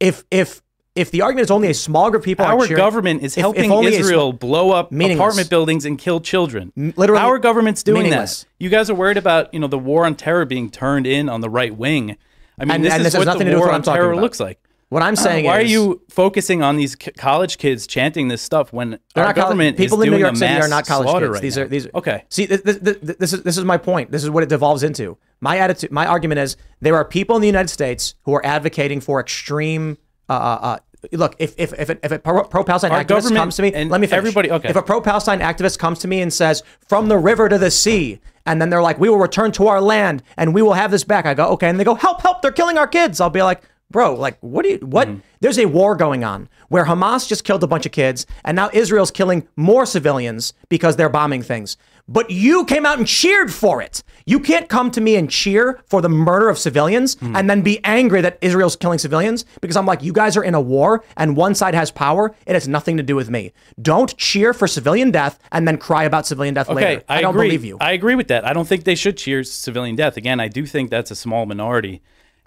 if 0.00 0.24
if 0.30 0.60
if 0.94 1.10
the 1.10 1.22
argument 1.22 1.44
is 1.44 1.50
only 1.50 1.68
a 1.68 1.74
small 1.74 2.10
group 2.10 2.20
of 2.22 2.24
people, 2.24 2.44
are 2.44 2.52
Our 2.52 2.66
cheering- 2.66 2.76
government 2.76 3.22
is 3.22 3.32
if- 3.32 3.38
if 3.38 3.42
helping 3.42 3.70
sm- 3.70 3.88
Israel 4.00 4.32
blow 4.32 4.70
up 4.70 4.92
Meaningless. 4.92 5.18
apartment 5.18 5.50
buildings 5.50 5.84
and 5.84 5.98
kill 5.98 6.20
children. 6.20 6.72
literally 6.96 7.20
our 7.22 7.38
government's 7.38 7.82
doing 7.82 8.04
meaningless. 8.04 8.42
that. 8.44 8.48
You 8.64 8.70
guys 8.70 8.88
are 8.90 8.94
worried 8.94 9.16
about 9.16 9.52
you 9.52 9.60
know 9.60 9.66
the 9.66 9.78
war 9.78 10.04
on 10.06 10.14
terror 10.14 10.44
being 10.44 10.70
turned 10.70 11.06
in 11.06 11.28
on 11.28 11.40
the 11.40 11.50
right 11.50 11.76
wing. 11.76 12.16
I 12.58 12.64
mean, 12.64 12.76
And- 12.76 12.84
this 12.84 12.92
and 12.92 13.00
is 13.00 13.12
this 13.12 13.18
what 13.18 13.24
nothing 13.26 13.38
the 13.40 13.44
to 13.46 13.50
do 13.50 13.56
with 13.56 13.60
war 13.62 13.68
what 13.68 13.74
on 13.88 13.94
terror 13.94 14.12
about. 14.12 14.22
looks 14.22 14.38
like. 14.38 14.58
What 14.90 15.02
I'm 15.02 15.14
uh, 15.14 15.16
saying 15.16 15.46
is 15.46 15.48
why 15.48 15.60
is- 15.60 15.70
are 15.70 15.72
you 15.72 16.02
focusing 16.08 16.62
on 16.62 16.76
these 16.76 16.92
c- 17.02 17.10
college 17.12 17.58
kids 17.58 17.88
chanting 17.88 18.28
this 18.28 18.40
stuff 18.42 18.72
when 18.72 19.00
our 19.16 19.32
government 19.32 19.76
people 19.76 19.98
is 20.00 20.04
in 20.04 20.10
New 20.10 20.18
doing 20.18 20.20
York 20.20 20.34
a 20.34 20.36
City 20.36 20.52
mass 20.54 20.64
are 20.64 20.68
not 20.68 20.86
college 20.86 21.08
slaughter 21.08 21.26
kids. 21.26 21.34
right 21.34 21.42
these 21.42 21.56
now? 21.56 21.62
are 21.62 21.66
these. 21.66 21.88
okay. 21.96 22.22
See, 22.28 22.46
this, 22.46 22.60
this, 22.60 22.76
this, 22.76 23.16
this 23.18 23.32
is 23.32 23.42
this 23.42 23.58
is 23.58 23.64
my 23.64 23.76
point. 23.76 24.12
This 24.12 24.22
is 24.22 24.30
what 24.30 24.44
it 24.44 24.48
devolves 24.48 24.84
into. 24.84 25.16
My 25.40 25.58
attitude, 25.58 25.90
my 25.90 26.06
argument 26.06 26.38
is 26.38 26.56
there 26.80 26.94
are 26.94 27.04
people 27.04 27.34
in 27.34 27.42
the 27.42 27.48
United 27.48 27.68
States 27.70 28.14
who 28.22 28.34
are 28.34 28.46
advocating 28.46 29.00
for 29.00 29.18
extreme. 29.18 29.98
Uh, 30.28 30.32
uh, 30.32 30.58
uh, 30.62 30.78
look, 31.12 31.36
if 31.38 31.54
if 31.58 31.72
if, 31.78 31.90
it, 31.90 32.00
if 32.02 32.12
a 32.12 32.18
pro 32.18 32.64
Palestine 32.64 32.92
Our 32.92 33.04
activist 33.04 33.34
comes 33.34 33.56
to 33.56 33.62
me, 33.62 33.72
and 33.74 33.90
let 33.90 34.00
me 34.00 34.06
finish. 34.06 34.18
everybody- 34.18 34.50
okay. 34.50 34.68
If 34.70 34.76
a 34.76 34.82
pro 34.82 35.00
Palestine 35.00 35.40
activist 35.40 35.78
comes 35.78 35.98
to 36.00 36.08
me 36.08 36.20
and 36.20 36.32
says, 36.32 36.62
"From 36.88 37.08
the 37.08 37.18
river 37.18 37.48
to 37.48 37.58
the 37.58 37.70
sea," 37.70 38.20
and 38.46 38.60
then 38.60 38.70
they're 38.70 38.82
like, 38.82 38.98
"We 38.98 39.08
will 39.08 39.18
return 39.18 39.52
to 39.52 39.66
our 39.68 39.80
land 39.80 40.22
and 40.36 40.54
we 40.54 40.62
will 40.62 40.74
have 40.74 40.90
this 40.90 41.04
back," 41.04 41.26
I 41.26 41.34
go, 41.34 41.46
"Okay," 41.50 41.68
and 41.68 41.78
they 41.78 41.84
go, 41.84 41.94
"Help! 41.94 42.22
Help! 42.22 42.42
They're 42.42 42.52
killing 42.52 42.78
our 42.78 42.88
kids." 42.88 43.20
I'll 43.20 43.30
be 43.30 43.42
like. 43.42 43.62
Bro, 43.90 44.14
like, 44.14 44.38
what 44.40 44.64
do 44.64 44.70
you, 44.70 44.78
what? 44.78 45.06
Mm-hmm. 45.06 45.18
There's 45.40 45.58
a 45.58 45.66
war 45.66 45.94
going 45.94 46.24
on 46.24 46.48
where 46.68 46.86
Hamas 46.86 47.28
just 47.28 47.44
killed 47.44 47.62
a 47.62 47.66
bunch 47.68 47.86
of 47.86 47.92
kids 47.92 48.26
and 48.44 48.56
now 48.56 48.70
Israel's 48.72 49.10
killing 49.12 49.46
more 49.56 49.86
civilians 49.86 50.52
because 50.68 50.96
they're 50.96 51.10
bombing 51.10 51.42
things. 51.42 51.76
But 52.06 52.30
you 52.30 52.64
came 52.66 52.84
out 52.84 52.98
and 52.98 53.06
cheered 53.06 53.52
for 53.52 53.80
it. 53.80 54.02
You 54.26 54.38
can't 54.40 54.68
come 54.68 54.90
to 54.90 55.00
me 55.00 55.16
and 55.16 55.30
cheer 55.30 55.80
for 55.86 56.02
the 56.02 56.08
murder 56.08 56.48
of 56.50 56.58
civilians 56.58 57.14
Hmm. 57.14 57.34
and 57.36 57.48
then 57.48 57.62
be 57.62 57.80
angry 57.84 58.20
that 58.20 58.38
Israel's 58.42 58.76
killing 58.76 58.98
civilians 58.98 59.44
because 59.62 59.76
I'm 59.76 59.86
like, 59.86 60.02
you 60.02 60.12
guys 60.12 60.36
are 60.36 60.44
in 60.44 60.54
a 60.54 60.60
war 60.60 61.02
and 61.16 61.36
one 61.36 61.54
side 61.54 61.74
has 61.74 61.90
power. 61.90 62.34
It 62.46 62.52
has 62.54 62.68
nothing 62.68 62.96
to 62.98 63.02
do 63.02 63.16
with 63.16 63.30
me. 63.30 63.52
Don't 63.80 64.14
cheer 64.18 64.52
for 64.52 64.66
civilian 64.66 65.10
death 65.10 65.38
and 65.52 65.66
then 65.66 65.78
cry 65.78 66.04
about 66.04 66.26
civilian 66.26 66.54
death 66.54 66.68
Okay, 66.68 66.74
later. 66.96 67.04
I, 67.08 67.20
don't 67.22 67.34
agree. 67.34 67.48
believe 67.48 67.64
you. 67.64 67.78
I 67.80 67.92
agree 67.92 68.14
with 68.14 68.28
that. 68.28 68.44
I 68.46 68.52
don't 68.52 68.68
think 68.68 68.84
they 68.84 68.94
should 68.94 69.16
cheer 69.16 69.42
civilian 69.44 69.96
death. 69.96 70.16
Again, 70.16 70.40
I 70.40 70.48
do 70.48 70.66
think 70.66 70.90
that's 70.90 71.10
a 71.10 71.16
small 71.16 71.46
minority. 71.46 72.02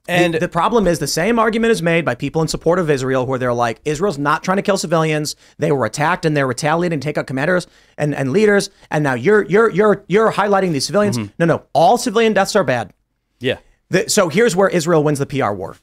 And 0.08 0.34
the, 0.34 0.40
the 0.40 0.48
problem 0.50 0.88
is 0.88 1.00
the 1.00 1.08
same 1.08 1.38
argument 1.40 1.72
is 1.72 1.82
made 1.82 2.06
by 2.06 2.16
people 2.16 2.42
in 2.42 2.48
support 2.48 2.80
of 2.80 2.90
Israel, 2.90 3.26
where 3.26 3.38
they're 3.40 3.54
like, 3.54 3.80
Israel's 3.86 4.18
not 4.18 4.44
trying 4.44 4.58
to 4.58 4.62
kill 4.62 4.78
civilians. 4.78 5.36
They 5.58 5.72
were 5.72 5.86
attacked 5.86 6.26
and 6.26 6.36
they're 6.36 6.48
retaliating, 6.48 7.00
take 7.00 7.18
out 7.18 7.28
commanders 7.28 7.68
and, 7.98 8.16
and 8.16 8.32
leaders. 8.32 8.70
And 8.90 9.04
now 9.04 9.14
you're 9.16 9.44
you're 9.44 9.70
you're 9.70 10.04
you're 10.08 10.32
highlighting 10.32 10.72
these 10.72 10.86
civilians. 10.86 11.18
Mm-hmm. 11.18 11.32
No, 11.40 11.46
no, 11.46 11.64
all 11.74 11.98
civilian 11.98 12.34
deaths 12.34 12.56
are 12.56 12.64
bad. 12.64 12.94
yeah. 13.40 13.58
The- 13.90 14.10
so 14.10 14.28
here's 14.30 14.56
where 14.56 14.70
Israel 14.70 15.04
wins 15.04 15.20
the 15.20 15.26
PR 15.26 15.52
war. 15.52 15.78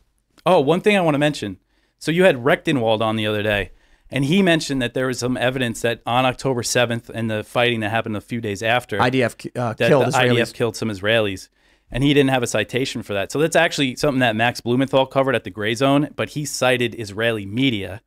Oh, 0.47 0.61
one 0.61 0.81
thing 0.83 0.97
I 0.97 1.01
want 1.01 1.15
to 1.15 1.19
mention. 1.19 1.59
So 1.99 2.11
you 2.11 2.25
had 2.25 2.37
Rectenwald 2.37 3.01
on 3.01 3.17
the 3.17 3.27
other 3.27 3.43
day, 3.43 3.71
and 4.11 4.27
he 4.27 4.43
mentioned 4.43 4.83
that 4.83 4.93
there 4.93 5.07
was 5.07 5.19
some 5.19 5.39
evidence 5.39 5.81
that 5.81 6.03
on 6.05 6.27
October 6.27 6.61
7th 6.63 7.09
and 7.09 7.31
the 7.31 7.43
fighting 7.43 7.81
that 7.81 7.91
happened 7.91 8.15
a 8.17 8.21
few 8.21 8.43
days 8.43 8.63
after, 8.63 8.99
IDF 8.99 9.59
uh, 9.59 9.73
killed. 9.75 10.13
IDF 10.13 10.53
killed 10.53 10.77
some 10.77 10.91
Israelis. 10.91 11.49
And 11.91 12.03
he 12.03 12.13
didn't 12.13 12.31
have 12.31 12.43
a 12.43 12.47
citation 12.47 13.03
for 13.03 13.15
that. 13.15 13.31
So 13.31 13.39
that's 13.39 13.55
actually 13.57 13.95
something 13.97 14.19
that 14.21 14.35
Max 14.35 14.61
Blumenthal 14.61 15.07
covered 15.07 15.35
at 15.37 15.45
the 15.45 15.51
Gray 15.51 15.75
Zone, 15.75 16.11
but 16.17 16.31
he 16.31 16.45
cited 16.45 16.95
Israeli 16.99 17.47
media. 17.47 18.01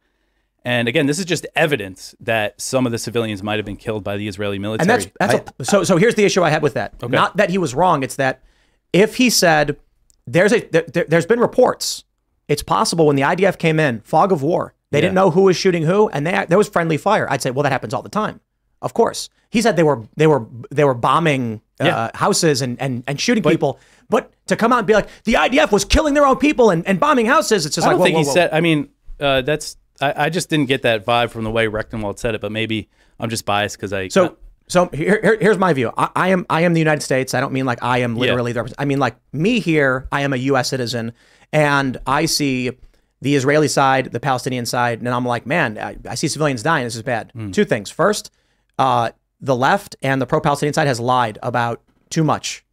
And 0.66 0.90
again, 0.90 1.06
this 1.06 1.20
is 1.20 1.26
just 1.26 1.46
evidence 1.56 2.14
that 2.20 2.60
some 2.60 2.86
of 2.86 2.92
the 2.92 2.98
civilians 2.98 3.42
might 3.42 3.56
have 3.58 3.66
been 3.66 3.78
killed 3.78 4.04
by 4.04 4.18
the 4.18 4.28
Israeli 4.28 4.60
military. 4.60 4.90
And 4.92 5.02
that's 5.20 5.34
that's 5.38 5.52
a, 5.60 5.64
so. 5.64 5.84
So 5.86 5.96
here's 5.96 6.16
the 6.16 6.26
issue 6.26 6.44
I 6.44 6.50
had 6.50 6.62
with 6.62 6.74
that. 6.74 7.00
Not 7.18 7.38
that 7.38 7.50
he 7.50 7.58
was 7.58 7.74
wrong. 7.74 8.04
It's 8.04 8.16
that 8.18 8.44
if 8.92 9.16
he 9.16 9.30
said 9.30 9.78
there's 10.26 10.52
a 10.52 10.60
there, 10.68 10.82
there- 10.94 11.06
there's 11.08 11.26
been 11.26 11.40
reports. 11.40 12.04
It's 12.50 12.64
possible 12.64 13.06
when 13.08 13.16
the 13.16 13.22
IDF 13.24 13.58
came 13.58 13.80
in, 13.80 14.02
fog 14.02 14.32
of 14.34 14.42
war. 14.42 14.74
They 14.92 15.00
didn't 15.02 15.16
know 15.16 15.32
who 15.32 15.44
was 15.44 15.56
shooting 15.58 15.84
who, 15.84 16.10
and 16.10 16.26
they, 16.26 16.46
there 16.50 16.58
was 16.58 16.68
friendly 16.70 16.98
fire. 16.98 17.30
I'd 17.30 17.42
say, 17.42 17.52
well, 17.52 17.64
that 17.64 17.72
happens 17.74 17.94
all 17.94 18.02
the 18.02 18.08
time. 18.10 18.40
Of 18.82 18.94
course, 18.94 19.30
he 19.50 19.62
said 19.62 19.76
they 19.76 19.84
were 19.84 20.04
they 20.16 20.28
were 20.28 20.46
they 20.72 20.84
were 20.84 20.94
bombing 20.94 21.62
uh, 21.80 21.86
Yeah. 21.86 22.12
houses 22.16 22.62
and 22.62 22.80
and 22.82 23.04
and 23.08 23.20
shooting 23.20 23.44
people. 23.44 23.80
But 24.10 24.32
to 24.48 24.56
come 24.56 24.72
out 24.74 24.80
and 24.80 24.88
be 24.88 24.94
like 24.94 25.08
the 25.26 25.34
IDF 25.34 25.72
was 25.72 25.84
killing 25.86 26.14
their 26.14 26.26
own 26.26 26.38
people 26.38 26.70
and, 26.70 26.86
and 26.88 27.00
bombing 27.00 27.26
houses, 27.26 27.66
it's 27.66 27.76
just 27.76 27.86
I 27.86 27.92
like 27.92 27.94
don't 27.96 28.00
whoa, 28.00 28.06
think 28.06 28.16
whoa, 28.16 28.22
he 28.22 28.28
whoa. 28.28 28.34
said. 28.34 28.50
I 28.54 28.62
mean, 28.62 28.90
uh, 29.20 29.42
that's. 29.42 29.78
I, 30.00 30.26
I 30.26 30.30
just 30.30 30.50
didn't 30.50 30.68
get 30.68 30.84
that 30.84 31.06
vibe 31.06 31.32
from 31.32 31.44
the 31.44 31.52
way 31.52 31.66
Rectenwald 31.68 32.20
said 32.20 32.36
it, 32.36 32.42
but 32.42 32.52
maybe 32.52 32.88
I'm 33.20 33.30
just 33.30 33.46
biased 33.46 33.78
because 33.78 33.92
I. 33.94 34.08
So 34.10 34.38
so 34.68 34.88
here, 34.94 35.20
here- 35.22 35.38
here's 35.40 35.58
my 35.58 35.74
view. 35.74 35.92
I, 35.98 36.10
I 36.16 36.28
am 36.30 36.46
I 36.50 36.62
am 36.62 36.74
the 36.74 36.80
United 36.80 37.02
States. 37.02 37.34
I 37.34 37.40
don't 37.42 37.52
mean 37.54 37.66
like 37.66 37.82
I 37.84 38.00
am 38.00 38.16
Yeah. 38.16 38.22
literally 38.22 38.52
the. 38.54 38.74
I 38.78 38.86
mean 38.86 39.00
like 39.00 39.16
me 39.34 39.60
here. 39.60 40.08
I 40.12 40.22
am 40.22 40.34
a 40.34 40.38
U.S. 40.38 40.70
citizen, 40.70 41.14
and 41.52 41.98
I 42.06 42.26
see 42.26 42.72
the 43.22 43.36
Israeli 43.36 43.68
side, 43.68 44.12
the 44.12 44.20
Palestinian 44.20 44.66
side, 44.68 45.00
and 45.00 45.10
I'm 45.10 45.26
like, 45.26 45.48
man, 45.48 45.78
I, 45.80 45.98
I 46.08 46.14
see 46.16 46.28
civilians 46.28 46.62
dying. 46.62 46.84
This 46.86 46.96
is 46.96 47.02
bad. 47.02 47.32
Hmm. 47.34 47.50
Two 47.52 47.66
things. 47.66 47.90
First, 47.90 48.32
uh, 48.78 49.10
the 49.40 49.56
left 49.56 49.96
and 50.02 50.22
the 50.22 50.26
pro-Palestinian 50.26 50.74
side 50.74 50.88
has 50.88 51.00
lied 51.00 51.38
about 51.44 51.82
too 52.10 52.24
much. 52.24 52.66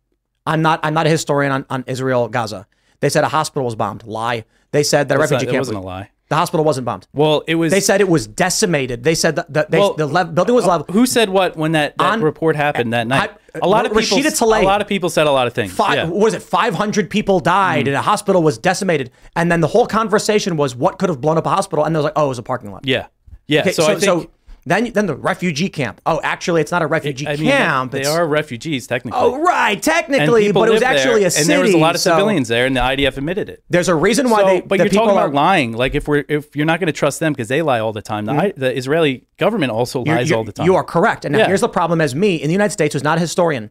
I'm 0.46 0.62
not 0.62 0.80
I'm 0.82 0.94
not 0.94 1.06
a 1.06 1.10
historian 1.10 1.52
on, 1.52 1.66
on 1.70 1.84
Israel 1.86 2.28
Gaza. 2.28 2.66
They 3.00 3.08
said 3.08 3.24
a 3.24 3.28
hospital 3.28 3.64
was 3.64 3.76
bombed. 3.76 4.04
Lie. 4.04 4.44
They 4.70 4.82
said 4.82 5.08
that 5.08 5.16
a 5.16 5.20
refugee 5.20 5.46
camp 5.46 5.58
wasn't 5.58 5.78
a 5.78 5.80
lie. 5.80 6.10
The 6.28 6.36
hospital 6.36 6.64
wasn't 6.64 6.86
bombed. 6.86 7.06
Well, 7.12 7.44
it 7.46 7.54
was. 7.54 7.70
They 7.70 7.80
said 7.80 8.00
it 8.00 8.08
was 8.08 8.26
decimated. 8.26 9.04
They 9.04 9.14
said 9.14 9.36
that 9.36 9.52
the, 9.52 9.66
they, 9.68 9.78
Well, 9.78 9.92
the 9.92 10.06
lev- 10.06 10.34
building 10.34 10.54
was 10.54 10.64
uh, 10.64 10.68
leveled. 10.68 10.90
Who 10.90 11.04
said 11.04 11.28
what 11.28 11.54
when 11.54 11.72
that, 11.72 11.98
that 11.98 12.20
report 12.20 12.56
happened 12.56 12.94
that 12.94 13.06
night? 13.06 13.30
a 13.54 13.68
lot 13.68 13.84
of 13.84 13.92
people. 13.92 14.18
Rashida 14.18 14.32
Tlaib. 14.36 14.62
A 14.62 14.64
lot 14.64 14.80
of 14.80 14.88
people 14.88 15.10
said 15.10 15.26
a 15.26 15.30
lot 15.30 15.46
of 15.46 15.52
things. 15.52 15.72
Five, 15.72 15.94
yeah. 15.94 16.04
Was 16.06 16.34
it? 16.34 16.42
500 16.42 17.10
people 17.10 17.40
died 17.40 17.84
mm. 17.84 17.88
and 17.88 17.96
a 17.96 18.02
hospital 18.02 18.42
was 18.42 18.58
decimated. 18.58 19.10
And 19.36 19.52
then 19.52 19.60
the 19.60 19.68
whole 19.68 19.86
conversation 19.86 20.56
was 20.56 20.74
what 20.74 20.98
could 20.98 21.10
have 21.10 21.20
blown 21.20 21.38
up 21.38 21.46
a 21.46 21.50
hospital? 21.50 21.84
And 21.84 21.94
they 21.94 21.98
was 21.98 22.04
like, 22.04 22.14
oh, 22.16 22.26
it 22.26 22.28
was 22.28 22.38
a 22.38 22.42
parking 22.42 22.72
lot. 22.72 22.86
Yeah. 22.86 23.06
Yeah. 23.46 23.60
Okay, 23.60 23.72
so, 23.72 23.84
I 23.86 23.96
think. 23.96 24.30
Then, 24.66 24.92
then 24.92 25.06
the 25.06 25.14
refugee 25.14 25.68
camp. 25.68 26.00
Oh, 26.06 26.20
actually, 26.22 26.60
it's 26.62 26.70
not 26.72 26.82
a 26.82 26.86
refugee 26.86 27.26
I 27.28 27.36
mean, 27.36 27.46
camp. 27.50 27.92
they 27.92 28.00
it's- 28.00 28.14
are 28.14 28.26
refugees 28.26 28.86
technically. 28.86 29.20
Oh, 29.20 29.38
right, 29.42 29.80
technically, 29.82 30.50
but 30.52 30.68
it 30.68 30.72
was 30.72 30.80
live 30.82 30.90
there, 30.90 30.98
actually 30.98 31.24
a 31.24 31.30
city. 31.30 31.42
And 31.42 31.50
there 31.50 31.60
was 31.60 31.74
a 31.74 31.78
lot 31.78 31.94
of 31.94 32.00
so 32.00 32.12
civilians 32.12 32.48
there, 32.48 32.66
and 32.66 32.74
the 32.76 32.80
IDF 32.80 33.16
admitted 33.18 33.48
it. 33.48 33.62
There's 33.68 33.88
a 33.88 33.94
reason 33.94 34.30
why 34.30 34.40
So- 34.40 34.46
they. 34.46 34.60
But 34.62 34.78
the 34.78 34.84
you're 34.84 34.92
talking 34.92 35.10
are, 35.16 35.24
about 35.26 35.34
lying. 35.34 35.72
Like 35.72 35.94
if 35.94 36.08
we're 36.08 36.24
if 36.28 36.56
you're 36.56 36.66
not 36.66 36.80
going 36.80 36.86
to 36.86 36.92
trust 36.92 37.20
them 37.20 37.32
because 37.32 37.48
they 37.48 37.62
lie 37.62 37.80
all 37.80 37.92
the 37.92 38.02
time. 38.02 38.24
The, 38.24 38.32
Mm. 38.32 38.40
I, 38.40 38.52
the 38.56 38.76
Israeli 38.76 39.26
government 39.38 39.70
also 39.72 40.04
You're- 40.04 40.18
lies 40.18 40.30
you're- 40.30 40.38
all 40.38 40.44
the 40.44 40.52
time. 40.52 40.66
You 40.66 40.74
are 40.76 40.84
correct. 40.84 41.24
And 41.24 41.32
now 41.32 41.40
Yeah. 41.40 41.46
here's 41.46 41.60
the 41.60 41.68
problem 41.68 42.00
as 42.00 42.14
me 42.14 42.36
in 42.36 42.46
the 42.48 42.52
United 42.52 42.72
States 42.72 42.92
who's 42.94 43.04
not 43.04 43.18
a 43.18 43.20
historian. 43.20 43.70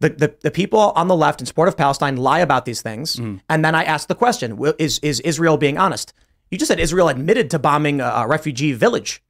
The, 0.00 0.08
the, 0.10 0.34
the 0.42 0.50
people 0.50 0.92
on 0.96 1.08
the 1.08 1.16
left 1.16 1.40
in 1.40 1.46
support 1.46 1.68
of 1.68 1.76
Palestine 1.76 2.16
lie 2.16 2.38
about 2.40 2.64
these 2.64 2.80
things. 2.80 3.16
Mm. 3.16 3.40
And 3.50 3.62
then 3.64 3.74
I 3.74 3.84
ask 3.84 4.08
the 4.08 4.14
question 4.14 4.58
is, 4.78 4.98
is 5.00 5.20
Israel 5.20 5.58
being 5.58 5.76
honest? 5.76 6.14
You 6.50 6.56
just 6.56 6.68
said 6.68 6.80
Israel 6.80 7.08
admitted 7.08 7.50
to 7.50 7.58
bombing 7.58 8.00
a, 8.00 8.04
a 8.06 8.26
refugee 8.26 8.72
village. 8.72 9.22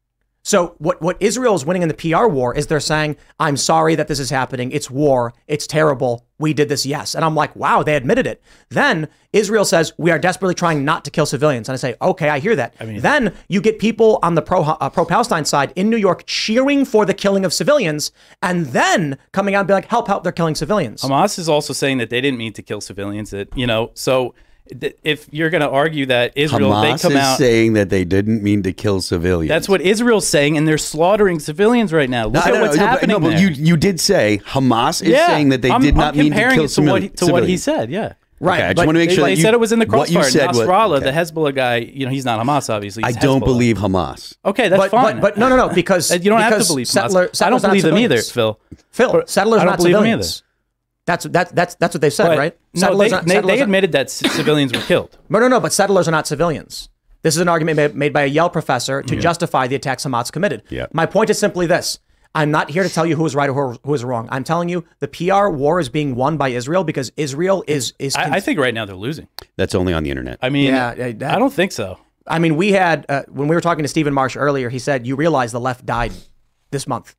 So 0.43 0.75
what, 0.79 1.03
what 1.03 1.17
Israel 1.21 1.55
is 1.55 1.67
winning 1.67 1.83
in 1.83 1.89
the 1.89 1.95
PR 1.95 2.27
war 2.27 2.55
is 2.55 2.67
they're 2.67 2.81
saying, 2.81 3.17
I'm 3.39 3.57
sorry 3.57 3.95
that 3.95 4.09
this 4.09 4.19
is 4.19 4.31
happening. 4.31 4.73
It's 4.73 4.91
war. 4.91 5.35
It's 5.47 5.67
terrible. 5.67 6.27
We 6.39 6.55
did 6.55 6.71
this, 6.71 6.87
yes. 6.87 7.15
And 7.15 7.25
I'm 7.25 7.35
like, 7.35 7.55
wow, 7.55 7.83
they 7.83 7.95
admitted 7.95 8.27
it. 8.27 8.43
Then 8.71 9.09
Israel 9.35 9.67
says, 9.67 9.93
we 9.99 10.11
are 10.11 10.19
desperately 10.19 10.55
trying 10.55 10.83
not 10.83 11.05
to 11.05 11.11
kill 11.11 11.27
civilians. 11.27 11.69
And 11.69 11.75
I 11.75 11.77
say, 11.77 11.95
okay, 12.01 12.31
I 12.31 12.39
hear 12.39 12.57
that. 12.57 12.75
then 12.79 13.35
you 13.49 13.61
get 13.61 13.79
people 13.79 14.19
on 14.23 14.35
the 14.35 14.41
pro, 14.41 14.63
uh, 14.63 14.89
pro-Palestine 14.89 15.45
side 15.45 15.75
in 15.77 15.91
New 15.91 15.99
York 15.99 16.25
cheering 16.27 16.87
for 16.87 17.05
the 17.05 17.13
killing 17.13 17.45
of 17.45 17.53
civilians 17.53 18.11
and 18.41 18.67
then 18.67 19.19
coming 19.33 19.55
out 19.55 19.61
and 19.61 19.69
be 19.69 19.75
like, 19.75 19.87
help, 19.87 20.09
help, 20.09 20.23
they're 20.23 20.33
killing 20.33 20.55
civilians. 20.55 21.03
Hamas 21.03 21.39
is 21.39 21.49
also 21.49 21.75
saying 21.75 21.99
that 21.99 22.09
they 22.09 22.23
didn't 22.23 22.39
mean 22.39 22.55
to 22.55 22.63
kill 22.63 22.81
civilians. 22.81 23.31
That 23.31 23.55
you 23.55 23.67
know, 23.67 23.91
so 23.95 24.35
if 25.05 25.29
you're 25.33 25.51
going 25.51 25.61
to 25.63 25.69
argue 25.69 26.07
that 26.07 26.33
Israel, 26.37 26.71
Hamas 26.71 26.83
they 27.03 27.03
come 27.09 27.13
is 27.13 27.19
out. 27.19 27.39
saying 27.39 27.73
that 27.75 27.91
they 27.91 28.05
didn't 28.05 28.43
mean 28.43 28.63
to 28.63 28.73
kill 28.73 29.01
civilians. 29.01 29.49
That's 29.49 29.69
what 29.69 29.81
Israel's 29.81 30.27
saying, 30.29 30.57
and 30.57 30.67
they're 30.67 30.79
slaughtering 30.79 31.41
civilians 31.41 31.93
right 31.93 32.09
now. 32.11 32.25
Look 32.25 32.35
No, 32.35 32.41
at 32.41 32.55
no, 32.55 32.61
what's 32.61 32.77
no, 32.77 32.83
but- 32.83 32.89
happening 32.89 33.15
no, 33.15 33.21
but 33.21 33.29
there. 33.31 33.41
you 33.41 33.49
you 33.51 33.77
did 33.77 34.01
say 34.01 34.41
Hamas 34.47 35.03
is 35.03 35.09
Yeah, 35.09 35.27
saying 35.29 35.49
that 35.51 35.63
they 35.63 35.71
I'm- 35.71 35.83
did 35.83 35.95
I'm 35.95 35.99
not 35.99 36.17
mean 36.17 36.33
to 36.33 36.39
kill 36.55 36.65
it 36.65 36.69
to 36.69 36.83
what 36.83 37.03
he- 37.03 37.09
to 37.11 37.27
what 37.27 37.49
he 37.49 37.57
said. 37.57 37.91
Yeah. 37.91 38.13
Okay, 38.43 38.53
I 38.63 38.73
just 38.73 38.87
want 38.87 38.97
to 38.97 39.01
make 39.01 39.11
sure 39.11 39.25
they 39.25 39.33
that 39.33 39.37
you, 39.37 39.43
said 39.43 39.53
it 39.53 39.61
was 39.61 39.71
in 39.71 39.81
the 39.81 39.85
what 39.87 40.09
you 40.09 40.17
crossfire. 40.17 40.31
said 40.31 40.49
Nasrallah, 40.51 40.97
okay. 41.03 41.05
the 41.05 41.13
Hezbollah 41.13 41.55
guy, 41.55 41.77
you 41.77 42.07
know, 42.07 42.11
he's 42.11 42.25
not 42.25 42.41
Hamas, 42.41 42.71
obviously. 42.73 43.05
I 43.05 43.13
don't 43.13 43.43
Hezbollah. 43.43 43.45
believe 43.45 43.77
Hamas. 43.77 44.35
Okay, 44.47 44.71
that's 44.71 44.81
but, 44.81 44.91
fine. 44.91 45.17
But, 45.21 45.35
but 45.35 45.39
no, 45.39 45.51
no, 45.51 45.57
no, 45.57 45.69
because 45.75 46.11
you 46.11 46.31
don't 46.31 46.41
have 46.41 46.53
because 46.53 46.69
to 46.69 46.73
believe 46.73 46.89
settler, 46.89 47.29
Hamas. 47.29 47.43
I 47.43 47.51
don't 47.51 47.61
settlers 47.61 47.65
are 47.65 47.67
not 47.67 47.71
believe 47.73 47.83
them 47.83 47.99
either. 47.99 48.23
Phil. 48.23 48.59
Phil, 48.93 49.23
settlers 49.27 49.61
I 49.61 49.65
don't 49.65 49.73
not 49.73 49.77
believe 49.77 49.93
them 49.93 50.01
civilians. 50.05 50.43
That's 51.11 51.25
that 51.37 51.47
that's 51.59 51.75
that's 51.81 51.95
what 51.95 52.01
they 52.01 52.11
said, 52.11 52.29
But- 52.29 52.39
right? 52.39 52.55
No, 52.75 52.97
they, 52.97 53.11
are- 53.11 53.23
they, 53.23 53.41
they 53.41 53.61
admitted 53.61 53.91
that 53.93 54.11
c- 54.11 54.29
civilians 54.29 54.73
were 54.73 54.81
killed. 54.93 55.19
No, 55.29 55.39
no, 55.41 55.49
no. 55.49 55.59
But 55.65 55.73
settlers 55.73 56.07
are 56.09 56.13
not 56.19 56.27
civilians. 56.35 56.89
This 57.23 57.35
is 57.35 57.41
an 57.41 57.49
argument 57.49 57.77
made, 57.77 57.95
made 57.95 58.13
by 58.13 58.23
a 58.23 58.27
Yale 58.27 58.49
professor 58.59 59.03
to 59.03 59.15
Yeah. 59.15 59.21
justify 59.29 59.67
the 59.67 59.75
attacks 59.81 60.05
Hamas 60.07 60.31
committed. 60.33 60.63
Yeah. 60.71 60.87
My 60.93 61.07
point 61.07 61.29
is 61.31 61.39
simply 61.39 61.67
this. 61.67 61.99
I'm 62.33 62.51
not 62.53 62.71
here 62.71 62.85
to 62.85 62.89
tell 62.89 63.05
you 63.11 63.17
who 63.17 63.27
is 63.27 63.35
right 63.35 63.51
or 63.51 63.55
who- 63.73 63.79
who 63.85 63.93
is 63.99 64.05
wrong. 64.05 64.29
I'm 64.31 64.45
telling 64.45 64.69
you 64.69 64.85
the 65.01 65.09
PR 65.09 65.49
war 65.63 65.81
is 65.81 65.89
being 65.89 66.15
won 66.15 66.37
by 66.37 66.49
Israel 66.61 66.85
because 66.85 67.11
Israel 67.17 67.65
is 67.67 67.93
is. 67.99 68.15
I, 68.15 68.37
I 68.37 68.41
think 68.41 68.61
right 68.61 68.73
now 68.79 68.85
they're 68.87 68.95
losing. 69.09 69.27
That's 69.57 69.75
only 69.75 69.93
on 69.93 70.03
the 70.05 70.11
internet. 70.11 70.39
I 70.41 70.49
mean, 70.49 70.67
Yeah, 70.67 70.95
yeah, 70.97 71.13
that- 71.21 71.35
I 71.35 71.39
don't 71.41 71.53
think 71.61 71.73
so. 71.73 71.99
I 72.27 72.39
mean, 72.39 72.55
we 72.63 72.69
had 72.73 73.05
uh, 73.09 73.23
when 73.39 73.49
we 73.49 73.57
were 73.57 73.61
talking 73.69 73.83
to 73.83 73.89
Stephen 73.89 74.15
Marche 74.15 74.37
earlier. 74.37 74.69
He 74.71 74.79
said 74.79 75.07
you 75.09 75.17
realize 75.17 75.51
the 75.51 75.59
left 75.71 75.85
died 75.85 76.13
this 76.71 76.87
month 76.87 77.17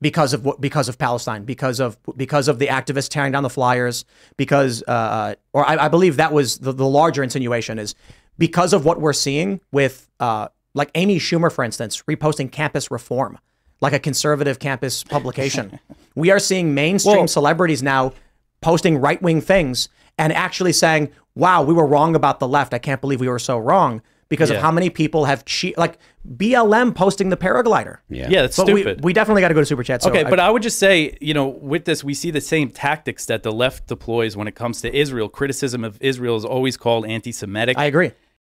because 0.00 0.32
of 0.32 0.44
what 0.44 0.60
because 0.60 0.88
of 0.88 0.98
Palestine, 0.98 1.44
because 1.44 1.80
of 1.80 1.98
because 2.16 2.48
of 2.48 2.58
the 2.58 2.66
activists 2.66 3.08
tearing 3.08 3.32
down 3.32 3.42
the 3.42 3.50
flyers, 3.50 4.04
because 4.36 4.82
uh, 4.84 5.34
or 5.52 5.68
I, 5.68 5.86
I 5.86 5.88
believe 5.88 6.16
that 6.16 6.32
was 6.32 6.58
the, 6.58 6.72
the 6.72 6.86
larger 6.86 7.22
insinuation 7.22 7.78
is 7.78 7.94
because 8.38 8.72
of 8.72 8.84
what 8.84 9.00
we're 9.00 9.12
seeing 9.12 9.60
with 9.72 10.08
uh, 10.20 10.48
like 10.74 10.90
Amy 10.94 11.18
Schumer, 11.18 11.50
for 11.50 11.64
instance, 11.64 12.02
reposting 12.08 12.50
campus 12.50 12.90
reform, 12.90 13.38
like 13.80 13.92
a 13.92 13.98
conservative 13.98 14.58
campus 14.58 15.02
publication. 15.02 15.78
we 16.14 16.30
are 16.30 16.38
seeing 16.38 16.74
mainstream 16.74 17.26
celebrities 17.26 17.82
now 17.82 18.12
posting 18.60 18.98
right 18.98 19.20
wing 19.20 19.40
things 19.40 19.88
and 20.16 20.32
actually 20.32 20.72
saying, 20.72 21.10
"Wow, 21.34 21.62
we 21.62 21.74
were 21.74 21.86
wrong 21.86 22.14
about 22.14 22.38
the 22.38 22.48
left. 22.48 22.72
I 22.72 22.78
can't 22.78 23.00
believe 23.00 23.20
we 23.20 23.28
were 23.28 23.38
so 23.38 23.58
wrong." 23.58 24.02
Because 24.28 24.50
Yeah. 24.50 24.56
of 24.56 24.62
how 24.62 24.70
many 24.70 24.90
people 24.90 25.24
have 25.24 25.44
che- 25.46 25.72
like 25.78 25.98
BLM 26.36 26.94
posting 26.94 27.30
the 27.30 27.36
paraglider. 27.36 27.98
Yeah, 28.10 28.28
Yeah, 28.28 28.42
that's 28.42 28.56
But 28.58 28.66
we, 28.70 28.82
stupid. 28.82 29.02
we 29.02 29.12
definitely 29.14 29.40
got 29.40 29.48
to 29.48 29.54
go 29.54 29.60
to 29.60 29.66
super 29.66 29.82
chat. 29.82 30.02
So 30.02 30.10
okay, 30.10 30.24
I- 30.24 30.30
but 30.30 30.38
I 30.38 30.50
would 30.50 30.62
just 30.62 30.78
say, 30.78 31.16
you 31.20 31.32
know, 31.32 31.46
with 31.48 31.86
this, 31.86 32.04
we 32.04 32.12
see 32.12 32.30
the 32.30 32.40
same 32.42 32.70
tactics 32.70 33.24
that 33.26 33.42
the 33.42 33.52
left 33.52 33.86
deploys 33.86 34.36
when 34.36 34.46
it 34.46 34.54
comes 34.54 34.82
to 34.82 34.94
Israel. 34.94 35.30
Criticism 35.30 35.82
of 35.82 35.96
Israel 36.02 36.36
is 36.36 36.44
always 36.44 36.76
called 36.76 37.06
anti-Semitic. 37.06 37.78
I 37.78 37.86
agree. 37.86 38.10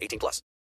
18 0.00 0.18
plus. 0.18 0.40